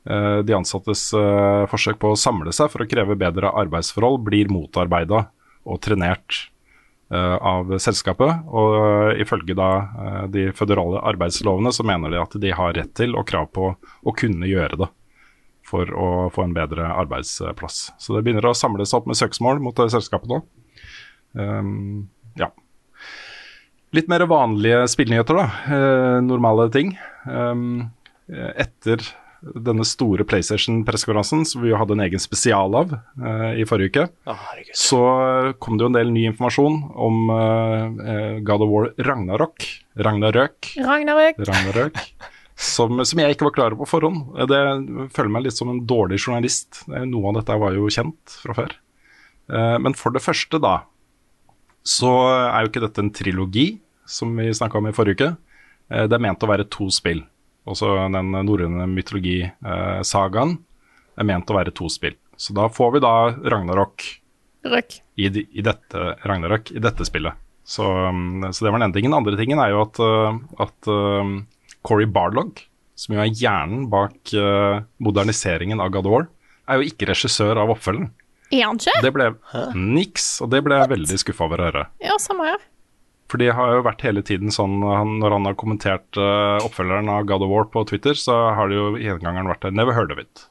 de 0.00 0.54
ansattes 0.56 1.10
eh, 1.12 1.64
forsøk 1.68 1.98
på 2.00 2.14
å 2.14 2.18
samle 2.18 2.54
seg 2.56 2.70
for 2.72 2.84
å 2.84 2.88
kreve 2.88 3.18
bedre 3.20 3.50
arbeidsforhold 3.62 4.22
blir 4.24 4.48
motarbeida 4.52 5.26
og 5.68 5.80
trenert 5.84 6.46
eh, 7.12 7.36
av 7.36 7.74
selskapet. 7.82 8.46
Og 8.48 8.78
eh, 8.78 9.20
ifølge 9.24 9.56
da 9.58 9.70
eh, 9.80 10.22
de 10.32 10.46
føderale 10.56 11.02
arbeidslovene 11.12 11.72
så 11.74 11.86
mener 11.86 12.14
de 12.14 12.22
at 12.22 12.38
de 12.40 12.54
har 12.56 12.74
rett 12.78 12.94
til 12.96 13.16
og 13.18 13.28
krav 13.28 13.50
på 13.54 13.74
å 13.76 14.16
kunne 14.16 14.48
gjøre 14.48 14.80
det 14.84 14.90
for 15.70 15.90
å 15.94 16.08
få 16.34 16.48
en 16.48 16.56
bedre 16.56 16.88
arbeidsplass. 16.88 17.90
Så 18.00 18.16
det 18.16 18.24
begynner 18.26 18.48
å 18.50 18.56
samle 18.56 18.86
seg 18.88 19.02
opp 19.02 19.10
med 19.10 19.18
søksmål 19.20 19.60
mot 19.62 19.84
selskapet 19.92 20.30
nå. 20.32 20.40
Um, 21.38 22.08
ja. 22.40 22.50
Litt 23.94 24.10
mer 24.10 24.24
vanlige 24.30 24.84
spillnyheter, 24.90 25.38
da. 25.38 25.46
Eh, 25.76 26.16
normale 26.26 26.68
ting. 26.74 26.92
Um, 27.26 27.90
eh, 28.30 28.50
etter 28.66 29.02
denne 29.40 29.84
store 29.88 30.24
PlayStation-pressekonferansen, 30.28 31.46
som 31.48 31.62
vi 31.62 31.70
jo 31.70 31.78
hadde 31.80 31.94
en 31.96 32.02
egen 32.04 32.20
spesial 32.20 32.74
av 32.76 32.92
uh, 32.92 33.52
i 33.56 33.64
forrige 33.68 33.88
uke, 33.94 34.04
oh, 34.28 34.42
så 34.76 35.00
kom 35.62 35.78
det 35.78 35.86
jo 35.86 35.90
en 35.92 35.96
del 35.96 36.12
ny 36.12 36.26
informasjon 36.28 36.76
om 37.00 37.30
eh, 37.32 37.86
eh, 38.12 38.34
God 38.44 38.66
of 38.66 38.70
War 38.74 38.90
Ragnarok. 39.08 39.64
Ragnarøk. 39.96 40.74
Ragnarøk. 40.84 41.40
Ragnarøk. 41.48 41.98
Som, 42.60 43.00
som 43.08 43.22
jeg 43.22 43.32
ikke 43.32 43.46
var 43.48 43.54
klar 43.56 43.72
over 43.72 43.86
på 43.86 43.90
forhånd. 43.94 44.34
Det 44.50 44.60
føler 45.16 45.32
meg 45.32 45.46
litt 45.46 45.56
som 45.56 45.70
en 45.72 45.80
dårlig 45.88 46.18
journalist. 46.20 46.82
Eh, 46.92 47.06
Noe 47.08 47.30
av 47.32 47.38
dette 47.40 47.56
var 47.62 47.72
jo 47.78 47.88
kjent 47.88 48.34
fra 48.42 48.56
før. 48.58 48.74
Eh, 49.48 49.76
Men 49.80 49.96
for 49.96 50.12
det 50.12 50.20
første, 50.24 50.60
da, 50.60 50.82
så 51.80 52.10
er 52.52 52.66
jo 52.66 52.72
ikke 52.74 52.84
dette 52.84 53.00
en 53.00 53.12
trilogi, 53.16 53.68
som 54.04 54.36
vi 54.36 54.50
snakka 54.52 54.76
om 54.82 54.90
i 54.90 54.94
forrige 54.96 55.16
uke. 55.16 55.30
Eh, 55.88 56.04
Det 56.04 56.18
er 56.18 56.26
ment 56.28 56.44
å 56.44 56.50
være 56.52 56.68
to 56.68 56.90
spill. 56.92 57.24
Også 57.70 57.92
den 58.10 58.32
norrøne 58.34 58.88
mytologi-sagaen 58.90 60.56
er 61.20 61.28
ment 61.28 61.50
å 61.50 61.56
være 61.56 61.74
to 61.76 61.90
spill. 61.92 62.16
Så 62.40 62.56
da 62.56 62.66
får 62.72 62.96
vi 62.96 63.02
da 63.04 63.14
Ragnarok 63.52 64.06
Røk. 64.64 64.96
i, 65.20 65.28
i 65.28 65.64
dette 65.64 66.14
Ragnarok, 66.26 66.72
i 66.72 66.82
dette 66.82 67.04
spillet. 67.06 67.36
Så, 67.70 67.84
um, 67.84 68.42
så 68.50 68.64
det 68.64 68.72
var 68.72 68.80
den 68.80 68.88
ene 68.88 68.96
tingen. 68.96 69.12
Den 69.12 69.20
andre 69.20 69.36
tingen 69.38 69.60
er 69.62 69.74
jo 69.74 69.84
at, 69.84 70.00
uh, 70.02 70.38
at 70.64 70.90
um, 70.90 71.34
Cory 71.86 72.08
Barlog, 72.08 72.62
som 72.98 73.14
jo 73.14 73.22
er 73.22 73.30
hjernen 73.30 73.86
bak 73.92 74.32
uh, 74.34 74.80
moderniseringen 75.04 75.82
av 75.82 75.92
God 75.94 76.08
of 76.08 76.16
War, 76.16 76.26
er 76.70 76.80
jo 76.80 76.90
ikke 76.90 77.10
regissør 77.12 77.60
av 77.60 77.72
oppfølgeren. 77.76 78.10
Er 78.50 78.64
han 78.66 78.80
ikke? 78.80 78.96
Det 79.04 79.12
ble 79.14 79.28
niks, 79.78 80.32
og 80.42 80.50
det 80.50 80.64
ble 80.66 80.80
jeg 80.80 80.90
veldig 80.90 81.18
skuffa 81.22 81.46
over 81.46 81.62
å 81.62 81.68
høre. 81.68 81.84
Ja, 82.02 82.16
samme 82.18 82.48
her. 82.48 82.64
For 83.30 83.38
det 83.38 83.52
har 83.54 83.76
jo 83.76 83.86
vært 83.86 84.02
hele 84.02 84.22
tiden 84.26 84.50
sånn 84.54 84.80
Når 84.82 85.34
han 85.36 85.46
har 85.46 85.58
kommentert 85.58 86.18
uh, 86.18 86.58
oppfølgeren 86.66 87.10
av 87.12 87.28
God 87.30 87.46
of 87.46 87.52
War 87.52 87.68
på 87.70 87.84
Twitter, 87.86 88.18
så 88.18 88.36
har 88.56 88.70
det 88.70 88.78
jo 88.78 88.94
gjengangeren 88.98 89.50
vært 89.52 89.66
der 89.66 89.76
'never 89.76 89.94
heard 89.94 90.10
of 90.10 90.18
it'. 90.18 90.48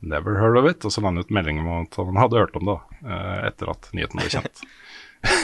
Never 0.00 0.38
heard 0.40 0.56
of 0.56 0.68
it. 0.70 0.84
Og 0.84 0.94
så 0.94 1.02
la 1.02 1.12
han 1.12 1.20
ut 1.20 1.30
melding 1.30 1.60
om 1.60 1.68
at 1.82 1.98
han 2.00 2.16
hadde 2.16 2.40
hørt 2.40 2.56
om 2.56 2.70
det 2.70 2.78
uh, 3.04 3.40
etter 3.44 3.72
at 3.72 3.90
nyheten 3.92 4.22
ble 4.22 4.30
kjent. 4.32 4.62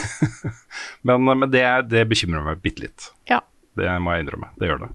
men 1.07 1.27
men 1.29 1.51
det, 1.53 1.65
det 1.91 2.07
bekymrer 2.09 2.41
meg 2.47 2.63
bitte 2.63 2.87
litt. 2.87 3.11
Ja. 3.29 3.43
Det 3.77 3.91
må 4.01 4.15
jeg 4.15 4.25
innrømme. 4.25 4.49
Det 4.57 4.71
gjør 4.71 4.87
det. 4.87 4.89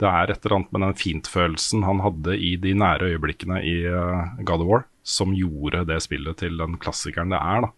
Det 0.00 0.08
er 0.08 0.32
et 0.32 0.46
eller 0.46 0.56
annet 0.56 0.72
med 0.72 0.82
den 0.86 0.96
fintfølelsen 0.98 1.84
han 1.84 2.00
hadde 2.00 2.38
i 2.40 2.56
de 2.56 2.72
nære 2.74 3.12
øyeblikkene 3.12 3.60
i 3.60 3.76
God 4.40 4.64
of 4.64 4.70
War, 4.70 4.88
som 5.04 5.36
gjorde 5.36 5.84
det 5.92 6.00
spillet 6.02 6.40
til 6.40 6.56
den 6.56 6.80
klassikeren 6.80 7.30
det 7.30 7.38
er. 7.38 7.68
da. 7.68 7.70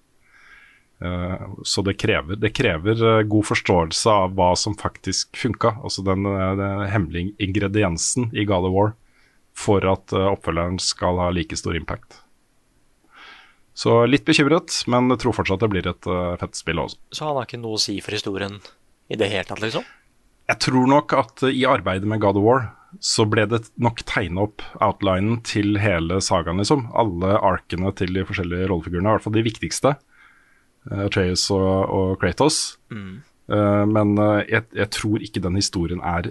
Eh, 1.03 1.49
så 1.65 1.83
det 1.83 1.95
krever, 1.95 2.37
det 2.37 2.53
krever 2.55 3.19
eh, 3.19 3.23
god 3.23 3.47
forståelse 3.51 4.11
av 4.11 4.35
hva 4.39 4.53
som 4.57 4.77
faktisk 4.79 5.37
funka. 5.37 5.77
Altså 5.83 6.05
den, 6.07 6.27
eh, 6.27 6.53
den 6.61 6.85
hemmelige 6.91 7.35
ingrediensen 7.43 8.31
i 8.33 8.47
God 8.49 8.69
of 8.71 8.77
War 8.77 8.95
for 9.55 9.85
at 9.87 10.11
oppfølgeren 10.11 10.81
skal 10.83 11.21
ha 11.23 11.29
like 11.31 11.55
stor 11.55 11.77
impact. 11.79 12.17
Så 13.75 14.01
litt 14.07 14.25
bekymret, 14.27 14.81
men 14.91 15.13
jeg 15.13 15.21
tror 15.23 15.37
fortsatt 15.37 15.63
det 15.63 15.69
blir 15.71 15.87
et 15.87 16.09
fett 16.41 16.59
spill 16.59 16.81
også. 16.83 16.99
Så 17.15 17.29
han 17.29 17.39
har 17.39 17.47
ikke 17.47 17.61
noe 17.63 17.79
å 17.79 17.83
si 17.83 17.95
for 18.03 18.15
historien 18.15 18.57
i 19.07 19.19
det 19.19 19.29
hele 19.31 19.47
tatt, 19.47 19.63
liksom? 19.63 19.87
Jeg 20.51 20.59
tror 20.67 20.91
nok 20.91 21.15
at 21.15 21.45
i 21.47 21.63
arbeidet 21.71 22.11
med 22.11 22.23
God 22.23 22.41
of 22.41 22.47
War 22.47 22.67
så 22.99 23.27
ble 23.31 23.47
det 23.51 23.63
nok 23.79 24.03
tegna 24.11 24.49
opp 24.49 24.67
outlinen 24.83 25.39
til 25.47 25.79
hele 25.79 26.19
sagaen, 26.23 26.59
liksom. 26.59 26.89
Alle 26.99 27.39
arkene 27.39 27.95
til 27.95 28.11
de 28.19 28.27
forskjellige 28.27 28.73
rollefigurene, 28.73 29.07
i 29.07 29.15
hvert 29.15 29.27
fall 29.29 29.39
de 29.39 29.47
viktigste. 29.47 29.95
Uh, 30.91 31.05
Atreus 31.07 31.47
og, 31.55 31.69
og 31.89 32.17
Kratos. 32.23 32.79
Eh, 33.45 33.85
men 33.91 34.15
eh, 34.17 34.47
jeg, 34.49 34.65
jeg 34.73 34.91
tror 34.97 35.25
ikke 35.25 35.43
den 35.45 35.59
historien 35.61 36.01
er 36.01 36.31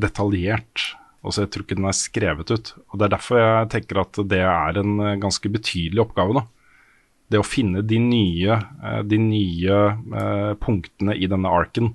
detaljert. 0.00 0.86
Altså, 1.20 1.42
jeg 1.42 1.52
tror 1.52 1.66
ikke 1.66 1.76
den 1.76 1.90
er 1.90 1.98
skrevet 1.98 2.52
ut. 2.54 2.70
Og 2.88 3.00
Det 3.00 3.04
er 3.04 3.12
derfor 3.12 3.42
jeg 3.42 3.70
tenker 3.74 4.00
at 4.00 4.20
det 4.30 4.40
er 4.40 4.80
en 4.80 4.94
eh, 5.04 5.18
ganske 5.20 5.52
betydelig 5.52 6.06
oppgave. 6.06 6.38
Da. 6.38 6.44
Det 7.28 7.42
å 7.42 7.44
finne 7.44 7.84
de 7.84 8.00
nye, 8.00 8.56
eh, 8.56 9.00
de 9.04 9.18
nye 9.20 9.80
uh, 10.14 10.54
punktene 10.62 11.12
i 11.12 11.28
denne 11.28 11.52
arken 11.52 11.92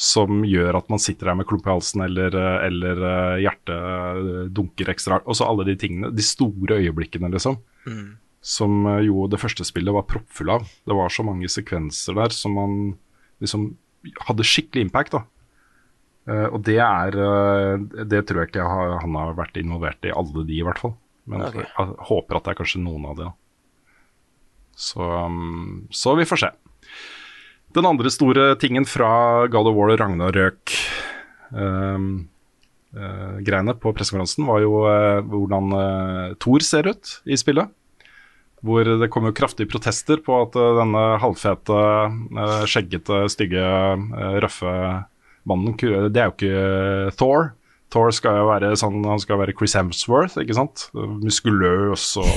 som 0.00 0.44
gjør 0.48 0.78
at 0.78 0.88
man 0.88 1.02
sitter 1.02 1.28
her 1.28 1.36
med 1.36 1.46
klump 1.48 1.66
i 1.66 1.72
halsen 1.74 2.06
eller, 2.06 2.32
eh, 2.32 2.66
eller 2.70 3.02
eh, 3.04 3.40
hjertet 3.44 3.74
eh, 3.74 4.46
dunker 4.56 4.88
ekstra 4.88 5.18
hardt. 5.18 5.28
Også 5.28 5.44
alle 5.44 5.66
de 5.68 5.74
tingene. 5.80 6.12
De 6.16 6.24
store 6.24 6.78
øyeblikkene, 6.80 7.28
liksom. 7.34 7.58
Som 8.40 8.86
eh, 8.88 9.04
jo 9.08 9.26
det 9.30 9.40
første 9.42 9.66
spillet 9.68 9.94
var 9.94 10.08
proppfull 10.08 10.52
av. 10.56 10.64
Det 10.88 10.96
var 10.96 11.12
så 11.12 11.24
mange 11.26 11.50
sekvenser 11.52 12.16
der 12.16 12.32
som 12.34 12.56
man 12.56 12.80
liksom 13.40 13.74
hadde 14.26 14.46
skikkelig 14.48 14.88
impact, 14.88 15.16
da. 15.16 15.24
Uh, 16.28 16.46
og 16.52 16.60
det 16.68 16.76
er 16.84 17.16
uh, 17.16 17.80
Det 17.80 18.20
tror 18.28 18.42
jeg 18.42 18.50
ikke 18.50 18.64
har, 18.66 18.98
han 19.00 19.14
har 19.16 19.38
vært 19.38 19.56
involvert 19.56 20.04
i, 20.04 20.12
alle 20.12 20.44
de 20.46 20.58
i 20.58 20.64
hvert 20.66 20.80
fall. 20.80 20.92
Men 21.30 21.46
okay. 21.46 21.64
jeg 21.64 21.94
håper 22.10 22.36
at 22.36 22.44
det 22.44 22.52
er 22.52 22.58
kanskje 22.60 22.82
noen 22.84 23.06
av 23.08 23.16
de. 23.18 23.28
da. 23.28 23.32
Så, 24.80 25.04
um, 25.04 25.86
så 25.92 26.14
vi 26.18 26.28
får 26.28 26.44
se. 26.44 26.50
Den 27.76 27.86
andre 27.86 28.10
store 28.12 28.54
tingen 28.60 28.86
fra 28.88 29.46
God 29.52 29.68
of 29.70 29.76
War 29.76 29.92
Ragnarøk 30.00 30.74
um, 31.54 32.06
uh, 32.96 33.36
greiene 33.46 33.76
på 33.78 33.92
pressekonferansen 33.94 34.48
var 34.48 34.64
jo 34.64 34.80
hvordan 35.30 35.76
Thor 36.42 36.64
ser 36.66 36.90
ut 36.90 37.12
i 37.28 37.38
spillet. 37.38 37.70
Hvor 38.66 38.84
det 38.84 39.08
kom 39.12 39.24
jo 39.24 39.32
kraftige 39.36 39.70
protester 39.70 40.20
på 40.24 40.34
at 40.42 40.56
eh, 40.58 40.74
denne 40.76 41.04
halvfete, 41.22 41.78
eh, 42.36 42.58
skjeggete, 42.68 43.22
stygge, 43.32 43.62
eh, 43.64 44.36
røffe 44.44 44.74
mannen 45.48 45.76
Det 46.12 46.20
er 46.20 46.28
jo 46.28 46.34
ikke 46.36 47.14
Thor. 47.16 47.52
Thor 47.90 48.12
skal 48.14 48.36
jo 48.38 48.50
være 48.50 48.74
sånn, 48.78 49.00
han 49.08 49.18
skal 49.18 49.40
være 49.40 49.54
Chris 49.56 49.74
Hemsworth, 49.74 50.36
ikke 50.38 50.54
sant? 50.54 50.84
Muskuløs 50.94 52.04
og 52.20 52.28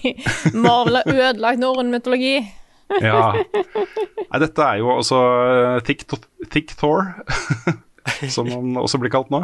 Marvel 0.64 1.00
har 1.00 1.08
ødelagt 1.10 1.62
norrøn 1.62 1.92
mytologi. 1.94 2.40
Ja. 3.00 3.32
Nei, 3.32 4.38
dette 4.42 4.64
er 4.66 4.82
jo 4.82 4.90
også 4.98 5.16
Thick, 5.86 6.02
thick 6.52 6.74
Thor, 6.76 7.06
som 8.34 8.50
han 8.52 8.76
også 8.76 9.00
blir 9.00 9.08
kalt 9.14 9.32
nå. 9.32 9.40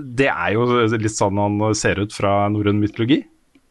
Det 0.00 0.30
er 0.32 0.54
jo 0.54 0.64
litt 0.94 1.12
sånn 1.12 1.36
han 1.36 1.60
ser 1.76 2.00
ut 2.00 2.16
fra 2.16 2.46
norrøn 2.48 2.80
mytologi. 2.80 3.18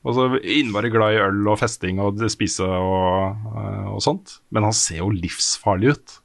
Altså 0.08 0.40
Innmari 0.40 0.92
glad 0.94 1.16
i 1.16 1.20
øl 1.20 1.48
og 1.52 1.60
festing 1.60 2.00
og 2.00 2.22
spise 2.32 2.64
og, 2.64 3.36
eh, 3.52 3.88
og 3.92 4.02
sånt. 4.04 4.38
Men 4.54 4.70
han 4.70 4.76
ser 4.76 5.02
jo 5.02 5.12
livsfarlig 5.12 5.96
ut 5.96 6.16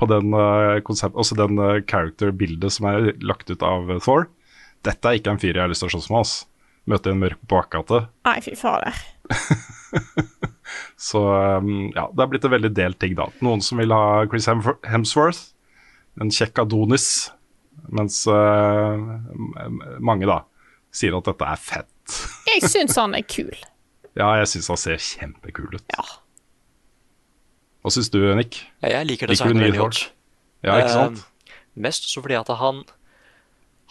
på 0.00 0.08
den 0.10 0.34
eh, 0.34 0.80
konsept, 0.86 1.14
også 1.14 1.38
den 1.38 1.60
eh, 1.62 1.82
character-bildet 1.86 2.74
som 2.74 2.88
er 2.90 3.12
lagt 3.22 3.50
ut 3.52 3.62
av 3.66 3.92
Thor. 4.02 4.26
Dette 4.86 5.06
er 5.06 5.20
ikke 5.20 5.36
en 5.36 5.42
fyr 5.42 5.54
jeg 5.54 5.62
har 5.62 5.70
lyst 5.70 5.84
til 5.84 5.92
å 5.92 5.94
slåss 5.94 6.10
med. 6.10 6.24
ass. 6.24 6.34
Møte 6.90 7.12
en 7.12 7.20
mørk 7.20 7.40
bakgate. 7.46 8.06
Nei, 8.26 8.38
fy 8.42 8.56
fader. 8.58 8.96
Så 11.10 11.20
ja, 11.20 12.06
det 12.08 12.22
er 12.22 12.30
blitt 12.30 12.46
en 12.46 12.54
veldig 12.54 12.70
delt 12.74 12.98
ting, 13.02 13.14
da. 13.18 13.28
Noen 13.44 13.62
som 13.62 13.78
vil 13.78 13.92
ha 13.94 14.24
Chris 14.30 14.48
Hemsworth, 14.48 15.52
en 16.20 16.32
kjekk 16.34 16.62
Adonis, 16.64 17.30
mens 17.90 18.22
uh, 18.30 18.96
mange 20.02 20.28
da 20.30 20.42
sier 20.94 21.16
at 21.18 21.28
dette 21.30 21.46
er 21.46 21.60
fett. 21.60 21.99
Jeg 22.50 22.70
syns 22.70 22.96
han 23.00 23.16
er 23.18 23.24
kul. 23.26 23.52
Ja, 24.18 24.32
jeg 24.40 24.48
syns 24.50 24.66
han 24.72 24.78
ser 24.80 24.98
kjempekul 24.98 25.76
ut. 25.76 25.84
Ja. 25.94 26.04
Hva 27.80 27.92
syns 27.94 28.10
du, 28.12 28.18
Nick? 28.36 28.58
Ja, 28.82 28.98
jeg 28.98 29.06
liker 29.12 29.30
det 29.30 29.36
du 29.36 29.38
designet 29.38 29.68
veldig 29.68 29.80
godt. 29.80 30.00
Ja, 30.66 30.80
ikke 30.82 30.96
sant? 30.96 31.20
Uh, 31.22 31.52
mest 31.86 32.08
også 32.08 32.24
fordi 32.24 32.36
at 32.36 32.50
han, 32.60 32.82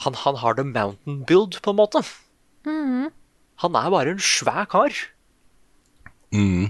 han 0.03 0.17
Han 0.25 0.41
har 0.43 0.59
the 0.59 0.65
mountain 0.67 1.23
build, 1.25 1.61
på 1.63 1.71
en 1.71 1.79
måte. 1.79 2.03
Han 3.59 3.75
er 3.75 3.89
bare 3.91 4.13
en 4.15 4.21
svær 4.23 4.67
kar. 4.71 4.93
Mm. 6.31 6.69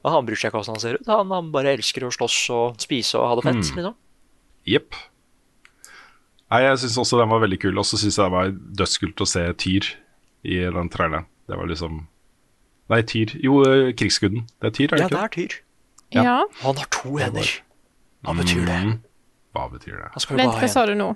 Og 0.00 0.12
han 0.14 0.26
bryr 0.26 0.38
seg 0.38 0.50
ikke 0.50 0.60
hvordan 0.60 0.76
han 0.76 0.82
ser 0.82 0.98
ut. 1.00 1.08
Han, 1.10 1.32
han 1.34 1.50
bare 1.54 1.74
elsker 1.76 2.06
å 2.06 2.12
slåss 2.14 2.38
og 2.54 2.82
spise 2.82 3.18
og 3.18 3.26
ha 3.30 3.38
det 3.38 3.46
fett. 3.48 3.72
liksom. 3.76 3.96
Jepp. 4.68 4.98
Nei, 6.50 6.62
jeg 6.66 6.78
syns 6.82 6.96
også 6.98 7.18
den 7.20 7.30
var 7.30 7.40
veldig 7.44 7.58
kul. 7.62 7.76
Og 7.78 7.86
så 7.86 7.98
syns 8.00 8.16
jeg 8.18 8.24
det 8.26 8.34
var 8.34 8.48
dødskult 8.80 9.22
å 9.22 9.26
se 9.28 9.44
Tyr 9.54 9.86
i 10.42 10.56
den 10.66 10.88
traileren. 10.90 11.26
Det 11.46 11.58
var 11.58 11.68
liksom 11.70 12.06
Nei, 12.90 13.02
Tyr 13.06 13.36
Jo, 13.38 13.60
eh, 13.68 13.92
krigsguden. 13.94 14.46
Det 14.58 14.70
er 14.72 14.74
Tyr, 14.74 14.88
er 14.92 14.96
det 14.96 15.00
Ja, 15.00 15.06
ikke? 15.06 15.16
det 15.16 15.22
er 15.22 15.34
Tyr. 15.36 15.58
Ja. 16.10 16.22
Ja. 16.26 16.36
Han 16.64 16.76
har 16.80 16.88
to 16.90 17.16
hender. 17.22 17.50
Hva 18.26 18.34
betyr 18.34 18.64
det? 18.66 18.78
Mm. 18.82 18.96
Hva 19.54 19.68
betyr 19.70 19.94
det? 20.00 20.08
Han 20.16 20.20
skal 20.24 20.36
Vent, 20.42 20.56
hva 20.58 20.68
sa 20.68 20.86
du 20.90 20.94
nå? 20.98 21.12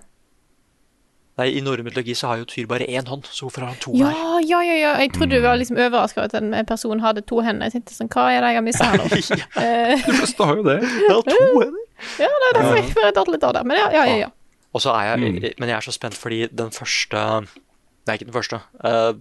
Nei, 1.34 1.48
I 1.58 1.62
norrøn 1.66 1.82
mytologi 1.88 2.14
så 2.14 2.28
har 2.30 2.38
jo 2.38 2.46
Tyr 2.46 2.68
bare 2.70 2.86
én 2.86 3.08
hånd, 3.10 3.26
så 3.26 3.48
hvorfor 3.48 3.64
har 3.66 3.72
han 3.74 3.80
to 3.82 3.90
Ja, 3.98 4.12
her? 4.14 4.44
ja, 4.46 4.60
ja, 4.62 4.74
ja. 4.78 4.92
Jeg 5.02 5.10
trodde 5.16 5.34
du 5.34 5.42
var 5.42 5.56
liksom 5.58 5.76
overraska 5.82 6.22
over 6.22 6.30
at 6.30 6.34
en 6.38 6.66
person 6.70 7.00
hadde 7.02 7.24
to 7.26 7.40
hender. 7.42 7.66
Jeg 7.66 7.80
tenkte 7.80 7.96
sånn, 7.96 8.10
hva 8.14 8.28
er 8.30 8.38
det 8.46 8.52
jeg 8.54 8.60
har 8.60 8.66
mista 8.68 8.84
her 8.92 9.02
nå? 9.02 9.08
Eh, 9.64 9.98
De 10.06 10.14
fleste 10.14 10.46
har 10.46 10.56
jo 10.60 10.62
det. 10.62 10.78
Jeg 10.86 11.10
har 11.10 11.22
to 11.26 11.40
hender. 11.58 11.84
ja, 12.22 12.30
det 12.30 12.46
er 12.52 12.58
derfor 12.60 12.76
jeg 12.78 12.94
bare 12.94 13.12
datt 13.18 13.32
litt 13.34 13.46
av 13.50 13.54
det. 13.58 13.64
Men 13.66 13.82
ja, 13.82 13.90
ja, 13.98 14.04
ja. 14.12 14.16
ja. 14.28 14.30
Og 14.74 14.82
så 14.82 14.90
er 14.98 15.12
jeg, 15.12 15.54
Men 15.58 15.70
jeg 15.70 15.76
er 15.76 15.86
så 15.86 15.94
spent 15.94 16.16
fordi 16.18 16.48
den 16.50 16.72
første 16.74 17.20
Nei, 18.04 18.18
ikke 18.18 18.26
den 18.28 18.34
første. 18.36 18.58
Uh, 18.84 19.14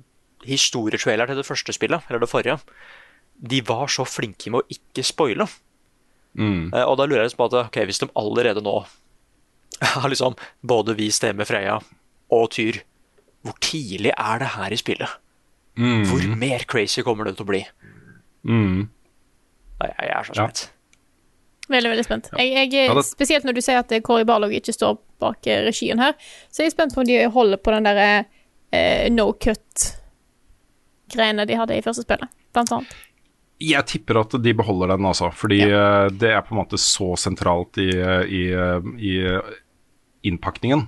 Historietraileren 0.44 1.32
til 1.32 1.40
det 1.40 1.48
første 1.48 1.72
spillet, 1.72 2.04
eller 2.10 2.20
det 2.20 2.28
forrige, 2.28 2.58
de 3.40 3.62
var 3.64 3.88
så 3.88 4.04
flinke 4.04 4.52
med 4.52 4.60
å 4.60 4.76
ikke 4.76 5.06
spoile. 5.08 5.46
Mm. 6.36 6.74
Uh, 6.74 6.84
og 6.84 6.98
da 7.00 7.06
lurer 7.08 7.22
jeg 7.22 7.30
liksom 7.30 7.40
på 7.46 7.48
at 7.48 7.56
ok, 7.62 7.78
hvis 7.88 8.02
de 8.04 8.10
allerede 8.20 8.64
nå 8.66 8.74
har 9.94 10.10
liksom 10.12 10.36
både 10.68 10.98
vist 11.00 11.24
det 11.24 11.32
med 11.40 11.48
Freya 11.48 11.78
og 12.34 12.50
Tyr, 12.52 12.82
hvor 13.44 13.56
tidlig 13.64 14.12
er 14.18 14.44
det 14.44 14.52
her 14.58 14.76
i 14.76 14.80
spillet? 14.80 15.16
Mm. 15.80 16.04
Hvor 16.12 16.28
mer 16.36 16.68
crazy 16.68 17.02
kommer 17.08 17.28
det 17.28 17.38
til 17.38 17.48
å 17.48 17.52
bli? 17.54 17.64
Mm. 18.44 18.90
Nei, 19.80 19.90
jeg 19.90 20.12
er 20.12 20.28
så 20.28 20.36
Ja. 20.36 20.48
spent. 20.48 20.70
Veldig, 21.72 21.90
veldig 21.94 22.04
spent. 22.04 22.28
Jeg, 22.36 22.68
jeg, 22.74 23.04
Spesielt 23.08 23.46
når 23.48 23.56
du 23.56 23.62
sier 23.64 23.80
at 23.80 23.92
Kåre 24.04 24.26
Barlog 24.28 24.52
ikke 24.52 24.76
står 24.76 24.98
bak 25.24 25.48
eh, 25.48 25.64
regien 25.68 26.00
her, 26.04 26.14
så 26.52 26.64
jeg 26.64 26.68
er 26.72 26.76
spent 26.76 26.94
på 26.96 27.02
om 27.04 27.10
de 27.10 27.18
holder 27.34 27.60
på 27.64 27.74
den 27.76 27.88
derre 27.90 28.12
eh, 28.74 29.10
no 29.14 29.26
cut-greiene 29.34 29.94
de 31.50 31.60
hadde 31.60 31.78
i 31.80 31.86
første 31.86 32.04
spillet, 32.06 32.30
blant 32.54 32.72
annet. 32.78 32.94
Jeg 33.64 33.88
tipper 33.88 34.20
at 34.20 34.34
de 34.44 34.52
beholder 34.60 34.88
den, 34.92 35.06
altså. 35.08 35.30
Fordi 35.32 35.62
eh, 35.70 36.08
det 36.12 36.32
er 36.34 36.44
på 36.44 36.54
en 36.56 36.62
måte 36.64 36.78
så 36.82 37.14
sentralt 37.20 37.78
i, 37.80 37.92
i, 37.94 38.44
i 39.00 39.14
innpakningen. 40.28 40.82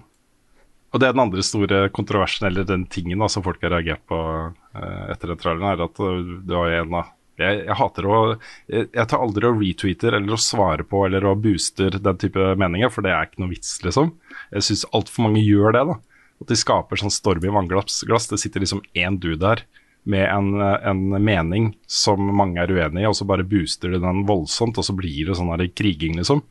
Og 0.95 1.02
det 1.02 1.10
er 1.10 1.16
den 1.16 1.26
andre 1.26 1.44
store 1.44 1.90
kontroversen, 1.91 2.48
eller 2.48 2.64
den 2.68 2.86
tingen 2.88 3.20
da, 3.20 3.28
som 3.32 3.44
folk 3.44 3.60
har 3.66 3.74
reagert 3.76 4.06
på 4.07 4.18
eh, 4.48 5.03
etter 5.12 5.28
den 5.34 5.41
traileren, 5.41 5.74
er 5.74 5.84
at 5.84 5.99
det 5.99 6.56
var 6.56 6.72
en 6.72 6.95
av 7.02 7.12
jeg, 7.41 7.62
jeg 7.68 7.78
hater 7.80 8.07
å 8.07 8.20
jeg, 8.34 8.90
jeg 8.90 9.07
tar 9.12 9.24
aldri 9.24 9.49
og 9.49 9.62
retweeter 9.62 10.18
eller 10.18 10.36
å 10.36 10.41
svare 10.41 10.86
på 10.88 11.06
eller 11.07 11.28
å 11.28 11.36
booster 11.40 11.98
den 11.99 12.20
type 12.22 12.52
meninger, 12.60 12.91
for 12.94 13.06
det 13.06 13.14
er 13.14 13.28
ikke 13.28 13.44
noe 13.44 13.53
vits, 13.53 13.78
liksom. 13.86 14.14
Jeg 14.56 14.68
syns 14.70 14.86
altfor 14.95 15.28
mange 15.28 15.44
gjør 15.44 15.76
det, 15.76 15.86
da. 15.91 15.98
At 16.44 16.52
de 16.52 16.60
skaper 16.60 16.99
sånn 16.99 17.14
storm 17.14 17.45
i 17.48 17.53
vannglass. 17.53 18.03
Det 18.03 18.40
sitter 18.41 18.64
liksom 18.64 18.84
én 18.98 19.20
dude 19.24 19.44
der 19.44 19.66
med 20.06 20.28
en, 20.30 20.52
en 20.62 21.24
mening 21.24 21.72
som 21.90 22.22
mange 22.38 22.62
er 22.62 22.70
uenig 22.70 23.02
i, 23.02 23.07
og 23.10 23.16
så 23.18 23.26
bare 23.26 23.48
booster 23.48 23.95
de 23.95 24.02
den 24.03 24.26
voldsomt, 24.30 24.78
og 24.78 24.86
så 24.86 24.94
blir 24.94 25.32
det 25.32 25.38
sånn 25.40 25.49
her 25.49 25.66
kriging, 25.74 26.20
liksom. 26.20 26.44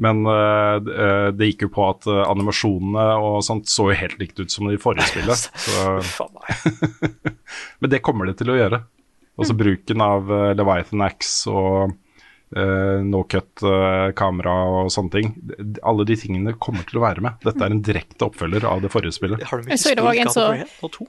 Men 0.00 0.24
øh, 0.26 1.28
det 1.36 1.50
gikk 1.50 1.66
jo 1.66 1.72
på 1.74 1.84
at 1.90 2.06
øh, 2.08 2.22
animasjonene 2.24 3.04
og 3.20 3.42
sånt 3.44 3.68
så 3.68 3.90
jo 3.90 3.98
helt 4.00 4.16
likt 4.22 4.40
ut 4.40 4.52
som 4.52 4.70
de 4.70 4.78
forrige 4.80 5.08
spillet. 5.12 5.50
Så, 5.60 6.24
men 7.80 7.92
det 7.92 8.02
kommer 8.06 8.30
det 8.30 8.38
til 8.40 8.54
å 8.54 8.56
gjøre. 8.56 8.80
Altså 9.38 9.54
bruken 9.56 10.00
av 10.04 10.30
uh, 10.30 10.50
Leviathan 10.56 11.02
Axe 11.06 11.50
og 11.50 11.92
uh, 12.56 12.98
no 13.06 13.22
cut-kamera 13.30 14.56
og 14.82 14.90
sånne 14.92 15.14
ting. 15.14 15.30
D- 15.38 15.80
Alle 15.86 16.04
de 16.08 16.16
tingene 16.16 16.56
kommer 16.58 16.84
til 16.88 17.00
å 17.00 17.04
være 17.06 17.24
med. 17.24 17.38
Dette 17.46 17.64
er 17.64 17.70
en 17.72 17.82
direkte 17.86 18.26
oppfølger 18.26 18.66
av 18.68 18.82
det 18.82 18.90
forrige 18.92 19.16
spillet. 19.16 19.46
Har 19.48 19.62
de 19.62 19.70
Jeg 19.70 19.80
så 19.80 19.94
ikke 19.94 20.02
det 20.02 20.04
var 20.04 20.18
spilt 20.18 20.26
en 20.26 20.34
God 20.34 20.42
of 20.42 20.48
War 20.48 20.66
1 20.66 20.84
og 20.84 20.92
2? 20.98 21.08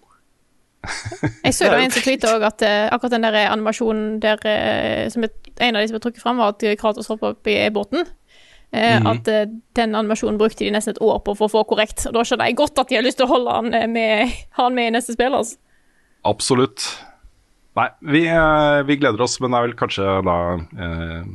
Jeg 1.43 1.53
så 1.53 1.65
det 1.65 1.73
var 1.73 1.83
en 1.85 1.91
som 1.93 2.05
tweeta 2.05 2.31
òg 2.37 2.47
at 2.47 2.63
uh, 2.65 2.87
akkurat 2.95 3.17
den 3.17 3.27
der 3.27 3.41
animasjonen 3.51 4.07
der 4.23 4.39
uh, 4.45 5.09
som 5.13 5.27
er, 5.27 5.35
En 5.59 5.75
av 5.75 5.81
de 5.81 5.91
som 5.91 5.97
ble 5.97 6.05
trukket 6.05 6.23
fram, 6.23 6.39
var 6.41 6.55
at 6.55 6.63
Kratos 6.79 7.11
hoppa 7.11 7.35
opp 7.35 7.47
i 7.51 7.59
båten. 7.69 8.07
Uh, 8.71 8.79
mm 8.79 9.03
-hmm. 9.03 9.11
At 9.11 9.27
eh, 9.27 9.49
den 9.75 9.95
animasjonen 9.95 10.37
brukte 10.37 10.63
de 10.63 10.71
nesten 10.71 10.91
et 10.91 11.01
år 11.01 11.17
på 11.19 11.35
for 11.35 11.45
å 11.45 11.51
få 11.51 11.63
korrekt. 11.63 12.05
Og 12.07 12.13
da 12.13 12.23
skjønner 12.23 12.45
jeg 12.45 12.55
godt 12.55 12.79
at 12.79 12.89
de 12.89 12.95
har 12.95 13.03
lyst 13.03 13.17
til 13.17 13.25
å 13.25 13.29
holde 13.29 13.51
han 13.51 13.73
eh, 13.73 13.87
med, 13.87 14.31
ha 14.51 14.63
han 14.63 14.75
med 14.75 14.87
i 14.87 14.89
neste 14.89 15.13
spill. 15.13 15.35
Altså. 15.35 15.57
Absolutt. 16.23 16.79
Nei, 17.79 17.87
vi, 18.03 18.25
eh, 18.27 18.81
vi 18.83 18.97
gleder 18.99 19.21
oss, 19.23 19.37
men 19.39 19.51
det 19.53 19.59
er 19.61 19.67
vel 19.69 19.77
kanskje 19.79 20.07
da 20.27 20.37
eh, 20.85 21.29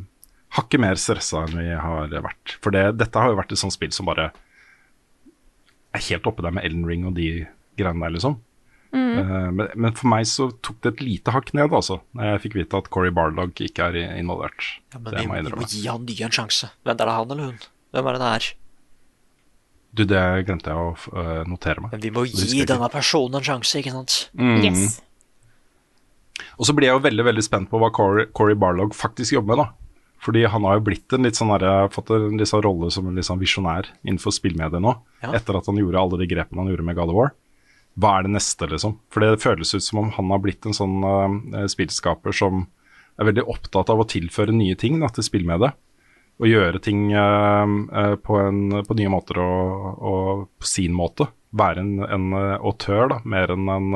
hakket 0.58 0.82
mer 0.82 0.98
stressa 1.00 1.44
enn 1.46 1.54
vi 1.56 1.70
har 1.72 2.10
vært. 2.12 2.58
For 2.64 2.74
det, 2.74 2.82
dette 3.00 3.22
har 3.22 3.32
jo 3.32 3.38
vært 3.38 3.54
et 3.56 3.60
sånt 3.62 3.72
spill 3.72 3.92
som 3.96 4.08
bare 4.10 4.30
er 5.96 6.04
helt 6.10 6.26
oppe 6.28 6.44
der 6.44 6.52
med 6.52 6.66
Ellen 6.68 6.84
Ring 6.88 7.06
og 7.08 7.14
de 7.16 7.46
greiene 7.78 8.04
der, 8.04 8.12
liksom. 8.18 8.36
Eh, 8.96 9.48
men, 9.52 9.68
men 9.76 9.96
for 9.96 10.08
meg 10.12 10.28
så 10.28 10.50
tok 10.64 10.78
det 10.84 10.92
et 10.94 11.00
lite 11.04 11.32
hakk 11.34 11.54
ned, 11.56 11.72
altså, 11.74 11.98
når 12.16 12.30
jeg 12.34 12.42
fikk 12.44 12.58
vite 12.60 12.78
at 12.84 12.90
Corey 12.92 13.12
Barlog 13.16 13.56
ikke 13.64 13.88
er 13.90 13.96
i- 14.02 14.06
involvert. 14.20 14.60
Ja, 14.92 15.00
men 15.00 15.12
det 15.16 15.20
vi, 15.24 15.26
må 15.30 15.36
jeg 15.40 15.48
vi 15.48 15.56
må 15.56 15.68
gi 15.72 15.82
han 15.88 16.04
nye 16.06 16.28
en 16.28 16.36
sjanse. 16.36 16.70
Hvem 16.84 16.94
er 16.94 17.02
det 17.02 17.16
han 17.16 17.32
eller 17.34 17.50
hun? 17.50 17.58
Hvem 17.96 18.08
er 18.12 18.16
det 18.18 18.22
det 18.26 18.30
er? 18.36 18.48
Du, 19.96 20.04
det 20.04 20.22
glemte 20.44 20.68
jeg 20.68 20.76
å 20.76 21.18
eh, 21.24 21.42
notere 21.48 21.80
meg. 21.80 21.92
Men 21.96 22.02
vi 22.04 22.10
må 22.12 22.26
gi 22.28 22.64
denne 22.68 22.88
personen 22.92 23.38
en 23.40 23.46
sjanse, 23.48 23.80
ikke 23.80 23.94
sant? 23.96 24.16
Mm. 24.36 24.58
Yes. 24.68 24.98
Og 26.56 26.68
så 26.68 26.74
blir 26.76 26.90
jeg 26.90 26.98
jo 26.98 27.04
veldig 27.06 27.24
veldig 27.30 27.44
spent 27.44 27.70
på 27.70 27.80
hva 27.80 27.90
Corey, 27.94 28.28
Corey 28.36 28.56
Barlog 28.58 28.94
faktisk 28.96 29.36
jobber 29.38 29.56
med. 29.56 29.64
da. 29.64 29.86
Fordi 30.24 30.44
han 30.48 30.64
har 30.64 30.78
jo 30.78 30.86
blitt 30.88 31.12
en 31.12 31.26
litt 31.28 31.38
sånn 31.38 31.52
derre- 31.52 31.90
fått 31.92 32.10
en 32.10 32.38
litt 32.40 32.48
sånn 32.50 32.64
rolle 32.64 32.90
som 32.90 33.06
en 33.06 33.14
litt 33.18 33.28
sånn 33.28 33.40
visjonær 33.40 33.90
innenfor 34.02 34.32
spillmediet 34.34 34.82
nå. 34.82 34.94
Ja. 35.22 35.34
Etter 35.36 35.58
at 35.58 35.68
han 35.68 35.78
gjorde 35.80 36.00
alle 36.00 36.18
de 36.22 36.28
grepene 36.30 36.64
han 36.64 36.72
gjorde 36.72 36.86
med 36.88 36.96
God 36.96 37.12
of 37.12 37.18
War. 37.18 37.34
Hva 37.96 38.18
er 38.18 38.26
det 38.26 38.32
neste, 38.34 38.68
liksom? 38.68 38.98
For 39.12 39.24
det 39.24 39.40
føles 39.44 39.72
ut 39.74 39.84
som 39.84 40.00
om 40.02 40.10
han 40.16 40.32
har 40.32 40.40
blitt 40.44 40.66
en 40.68 40.76
sånn 40.76 40.98
uh, 41.04 41.66
spillskaper 41.70 42.34
som 42.36 42.66
er 43.16 43.30
veldig 43.30 43.46
opptatt 43.48 43.88
av 43.92 44.02
å 44.02 44.08
tilføre 44.08 44.52
nye 44.52 44.76
ting 44.76 44.98
da, 45.00 45.08
til 45.08 45.24
spillmediet. 45.24 45.78
Og 46.36 46.50
gjøre 46.50 46.82
ting 46.84 47.06
uh, 47.16 47.64
uh, 47.64 48.16
på, 48.20 48.36
en, 48.40 48.82
på 48.84 48.96
nye 48.98 49.12
måter 49.12 49.40
og, 49.40 49.86
og 49.96 50.44
på 50.60 50.68
sin 50.68 50.92
måte. 50.96 51.30
Være 51.56 51.80
en, 51.80 51.94
en 52.04 52.26
autør, 52.60 53.08
da, 53.14 53.22
mer 53.24 53.54
enn 53.54 53.70
en, 53.72 53.94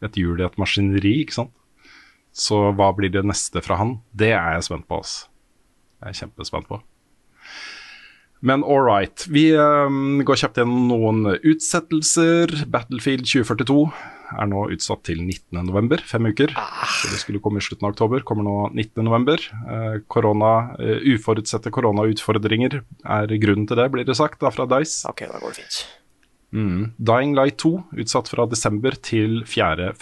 et 0.00 0.16
hjul 0.16 0.40
i 0.40 0.46
et 0.46 0.56
maskineri, 0.56 1.18
ikke 1.26 1.36
sant. 1.42 1.52
Så 2.36 2.58
hva 2.76 2.90
blir 2.96 3.12
det 3.14 3.24
neste 3.24 3.62
fra 3.64 3.78
han? 3.80 3.96
Det 4.12 4.34
er 4.36 4.58
jeg 4.58 4.68
spent 4.68 4.86
på. 4.90 5.00
Altså. 5.00 5.30
Jeg 6.02 6.12
er 6.12 6.20
kjempespent 6.20 6.68
på. 6.68 6.82
Men 8.44 8.62
all 8.68 8.84
right. 8.84 9.24
Vi 9.32 9.48
um, 9.56 10.20
går 10.26 10.42
kjapt 10.42 10.60
gjennom 10.60 10.90
noen 10.90 11.38
utsettelser. 11.40 12.52
Battlefield 12.70 13.24
2042 13.24 13.78
er 14.36 14.48
nå 14.50 14.66
utsatt 14.74 15.04
til 15.06 15.22
19.11., 15.22 16.02
fem 16.04 16.28
uker. 16.28 16.52
Så 16.98 17.10
det 17.12 17.22
skulle 17.22 17.40
komme 17.42 17.62
i 17.62 17.64
slutten 17.64 17.86
av 17.86 17.94
oktober, 17.94 18.24
kommer 18.26 18.44
nå 18.44 18.56
19.11. 18.74 19.48
Uh, 19.64 19.96
korona, 20.12 20.52
uh, 20.76 20.98
uforutsette 21.14 21.72
koronautfordringer 21.72 22.82
er 22.82 23.36
grunnen 23.40 23.70
til 23.70 23.80
det, 23.80 23.88
blir 23.94 24.06
det 24.06 24.18
sagt 24.18 24.42
da 24.44 24.52
fra 24.52 24.68
Dice. 24.76 25.06
Ok, 25.08 25.24
da 25.30 25.40
går 25.40 25.54
det 25.54 25.62
fint. 25.62 25.80
Mm. 26.56 26.82
Dying 27.00 27.34
Light 27.38 27.58
2 27.64 27.74
utsatt 28.04 28.30
fra 28.30 28.46
desember 28.50 28.98
til 29.00 29.40
4. 29.48 29.94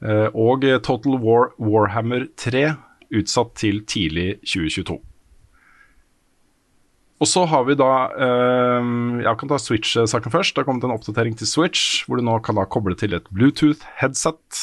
Eh, 0.00 0.28
og 0.32 0.64
Total 0.86 1.18
War 1.20 1.52
Warhammer 1.60 2.26
3 2.40 2.70
utsatt 3.10 3.54
til 3.60 3.82
tidlig 3.88 4.38
2022. 4.46 5.00
Og 7.20 7.28
så 7.28 7.44
har 7.44 7.66
vi 7.68 7.76
da 7.76 7.92
eh, 8.16 8.90
Jeg 9.26 9.38
kan 9.40 9.50
ta 9.50 9.58
Switch-saken 9.60 10.32
først. 10.32 10.54
Det 10.54 10.62
har 10.62 10.68
kommet 10.70 10.86
en 10.88 10.94
oppdatering 10.94 11.36
til 11.36 11.48
Switch, 11.48 12.04
hvor 12.06 12.16
du 12.16 12.24
nå 12.24 12.38
kan 12.44 12.56
da 12.56 12.64
koble 12.64 12.96
til 12.96 13.16
et 13.16 13.28
Bluetooth-headset. 13.28 14.60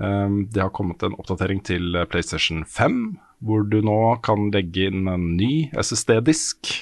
Eh, 0.00 0.38
det 0.54 0.62
har 0.62 0.72
kommet 0.72 1.04
en 1.04 1.18
oppdatering 1.20 1.60
til 1.68 2.00
PlayStation 2.08 2.64
5, 2.64 3.02
hvor 3.44 3.66
du 3.68 3.82
nå 3.84 4.00
kan 4.24 4.48
legge 4.54 4.88
inn 4.88 5.10
en 5.10 5.34
ny 5.36 5.68
SSD-disk. 5.76 6.76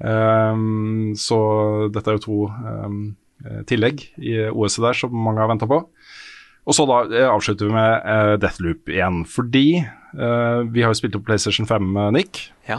Så 0.00 1.38
dette 1.92 2.08
er 2.08 2.14
jo 2.16 2.22
to 2.24 2.36
eh, 2.48 3.58
tillegg 3.68 4.06
i 4.16 4.38
OS-et 4.48 4.86
der 4.86 4.96
som 4.96 5.12
mange 5.12 5.42
har 5.42 5.50
venta 5.50 5.68
på. 5.68 5.82
Og 6.70 6.76
så 6.76 6.86
da 6.86 7.00
eh, 7.10 7.26
avslutter 7.26 7.66
vi 7.66 7.74
med 7.74 8.04
uh, 8.06 8.36
Deathloop 8.38 8.90
igjen, 8.92 9.24
fordi 9.26 9.82
uh, 9.82 10.62
vi 10.70 10.84
har 10.84 10.92
jo 10.92 11.00
spilt 11.00 11.16
opp 11.18 11.26
PlayStation 11.26 11.66
5, 11.66 11.88
eh, 11.98 12.10
Nick. 12.14 12.42
Ja. 12.68 12.78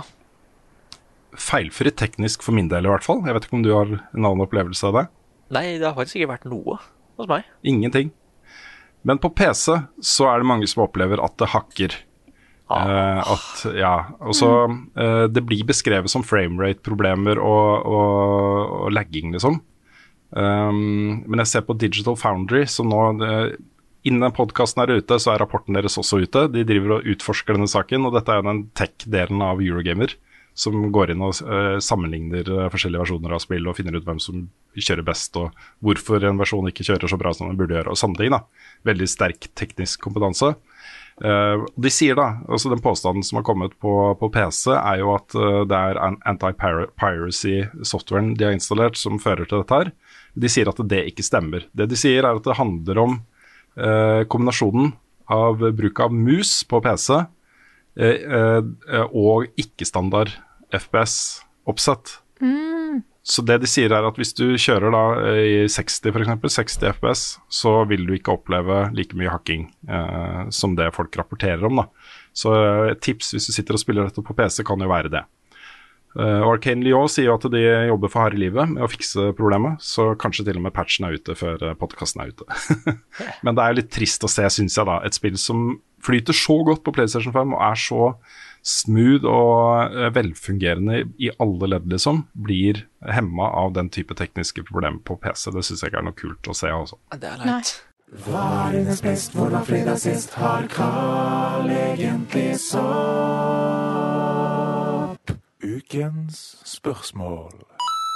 Feilfritt 1.35 1.97
teknisk 1.99 2.45
for 2.45 2.55
min 2.55 2.69
del, 2.71 2.87
i 2.87 2.91
hvert 2.91 3.03
fall. 3.03 3.19
Jeg 3.27 3.35
vet 3.35 3.47
ikke 3.47 3.57
om 3.59 3.65
du 3.65 3.73
har 3.75 3.91
en 3.91 4.21
annen 4.21 4.45
opplevelse 4.45 4.87
av 4.87 4.95
det? 4.95 5.03
Nei, 5.51 5.65
det 5.81 5.89
har 5.89 5.97
faktisk 5.97 6.21
ikke 6.21 6.31
vært 6.31 6.47
noe 6.47 6.77
hos 7.19 7.27
meg. 7.27 7.49
Ingenting. 7.67 8.13
Men 9.03 9.19
på 9.19 9.33
PC 9.35 9.75
så 10.07 10.29
er 10.29 10.39
det 10.39 10.47
mange 10.47 10.69
som 10.71 10.85
opplever 10.85 11.19
at 11.19 11.35
det 11.41 11.51
hakker. 11.51 11.97
Uh, 12.71 13.19
at, 13.19 13.65
ja, 13.75 13.95
og 14.23 14.31
så 14.31 14.47
Det 15.27 15.41
blir 15.43 15.65
beskrevet 15.67 16.07
som 16.07 16.23
framerate-problemer 16.23 17.41
og, 17.43 17.83
og, 17.83 18.77
og 18.85 18.93
lagging, 18.95 19.33
liksom. 19.35 19.59
Um, 20.31 21.25
men 21.27 21.41
jeg 21.43 21.51
ser 21.51 21.65
på 21.67 21.75
Digital 21.75 22.15
Foundry, 22.15 22.63
som 22.71 22.87
nå 22.87 22.99
eh, 23.25 23.57
Innen 24.07 24.33
podkasten 24.33 24.81
er 24.81 24.95
ute, 24.97 25.17
så 25.21 25.35
er 25.35 25.43
rapporten 25.43 25.75
deres 25.77 25.99
også 26.01 26.23
ute. 26.23 26.47
De 26.49 26.63
driver 26.65 26.95
og 26.97 27.05
utforsker 27.13 27.53
denne 27.53 27.69
saken, 27.69 28.07
og 28.07 28.15
dette 28.15 28.33
er 28.33 28.37
jo 28.41 28.47
den 28.47 28.63
tech-delen 28.77 29.41
av 29.45 29.61
Eurogamer. 29.61 30.15
Som 30.57 30.89
går 30.91 31.13
inn 31.13 31.21
og 31.23 31.37
uh, 31.47 31.77
sammenligner 31.79 32.43
eh, 32.43 32.65
forskjellige 32.73 32.99
versjoner 33.05 33.31
av 33.37 33.39
spill 33.39 33.69
og 33.71 33.77
finner 33.77 33.95
ut 33.95 34.03
hvem 34.03 34.17
som 34.19 34.49
kjører 34.75 35.05
best, 35.07 35.37
og 35.39 35.53
hvorfor 35.79 36.19
en 36.27 36.41
versjon 36.41 36.67
ikke 36.67 36.83
kjører 36.89 37.07
så 37.07 37.15
bra 37.21 37.31
som 37.31 37.47
den 37.47 37.55
burde 37.61 37.77
gjøre, 37.77 37.93
og 37.93 37.99
sånne 38.01 38.19
ting. 38.19 38.33
da. 38.35 38.41
Veldig 38.89 39.07
sterk 39.07 39.47
teknisk 39.55 40.01
kompetanse. 40.03 40.49
Uh, 41.21 41.63
de 41.79 41.89
sier 41.93 42.17
da, 42.17 42.41
altså 42.49 42.71
Den 42.73 42.81
påstanden 42.83 43.23
som 43.23 43.37
har 43.39 43.45
kommet 43.47 43.77
på, 43.79 43.93
på 44.19 44.27
PC, 44.33 44.73
er 44.75 44.99
jo 45.05 45.13
at 45.15 45.29
uh, 45.37 45.61
det 45.69 45.77
er 45.77 46.01
an- 46.03 46.19
anti-piracy-softwaren 46.33 48.33
de 48.35 48.49
har 48.49 48.57
installert 48.57 48.97
som 48.99 49.21
fører 49.23 49.45
til 49.47 49.61
dette 49.61 49.77
her. 49.77 49.93
De 50.35 50.49
sier 50.51 50.67
at 50.71 50.81
det 50.89 51.05
ikke 51.13 51.23
stemmer. 51.29 51.61
Det 51.71 51.87
de 51.93 51.99
sier 51.99 52.25
er 52.25 52.33
at 52.33 52.43
det 52.47 52.57
handler 52.59 52.97
om 53.05 53.21
kombinasjonen 53.75 54.91
av 55.31 55.61
bruk 55.77 55.99
av 56.03 56.13
mus 56.13 56.63
på 56.67 56.81
PC 56.83 57.13
eh, 57.15 58.17
eh, 58.19 59.05
og 59.07 59.47
ikke-standard 59.59 60.33
FPS-oppsett. 60.75 62.17
Så 63.23 63.43
det 63.45 63.59
de 63.61 63.69
sier 63.69 63.93
er 63.93 64.05
at 64.07 64.17
hvis 64.17 64.33
du 64.33 64.55
kjører 64.59 64.93
da 64.93 65.03
eh, 65.29 65.41
i 65.45 65.57
60 65.69 66.09
f.eks., 66.09 66.55
60 66.57 66.87
FPS, 66.97 67.25
så 67.53 67.75
vil 67.89 68.07
du 68.07 68.15
ikke 68.17 68.33
oppleve 68.33 68.87
like 68.97 69.17
mye 69.17 69.29
hacking 69.29 69.67
eh, 69.85 70.47
som 70.53 70.73
det 70.77 70.89
folk 70.95 71.15
rapporterer 71.19 71.63
om. 71.69 71.83
da. 71.83 71.85
Så 72.33 72.55
eh, 72.57 72.87
et 72.95 73.03
tips 73.05 73.35
hvis 73.35 73.51
du 73.51 73.53
sitter 73.53 73.77
og 73.77 73.83
spiller 73.83 74.09
dette 74.09 74.25
på 74.25 74.35
PC, 74.37 74.63
kan 74.67 74.81
jo 74.81 74.89
være 74.89 75.13
det. 75.13 75.23
Uh, 76.11 76.43
Arcane 76.43 76.83
Lyon 76.83 77.07
sier 77.11 77.29
jo 77.29 77.37
at 77.37 77.45
de 77.53 77.61
jobber 77.87 78.11
for 78.11 78.25
harde 78.25 78.39
livet 78.39 78.73
med 78.73 78.83
å 78.83 78.89
fikse 78.91 79.29
problemet, 79.37 79.79
så 79.83 80.11
kanskje 80.19 80.45
til 80.49 80.59
og 80.59 80.65
med 80.65 80.75
patchen 80.75 81.07
er 81.07 81.15
ute 81.15 81.35
før 81.39 81.61
uh, 81.63 81.75
podkasten 81.79 82.23
er 82.23 82.33
ute. 82.33 82.47
Men 83.45 83.55
det 83.55 83.63
er 83.63 83.71
jo 83.71 83.79
litt 83.79 83.93
trist 83.95 84.27
å 84.27 84.31
se, 84.31 84.43
syns 84.51 84.75
jeg, 84.75 84.87
da. 84.89 84.99
Et 85.07 85.15
spill 85.15 85.37
som 85.39 85.79
flyter 86.03 86.35
så 86.35 86.57
godt 86.67 86.83
på 86.83 86.93
PlayStation 86.97 87.33
5 87.35 87.55
og 87.55 87.61
er 87.63 87.79
så 87.79 88.09
smooth 88.67 89.25
og 89.29 89.95
uh, 89.95 90.09
velfungerende 90.13 91.05
i 91.21 91.31
alle 91.41 91.71
ledd, 91.75 91.87
liksom, 91.93 92.25
blir 92.35 92.83
hemma 93.07 93.47
av 93.63 93.71
den 93.77 93.89
type 93.93 94.17
tekniske 94.19 94.65
problemer 94.67 94.99
på 95.07 95.15
PC. 95.21 95.47
Det 95.55 95.63
syns 95.63 95.85
jeg 95.85 95.93
ikke 95.93 96.03
er 96.03 96.09
noe 96.09 96.19
kult 96.19 96.51
å 96.51 96.57
se, 96.57 96.73
altså. 96.75 96.99
Det 97.15 97.31
er 97.31 97.47
leit. 97.47 97.71
Ukens 105.63 106.57
spørsmål. 106.65 107.53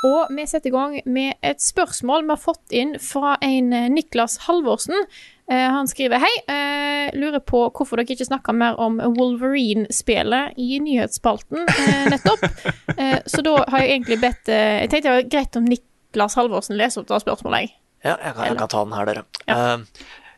Og 0.05 0.33
vi 0.33 0.45
setter 0.45 0.69
i 0.69 0.73
gang 0.73 0.97
med 1.09 1.37
et 1.45 1.61
spørsmål 1.63 2.25
vi 2.25 2.33
har 2.33 2.41
fått 2.41 2.75
inn 2.75 2.93
fra 3.01 3.35
en 3.45 3.71
eh, 3.73 3.87
Niklas 3.89 4.37
Halvorsen. 4.45 5.07
Eh, 5.49 5.65
han 5.71 5.89
skriver 5.89 6.21
hei, 6.21 6.31
eh, 6.51 7.15
lurer 7.17 7.41
på 7.41 7.63
hvorfor 7.69 8.01
dere 8.01 8.13
ikke 8.13 8.27
snakka 8.27 8.53
mer 8.57 8.77
om 8.81 8.99
Wolverine-spelet 9.17 10.57
i 10.61 10.79
nyhetsspalten 10.83 11.65
nettopp. 12.13 12.45
Eh, 12.95 13.17
så 13.27 13.41
da 13.43 13.57
har 13.73 13.81
jeg 13.81 13.89
egentlig 13.91 14.15
bedt 14.21 14.47
Jeg 14.47 14.87
tenkte 14.87 15.09
det 15.09 15.15
var 15.15 15.25
greit 15.33 15.57
om 15.59 15.65
Niklas 15.67 16.37
Halvorsen 16.39 16.77
leser 16.79 17.01
opp 17.01 17.09
det 17.09 17.17
spørsmålet. 17.25 17.65
jeg. 17.65 17.73
Ja, 18.05 18.13
jeg 18.13 18.35
kan, 18.37 18.45
jeg 18.45 18.57
kan 18.61 18.71
ta 18.71 18.83
den 18.85 18.93
her, 18.95 19.09
dere. 19.09 19.23
Ja. 19.49 19.57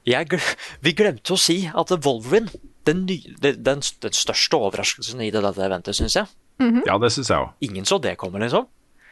Jeg, 0.07 0.39
vi 0.81 0.93
glemte 0.97 1.35
å 1.35 1.37
si 1.37 1.57
at 1.67 1.93
Wolverine, 2.05 2.49
den, 2.87 3.03
ny, 3.05 3.19
den, 3.43 3.59
den, 3.61 3.83
den 3.83 4.15
største 4.15 4.57
overraskelsen 4.57 5.21
i 5.21 5.29
dette 5.35 5.67
eventet, 5.67 5.99
syns 5.99 6.17
jeg. 6.17 6.31
Ja, 6.59 6.97
det 6.97 7.11
syns 7.13 7.29
jeg 7.29 7.37
òg. 7.37 7.51
Ingen 7.61 7.85
så 7.85 7.99
det 8.01 8.15
kommer, 8.17 8.39
liksom. 8.39 8.67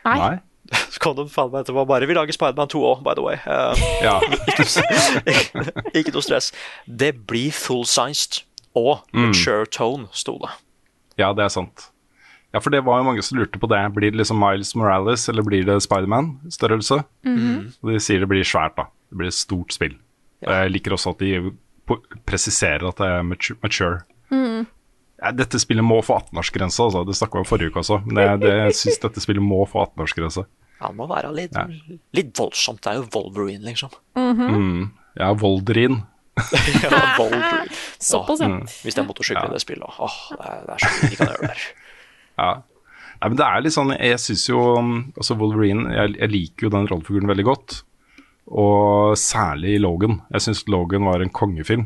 Nei. 0.06 0.18
Nei? 0.18 0.36
Så 0.90 0.98
kom 0.98 1.14
de 1.14 1.28
faen 1.30 1.52
meg 1.54 1.62
etterpå 1.62 1.84
bare 1.86 2.08
Vi 2.10 2.16
lager 2.18 2.34
Spiderman 2.34 2.68
2 2.72 2.80
òg, 2.90 3.04
by 3.06 3.14
the 3.14 3.22
way. 3.22 3.36
Uh, 3.46 3.76
Ja. 4.02 4.16
ikke 5.98 6.14
noe 6.16 6.24
stress. 6.26 6.52
Det 6.88 7.12
blir 7.30 7.52
full-sized 7.54 8.42
og 8.76 9.04
mature 9.16 9.66
tone, 9.72 10.08
sto 10.12 10.38
det. 10.42 10.50
Ja, 11.22 11.30
det 11.38 11.46
er 11.46 11.54
sant. 11.54 11.86
Ja, 12.56 12.60
for 12.64 12.72
det 12.74 12.82
var 12.88 12.98
jo 13.02 13.06
mange 13.08 13.22
som 13.24 13.38
lurte 13.38 13.60
på 13.62 13.68
det. 13.72 13.80
Blir 13.96 14.10
det 14.12 14.20
liksom 14.20 14.40
Miles 14.42 14.74
Morales, 14.76 15.28
eller 15.30 15.44
blir 15.46 15.64
det 15.68 15.78
Spiderman-størrelse? 15.86 17.02
Mhm. 17.28 17.74
Og 17.84 17.92
De 17.94 18.00
sier 18.04 18.20
det 18.24 18.30
blir 18.32 18.44
svært, 18.48 18.76
da. 18.80 18.88
Det 19.12 19.18
blir 19.22 19.28
et 19.32 19.38
stort 19.38 19.72
spill. 19.76 19.96
Og 20.46 20.52
jeg 20.52 20.72
liker 20.72 20.92
også 20.98 21.14
at 21.16 21.20
de 21.22 21.52
presiserer 22.28 22.84
at 22.90 22.98
det 22.98 23.08
er 23.08 23.22
matu- 23.28 23.58
mature. 23.64 24.02
Mm. 24.32 24.66
Ja, 25.22 25.32
dette 25.32 25.60
spillet 25.62 25.86
må 25.88 26.02
få 26.04 26.18
18-årsgrense, 26.20 26.84
altså. 26.84 27.06
Det 27.08 27.16
snakka 27.16 27.40
vi 27.40 27.44
om 27.46 27.48
forrige 27.48 27.72
uke 27.72 27.80
også. 27.82 28.02
Men 28.10 28.20
jeg, 28.24 28.40
det, 28.44 28.50
jeg 28.60 28.76
syns 28.82 29.00
dette 29.06 29.24
spillet 29.24 29.44
må 29.46 29.62
få 29.72 29.86
18-årsgrense. 29.88 30.44
Ja, 30.82 30.90
det 30.92 30.98
må 30.98 31.08
være 31.08 31.30
litt, 31.38 31.56
Ja. 31.56 31.64
litt 32.20 32.34
voldsomt. 32.36 32.82
Det 32.84 32.92
er 32.92 33.00
jo 33.00 33.06
Wolverine, 33.16 33.64
liksom. 33.70 33.94
Mm. 34.20 34.90
Ja, 35.16 35.30
Volderin. 35.40 36.02
ja, 36.84 37.00
Wolverine. 37.16 37.72
Såpass, 38.12 38.44
ja. 38.44 38.50
Åh, 38.52 38.76
Hvis 38.84 38.98
det 38.98 39.02
er 39.06 39.08
motorsykkel 39.08 39.48
i 39.48 39.56
det 39.56 39.62
spillet, 39.64 39.88
åh, 40.04 40.18
det 40.36 40.50
er, 40.52 40.62
det 40.68 40.76
er 40.76 40.84
så 40.84 40.92
mye 40.92 41.10
de 41.14 41.20
kan 41.22 41.32
gjøre 41.34 41.50
der. 41.52 41.66
Ja. 42.36 42.50
Nei, 43.16 43.30
men 43.32 43.38
det 43.40 43.46
er 43.48 43.62
litt 43.64 43.72
sånn 43.72 43.94
Jeg 43.96 44.20
syns 44.20 44.42
jo 44.50 44.58
um, 44.76 44.90
Altså 45.16 45.38
Wolverine 45.40 45.86
jeg, 45.96 46.18
jeg 46.20 46.32
liker 46.34 46.66
jo 46.68 46.72
den 46.74 46.90
rollefiguren 46.92 47.30
veldig 47.32 47.46
godt. 47.48 47.78
Og 48.52 49.16
særlig 49.18 49.78
Logan. 49.80 50.18
Jeg 50.36 50.44
syns 50.44 50.66
Logan 50.68 51.08
var 51.08 51.24
en 51.24 51.32
kongefilm. 51.32 51.86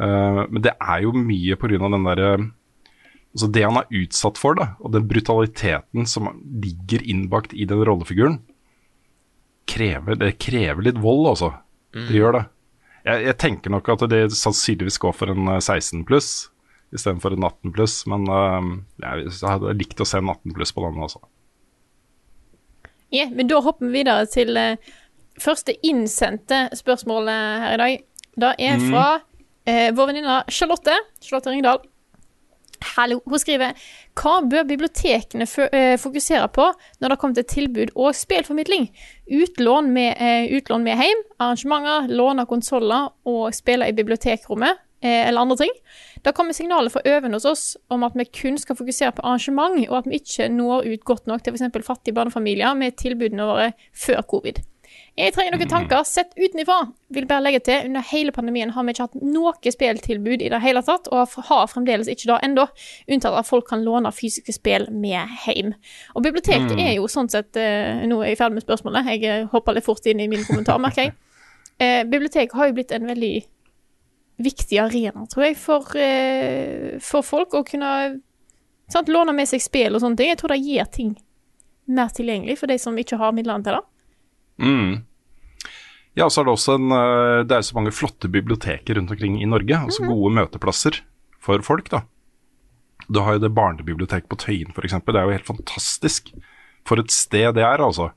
Eh, 0.00 0.42
men 0.48 0.62
det 0.64 0.74
er 0.78 1.02
jo 1.04 1.12
mye 1.16 1.56
pga. 1.58 1.78
den 1.78 2.04
derre 2.06 2.30
Altså 3.28 3.48
det 3.52 3.62
han 3.62 3.76
er 3.76 3.90
utsatt 3.92 4.38
for, 4.40 4.56
da, 4.56 4.70
og 4.80 4.92
den 4.94 5.04
brutaliteten 5.06 6.06
som 6.08 6.30
ligger 6.64 7.02
innbakt 7.04 7.52
i 7.52 7.66
den 7.68 7.82
rollefiguren, 7.84 8.38
krever, 9.68 10.16
det 10.16 10.38
krever 10.40 10.82
litt 10.82 10.98
vold, 10.98 11.26
altså. 11.28 11.50
Det 11.92 12.16
gjør 12.16 12.32
det. 12.38 12.44
Jeg, 13.04 13.26
jeg 13.28 13.36
tenker 13.38 13.70
nok 13.70 13.90
at 13.92 14.06
det 14.10 14.22
sannsynligvis 14.34 14.96
går 14.98 15.12
for 15.14 15.30
en 15.34 15.52
eh, 15.52 15.60
16 15.60 16.06
pluss 16.08 16.48
istedenfor 16.96 17.36
en 17.36 17.44
18 17.44 17.72
pluss, 17.76 17.98
men 18.08 18.24
uh, 18.32 18.64
jeg, 19.04 19.26
jeg 19.28 19.44
hadde 19.44 19.74
likt 19.76 20.00
å 20.00 20.06
se 20.08 20.22
en 20.22 20.30
18 20.32 20.54
pluss 20.56 20.72
på 20.72 20.86
den, 20.86 21.02
altså. 21.04 21.20
Ja, 23.12 23.26
men 23.32 23.48
da 23.48 23.60
hopper 23.64 23.88
vi 23.88 24.00
videre 24.00 24.24
til 24.32 24.56
uh, 24.56 24.76
første 25.40 25.74
innsendte 25.84 26.66
spørsmålet 26.76 27.60
her 27.64 27.74
i 27.76 27.80
dag. 27.82 28.06
Det 28.38 28.54
er 28.56 28.78
Mhm. 28.80 28.88
fra 28.88 29.06
eh, 29.68 29.92
vår 29.94 30.10
venninne 30.10 30.40
Charlotte. 30.48 30.96
Charlotte 31.20 31.52
Ringdal. 31.52 31.84
Hallo. 32.94 33.18
Hun 33.26 33.40
skriver 33.42 33.78
Hva 34.18 34.38
bør 34.46 34.66
bibliotekene 34.68 35.46
eh, 35.66 35.94
fokusere 35.98 36.48
på 36.54 36.66
når 37.02 37.12
det 37.12 37.18
kommer 37.20 37.38
til 37.38 37.48
tilbud 37.52 37.94
og 37.96 38.14
spillformidling? 38.16 38.88
Utlån 39.34 39.90
med, 39.94 40.14
eh, 40.22 40.50
utlån 40.56 40.86
med 40.86 41.02
hjem, 41.02 41.24
arrangementer, 41.38 42.10
låne 42.10 42.46
konsoller 42.46 43.10
og 43.26 43.54
spille 43.56 43.88
i 43.88 43.96
bibliotekrommet 43.96 44.78
eh, 45.02 45.26
eller 45.26 45.42
andre 45.42 45.58
ting. 45.64 45.74
Det 46.22 46.34
kommer 46.34 46.54
signaler 46.54 46.92
fra 46.94 47.02
øvende 47.04 47.38
hos 47.38 47.48
oss 47.50 47.66
om 47.90 48.06
at 48.06 48.16
vi 48.18 48.28
kun 48.30 48.58
skal 48.58 48.78
fokusere 48.78 49.12
på 49.16 49.26
arrangement, 49.26 49.78
og 49.88 49.98
at 49.98 50.10
vi 50.10 50.22
ikke 50.22 50.48
når 50.52 50.88
ut 50.92 51.04
godt 51.04 51.26
nok 51.26 51.42
til 51.42 51.54
f.eks. 51.54 51.86
fattige 51.86 52.14
barnefamilier 52.14 52.74
med 52.78 52.98
tilbudene 52.98 53.46
våre 53.46 53.72
før 53.94 54.22
covid. 54.22 54.62
Jeg 55.18 55.32
trenger 55.34 55.56
noen 55.56 55.70
tanker 55.70 56.04
sett 56.06 56.36
utenfra. 56.38 56.76
Vil 57.10 57.26
bare 57.26 57.42
legge 57.42 57.58
til, 57.66 57.88
under 57.88 58.04
hele 58.06 58.30
pandemien 58.34 58.70
har 58.70 58.84
vi 58.86 58.92
ikke 58.94 59.08
hatt 59.08 59.16
noe 59.18 59.72
spilltilbud 59.74 60.44
i 60.46 60.50
det 60.52 60.60
hele 60.62 60.82
tatt, 60.86 61.08
og 61.10 61.34
har 61.48 61.66
fremdeles 61.66 62.10
ikke 62.12 62.28
det 62.30 62.36
ennå, 62.46 62.68
unntatt 63.10 63.34
at 63.40 63.48
folk 63.48 63.66
kan 63.66 63.82
låne 63.82 64.12
fysiske 64.14 64.54
spill 64.54 64.86
med 64.94 65.26
hjem. 65.44 65.74
Og 66.14 66.22
biblioteket 66.22 66.76
Mm. 66.76 66.84
er 66.84 66.94
jo 66.94 67.08
sånn 67.10 67.30
sett 67.30 67.56
eh, 67.56 68.06
Nå 68.06 68.22
er 68.22 68.28
jeg 68.28 68.38
ferdig 68.38 68.54
med 68.60 68.66
spørsmålet, 68.66 69.06
jeg 69.10 69.46
hoppa 69.46 69.50
hopper 69.56 69.74
litt 69.74 69.84
fort 69.84 70.06
inn 70.06 70.20
i 70.20 70.28
min 70.28 70.44
kommentar, 70.44 70.78
merker 70.78 71.08
jeg. 71.08 71.14
Eh, 71.80 72.02
biblioteket 72.02 72.56
har 72.58 72.66
jo 72.66 72.72
blitt 72.74 72.90
en 72.90 73.06
veldig 73.06 73.44
viktig 74.42 74.78
arena, 74.82 75.26
tror 75.30 75.44
jeg, 75.44 75.56
for, 75.56 75.94
eh, 75.94 76.98
for 76.98 77.22
folk 77.22 77.54
å 77.54 77.62
kunne 77.62 78.20
sant, 78.90 79.06
låne 79.06 79.32
med 79.32 79.46
seg 79.46 79.62
spill 79.62 79.94
og 79.94 80.02
sånne 80.02 80.16
ting. 80.18 80.32
Jeg 80.32 80.38
tror 80.40 80.48
det 80.54 80.58
gir 80.64 80.88
ting 80.90 81.12
mer 81.86 82.10
tilgjengelig 82.10 82.58
for 82.58 82.66
de 82.66 82.78
som 82.82 82.98
ikke 82.98 83.18
har 83.20 83.30
midlene 83.32 83.62
til 83.62 83.78
det. 83.78 83.84
Mm. 84.58 85.04
Ja, 86.18 86.26
og 86.26 86.32
så 86.34 86.42
er 86.42 86.48
det 86.48 86.54
også 86.56 86.76
en 86.78 86.92
eh, 86.94 87.40
Det 87.46 87.54
er 87.54 87.66
så 87.66 87.76
mange 87.76 87.94
flotte 87.94 88.30
biblioteker 88.32 88.98
rundt 88.98 89.12
omkring 89.14 89.38
i 89.42 89.48
Norge. 89.48 89.76
Altså 89.78 90.06
gode 90.06 90.34
møteplasser 90.34 91.02
for 91.42 91.62
folk, 91.66 91.90
da. 91.92 92.02
Du 93.08 93.22
har 93.24 93.36
jo 93.36 93.44
det 93.46 93.54
barnebiblioteket 93.56 94.28
på 94.28 94.38
Tøyen 94.42 94.74
f.eks. 94.74 94.98
Det 95.06 95.16
er 95.16 95.28
jo 95.28 95.36
helt 95.36 95.48
fantastisk. 95.48 96.32
For 96.88 97.00
et 97.00 97.14
sted 97.14 97.54
det 97.56 97.64
er, 97.64 97.84
altså. 97.84 98.10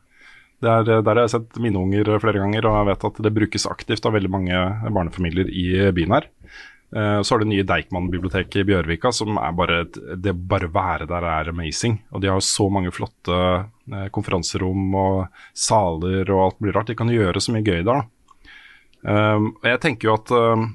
Det 0.62 0.70
er, 0.70 1.02
der 1.02 1.16
har 1.16 1.24
jeg 1.24 1.34
sett 1.34 1.62
mine 1.62 1.80
unger 1.80 2.20
flere 2.22 2.42
ganger, 2.42 2.68
og 2.70 2.76
jeg 2.76 2.90
vet 2.92 3.06
at 3.08 3.22
det 3.26 3.34
brukes 3.34 3.64
aktivt 3.70 4.06
av 4.06 4.14
veldig 4.14 4.30
mange 4.30 4.66
barnefamilier 4.94 5.50
i 5.50 5.66
byen 5.96 6.14
her. 6.18 6.28
Eh, 6.96 7.22
Så 7.22 7.34
har 7.34 7.40
du 7.40 7.48
nye 7.48 7.64
Deichman-biblioteket 7.64 8.62
i 8.62 8.68
Bjørvika, 8.68 9.12
som 9.16 9.38
er 9.38 9.52
bare 9.56 9.82
et, 9.86 10.00
Det 10.22 10.34
bare 10.36 10.68
være 10.72 11.08
der 11.08 11.24
er 11.24 11.50
amazing. 11.50 12.02
Og 12.12 12.22
de 12.22 12.28
har 12.28 12.40
så 12.40 12.70
mange 12.70 12.92
flotte 12.92 13.32
eh, 13.32 14.10
konferanserom 14.10 14.96
og 14.96 15.28
saler 15.54 16.30
og 16.32 16.46
alt 16.46 16.60
mulig 16.60 16.76
rart. 16.76 16.88
De 16.88 16.96
kan 16.96 17.08
gjøre 17.08 17.42
så 17.42 17.54
mye 17.56 17.64
gøy 17.64 17.84
der, 17.84 18.02
da. 18.02 18.04
Um, 19.02 19.56
og 19.64 19.66
jeg 19.66 19.80
tenker 19.82 20.08
jo 20.08 20.14
at 20.14 20.30
um, 20.30 20.68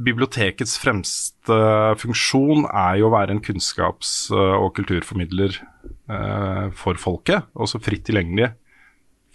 bibliotekets 0.00 0.78
fremste 0.80 1.58
funksjon 2.00 2.64
er 2.64 3.00
jo 3.00 3.10
å 3.10 3.12
være 3.12 3.34
en 3.34 3.42
kunnskaps- 3.44 4.30
og 4.32 4.70
kulturformidler 4.78 5.58
eh, 5.60 6.70
for 6.72 7.00
folket, 7.00 7.50
også 7.52 7.82
fritt 7.84 8.06
tilgjengelig 8.08 8.54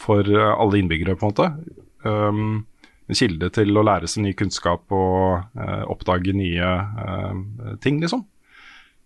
for 0.01 0.25
eh, 0.25 0.53
alle 0.55 0.81
innbyggere, 0.81 1.17
på 1.19 1.29
en 1.29 1.35
måte. 1.35 1.51
En 3.05 3.17
kilde 3.17 3.51
til 3.53 3.77
å 3.77 3.83
lære 3.85 4.09
seg 4.09 4.25
ny 4.25 4.33
kunnskap 4.37 4.89
og 4.95 5.59
eh, 5.61 5.83
oppdage 5.93 6.33
nye 6.33 6.71
eh, 7.05 7.75
ting, 7.83 7.99
liksom. 8.01 8.25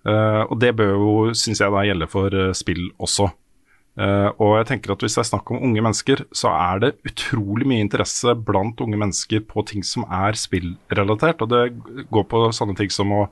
Eh, 0.07 0.41
og 0.45 0.55
det 0.61 0.71
bør 0.79 0.93
jo, 0.95 1.11
syns 1.35 1.59
jeg, 1.59 1.73
da 1.73 1.83
gjelde 1.83 2.07
for 2.11 2.35
eh, 2.35 2.55
spill 2.55 2.85
også. 2.95 3.27
Eh, 3.99 4.29
og 4.39 4.53
jeg 4.59 4.69
tenker 4.69 4.93
at 4.93 5.03
hvis 5.03 5.17
det 5.17 5.23
er 5.25 5.29
snakk 5.33 5.51
om 5.51 5.59
unge 5.67 5.83
mennesker, 5.83 6.23
så 6.31 6.53
er 6.53 6.83
det 6.83 6.95
utrolig 7.09 7.67
mye 7.67 7.83
interesse 7.83 8.35
blant 8.47 8.79
unge 8.85 8.99
mennesker 9.01 9.43
på 9.49 9.65
ting 9.67 9.83
som 9.83 10.07
er 10.07 10.39
spillrelatert. 10.39 11.43
Og 11.43 11.51
det 11.51 11.63
går 12.13 12.27
på 12.31 12.45
sånne 12.55 12.77
ting 12.79 12.93
som 12.93 13.11
å 13.15 13.23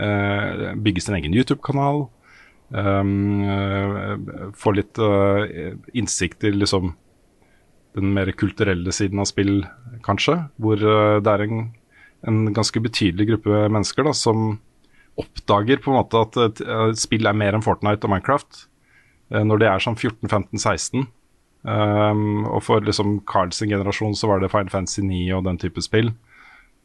eh, 0.00 0.70
bygge 0.80 1.04
sin 1.04 1.18
egen 1.20 1.36
YouTube-kanal. 1.36 2.06
Um, 2.66 4.50
få 4.58 4.72
litt 4.74 4.98
uh, 4.98 5.46
innsikt 5.94 6.42
i 6.48 6.50
liksom 6.50 6.96
den 7.96 8.12
mer 8.16 8.30
kulturelle 8.36 8.92
siden 8.94 9.22
av 9.22 9.28
spill, 9.30 9.58
kanskje. 10.06 10.38
Hvor 10.62 10.80
eh, 10.80 11.18
det 11.24 11.32
er 11.32 11.46
en, 11.46 11.66
en 12.28 12.40
ganske 12.56 12.82
betydelig 12.84 13.30
gruppe 13.32 13.66
mennesker 13.66 14.06
da, 14.06 14.14
som 14.16 14.56
oppdager 15.16 15.80
på 15.80 15.92
en 15.92 16.00
måte 16.00 16.20
at 16.20 16.40
et, 16.44 16.62
et 16.62 17.00
spill 17.00 17.28
er 17.28 17.36
mer 17.36 17.56
enn 17.56 17.64
Fortnite 17.64 18.04
og 18.04 18.12
Minecraft. 18.12 18.66
Eh, 19.32 19.44
når 19.44 19.62
de 19.62 19.70
er 19.70 19.82
sånn 19.82 19.98
14-15-16. 19.98 21.06
Um, 21.66 22.44
og 22.46 22.60
for 22.62 22.84
liksom 22.84 23.16
Carls 23.26 23.58
generasjon 23.58 24.14
så 24.14 24.28
var 24.30 24.38
det 24.38 24.52
Final 24.52 24.70
Fantasy 24.70 25.02
9 25.02 25.22
og 25.34 25.46
den 25.48 25.58
type 25.58 25.82
spill. 25.82 26.12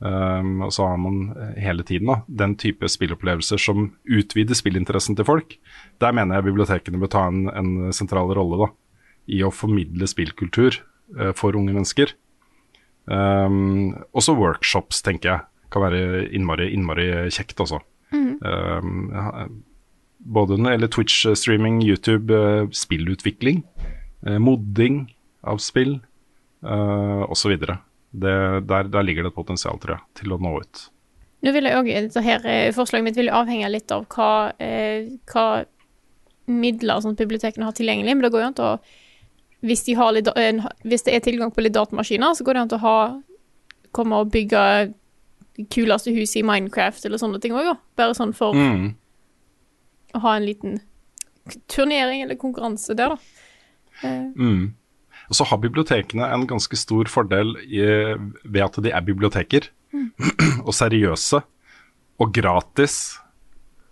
Um, 0.01 0.63
og 0.65 0.71
så 0.73 0.88
har 0.89 0.97
man 0.97 1.19
eh, 1.35 1.57
hele 1.61 1.85
tiden 1.85 2.09
da, 2.09 2.15
den 2.25 2.55
type 2.57 2.89
spillopplevelser 2.89 3.61
som 3.61 3.91
utvider 4.09 4.57
spillinteressen 4.57 5.17
til 5.19 5.27
folk. 5.27 5.59
Der 6.01 6.15
mener 6.17 6.39
jeg 6.39 6.47
bibliotekene 6.49 7.01
bør 7.03 7.11
ta 7.13 7.27
en, 7.29 7.43
en 7.53 7.93
sentral 7.93 8.33
rolle 8.33 8.63
da, 8.63 8.71
i 9.29 9.43
å 9.45 9.53
formidle 9.53 10.09
spillkultur 10.09 10.71
eh, 10.73 10.81
for 11.35 11.57
unge 11.59 11.73
mennesker. 11.75 12.13
Um, 13.05 13.95
også 14.15 14.35
workshops, 14.38 15.01
tenker 15.03 15.29
jeg, 15.29 15.45
kan 15.73 15.83
være 15.83 16.27
innmari, 16.31 16.69
innmari 16.75 17.07
kjekt 17.33 17.59
altså. 17.63 17.81
Mm. 18.13 18.38
Um, 18.43 19.63
både 20.21 20.57
gjelder 20.59 20.88
Twitch-streaming, 20.88 21.81
YouTube, 21.83 22.33
eh, 22.33 22.69
spillutvikling, 22.71 23.63
eh, 24.27 24.38
modding 24.38 25.07
av 25.43 25.57
spill 25.57 25.99
uh, 26.61 27.25
osv. 27.31 27.57
Der, 28.11 28.61
der 28.61 29.03
ligger 29.03 29.23
det 29.23 29.31
et 29.31 29.39
potensial, 29.39 29.79
tror 29.81 29.97
jeg, 29.97 30.03
til 30.21 30.35
å 30.35 30.39
nå 30.41 30.57
ut. 30.61 30.83
Nå 31.41 31.53
vil 31.55 31.65
jeg 31.65 31.77
også, 32.05 32.21
her 32.21 32.43
eh, 32.45 32.73
Forslaget 32.75 33.07
mitt 33.07 33.17
vil 33.17 33.31
avhenge 33.33 33.69
litt 33.71 33.91
av 33.93 34.05
hva, 34.13 34.51
eh, 34.61 35.09
hva 35.31 35.63
midler 36.51 37.01
som 37.01 37.15
bibliotekene 37.17 37.65
har 37.65 37.73
tilgjengelig, 37.77 38.13
men 38.13 38.25
det 38.25 38.33
går 38.33 38.43
jo 38.43 38.49
an 38.51 38.61
å 38.61 38.73
hvis, 39.61 39.83
de 39.85 39.93
har 39.97 40.13
hvis 40.83 41.03
det 41.05 41.13
er 41.15 41.19
tilgang 41.25 41.51
på 41.53 41.61
litt 41.61 41.73
datamaskiner, 41.77 42.33
så 42.35 42.43
går 42.43 42.53
det 42.57 42.61
an 42.61 42.69
til 42.73 42.79
å 42.81 42.85
ha 42.85 43.21
komme 43.91 44.21
og 44.23 44.31
bygge 44.31 44.61
det 45.57 45.67
kuleste 45.69 46.13
huset 46.15 46.39
i 46.41 46.45
Minecraft 46.47 47.05
eller 47.05 47.19
sånne 47.21 47.41
ting 47.43 47.53
òg. 47.53 47.73
Bare 47.99 48.15
sånn 48.17 48.33
for 48.33 48.53
Mm. 48.55 48.95
å 50.15 50.19
ha 50.21 50.35
en 50.35 50.45
liten 50.45 50.79
turnering 51.67 52.21
eller 52.23 52.35
konkurranse 52.35 52.95
der, 52.95 53.09
da. 53.09 53.17
Eh, 54.03 54.31
Mm. 54.35 54.73
Og 55.29 55.35
så 55.35 55.45
har 55.45 55.57
bibliotekene 55.57 56.25
en 56.33 56.47
ganske 56.47 56.75
stor 56.75 57.05
fordel 57.05 57.55
i, 57.63 57.79
ved 58.43 58.63
at 58.63 58.73
de 58.83 58.91
er 58.91 59.01
biblioteker, 59.01 59.69
og 60.65 60.73
seriøse, 60.73 61.41
og 62.19 62.33
gratis, 62.33 63.17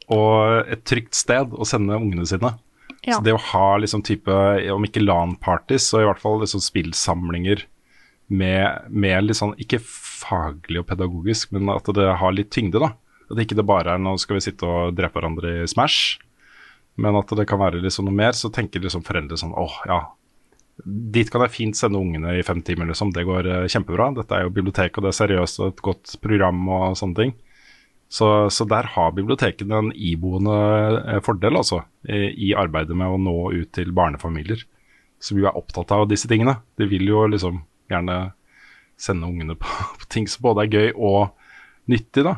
og 0.10 0.68
et 0.68 0.84
trygt 0.84 1.16
sted 1.16 1.52
å 1.54 1.66
sende 1.66 1.96
ungene 1.96 2.26
sine. 2.28 2.58
Ja. 3.06 3.18
Så 3.18 3.24
det 3.24 3.34
å 3.36 3.44
ha 3.54 3.68
liksom 3.80 4.04
type, 4.06 4.34
om 4.74 4.86
ikke 4.86 5.04
LAN-parties, 5.04 5.88
så 5.92 6.02
i 6.02 6.08
hvert 6.08 6.22
fall 6.22 6.42
liksom 6.42 6.64
spillsamlinger 6.64 7.64
med, 8.30 8.90
med 8.92 9.26
litt 9.26 9.40
sånn, 9.40 9.56
ikke 9.62 9.80
faglig 9.84 10.82
og 10.82 10.90
pedagogisk, 10.90 11.54
men 11.56 11.72
at 11.74 11.88
det 11.96 12.10
har 12.22 12.36
litt 12.36 12.52
tyngde, 12.54 12.82
da. 12.84 12.94
At 13.30 13.42
ikke 13.42 13.58
det 13.58 13.68
bare 13.70 13.96
er 13.96 14.02
nå 14.02 14.16
skal 14.22 14.40
vi 14.40 14.46
sitte 14.48 14.68
og 14.68 14.96
drepe 14.98 15.20
hverandre 15.20 15.62
i 15.64 15.68
Smash, 15.70 16.20
men 17.00 17.18
at 17.18 17.32
det 17.38 17.46
kan 17.50 17.62
være 17.62 17.82
liksom 17.84 18.10
noe 18.10 18.18
mer. 18.18 18.36
Så 18.36 18.52
tenker 18.54 18.84
liksom 18.84 19.06
foreldre 19.08 19.38
sånn 19.40 19.56
åh, 19.58 19.76
ja. 19.88 20.02
Dit 20.80 21.30
kan 21.32 21.44
jeg 21.44 21.54
fint 21.54 21.78
sende 21.78 22.00
ungene 22.00 22.38
i 22.40 22.44
fem 22.46 22.62
timer, 22.66 22.90
liksom. 22.90 23.14
Det 23.16 23.26
går 23.28 23.48
eh, 23.48 23.68
kjempebra. 23.72 24.10
Dette 24.18 24.36
er 24.36 24.46
jo 24.46 24.56
bibliotek, 24.56 24.98
og 24.98 25.06
det 25.06 25.14
er 25.14 25.20
seriøst 25.22 25.62
og 25.62 25.72
et 25.74 25.84
godt 25.86 26.16
program 26.24 26.60
og 26.68 26.98
sånne 27.00 27.20
ting. 27.20 27.34
Så, 28.10 28.26
så 28.49 28.65
der 28.65 28.88
har 28.95 29.14
bibliotekene 29.14 29.84
en 29.84 29.91
iboende 29.94 30.57
eh, 31.03 31.22
fordel, 31.22 31.60
altså, 31.61 31.84
i, 32.10 32.49
i 32.49 32.56
arbeidet 32.57 32.98
med 32.98 33.14
å 33.14 33.22
nå 33.22 33.36
ut 33.53 33.69
til 33.77 33.94
barnefamilier 33.94 34.65
som 35.22 35.38
jo 35.40 35.48
er 35.49 35.57
opptatt 35.60 35.91
av 35.94 36.07
disse 36.10 36.30
tingene. 36.31 36.56
De 36.80 36.88
vil 36.90 37.06
jo 37.10 37.26
liksom 37.30 37.61
gjerne 37.91 38.18
sende 38.99 39.30
ungene 39.30 39.56
på, 39.60 39.68
på 40.02 40.06
ting 40.11 40.27
som 40.31 40.45
både 40.48 40.65
er 40.65 40.73
gøy 40.73 40.90
og 40.95 41.22
nyttig, 41.91 42.23
da. 42.27 42.36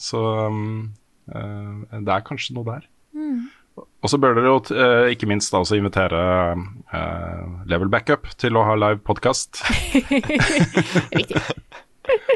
Så 0.00 0.20
um, 0.48 0.92
uh, 1.30 1.82
det 1.92 2.14
er 2.14 2.26
kanskje 2.26 2.54
noe 2.56 2.66
der. 2.66 2.82
Mm. 3.14 3.50
Og 3.76 4.10
så 4.10 4.18
bør 4.20 4.34
dere 4.36 4.50
jo 4.50 4.58
uh, 4.74 5.06
ikke 5.12 5.28
minst 5.30 5.52
da 5.52 5.58
også 5.62 5.78
invitere 5.78 6.20
uh, 6.92 7.42
Level 7.70 7.90
Backup 7.92 8.24
til 8.40 8.52
å 8.58 8.66
ha 8.66 8.74
live 8.78 9.00
podkast. 9.06 9.50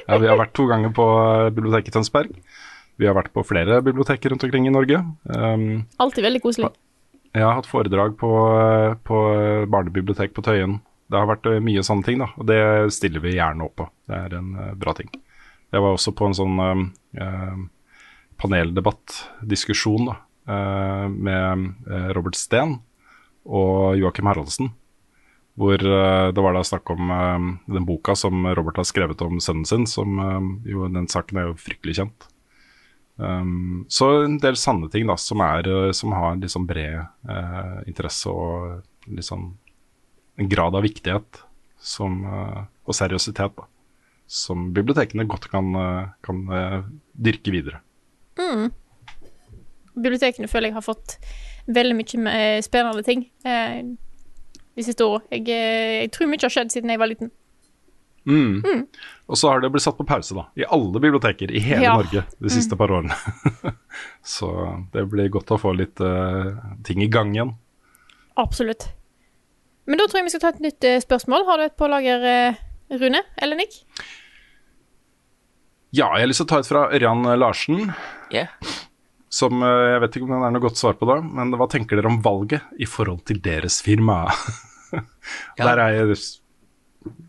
ja, 0.07 0.15
vi 0.23 0.31
har 0.31 0.39
vært 0.39 0.55
to 0.57 0.65
ganger 0.71 0.91
på 0.95 1.07
eh, 1.25 1.55
biblioteket 1.55 1.91
i 1.91 1.95
Tønsberg. 1.99 2.31
Vi 2.97 3.09
har 3.09 3.17
vært 3.17 3.33
på 3.35 3.45
flere 3.45 3.83
biblioteker 3.85 4.33
rundt 4.33 4.45
omkring 4.47 4.67
i 4.69 4.73
Norge. 4.73 5.03
Um, 5.29 5.85
Alltid 6.01 6.25
veldig 6.25 6.43
koselig. 6.45 6.71
jeg 7.37 7.45
har 7.45 7.57
hatt 7.59 7.69
foredrag 7.69 8.17
på, 8.17 8.31
på 9.05 9.23
barnebibliotek 9.69 10.33
på 10.37 10.45
Tøyen. 10.47 10.79
Det 11.07 11.19
har 11.19 11.29
vært 11.31 11.47
eh, 11.51 11.63
mye 11.63 11.85
sånne 11.87 12.07
ting, 12.07 12.23
da, 12.23 12.31
og 12.35 12.49
det 12.49 12.61
stiller 12.95 13.23
vi 13.23 13.37
gjerne 13.37 13.67
opp 13.67 13.77
på. 13.79 13.89
Det 14.09 14.19
er 14.19 14.37
en 14.39 14.53
eh, 14.59 14.75
bra 14.79 14.95
ting. 14.99 15.11
Jeg 15.75 15.83
var 15.83 15.95
også 15.95 16.15
på 16.17 16.29
en 16.29 16.37
sånn 16.39 16.61
uh, 16.63 17.55
paneldebatt-diskusjon 18.39 20.07
da, 20.07 20.15
uh, 20.47 21.07
med 21.11 22.13
Robert 22.15 22.39
Steen 22.39 22.77
og 23.45 23.99
Joakim 23.99 24.31
Haraldsen. 24.31 24.71
Hvor 25.59 25.83
uh, 25.83 26.31
det 26.31 26.45
var 26.47 26.55
da 26.55 26.63
snakk 26.65 26.95
om 26.95 27.11
den 27.67 27.89
boka 27.89 28.15
som 28.17 28.47
Robert 28.47 28.79
har 28.79 28.87
skrevet 28.89 29.27
om 29.27 29.43
sønnen 29.43 29.67
sin, 29.69 29.89
som 29.91 30.23
jo 30.65 30.87
Den 30.95 31.11
saken 31.11 31.43
er 31.43 31.51
jo 31.51 31.59
fryktelig 31.67 31.99
kjent. 31.99 32.31
Um, 33.17 33.87
så 33.89 34.11
en 34.27 34.37
del 34.43 34.59
sanne 34.61 34.91
ting 34.93 35.07
da, 35.09 35.17
som, 35.21 35.41
er, 35.41 35.71
som 35.97 36.13
har 36.13 36.37
liksom 36.41 36.67
bred 36.69 37.01
interesse 37.89 38.29
og 38.29 38.83
liksom 39.09 39.49
en 40.37 40.51
grad 40.53 40.77
av 40.77 40.85
viktighet 40.85 41.41
som, 41.81 42.21
og 42.27 42.97
seriøsitet. 42.97 43.57
da 43.57 43.71
som 44.27 44.73
bibliotekene 44.75 45.23
godt 45.31 45.45
kan, 45.53 45.69
kan 46.27 46.41
dyrke 47.15 47.53
videre. 47.55 47.79
Mm. 48.35 48.73
Bibliotekene 49.95 50.49
føler 50.51 50.73
jeg 50.73 50.77
har 50.77 50.85
fått 50.85 51.15
veldig 51.67 51.97
mye 51.97 52.63
spennende 52.65 53.03
ting 53.07 53.27
eh, 53.47 53.83
de 54.77 54.85
siste 54.85 55.05
åra. 55.07 55.23
Jeg, 55.33 55.47
eh, 55.49 56.03
jeg, 56.03 56.13
tror 56.15 56.31
mye 56.31 56.45
har 56.45 56.53
skjedd 56.53 56.75
siden 56.75 56.93
jeg 56.93 57.01
var 57.01 57.11
liten. 57.11 57.33
Mm. 58.27 58.59
Mm. 58.65 58.81
Og 59.31 59.39
så 59.39 59.49
har 59.53 59.61
det 59.63 59.69
blitt 59.71 59.85
satt 59.85 59.97
på 59.99 60.07
pause, 60.07 60.35
da. 60.35 60.45
I 60.59 60.65
alle 60.75 60.99
biblioteker 61.03 61.51
i 61.55 61.61
hele 61.63 61.85
Ja. 61.87 61.95
Norge 61.99 62.25
de 62.43 62.51
siste 62.51 62.75
Mm. 62.75 62.79
par 62.81 62.91
årene. 62.97 63.73
så 64.37 64.49
det 64.93 65.05
blir 65.11 65.29
godt 65.31 65.51
å 65.55 65.59
få 65.63 65.73
litt 65.79 66.01
uh, 66.03 66.55
ting 66.85 67.03
i 67.03 67.09
gang 67.09 67.31
igjen. 67.35 67.55
Absolutt. 68.37 68.89
Men 69.87 69.99
da 69.99 70.07
tror 70.09 70.19
jeg 70.21 70.27
vi 70.27 70.35
skal 70.35 70.43
ta 70.43 70.49
et 70.55 70.65
nytt 70.67 70.85
uh, 70.91 70.99
spørsmål. 71.05 71.47
Har 71.47 71.59
du 71.59 71.65
et 71.69 71.77
på 71.79 71.89
lager, 71.91 72.27
uh, 72.27 72.97
Rune 72.99 73.23
eller 73.39 73.57
Nick? 73.63 73.79
Ja, 75.95 76.11
jeg 76.19 76.27
har 76.27 76.31
lyst 76.31 76.43
til 76.43 76.49
å 76.49 76.51
ta 76.51 76.59
et 76.61 76.69
fra 76.69 76.85
Ørjan 76.93 77.23
Larsen. 77.39 77.93
Yeah. 78.35 78.51
Som 79.33 79.63
Jeg 79.63 80.01
vet 80.03 80.17
ikke 80.17 80.27
om 80.27 80.33
det 80.35 80.47
er 80.49 80.55
noe 80.55 80.63
godt 80.65 80.79
svar 80.81 80.95
på 80.99 81.07
da, 81.09 81.21
men 81.23 81.51
hva 81.59 81.67
tenker 81.71 81.99
dere 81.99 82.11
om 82.11 82.19
valget 82.25 82.63
i 82.79 82.87
forhold 82.89 83.23
til 83.29 83.39
deres 83.43 83.79
firma? 83.85 84.25
Der 85.59 85.81
er 85.83 85.95
jeg 85.99 86.17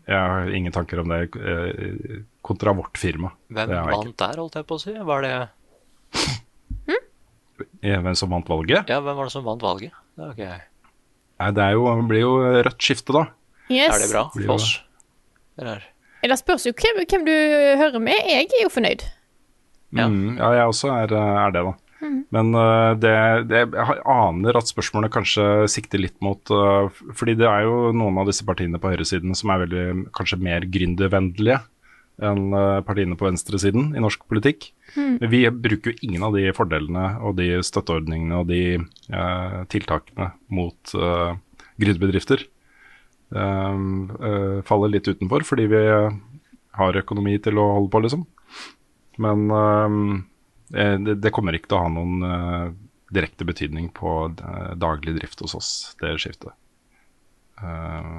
Jeg 0.08 0.18
har 0.18 0.50
ingen 0.56 0.72
tanker 0.74 1.02
om 1.02 1.12
det 1.12 1.20
eh, 1.36 2.22
kontra 2.44 2.72
vårt 2.76 2.98
firma. 3.00 3.32
Hvem 3.52 3.74
vant 3.90 4.14
der, 4.18 4.40
holdt 4.40 4.58
jeg 4.58 4.68
på 4.68 4.78
å 4.78 4.82
si? 4.82 4.94
Var 5.10 5.26
det 5.26 5.34
Hvem 7.82 8.14
som 8.18 8.32
vant 8.32 8.48
valget? 8.50 8.90
Ja, 8.90 8.98
hvem 9.04 9.18
var 9.18 9.28
det 9.28 9.34
som 9.34 9.46
vant 9.46 9.62
valget? 9.62 9.94
Det 10.16 10.24
har 10.24 10.34
ikke 10.34 10.48
jeg. 10.48 10.64
Nei, 11.38 11.50
det 11.54 11.64
er 11.64 11.76
jo, 11.76 11.86
blir 12.10 12.24
jo 12.24 12.32
rødt 12.66 12.82
skifte, 12.82 13.14
da. 13.14 13.28
Yes. 13.68 13.92
Er 13.92 14.02
det 14.02 14.10
bra 14.10 14.24
for 14.32 14.54
oss? 14.56 14.72
Eller? 15.60 15.84
Det 16.22 16.38
spørs 16.40 16.66
jo 16.66 16.72
hvem, 16.74 17.02
hvem 17.04 17.26
du 17.28 17.34
hører 17.78 18.02
med. 18.02 18.18
Jeg 18.26 18.48
er 18.48 18.64
jo 18.64 18.72
fornøyd. 18.72 19.04
Ja, 19.94 20.08
mm, 20.08 20.38
ja 20.40 20.48
jeg 20.58 20.72
også 20.72 20.90
er, 20.96 21.14
er 21.14 21.54
det, 21.54 21.62
da. 21.68 21.74
Mhm. 21.98 22.18
Men 22.34 22.52
uh, 22.54 22.92
det, 22.94 23.14
det, 23.50 23.64
jeg 23.74 24.02
aner 24.06 24.58
at 24.58 24.70
spørsmålene 24.70 25.10
kanskje 25.10 25.66
sikter 25.72 25.98
litt 25.98 26.14
mot 26.22 26.38
uh, 26.54 26.86
Fordi 27.18 27.34
det 27.40 27.48
er 27.50 27.64
jo 27.66 27.90
noen 27.90 28.20
av 28.22 28.28
disse 28.30 28.46
partiene 28.46 28.78
på 28.78 28.92
høyresiden 28.92 29.34
som 29.38 29.50
er 29.50 29.64
veldig, 29.64 29.86
kanskje 30.14 30.38
mer 30.42 30.66
gründervennlige 30.68 31.58
enn 32.18 32.48
øh, 32.50 32.80
partiene 32.82 33.14
på 33.14 33.28
venstresiden 33.28 33.92
i 33.94 34.00
norsk 34.02 34.24
politikk. 34.26 34.72
Mm. 34.96 35.20
Men 35.20 35.30
vi 35.30 35.42
bruker 35.54 35.92
jo 35.92 36.00
ingen 36.02 36.24
av 36.26 36.34
de 36.34 36.48
fordelene 36.50 37.04
og 37.22 37.36
de 37.38 37.60
støtteordningene 37.62 38.40
og 38.40 38.48
de 38.50 38.62
uh, 39.14 39.60
tiltakene 39.70 40.32
mot 40.50 40.94
uh, 40.98 41.36
gründerbedrifter. 41.78 42.42
Øh, 43.28 44.60
faller 44.64 44.88
litt 44.88 45.06
utenfor 45.06 45.44
fordi 45.44 45.66
vi 45.68 45.82
har 46.78 46.96
økonomi 46.96 47.34
til 47.44 47.58
å 47.60 47.66
holde 47.74 47.90
på, 47.92 48.00
liksom. 48.04 48.24
Men 49.22 49.50
eh, 49.52 49.96
det, 50.74 51.18
det 51.22 51.32
kommer 51.34 51.56
ikke 51.56 51.70
til 51.70 51.78
å 51.78 51.84
ha 51.86 51.92
noen 51.92 52.24
øh, 52.28 52.72
direkte 53.14 53.46
betydning 53.48 53.88
på 53.96 54.14
eh, 54.28 54.74
daglig 54.76 55.16
drift 55.18 55.40
hos 55.44 55.54
oss, 55.56 55.70
det 56.02 56.16
skiftet. 56.22 56.52
Eh, 57.62 58.18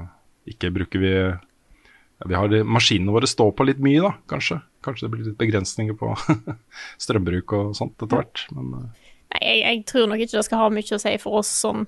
ikke 0.50 0.72
bruker 0.74 1.02
vi 1.02 1.12
ja, 1.14 2.26
vi 2.28 2.36
har 2.36 2.52
Maskinene 2.68 3.14
våre 3.14 3.28
står 3.30 3.54
på 3.56 3.64
litt 3.68 3.80
mye, 3.82 4.02
da, 4.02 4.12
kanskje. 4.30 4.60
Kanskje 4.84 5.06
det 5.06 5.12
blir 5.14 5.28
litt 5.30 5.38
begrensninger 5.40 5.96
på 5.96 6.12
strømbruk 7.04 7.54
og 7.56 7.72
sånt 7.78 7.96
etter 8.00 8.20
hvert. 8.20 8.44
Men 8.56 8.74
eh, 8.76 9.08
Nei, 9.30 9.40
jeg, 9.46 9.58
jeg 9.62 9.82
tror 9.86 10.10
nok 10.10 10.22
ikke 10.24 10.40
det 10.40 10.46
skal 10.48 10.64
ha 10.64 10.70
mye 10.74 10.96
å 10.96 11.00
si 11.00 11.16
for 11.22 11.40
oss 11.40 11.50
sånn 11.62 11.86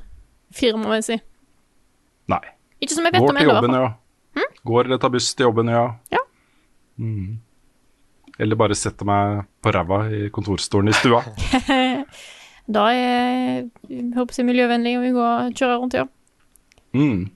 firmamessig. 0.54 1.18
nei. 2.30 2.44
Ikke 2.82 2.96
som 2.96 3.06
jeg 3.06 3.14
vet 3.14 3.22
Går 3.22 3.30
om 3.30 3.38
til 3.38 3.44
ennå, 3.44 3.52
i 3.52 3.54
jobben, 3.54 3.74
ja. 3.78 3.88
ja. 4.38 4.46
Går 4.66 4.88
eller 4.88 5.00
tar 5.02 5.10
buss 5.14 5.28
til 5.38 5.46
jobben, 5.46 5.68
ja. 5.70 5.82
Ja. 6.10 6.20
Mm. 6.98 7.40
Eller 8.40 8.56
bare 8.56 8.74
setter 8.78 9.04
meg 9.08 9.42
på 9.62 9.72
ræva 9.74 10.06
i 10.12 10.28
kontorstolen 10.32 10.88
i 10.88 10.96
stua. 10.96 11.20
da 12.76 12.84
er 12.94 13.66
håper 14.16 14.38
jeg 14.38 14.46
miljøvennlig 14.48 14.96
og 14.98 15.04
vi 15.04 15.10
går 15.16 15.30
og 15.48 15.56
kjører 15.58 15.80
rundt, 15.82 15.94
ja. 15.98 16.06
Mm. 16.96 17.26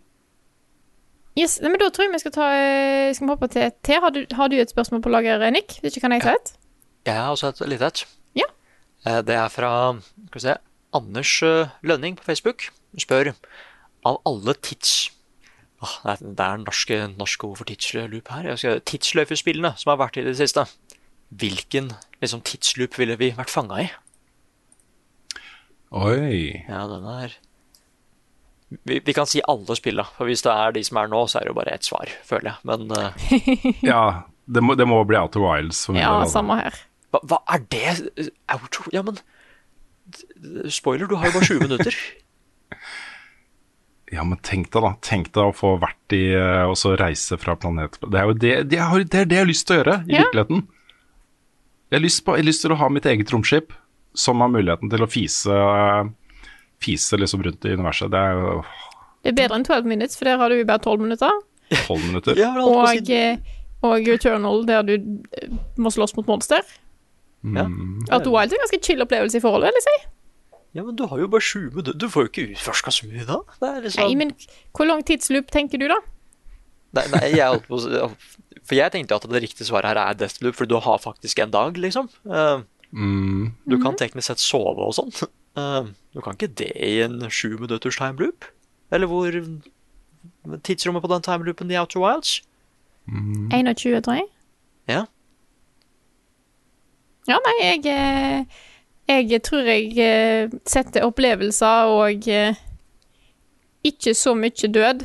Yes, 1.37 1.59
nei, 1.61 1.69
men 1.73 1.81
Da 1.81 1.91
tror 1.93 2.07
jeg 2.07 2.13
vi 2.15 2.19
skal 2.23 2.33
ta 2.33 2.47
Skal 3.17 3.27
vi 3.27 3.33
hoppe 3.35 3.49
til 3.53 3.73
T. 3.85 3.97
Har 4.01 4.13
du, 4.15 4.23
har 4.39 4.49
du 4.49 4.57
et 4.57 4.73
spørsmål 4.73 5.03
på 5.05 5.13
lager, 5.13 5.43
Nick? 5.53 5.79
Hvis 5.83 5.97
ikke 5.97 6.07
kan 6.07 6.15
jeg 6.17 6.25
ta 6.25 6.33
et? 6.39 6.55
Jeg 7.07 7.15
har 7.21 7.29
også 7.35 7.51
et 7.53 7.61
lite 7.69 7.87
et. 7.93 8.05
Ja. 8.41 8.49
Eh, 9.07 9.21
Det 9.23 9.37
er 9.37 9.49
fra 9.53 9.73
skal 10.01 10.41
vi 10.41 10.45
se, 10.47 10.57
Anders 10.97 11.35
eh, 11.45 11.69
Lønning 11.85 12.17
på 12.17 12.25
Facebook. 12.25 12.71
Hun 12.93 13.01
spør 13.05 13.35
av 14.07 14.21
alle 14.27 14.55
tids... 14.65 15.11
Åh, 15.85 16.17
det 16.25 16.41
er- 16.41 16.63
norske, 16.65 16.97
norske 17.19 17.45
ord 17.45 17.59
for 17.61 17.69
tidsloop 17.69 18.29
her. 18.33 18.47
Jeg 18.49 18.59
skal, 18.59 18.81
tidsløyfespillene 18.89 19.75
som 19.77 19.91
har 19.93 19.99
vært 20.01 20.17
i 20.17 20.25
det 20.25 20.37
siste. 20.39 20.65
Hvilken 21.35 21.91
liksom, 22.23 22.41
tidsloop 22.47 22.99
ville 23.01 23.17
vi 23.21 23.33
vært 23.37 23.51
fanga 23.51 23.81
i? 23.83 23.89
Oi. 25.97 26.65
Ja, 26.69 26.87
den 26.91 27.05
er 27.11 27.35
vi, 28.83 28.97
vi 29.07 29.13
kan 29.15 29.29
si 29.31 29.39
alle 29.47 29.77
spilla. 29.79 30.03
For 30.17 30.27
hvis 30.27 30.43
det 30.43 30.51
er 30.51 30.73
de 30.75 30.81
som 30.87 30.99
er 30.99 31.11
nå, 31.13 31.21
så 31.31 31.39
er 31.39 31.47
det 31.47 31.53
jo 31.53 31.59
bare 31.61 31.75
ett 31.77 31.87
svar, 31.87 32.11
føler 32.27 32.51
jeg. 32.51 32.59
Men 32.67 32.91
uh... 32.91 33.15
Ja, 33.87 34.01
det 34.51 34.63
må, 34.67 34.75
det 34.79 34.89
må 34.91 34.99
bli 35.07 35.19
Outer 35.21 35.43
Wilds. 35.45 35.85
For 35.87 35.95
min 35.95 36.03
Ja, 36.03 36.11
del, 36.17 36.25
altså. 36.27 36.41
samme 36.41 36.57
her. 36.59 36.81
hva, 37.15 37.21
hva 37.31 37.39
er 37.55 37.63
det? 37.71 38.31
Outro? 38.57 38.89
Ja, 38.95 39.05
men 39.07 39.21
Spoiler, 40.71 41.07
du 41.11 41.17
har 41.19 41.31
jo 41.31 41.37
bare 41.39 41.49
20 41.51 41.63
minutter. 41.69 41.97
Ja, 44.15 44.23
men 44.23 44.39
tenk 44.47 44.69
deg 44.71 44.85
da, 44.85 44.93
tenk 45.03 45.33
deg 45.35 45.49
å 45.51 45.55
få 45.55 45.73
vært 45.83 46.15
i 46.15 46.29
eh, 46.39 46.61
og 46.71 46.77
så 46.79 46.93
reise 46.95 47.35
fra 47.43 47.57
planet 47.59 47.97
Det 48.07 48.21
er 48.21 48.29
jo 48.29 48.37
det, 48.39 48.53
det, 48.71 48.79
er, 48.79 49.03
det, 49.03 49.19
er 49.19 49.27
det 49.27 49.35
jeg 49.35 49.43
har 49.43 49.49
lyst 49.51 49.67
til 49.67 49.75
å 49.75 49.79
gjøre 49.81 49.97
i 50.07 50.13
Ja. 50.15 50.21
virkeligheten. 50.23 50.61
Jeg 51.87 52.01
har, 52.01 52.03
lyst 52.03 52.25
på, 52.27 52.35
jeg 52.35 52.43
har 52.43 52.49
lyst 52.49 52.65
til 52.65 52.73
å 52.75 52.79
ha 52.81 52.89
mitt 52.91 53.07
eget 53.07 53.31
romskip 53.31 53.75
som 54.17 54.41
har 54.43 54.51
muligheten 54.51 54.91
til 54.91 55.05
å 55.05 55.07
fise, 55.11 55.59
fise 56.83 57.19
liksom 57.21 57.45
rundt 57.47 57.69
i 57.69 57.75
universet. 57.77 58.11
Det 58.11 58.23
er 58.23 58.41
jo 58.41 58.55
Det 59.23 59.31
er 59.31 59.37
bedre 59.39 59.61
enn 59.61 59.67
12 59.67 59.87
minutter, 59.93 60.19
for 60.19 60.31
der 60.31 60.41
har 60.41 60.51
du 60.51 60.59
jo 60.59 60.67
bare 60.67 60.83
12 60.83 61.05
minutter. 61.05 61.39
tolv 61.87 62.03
minutter. 62.09 62.41
Og, 62.63 63.11
eh, 63.11 63.39
og 63.87 64.09
Eternal, 64.09 64.67
der 64.67 64.83
du 64.87 64.97
eh, 64.97 65.55
må 65.79 65.93
slåss 65.95 66.17
mot 66.19 66.27
monster. 66.27 66.63
Ja. 67.47 67.69
At 68.11 68.27
Wild 68.27 68.51
er 68.51 68.59
en 68.59 68.65
ganske 68.65 68.83
chill 68.83 69.03
opplevelse 69.05 69.39
i 69.39 69.45
forholdet, 69.45 69.71
vil 69.71 69.83
jeg 69.83 69.87
si. 69.87 69.97
Ja, 70.77 70.83
men 70.83 70.97
du 70.99 71.07
har 71.07 71.21
jo 71.23 71.29
bare 71.31 71.45
20 71.45 71.71
minutter. 71.71 71.95
Du 71.95 72.09
får 72.11 72.27
jo 72.27 72.33
ikke 72.33 72.49
utforska 72.57 72.93
så 72.93 73.07
mye 73.09 73.27
da. 73.29 73.39
Det 73.63 73.71
er 73.71 73.85
liksom... 73.87 74.03
Nei, 74.03 74.19
men 74.19 74.35
hvor 74.77 74.91
lang 74.91 75.07
tidsloop 75.07 75.55
tenker 75.55 75.81
du, 75.81 75.87
da? 75.93 76.01
Nei, 76.99 77.07
nei, 77.15 77.23
jeg 77.37 77.47
holdt 77.47 77.71
på 77.71 77.79
å 77.79 78.11
For 78.67 78.75
jeg 78.79 78.93
tenkte 78.93 79.15
at 79.15 79.27
det 79.31 79.43
riktige 79.45 79.69
svaret 79.69 79.93
her 79.93 80.01
er 80.03 80.17
Deathloop, 80.19 80.57
for 80.59 80.67
du 80.67 80.77
har 80.83 80.99
faktisk 80.99 81.39
en 81.43 81.55
dag, 81.55 81.79
liksom. 81.79 82.11
Uh, 82.27 82.65
Mm. 82.93 83.53
Du 83.69 83.77
kan 83.83 83.97
teknisk 83.99 84.31
sett 84.31 84.41
sove 84.41 84.85
og 84.87 84.95
sånn. 84.97 85.13
Uh, 85.59 85.89
Du 86.17 86.23
kan 86.25 86.33
ikke 86.33 86.49
det 86.57 86.71
i 86.81 87.03
en 87.05 87.19
sju 87.29 87.59
minutters 87.61 87.99
timeloop? 88.01 88.47
Eller 88.95 89.11
hvor 89.11 89.35
Tidsrommet 90.65 91.03
på 91.05 91.11
den 91.11 91.25
timeloopen 91.27 91.71
i 91.71 91.77
Outer 91.77 92.01
Wilds? 92.01 92.39
21, 93.07 94.01
tror 94.07 94.17
jeg. 94.17 94.25
Ja. 94.89 95.03
Ja, 97.29 97.37
nei, 97.45 97.55
jeg 97.61 97.91
eh, 97.91 99.27
Jeg 99.29 99.43
tror 99.45 99.69
jeg 99.69 100.49
setter 100.65 101.05
opplevelser 101.05 101.93
og 101.93 102.31
ikke 103.85 104.15
så 104.15 104.33
mye 104.39 104.73
død. 104.73 105.05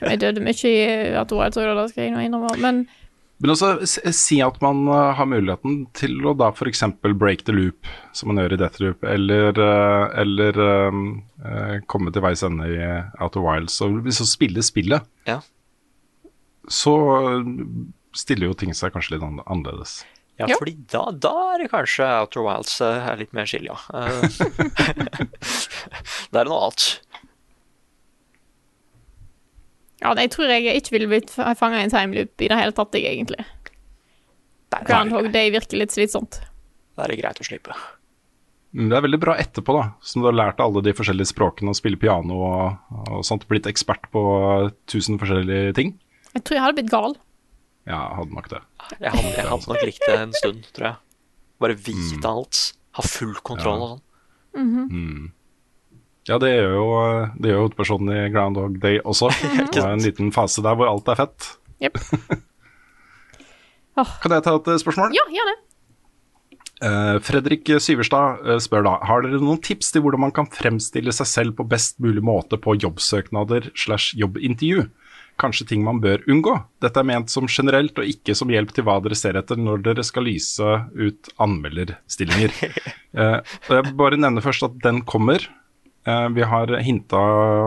Jeg 0.00 0.20
døde 0.22 0.42
mye 0.44 0.70
i 0.70 1.16
og 1.16 1.26
det 1.28 1.90
skal 1.92 2.02
jeg 2.06 2.14
nå 2.14 2.22
innrømme, 2.26 2.56
men 2.62 2.86
Men 3.38 3.50
også 3.52 3.84
si 4.16 4.38
at 4.40 4.56
man 4.64 4.86
eh, 4.88 5.10
har 5.18 5.26
muligheten 5.28 5.74
til 5.92 6.14
å 6.24 6.32
da 6.40 6.48
f.eks. 6.56 6.80
break 7.20 7.42
the 7.44 7.52
loop, 7.52 7.84
som 8.16 8.30
man 8.32 8.40
gjør 8.40 8.54
i 8.56 8.60
Deathloop, 8.62 9.04
eller, 9.04 9.50
eh, 9.60 10.04
eller 10.22 10.60
eh, 10.64 11.00
eh, 11.44 11.74
komme 11.86 12.12
til 12.14 12.24
veis 12.24 12.42
ende 12.46 12.64
i 12.72 12.78
Outer 13.20 13.44
Wilds. 13.44 13.76
Og 13.84 13.98
hvis 14.06 14.22
man 14.22 14.30
spiller 14.32 14.64
spillet, 14.64 15.04
Ja. 15.28 15.40
så 16.68 16.96
stiller 18.16 18.48
jo 18.48 18.54
ting 18.56 18.72
seg 18.74 18.94
kanskje 18.96 19.18
litt 19.18 19.26
annerledes. 19.46 19.98
Ja, 20.40 20.46
Ja. 20.48 20.56
fordi 20.60 20.74
da, 20.92 21.10
da 21.12 21.30
er 21.54 21.58
det 21.62 21.70
kanskje 21.72 22.04
Outer 22.22 22.42
Wilds 22.44 22.80
er 22.84 23.16
litt 23.20 23.32
mer 23.36 23.46
chill, 23.48 23.68
ja. 23.68 23.76
Eh, 23.92 24.20
det 26.32 26.40
er 26.40 26.48
noe 26.48 26.66
annet. 26.70 26.88
Ja, 30.02 30.12
jeg 30.12 30.32
tror 30.34 30.50
jeg 30.52 30.76
ikke 30.80 30.92
ville 30.94 31.08
blitt 31.10 31.32
fanga 31.32 31.80
i 31.80 31.86
en 31.86 31.92
timeloop 31.92 32.44
i 32.44 32.50
det 32.52 32.58
hele 32.58 32.74
tatt, 32.76 32.96
jeg, 32.98 33.16
egentlig. 33.16 33.44
Er, 34.76 34.82
Groundhog 34.84 35.30
Day 35.32 35.52
virker 35.54 35.80
litt 35.80 35.94
slitsomt. 35.94 36.40
Da 36.96 37.06
er 37.06 37.14
det 37.14 37.20
greit 37.22 37.40
å 37.40 37.46
slippe. 37.46 37.76
Det 38.76 38.92
er 38.92 39.04
veldig 39.04 39.20
bra 39.22 39.36
etterpå, 39.40 39.72
da. 39.72 39.84
Som 40.04 40.20
du 40.20 40.28
har 40.28 40.36
lært 40.36 40.60
alle 40.60 40.82
de 40.84 40.92
forskjellige 40.96 41.30
språkene 41.30 41.72
og 41.72 41.78
spille 41.78 41.96
piano 42.00 42.42
og, 42.44 42.90
og 43.06 43.22
sånt. 43.24 43.46
Blitt 43.48 43.68
ekspert 43.70 44.10
på 44.12 44.22
tusen 44.90 45.16
forskjellige 45.22 45.72
ting. 45.78 45.94
Jeg 46.34 46.44
tror 46.44 46.58
jeg 46.58 46.64
hadde 46.66 46.76
blitt 46.82 46.92
gal. 46.92 47.16
Ja, 47.88 48.02
hadde 48.18 48.36
nok 48.36 48.50
det. 48.52 48.60
Jeg 48.98 49.14
hadde, 49.14 49.30
jeg 49.32 49.46
hadde 49.48 49.70
nok 49.70 49.84
likt 49.86 50.04
det 50.04 50.18
en 50.18 50.34
stund, 50.36 50.68
tror 50.76 50.88
jeg. 50.90 51.00
Bare 51.62 51.78
vite 51.86 52.28
alt. 52.28 52.60
Ha 52.98 53.04
full 53.06 53.32
kontroll 53.46 53.80
og 53.86 53.88
sånn. 53.94 55.32
Ja, 56.26 56.40
det 56.42 56.50
gjør 56.50 56.72
jo, 56.74 56.86
det 57.38 57.50
gjør 57.50 57.60
jo 57.60 57.66
hovedpersonen 57.66 58.14
i 58.14 58.24
Groundhog 58.34 58.80
Day 58.82 58.98
også. 59.04 59.30
Det 59.72 59.82
er 59.82 59.92
en 59.92 60.02
liten 60.02 60.32
fase 60.34 60.64
der 60.64 60.78
hvor 60.78 60.90
alt 60.90 61.12
er 61.12 61.20
fett. 61.20 61.52
Jepp. 61.82 62.00
Kan 64.22 64.34
jeg 64.34 64.44
ta 64.44 64.56
et 64.58 64.72
eh, 64.72 64.82
spørsmål? 64.82 65.14
Ja, 65.16 65.24
gjør 65.32 65.52
det. 65.52 65.56
Fredrik 67.24 67.70
Syverstad 67.80 68.42
eh, 68.44 68.58
spør 68.60 68.82
da 68.84 68.90
Har 69.08 69.22
dere 69.24 69.38
noen 69.40 69.62
tips 69.64 69.94
til 69.94 70.02
hvordan 70.04 70.26
man 70.26 70.34
kan 70.36 70.50
fremstille 70.52 71.14
seg 71.16 71.30
selv 71.30 71.54
på 71.56 71.64
best 71.64 71.96
mulig 72.04 72.20
måte 72.20 72.58
på 72.60 72.74
jobbsøknader 72.82 73.70
slash 73.72 74.12
jobbintervju? 74.20 74.84
Kanskje 75.40 75.66
ting 75.68 75.82
man 75.84 76.00
bør 76.00 76.22
unngå? 76.32 76.54
Dette 76.80 77.00
er 77.00 77.08
ment 77.08 77.32
som 77.32 77.48
generelt 77.48 77.98
og 78.00 78.08
ikke 78.08 78.34
som 78.36 78.52
hjelp 78.52 78.72
til 78.76 78.86
hva 78.88 78.96
dere 79.04 79.18
ser 79.18 79.36
etter 79.36 79.60
når 79.60 79.82
dere 79.84 80.04
skal 80.06 80.24
lyse 80.28 80.76
ut 80.96 81.32
anmelderstillinger. 81.46 82.56
Eh, 83.16 83.38
jeg 83.72 83.94
bare 83.96 84.18
nevner 84.20 84.44
først 84.44 84.66
at 84.66 84.74
den 84.84 84.98
kommer. 85.08 85.40
Eh, 86.06 86.28
vi 86.28 86.42
har 86.42 86.76
hinta 86.86 87.18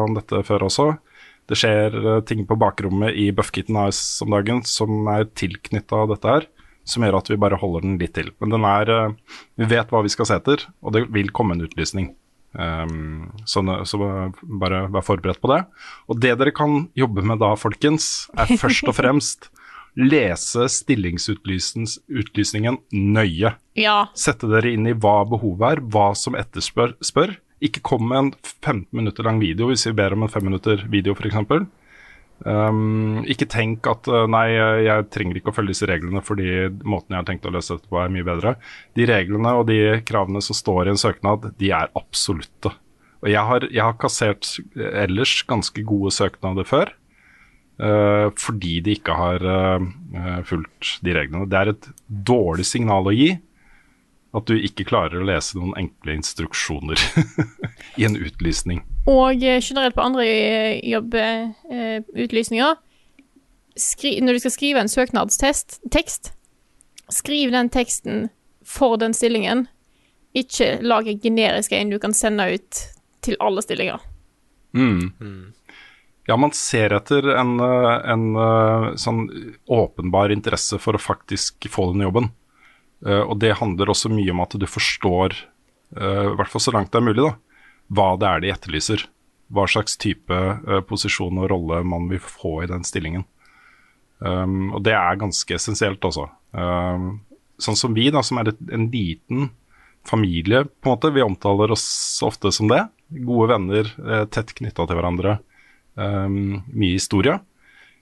om 0.05 0.13
dette 0.15 0.43
før 0.47 0.63
også. 0.69 0.93
Det 1.49 1.57
skjer 1.59 1.95
eh, 1.99 2.21
ting 2.27 2.45
på 2.47 2.57
bakrommet 2.59 3.17
i 3.17 3.31
Buffkitten 3.35 3.77
Ice 3.87 4.23
om 4.23 4.29
dagen 4.35 4.59
som 4.67 5.07
er 5.11 5.23
tilknytta 5.39 6.05
dette 6.13 6.27
her, 6.29 6.43
som 6.87 7.03
gjør 7.03 7.19
at 7.19 7.29
vi 7.31 7.41
bare 7.41 7.59
holder 7.59 7.81
den 7.85 7.99
litt 8.01 8.15
til. 8.15 8.29
Men 8.39 8.49
den 8.55 8.63
er 8.69 8.85
eh, 8.95 9.13
Vi 9.59 9.65
vet 9.73 9.91
hva 9.91 9.99
vi 10.05 10.13
skal 10.13 10.27
se 10.29 10.35
etter, 10.39 10.59
og 10.79 10.89
det 10.95 11.01
vil 11.13 11.29
komme 11.35 11.51
en 11.57 11.65
utlysning. 11.67 12.07
Um, 12.49 13.29
så, 13.45 13.61
så 13.85 13.97
bare 14.41 14.89
vær 14.89 15.05
forberedt 15.05 15.41
på 15.41 15.51
det. 15.51 15.61
Og 16.09 16.17
det 16.17 16.33
dere 16.39 16.51
kan 16.55 16.89
jobbe 16.97 17.21
med 17.21 17.37
da, 17.43 17.53
folkens, 17.59 18.29
er 18.33 18.49
først 18.61 18.87
og 18.89 18.95
fremst 18.97 19.51
lese 19.99 20.65
stillingsutlysningen 20.71 22.77
nøye. 22.93 23.53
Ja. 23.77 24.07
Sette 24.17 24.47
dere 24.49 24.71
inn 24.73 24.87
i 24.89 24.97
hva 24.97 25.25
behovet 25.29 25.75
er, 25.75 25.83
hva 25.93 26.07
som 26.17 26.35
etterspør. 26.39 26.95
Spør. 27.05 27.35
Ikke 27.65 27.83
kom 27.83 28.07
med 28.07 28.19
en 28.19 28.31
15 28.61 28.87
minutter 28.95 29.25
lang 29.27 29.41
video 29.41 29.67
hvis 29.69 29.87
vi 29.89 29.97
ber 29.99 30.15
om 30.15 30.23
en 30.23 30.31
5 30.31 30.45
minutter 30.47 30.85
video 30.91 31.15
f.eks. 31.17 31.67
Um, 32.39 33.25
ikke 33.27 33.49
tenk 33.51 33.87
at 33.91 34.07
uh, 34.07 34.23
nei, 34.31 34.45
jeg 34.85 35.07
trenger 35.11 35.39
ikke 35.39 35.51
å 35.51 35.55
følge 35.57 35.73
disse 35.73 35.89
reglene 35.89 36.21
fordi 36.23 36.69
måten 36.87 37.11
jeg 37.11 37.19
har 37.19 37.27
tenkt 37.27 37.49
å 37.49 37.51
løse 37.51 37.75
dette 37.75 37.91
på 37.91 37.99
er 37.99 38.13
mye 38.13 38.27
bedre. 38.27 38.53
De 38.95 39.07
reglene 39.09 39.51
og 39.59 39.67
de 39.67 39.99
kravene 40.07 40.39
som 40.43 40.55
står 40.55 40.87
i 40.87 40.93
en 40.93 41.01
søknad, 41.01 41.49
de 41.59 41.73
er 41.75 41.91
absolutte. 41.99 42.71
Og 43.19 43.27
jeg 43.27 43.43
har, 43.43 43.67
jeg 43.67 43.83
har 43.83 43.99
kassert 43.99 44.53
ellers 44.79 45.35
ganske 45.49 45.83
gode 45.83 46.13
søknader 46.15 46.67
før. 46.67 46.93
uh, 47.83 48.31
fordi 48.39 48.79
de 48.83 48.95
ikke 48.95 49.15
har 49.19 49.43
uh, 49.43 50.41
fulgt 50.47 50.95
de 51.03 51.15
reglene. 51.15 51.47
Det 51.51 51.59
er 51.59 51.73
et 51.73 51.91
dårlig 52.07 52.67
signal 52.67 53.07
å 53.07 53.15
gi 53.15 53.33
at 54.35 54.45
du 54.45 54.55
ikke 54.57 54.85
klarer 54.89 55.21
å 55.21 55.25
lese 55.25 55.57
noen 55.57 55.73
enkle 55.79 56.19
instruksjoner 56.19 57.01
i 57.99 58.05
en 58.05 58.17
utlysning. 58.19 58.83
Og 59.09 59.41
eh, 59.41 59.61
generelt 59.61 59.97
på 59.97 60.05
andre 60.05 60.25
eh, 60.27 60.75
jobbutlysninger 60.85 62.75
Når 64.21 64.33
du 64.35 64.39
skal 64.43 64.53
skrive 64.53 64.83
en 64.83 64.91
søknadstest, 64.91 65.79
tekst, 65.91 66.33
skriv 67.09 67.51
den 67.55 67.69
teksten 67.73 68.29
for 68.65 68.97
den 69.01 69.15
stillingen. 69.17 69.67
Ikke 70.37 70.77
lag 70.85 71.07
en 71.07 71.21
generisk 71.23 71.71
en 71.73 71.89
du 71.89 71.97
kan 71.99 72.13
sende 72.13 72.45
ut 72.53 72.83
til 73.25 73.39
alle 73.39 73.63
stillinger. 73.65 74.03
Ja, 76.29 76.37
man 76.37 76.51
ser 76.53 76.93
etter 76.93 77.31
en, 77.33 77.55
eh, 77.59 78.11
en 78.13 78.35
eh, 78.37 78.91
sånn 79.01 79.23
åpenbar 79.65 80.29
interesse 80.29 80.77
for 80.77 80.93
å 80.93 81.01
faktisk 81.01 81.65
få 81.73 81.87
den 81.93 82.05
jobben. 82.05 82.29
Eh, 83.05 83.21
og 83.21 83.39
det 83.41 83.57
handler 83.59 83.91
også 83.91 84.11
mye 84.11 84.33
om 84.33 84.43
at 84.43 84.57
du 84.59 84.67
forstår, 84.67 85.35
eh, 85.95 86.25
i 86.31 86.35
hvert 86.39 86.51
fall 86.51 86.63
så 86.63 86.75
langt 86.75 86.91
det 86.91 86.99
er 86.99 87.07
mulig, 87.07 87.23
da, 87.23 87.33
hva 87.89 88.11
det 88.19 88.29
er 88.29 88.43
de 88.43 88.53
etterlyser. 88.53 89.07
Hva 89.49 89.65
slags 89.65 89.97
type 89.97 90.35
eh, 90.35 90.81
posisjon 90.85 91.39
og 91.41 91.49
rolle 91.49 91.81
man 91.87 92.09
vil 92.11 92.21
få 92.21 92.59
i 92.63 92.69
den 92.69 92.85
stillingen. 92.85 93.25
Um, 94.19 94.73
og 94.75 94.83
det 94.83 94.93
er 94.99 95.19
ganske 95.19 95.55
essensielt 95.55 96.03
altså. 96.03 96.25
Um, 96.51 97.21
sånn 97.61 97.77
som 97.79 97.95
vi, 97.95 98.09
da, 98.11 98.21
som 98.25 98.41
er 98.41 98.51
et, 98.51 98.59
en 98.75 98.89
liten 98.91 99.47
familie, 100.07 100.65
på 100.67 100.89
en 100.89 100.95
måte. 100.95 101.13
Vi 101.15 101.23
omtaler 101.23 101.71
oss 101.71 101.87
ofte 102.25 102.51
som 102.55 102.69
det. 102.71 102.83
Gode 103.09 103.49
venner, 103.53 103.89
eh, 104.05 104.25
tett 104.31 104.53
knytta 104.57 104.85
til 104.85 104.99
hverandre. 104.99 105.39
Um, 105.99 106.59
mye 106.67 106.97
historie. 106.97 107.39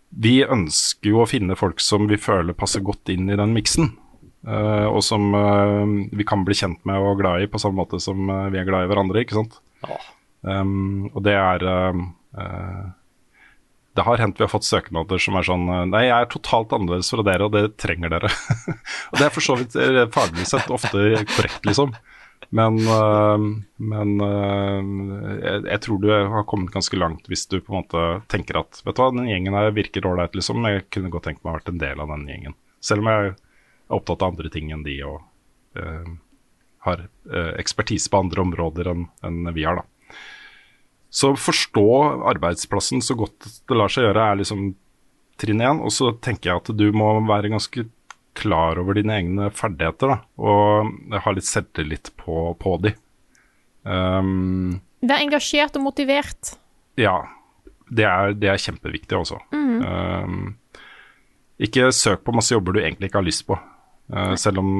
Vi 0.09 0.39
ønsker 0.45 1.11
jo 1.11 1.21
å 1.23 1.29
finne 1.29 1.57
folk 1.59 1.81
som 1.83 2.07
vi 2.09 2.19
føler 2.21 2.57
passer 2.57 2.83
godt 2.85 3.11
inn 3.13 3.29
i 3.29 3.37
den 3.39 3.53
miksen. 3.55 3.91
Eh, 4.45 4.85
og 4.87 5.01
som 5.05 5.33
eh, 5.35 6.11
vi 6.17 6.27
kan 6.27 6.45
bli 6.47 6.57
kjent 6.57 6.83
med 6.87 7.01
og 7.01 7.21
glad 7.21 7.43
i 7.43 7.49
på 7.51 7.61
samme 7.61 7.81
måte 7.81 7.99
som 8.03 8.29
eh, 8.29 8.49
vi 8.53 8.61
er 8.61 8.67
glad 8.67 8.85
i 8.85 8.91
hverandre. 8.91 9.23
ikke 9.23 9.39
sant? 9.39 9.59
Ja. 9.87 9.97
Um, 10.47 11.09
og 11.17 11.23
det 11.25 11.33
er 11.33 11.63
Det 13.97 14.03
har 14.05 14.21
hendt 14.21 14.37
vi 14.37 14.45
har 14.45 14.51
fått 14.51 14.67
søknader 14.67 15.17
som 15.19 15.35
er 15.35 15.47
sånn 15.47 15.65
Nei, 15.89 16.03
jeg 16.05 16.13
er 16.13 16.29
totalt 16.29 16.75
annerledes 16.77 17.09
fra 17.09 17.25
dere, 17.25 17.47
og 17.47 17.55
det 17.55 17.79
trenger 17.81 18.13
dere. 18.13 18.29
og 19.09 19.17
det 19.17 19.25
er 19.25 19.33
for 19.33 19.43
så 19.43 19.57
vidt 19.57 19.73
faglig 20.13 20.45
sett 20.45 20.69
ofte 20.71 21.23
korrekt, 21.33 21.65
liksom. 21.65 21.95
Men, 22.53 22.77
men 23.81 24.11
jeg, 24.21 25.63
jeg 25.65 25.79
tror 25.83 25.97
du 25.99 26.07
har 26.13 26.45
kommet 26.47 26.71
ganske 26.71 27.01
langt 27.01 27.25
hvis 27.27 27.47
du 27.49 27.57
på 27.57 27.73
en 27.73 27.81
måte 27.81 28.05
tenker 28.31 28.61
at 28.61 28.79
vet 28.85 28.95
du 28.95 29.01
hva, 29.01 29.09
den 29.17 29.27
gjengen 29.27 29.57
her 29.57 29.73
virker 29.75 30.05
ålreit, 30.07 30.37
liksom. 30.37 30.69
Jeg 30.69 30.85
kunne 30.93 31.11
godt 31.11 31.27
tenkt 31.31 31.41
meg 31.41 31.49
å 31.49 31.55
ha 31.55 31.59
vært 31.59 31.73
en 31.73 31.81
del 31.81 32.05
av 32.05 32.13
den 32.13 32.29
gjengen. 32.29 32.55
Selv 32.85 33.03
om 33.03 33.09
jeg 33.11 33.33
er 33.87 33.97
opptatt 33.97 34.23
av 34.23 34.33
andre 34.33 34.51
ting 34.53 34.71
enn 34.73 34.85
de 34.85 34.97
og 35.07 35.21
uh, 35.79 36.09
har 36.87 37.05
uh, 37.31 37.53
ekspertise 37.59 38.11
på 38.11 38.21
andre 38.21 38.43
områder 38.43 38.91
enn 38.93 39.07
en 39.25 39.53
vi 39.55 39.65
har, 39.67 39.81
da. 39.81 40.17
Så 41.09 41.31
forstå 41.39 41.87
arbeidsplassen 42.29 43.01
så 43.01 43.15
godt 43.17 43.47
det 43.67 43.77
lar 43.77 43.91
seg 43.91 44.09
gjøre, 44.09 44.25
er 44.27 44.41
liksom 44.41 44.67
trinn 45.39 45.63
én. 45.63 45.79
Og 45.81 45.93
så 45.95 46.11
tenker 46.21 46.51
jeg 46.51 46.61
at 46.61 46.71
du 46.75 46.89
må 46.95 47.13
være 47.27 47.53
ganske 47.53 47.85
klar 48.37 48.77
over 48.81 48.97
dine 48.99 49.15
egne 49.15 49.47
ferdigheter, 49.55 50.13
da. 50.13 50.17
Og 50.37 50.91
ha 51.23 51.33
litt 51.33 51.47
selvtillit 51.47 52.11
på, 52.19 52.51
på 52.59 52.75
de. 52.83 52.93
Um, 53.87 54.77
Vær 55.07 55.23
engasjert 55.23 55.79
og 55.79 55.87
motivert. 55.87 56.57
ja, 56.99 57.21
det 57.87 58.05
er, 58.05 58.35
det 58.35 58.49
er 58.51 58.61
kjempeviktig 58.61 59.17
også. 59.17 59.39
Um, 59.55 60.57
ikke 61.57 61.89
søk 61.95 62.25
på 62.25 62.35
masse 62.35 62.53
jobber 62.53 62.75
du 62.75 62.81
egentlig 62.83 63.09
ikke 63.09 63.21
har 63.21 63.27
lyst 63.27 63.47
på. 63.47 63.57
Uh, 64.07 64.35
selv 64.39 64.61
om 64.61 64.71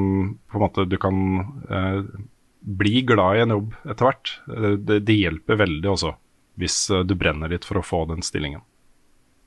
på 0.48 0.58
en 0.58 0.64
måte 0.64 0.88
du 0.88 0.96
kan 1.02 1.18
uh, 1.68 2.00
bli 2.62 3.02
glad 3.08 3.38
i 3.38 3.44
en 3.44 3.56
jobb 3.58 3.76
etter 3.84 4.08
hvert. 4.08 4.34
Uh, 4.48 4.74
det, 4.80 5.02
det 5.08 5.20
hjelper 5.20 5.62
veldig 5.64 5.92
også, 5.92 6.14
hvis 6.62 6.80
du 7.06 7.16
brenner 7.20 7.52
litt 7.52 7.68
for 7.68 7.82
å 7.82 7.86
få 7.86 8.06
den 8.12 8.24
stillingen. 8.26 8.64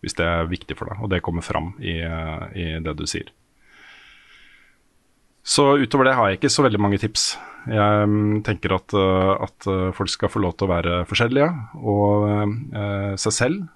Hvis 0.05 0.16
det 0.16 0.24
er 0.24 0.48
viktig 0.48 0.78
for 0.78 0.89
deg, 0.89 1.01
og 1.05 1.12
det 1.12 1.24
kommer 1.24 1.44
fram 1.44 1.74
i, 1.85 1.98
i 2.01 2.66
det 2.81 2.94
du 2.97 3.05
sier. 3.09 3.28
Så 5.43 5.77
utover 5.81 6.09
det 6.09 6.16
har 6.16 6.28
jeg 6.28 6.39
ikke 6.39 6.52
så 6.52 6.65
veldig 6.66 6.81
mange 6.82 7.01
tips. 7.01 7.32
Jeg 7.70 8.09
mm, 8.09 8.43
tenker 8.47 8.74
at, 8.77 8.94
eh, 8.97 9.32
at 9.47 9.69
eh, 9.69 9.90
folk 9.97 10.12
skal 10.12 10.32
få 10.32 10.43
lov 10.44 10.57
til 10.57 10.69
å 10.69 10.73
være 10.73 11.01
forskjellige 11.09 11.48
og 11.81 12.27
eh, 12.28 13.15
seg 13.20 13.36
selv. 13.36 13.66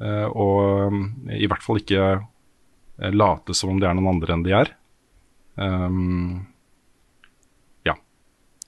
eh, 0.00 0.26
og 0.26 0.92
mm, 0.92 1.04
i 1.36 1.48
hvert 1.48 1.64
fall 1.64 1.80
ikke 1.80 2.02
eh, 2.10 3.12
late 3.12 3.56
som 3.56 3.72
om 3.72 3.80
de 3.80 3.88
er 3.88 3.96
noen 3.96 4.14
andre 4.16 4.36
enn 4.36 4.44
de 4.46 4.56
er. 4.56 4.72
Um, 5.56 6.50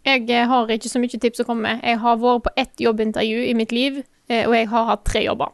Jeg 0.03 0.27
eh, 0.31 0.47
har 0.51 0.71
ikke 0.75 0.91
så 0.91 0.99
mye 0.99 1.21
tips 1.23 1.45
å 1.45 1.47
komme 1.47 1.69
med. 1.69 1.83
Jeg 1.87 2.01
har 2.03 2.19
vært 2.19 2.47
på 2.47 2.53
ett 2.59 2.83
jobbintervju 2.83 3.45
i 3.47 3.53
mitt 3.55 3.75
liv, 3.75 4.01
eh, 4.29 4.49
og 4.49 4.57
jeg 4.57 4.71
har 4.73 4.89
hatt 4.89 5.05
tre 5.07 5.23
jobber. 5.29 5.53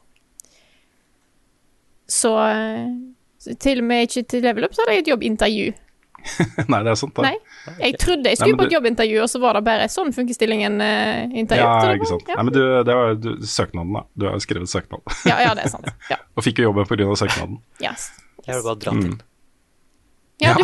Så, 2.08 2.32
eh, 2.48 3.52
til 3.60 3.82
og 3.82 3.90
med 3.90 4.08
ikke 4.08 4.24
til 4.24 4.48
level 4.48 4.64
up, 4.64 4.72
så 4.72 4.82
hadde 4.84 4.96
jeg 4.96 5.04
et 5.04 5.12
jobbintervju. 5.12 5.68
nei, 6.72 6.80
det 6.82 6.90
er 6.90 6.98
sant, 6.98 7.14
det. 7.14 7.28
Nei, 7.28 7.76
jeg 7.84 7.98
trodde 8.00 8.32
jeg 8.32 8.40
Nei, 8.40 8.40
skulle 8.40 8.58
på 8.58 8.66
et 8.66 8.74
jobbintervju, 8.74 9.20
og 9.22 9.28
så 9.30 9.42
var 9.44 9.58
det 9.58 9.64
bare 9.68 9.92
sånn 9.92 10.10
funker 10.16 10.36
stillingen-intervju. 10.36 11.68
Ja, 11.68 11.92
ikke 11.92 12.10
sant. 12.10 12.32
Nei, 12.32 12.42
men 12.48 12.56
du, 12.56 12.62
det 12.88 12.96
var 12.98 13.14
du, 13.20 13.30
søknaden, 13.44 13.94
da. 14.00 14.06
Du 14.16 14.30
har 14.30 14.40
jo 14.40 14.44
skrevet 14.48 14.72
søknad. 14.72 15.04
Ja, 15.28 15.42
ja, 15.44 15.52
det 15.56 15.68
er 15.68 15.76
sant. 15.76 15.92
Ja. 16.08 16.22
og 16.36 16.48
fikk 16.48 16.64
jo 16.64 16.70
jobben 16.70 16.88
pga. 16.88 17.12
søknaden. 17.20 17.60
Yes. 17.84 18.10
Jeg 18.46 18.56
vil 18.56 18.64
bare 18.64 18.80
dratt 18.80 19.04
inn. 19.04 19.20
Ja, 20.42 20.54
du, 20.54 20.62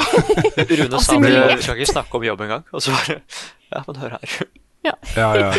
Rune 0.78 1.00
sa 1.02 1.18
vi 1.18 1.32
skal 1.62 1.80
ikke 1.80 1.90
snakke 1.90 2.18
om 2.20 2.26
jobb 2.28 2.44
engang. 2.46 2.64
Og 2.72 2.84
så 2.84 2.94
bare 2.94 3.20
Ja, 3.72 3.82
men 3.88 4.00
hør 4.02 4.16
her. 4.18 4.38
Ja, 4.84 4.94
ja, 5.16 5.28
ja. 5.40 5.52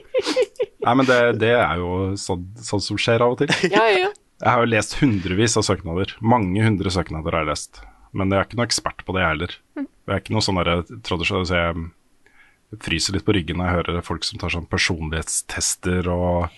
Nei, 0.86 0.94
men 1.00 1.06
det, 1.08 1.18
det 1.42 1.54
er 1.56 1.80
jo 1.80 2.14
sånn, 2.20 2.44
sånn 2.62 2.82
som 2.84 2.98
skjer 3.00 3.24
av 3.24 3.34
og 3.34 3.40
til. 3.42 3.50
ja, 3.72 3.86
ja. 3.90 4.12
Jeg 4.36 4.52
har 4.52 4.60
jo 4.60 4.68
lest 4.68 4.98
hundrevis 5.00 5.56
av 5.56 5.64
søknader. 5.64 6.12
Mange 6.20 6.60
hundre 6.60 6.92
søknader 6.92 7.32
har 7.32 7.46
jeg 7.46 7.54
lest. 7.54 7.80
Men 8.16 8.32
jeg 8.32 8.38
er 8.38 8.48
ikke 8.48 8.58
noe 8.60 8.66
ekspert 8.68 9.04
på 9.06 9.14
det, 9.16 9.22
jeg 9.22 9.32
heller. 9.32 9.54
Jeg 9.80 10.12
er 10.12 10.20
ikke 10.20 10.34
noe 10.36 10.44
sånn 10.44 10.60
derre 10.60 10.74
tradisjonell 11.08 11.46
så 11.48 11.60
Jeg 11.62 12.80
fryser 12.84 13.16
litt 13.16 13.24
på 13.26 13.34
ryggen 13.36 13.58
når 13.60 13.68
jeg 13.70 13.78
hører 13.78 14.04
folk 14.04 14.26
som 14.28 14.40
tar 14.42 14.52
sånn 14.52 14.68
personlighetstester 14.70 16.08
og, 16.12 16.52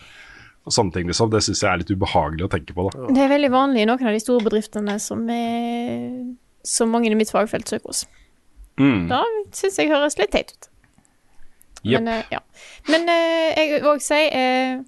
og 0.67 0.75
sånne 0.75 0.95
ting, 0.97 1.07
liksom. 1.11 1.31
Det 1.33 1.45
syns 1.47 1.63
jeg 1.63 1.71
er 1.71 1.81
litt 1.85 1.95
ubehagelig 1.95 2.49
å 2.49 2.51
tenke 2.53 2.75
på, 2.77 2.89
da. 2.91 3.09
Det 3.15 3.25
er 3.25 3.33
veldig 3.33 3.53
vanlig 3.55 3.85
i 3.85 3.89
noen 3.91 4.11
av 4.11 4.17
de 4.19 4.23
store 4.25 4.45
bedriftene 4.49 4.99
som, 5.03 5.23
er, 5.31 6.03
som 6.69 6.93
mange 6.93 7.11
i 7.11 7.19
mitt 7.19 7.33
fagfelt 7.33 7.71
søker 7.71 7.91
hos. 7.91 8.05
Mm. 8.79 9.09
Da 9.11 9.23
syns 9.57 9.79
jeg 9.81 9.91
høres 9.91 10.19
litt 10.21 10.33
teit 10.35 10.53
ut. 10.55 10.69
Yep. 11.83 12.01
Men, 12.01 12.09
eh, 12.09 12.25
ja. 12.31 12.41
Men 12.89 13.11
eh, 13.13 13.53
jeg 13.55 13.69
vil 13.77 13.87
òg 13.87 14.01
si 14.03 14.19
eh, 14.35 14.81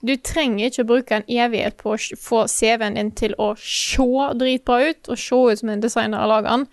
Du 0.00 0.14
trenger 0.24 0.70
ikke 0.70 0.84
å 0.86 0.88
bruke 0.88 1.18
en 1.18 1.26
evighet 1.28 1.76
på 1.80 1.92
å 1.92 1.98
få 2.22 2.44
CV-en 2.48 2.96
din 2.96 3.10
til 3.18 3.34
å 3.42 3.50
se 3.58 4.06
dritbra 4.38 4.78
ut, 4.86 5.10
og 5.10 5.18
se 5.18 5.40
ut 5.42 5.60
som 5.60 5.72
en 5.74 5.82
designer 5.82 6.22
har 6.22 6.30
laga 6.30 6.54
den. 6.54 6.66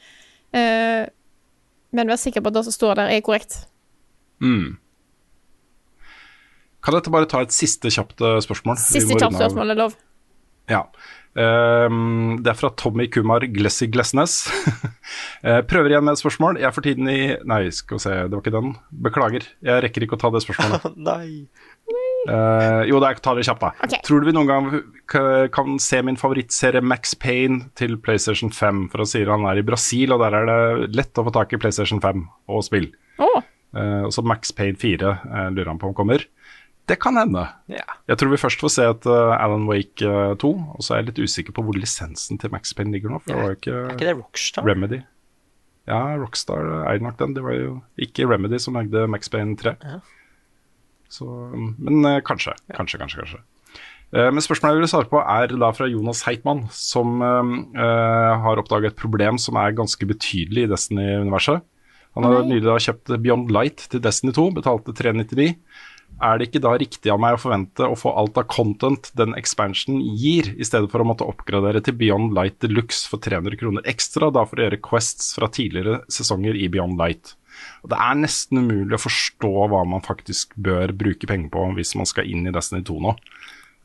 Men 1.95 2.11
vær 2.11 2.19
sikker 2.21 2.43
på 2.45 2.51
at 2.51 2.59
det 2.59 2.63
som 2.67 2.75
står 2.75 2.99
der, 2.99 3.09
er 3.15 3.23
korrekt. 3.25 3.57
Mm. 4.45 4.77
Kan 6.85 6.99
dette 6.99 7.09
bare 7.09 7.25
ta 7.25 7.41
et 7.41 7.55
siste 7.55 7.89
kjapt 7.89 8.21
spørsmål? 8.45 8.77
Siste 8.77 9.17
kjapt 9.17 9.39
spørsmål 9.39 9.73
er 9.73 9.81
lov. 9.81 9.97
Ja. 10.71 10.85
Um, 11.35 12.37
det 12.39 12.53
er 12.53 12.55
fra 12.55 12.69
Tommy 12.79 13.09
Kumar 13.11 13.43
Glessy 13.51 13.89
Glessnes. 13.91 14.43
Eh, 15.45 15.59
prøver 15.69 15.91
igjen 15.91 16.01
med 16.01 16.15
et 16.15 16.19
spørsmål. 16.19 16.57
Jeg 16.57 16.65
er 16.65 16.73
for 16.73 16.81
tiden 16.81 17.05
i 17.11 17.35
Nei, 17.45 17.67
skal 17.75 17.99
vi 17.99 18.01
se, 18.01 18.13
det 18.25 18.33
var 18.33 18.41
ikke 18.41 18.53
den. 18.55 18.71
Beklager, 19.05 19.43
jeg 19.61 19.83
rekker 19.83 20.05
ikke 20.05 20.17
å 20.17 20.21
ta 20.23 20.31
det 20.33 20.41
spørsmålet. 20.41 20.95
Nei. 21.11 21.45
Uh, 22.25 22.81
jo, 22.89 22.97
da, 22.97 23.11
jeg 23.13 23.21
tar 23.21 23.37
det 23.37 23.45
kjapt, 23.45 23.61
da. 23.61 23.69
Okay. 23.85 24.01
Tror 24.07 24.23
du 24.23 24.29
vi 24.31 24.33
noen 24.33 24.49
gang 24.49 24.71
kan 25.53 25.77
se 25.83 25.99
min 26.01 26.17
favorittserie 26.17 26.81
Max 26.81 27.13
Payne 27.21 27.67
til 27.77 27.99
PlayStation 28.01 28.49
5? 28.49 28.87
For 28.89 29.03
han 29.03 29.11
sier 29.11 29.29
han 29.29 29.45
er 29.45 29.61
i 29.61 29.67
Brasil, 29.67 30.15
og 30.15 30.23
der 30.25 30.39
er 30.39 30.49
det 30.49 30.89
lett 30.97 31.21
å 31.21 31.27
få 31.27 31.35
tak 31.35 31.53
i 31.53 31.61
PlayStation 31.61 32.01
5 32.01 32.25
og 32.49 32.65
spill. 32.65 32.89
Oh. 33.21 33.37
Uh, 33.77 34.07
og 34.07 34.15
så 34.17 34.25
Max 34.25 34.55
Payne 34.57 34.81
4 34.81 35.13
uh, 35.13 35.47
lurer 35.53 35.69
han 35.69 35.81
på 35.83 35.91
om 35.91 35.97
kommer. 35.97 36.25
Det 36.89 36.99
kan 37.01 37.17
hende. 37.17 37.47
Ja. 37.71 37.85
Jeg 38.09 38.19
tror 38.21 38.31
vi 38.33 38.41
først 38.41 38.61
får 38.61 38.73
se 38.75 38.85
et 38.91 39.07
uh, 39.09 39.33
Alan 39.33 39.65
Wake 39.69 40.05
uh, 40.05 40.35
2, 40.41 40.51
og 40.77 40.85
så 40.85 40.93
er 40.93 41.01
jeg 41.01 41.09
litt 41.09 41.23
usikker 41.25 41.55
på 41.55 41.63
hvor 41.65 41.77
lisensen 41.77 42.41
til 42.41 42.53
Max 42.53 42.75
Payne 42.77 42.93
ligger 42.93 43.15
nå. 43.15 43.21
For 43.23 43.33
det 43.33 43.39
var 43.39 43.49
jo 43.49 43.55
Er 43.55 43.59
ikke 43.59 43.95
ikke 43.95 44.09
det 44.09 44.15
Rockstar? 44.19 44.67
Remedy. 44.69 45.01
Ja, 45.89 46.03
Rockstar 46.21 46.69
er 46.91 47.01
nok 47.01 47.17
den. 47.21 47.33
Det 47.37 47.45
var 47.45 47.57
jo 47.57 47.79
ikke 48.01 48.29
Remedy 48.29 48.61
som 48.61 48.77
lagde 48.77 49.07
Max 49.09 49.33
Payne 49.33 49.57
3. 49.57 49.75
Ja. 49.81 49.99
Så, 51.09 51.25
men 51.55 52.05
uh, 52.05 52.21
kanskje, 52.25 52.53
kanskje, 52.73 53.01
kanskje. 53.01 53.25
kanskje. 53.25 53.43
Eh, 54.13 54.31
Men 54.31 54.43
spørsmålet 54.43 54.77
jeg 54.77 54.83
vil 54.85 54.91
svare 54.91 55.11
på 55.11 55.21
er 55.21 55.55
da 55.59 55.71
fra 55.75 55.87
Jonas 55.89 56.23
Heitmann, 56.27 56.65
som 56.73 57.21
eh, 57.25 57.53
eh, 57.81 58.33
har 58.45 58.61
oppdaget 58.61 58.93
et 58.93 58.99
problem 58.99 59.39
som 59.41 59.57
er 59.59 59.75
ganske 59.75 60.07
betydelig 60.07 60.65
i 60.65 60.71
Destiny-universet. 60.71 61.65
Han 62.15 62.23
har 62.23 62.45
nylig 62.47 62.77
kjøpt 62.79 63.11
Beyond 63.19 63.49
Light 63.51 63.89
til 63.91 63.99
Destiny 63.99 64.31
2, 64.35 64.45
betalte 64.55 64.93
399. 64.95 65.49
Er 66.23 66.37
det 66.39 66.47
ikke 66.47 66.61
da 66.63 66.71
riktig 66.79 67.11
av 67.11 67.19
meg 67.19 67.35
å 67.35 67.39
forvente 67.41 67.87
å 67.91 67.95
få 67.99 68.13
alt 68.15 68.37
av 68.39 68.47
content 68.47 69.09
den 69.19 69.35
expansion 69.35 69.97
gir, 70.15 70.47
i 70.55 70.67
stedet 70.67 70.87
for 70.91 71.03
å 71.03 71.07
måtte 71.07 71.27
oppgradere 71.27 71.81
til 71.83 71.97
Beyond 71.99 72.31
Light 72.37 72.55
Deluxe 72.63 73.03
for 73.11 73.19
300 73.23 73.59
kroner 73.59 73.89
ekstra, 73.91 74.29
da 74.31 74.45
for 74.47 74.61
å 74.61 74.67
gjøre 74.67 74.79
quests 74.85 75.33
fra 75.35 75.49
tidligere 75.51 75.99
sesonger 76.11 76.55
i 76.55 76.69
Beyond 76.71 76.95
Light? 77.01 77.35
Og 77.83 77.91
Det 77.91 77.99
er 77.99 78.15
nesten 78.19 78.63
umulig 78.63 78.95
å 78.95 79.03
forstå 79.03 79.51
hva 79.71 79.83
man 79.87 80.03
faktisk 80.05 80.55
bør 80.55 80.95
bruke 80.95 81.27
penger 81.27 81.51
på 81.51 81.67
hvis 81.75 81.95
man 81.99 82.07
skal 82.07 82.31
inn 82.31 82.47
i 82.47 82.55
Destiny 82.55 82.83
2 82.87 82.97
nå. 83.03 83.15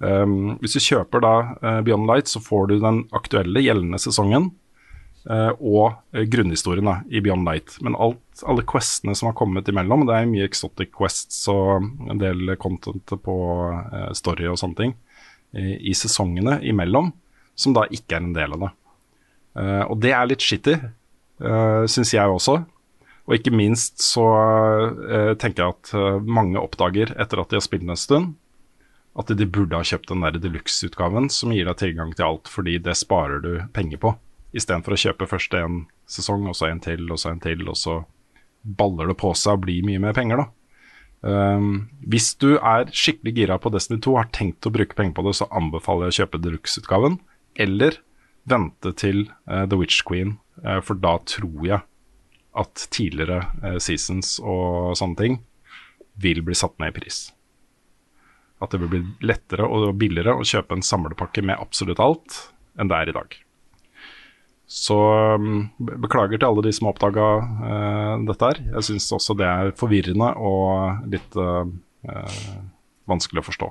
Um, 0.00 0.56
hvis 0.62 0.78
du 0.78 0.80
kjøper 0.80 1.20
da 1.20 1.34
eh, 1.60 1.80
Beyond 1.84 2.08
Light, 2.08 2.30
så 2.30 2.40
får 2.40 2.70
du 2.70 2.78
den 2.80 3.02
aktuelle, 3.16 3.60
gjeldende 3.60 4.00
sesongen 4.00 4.52
og 5.26 5.98
eh, 6.14 6.24
grunnhistorien 6.30 6.88
da, 6.88 6.96
i 7.10 7.22
Beyond 7.24 7.44
Light. 7.48 7.76
Men 7.84 7.98
alt, 8.00 8.22
alle 8.46 8.64
questene 8.68 9.14
som 9.18 9.30
har 9.30 9.36
kommet 9.38 9.68
imellom, 9.68 10.06
det 10.08 10.16
er 10.16 10.30
mye 10.30 10.48
exotic 10.48 10.92
quests 10.96 11.42
og 11.52 11.86
en 12.08 12.22
del 12.22 12.54
content 12.62 13.16
på 13.24 13.36
eh, 13.74 14.10
story 14.16 14.48
og 14.50 14.60
sånne 14.60 14.80
ting 14.80 14.98
i, 15.50 15.90
sesongene 15.98 16.60
imellom, 16.62 17.08
som 17.58 17.74
da 17.74 17.82
ikke 17.90 18.14
er 18.14 18.22
en 18.22 18.34
del 18.36 18.52
av 18.54 18.60
det. 18.62 18.74
Eh, 19.58 19.84
og 19.90 19.96
det 20.04 20.12
er 20.14 20.28
litt 20.30 20.44
shitty, 20.46 20.76
syns 21.40 22.10
jeg 22.12 22.28
også. 22.28 22.58
Og 23.30 23.36
ikke 23.38 23.52
minst 23.54 24.02
så 24.02 24.24
eh, 25.06 25.32
tenker 25.38 25.62
jeg 25.62 25.74
at 25.76 25.90
eh, 25.94 26.22
mange 26.26 26.58
oppdager 26.58 27.12
etter 27.14 27.38
at 27.38 27.52
de 27.52 27.60
har 27.60 27.62
spilt 27.62 27.86
en 27.86 27.98
stund, 27.98 28.32
at 29.18 29.30
de 29.30 29.46
burde 29.46 29.78
ha 29.78 29.86
kjøpt 29.86 30.10
den 30.10 30.24
der 30.24 30.38
deluxe-utgaven 30.42 31.28
som 31.30 31.54
gir 31.54 31.68
deg 31.68 31.78
tilgang 31.78 32.10
til 32.16 32.26
alt, 32.26 32.50
fordi 32.50 32.78
det 32.82 32.96
sparer 32.98 33.42
du 33.44 33.52
penger 33.74 34.02
på. 34.02 34.12
Istedenfor 34.56 34.96
å 34.96 35.00
kjøpe 35.00 35.28
først 35.30 35.54
en 35.58 35.84
sesong, 36.10 36.48
og 36.50 36.56
så 36.58 36.70
en 36.70 36.82
til, 36.82 37.04
og 37.10 37.20
så 37.22 37.30
en 37.30 37.42
til, 37.42 37.62
og 37.70 37.78
så 37.78 38.00
baller 38.62 39.10
det 39.10 39.18
på 39.20 39.30
seg 39.38 39.56
og 39.56 39.64
blir 39.66 39.86
mye 39.86 40.02
mer 40.02 40.16
penger, 40.16 40.42
da. 40.42 40.48
Um, 41.20 41.90
hvis 42.08 42.32
du 42.40 42.54
er 42.56 42.88
skikkelig 42.96 43.34
gira 43.36 43.58
på 43.60 43.68
Destiny 43.72 44.00
2 44.00 44.14
har 44.16 44.30
tenkt 44.32 44.64
å 44.64 44.72
bruke 44.72 44.96
penger 44.96 45.18
på 45.18 45.26
det, 45.26 45.34
så 45.36 45.48
anbefaler 45.52 46.08
jeg 46.08 46.14
å 46.14 46.18
kjøpe 46.22 46.40
deluxe-utgaven. 46.46 47.18
Eller 47.60 48.00
vente 48.48 48.94
til 48.96 49.26
uh, 49.50 49.66
The 49.68 49.78
Witch 49.78 50.00
Queen, 50.08 50.38
uh, 50.64 50.80
for 50.84 50.98
da 51.00 51.18
tror 51.28 51.66
jeg 51.66 51.84
at 52.60 52.86
tidligere 52.90 53.44
uh, 53.60 53.76
seasons 53.82 54.38
og 54.40 54.96
sånne 54.98 55.20
ting 55.20 55.38
vil 56.20 56.42
bli 56.44 56.56
satt 56.56 56.78
ned 56.80 56.94
i 56.94 56.96
pris. 57.00 57.28
At 58.60 58.72
det 58.72 58.80
vil 58.82 58.92
bli 58.92 59.28
lettere 59.28 59.68
og 59.68 59.92
billigere 60.00 60.34
å 60.36 60.46
kjøpe 60.46 60.76
en 60.76 60.84
samlepakke 60.84 61.44
med 61.44 61.60
absolutt 61.60 62.02
alt 62.02 62.42
enn 62.80 62.90
det 62.90 62.96
er 62.96 63.12
i 63.12 63.16
dag. 63.16 63.36
Så 64.70 64.96
um, 65.34 65.64
beklager 65.78 66.38
til 66.38 66.46
alle 66.46 66.62
de 66.62 66.70
som 66.76 66.86
har 66.86 66.94
oppdaga 66.94 67.26
dette 68.28 68.50
her. 68.52 68.60
Jeg 68.76 68.86
syns 68.86 69.08
også 69.16 69.34
det 69.40 69.48
er 69.50 69.72
forvirrende 69.78 70.28
og 70.38 71.08
litt 71.10 71.34
uh, 71.34 71.66
uh, 72.06 72.44
vanskelig 73.10 73.42
å 73.42 73.48
forstå. 73.48 73.70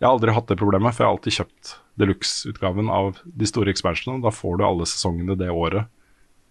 Jeg 0.00 0.08
har 0.08 0.16
aldri 0.16 0.32
hatt 0.32 0.48
det 0.48 0.56
problemet, 0.56 0.96
for 0.96 1.04
jeg 1.04 1.10
har 1.10 1.16
alltid 1.18 1.34
kjøpt 1.36 1.72
deluxe-utgaven 2.00 2.88
av 2.88 3.18
de 3.24 3.48
store 3.48 3.72
expansionene. 3.74 4.22
Da 4.24 4.32
får 4.32 4.56
du 4.56 4.64
alle 4.64 4.86
sesongene 4.88 5.36
det 5.36 5.50
året, 5.52 5.90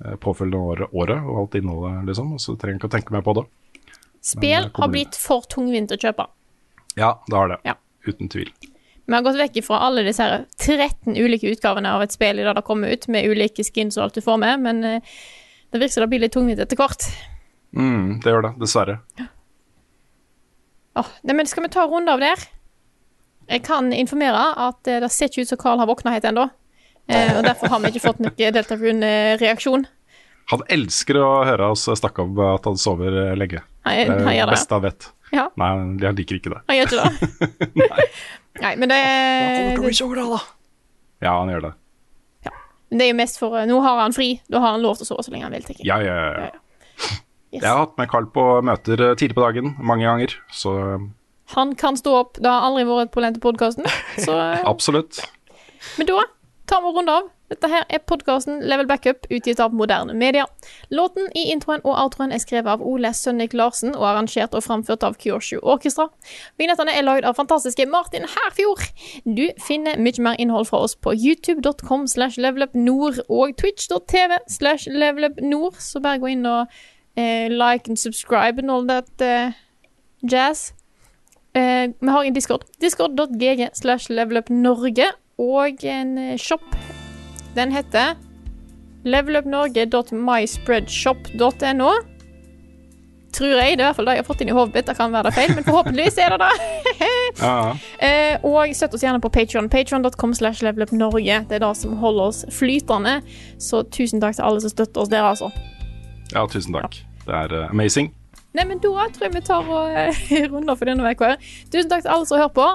eh, 0.06 0.18
påfølgende 0.22 0.60
året, 0.74 0.94
året 0.94 1.24
og 1.24 1.40
alt 1.44 1.58
innholdet, 1.58 2.04
liksom. 2.12 2.36
Og 2.38 2.44
så 2.44 2.54
trenger 2.54 2.78
jeg 2.78 2.84
ikke 2.84 2.92
å 2.92 2.96
tenke 2.98 3.16
mer 3.16 3.26
på 3.26 3.34
det. 3.40 3.46
Spill 4.22 4.70
har 4.76 4.92
blitt 4.94 5.18
for 5.18 5.48
tungvint 5.50 5.90
å 5.90 5.98
kjøpe. 5.98 6.28
Ja, 7.00 7.16
det 7.26 7.38
har 7.40 7.50
det. 7.56 7.58
Ja. 7.66 7.74
Uten 8.06 8.30
tvil. 8.30 8.54
Vi 9.10 9.16
har 9.16 9.24
gått 9.26 9.40
vekk 9.40 9.56
fra 9.66 9.80
alle 9.88 10.04
disse 10.06 10.22
her 10.22 10.44
13 10.62 11.16
ulike 11.18 11.50
utgavene 11.50 11.90
av 11.98 12.04
et 12.06 12.14
spill 12.14 12.38
i 12.38 12.44
det 12.46 12.54
det 12.54 12.62
kommer 12.68 12.94
ut, 12.94 13.08
med 13.10 13.26
ulike 13.26 13.66
skins 13.66 13.98
og 13.98 14.04
alt 14.06 14.20
du 14.20 14.22
får 14.22 14.38
med, 14.38 14.62
men 14.62 14.84
eh, 14.86 15.18
det 15.74 15.82
virker 15.82 15.96
som 15.96 16.06
det 16.06 16.12
blir 16.12 16.22
litt 16.22 16.36
tungvint 16.36 16.62
etter 16.62 16.78
hvert. 16.78 17.08
Mm, 17.74 18.20
det 18.22 18.30
gjør 18.30 18.46
det, 18.46 18.54
dessverre. 18.62 19.00
Åh, 21.02 21.12
nei, 21.26 21.36
men 21.40 21.50
skal 21.50 21.66
vi 21.66 21.74
ta 21.74 21.88
en 21.88 21.94
runde 21.96 22.14
av 22.14 22.22
der? 22.22 22.46
Jeg 23.50 23.66
kan 23.66 23.90
informere 23.98 24.44
at 24.70 24.90
eh, 24.90 25.02
det 25.02 25.10
ser 25.16 25.32
ikke 25.32 25.48
ut 25.48 25.54
som 25.56 25.62
Carl 25.66 25.82
har 25.82 25.90
våkna 25.90 26.14
helt 26.14 26.30
ennå. 26.30 26.46
Eh, 27.10 27.34
og 27.40 27.42
derfor 27.48 27.74
har 27.74 27.82
vi 27.82 27.90
ikke 27.90 28.06
fått 28.06 28.22
noen 28.22 28.38
Delta 28.38 28.78
Rune-reaksjon. 28.78 29.88
Han 30.54 30.68
elsker 30.70 31.18
å 31.22 31.30
høre 31.50 31.72
oss 31.74 31.88
snakke 31.98 32.26
om 32.26 32.38
at 32.46 32.66
han 32.70 32.78
sover 32.78 33.34
lenge. 33.38 33.64
Han, 33.86 33.98
han 34.14 34.22
det 34.28 34.36
er 34.36 34.46
det. 34.46 34.54
beste 34.54 34.78
han 34.78 34.86
vet. 34.86 35.10
Ja, 35.34 35.50
Nei, 35.62 35.68
han 36.06 36.18
liker 36.18 36.40
ikke 36.40 36.54
det. 36.54 36.62
han 36.70 36.78
gjør 36.78 36.94
ikke 36.94 37.10
det. 37.10 38.06
Nei, 38.64 38.74
men 38.80 38.92
det, 38.92 38.98
det, 39.80 39.94
så 39.96 40.08
glad, 40.12 40.34
da. 40.36 40.40
Ja, 41.24 41.36
han 41.40 41.52
gjør 41.52 41.70
det. 41.70 41.74
det 42.92 43.06
er 43.06 43.12
jo 43.12 43.18
mest 43.20 43.40
for 43.40 43.56
eh, 43.60 43.68
Nå 43.70 43.80
har 43.84 44.02
han 44.02 44.16
fri, 44.16 44.34
da 44.52 44.62
har 44.64 44.76
han 44.76 44.84
lov 44.84 45.00
til 45.00 45.08
å 45.08 45.12
sove 45.14 45.26
så 45.26 45.34
lenge 45.34 45.48
han 45.48 45.56
vil, 45.56 45.66
tenker 45.68 45.84
jeg. 45.84 45.90
Ja, 45.90 46.00
ja, 46.04 46.50
ja. 46.50 46.50
Yes. 47.50 47.64
Jeg 47.64 47.66
har 47.66 47.80
hatt 47.82 47.96
med 47.98 48.12
Carl 48.12 48.28
på 48.30 48.44
møter 48.62 49.02
eh, 49.08 49.16
tidlig 49.18 49.38
på 49.40 49.46
dagen 49.46 49.74
mange 49.82 50.06
ganger, 50.06 50.36
så 50.54 50.76
eh, 50.84 51.08
Han 51.56 51.74
kan 51.80 51.98
stå 51.98 52.14
opp. 52.14 52.38
Det 52.38 52.46
har 52.46 52.68
aldri 52.68 52.86
vært 52.86 53.10
et 53.10 53.16
problem 53.16 53.34
til 53.34 53.42
podkasten. 53.42 53.90
Så 54.22 54.36
absolutt. 54.74 55.24
Men 55.98 56.12
da 56.12 56.22
tar 56.70 56.84
vi 56.86 56.94
runde 56.94 57.16
av. 57.22 57.32
Dette 57.50 57.70
her 57.72 57.86
er 57.90 58.02
podkasten 58.06 58.62
Level 58.62 58.88
Backup, 58.90 59.26
utgitt 59.34 59.60
av 59.60 59.74
moderne 59.74 60.14
medier. 60.14 60.46
Låten 60.94 61.30
i 61.38 61.48
introen 61.54 61.82
og 61.84 61.96
outroen 61.96 62.34
er 62.34 62.42
skrevet 62.42 62.70
av 62.76 62.84
Ole 62.86 63.10
Sønnik 63.18 63.56
Larsen 63.58 63.96
og 63.96 64.06
arrangert 64.12 64.54
og 64.54 64.64
framført 64.66 65.06
av 65.06 65.18
Kyoshu 65.22 65.58
Orkestra. 65.64 66.10
Vignettene 66.62 66.94
er 66.94 67.08
lagd 67.08 67.26
av 67.26 67.40
fantastiske 67.40 67.88
Martin 67.90 68.28
Herfjord. 68.30 68.86
Du 69.26 69.48
finner 69.66 69.98
mye 69.98 70.26
mer 70.26 70.38
innhold 70.38 70.70
fra 70.70 70.84
oss 70.86 70.94
på 70.96 71.16
youtube.com 71.18 72.06
slash 72.08 72.38
levelupnord 72.38 73.24
og 73.28 73.58
twitch.tv 73.58 74.38
slash 74.48 74.90
levelupnord, 74.92 75.82
så 75.82 76.04
bare 76.04 76.22
gå 76.22 76.36
inn 76.36 76.46
og 76.50 76.70
eh, 77.18 77.50
like 77.50 77.90
and 77.90 77.98
subscribe 77.98 78.62
and 78.62 78.70
all 78.70 78.86
that 78.88 79.26
eh, 79.26 79.58
jazz. 80.22 80.74
Eh, 81.58 81.90
vi 81.98 82.14
har 82.14 82.24
en 82.24 82.34
Discord. 82.34 82.70
Discord.gg 82.82 83.70
slash 83.74 84.14
levelupnorge 84.14 85.12
og 85.40 85.84
en 85.84 86.18
eh, 86.18 86.38
shop. 86.38 86.99
Den 87.56 87.72
heter 87.72 88.16
levelupnorge.myspreadshop.no. 89.04 91.92
Tror 93.34 93.62
jeg. 93.62 93.78
Det 93.78 93.82
er 93.82 93.82
i 93.84 93.86
hvert 93.86 93.96
fall 93.96 94.06
det 94.10 94.14
jeg 94.18 94.24
har 94.24 94.28
fått 94.28 94.42
inn 94.44 94.50
i 94.50 94.54
hodet 94.58 94.74
mitt. 94.74 94.88
Det 94.90 94.98
kan 94.98 95.14
være 95.14 95.24
det 95.30 95.36
feil, 95.38 95.52
men 95.56 95.64
forhåpentligvis 95.68 96.18
er 96.24 96.30
det 96.34 96.40
det. 96.42 96.52
Ja, 97.40 97.42
ja. 97.46 97.78
Eh, 98.08 98.36
og 98.48 98.76
støtt 98.76 98.94
oss 98.98 99.04
gjerne 99.06 99.22
på 99.24 99.30
Patreon 99.34 99.70
Patreon.com 99.72 100.32
slash 100.38 100.60
levelupnorge. 100.66 101.38
Det 101.50 101.56
er 101.60 101.64
det 101.64 101.74
som 101.78 101.92
holder 102.02 102.24
oss 102.32 102.40
flytende. 102.54 103.14
Så 103.62 103.76
tusen 103.94 104.20
takk 104.24 104.36
til 104.40 104.46
alle 104.50 104.60
som 104.66 104.72
støtter 104.74 105.00
oss 105.06 105.12
der, 105.14 105.24
altså. 105.30 105.48
ja, 106.34 106.42
tusen 106.50 106.74
takk. 106.74 106.94
Det 107.28 107.36
er 107.38 107.50
uh, 107.54 107.70
amazing. 107.70 108.08
Nei, 108.58 108.66
men 108.66 108.78
da 108.82 108.90
tror 109.14 109.24
jeg 109.28 109.34
vi 109.36 109.42
tar 109.46 109.64
og 109.70 109.84
eh, 109.94 110.10
runder 110.52 110.76
for 110.76 110.86
denne 110.90 111.06
uka. 111.06 111.36
Tusen 111.70 111.90
takk 111.92 112.02
til 112.06 112.14
alle 112.16 112.26
som 112.26 112.38
hører 112.42 112.56
på, 112.56 112.68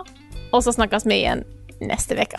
og 0.55 0.61
så 0.63 0.71
snakkes 0.77 1.03
vi 1.11 1.15
igjen 1.25 1.43
neste 1.83 2.15
uke. 2.15 2.39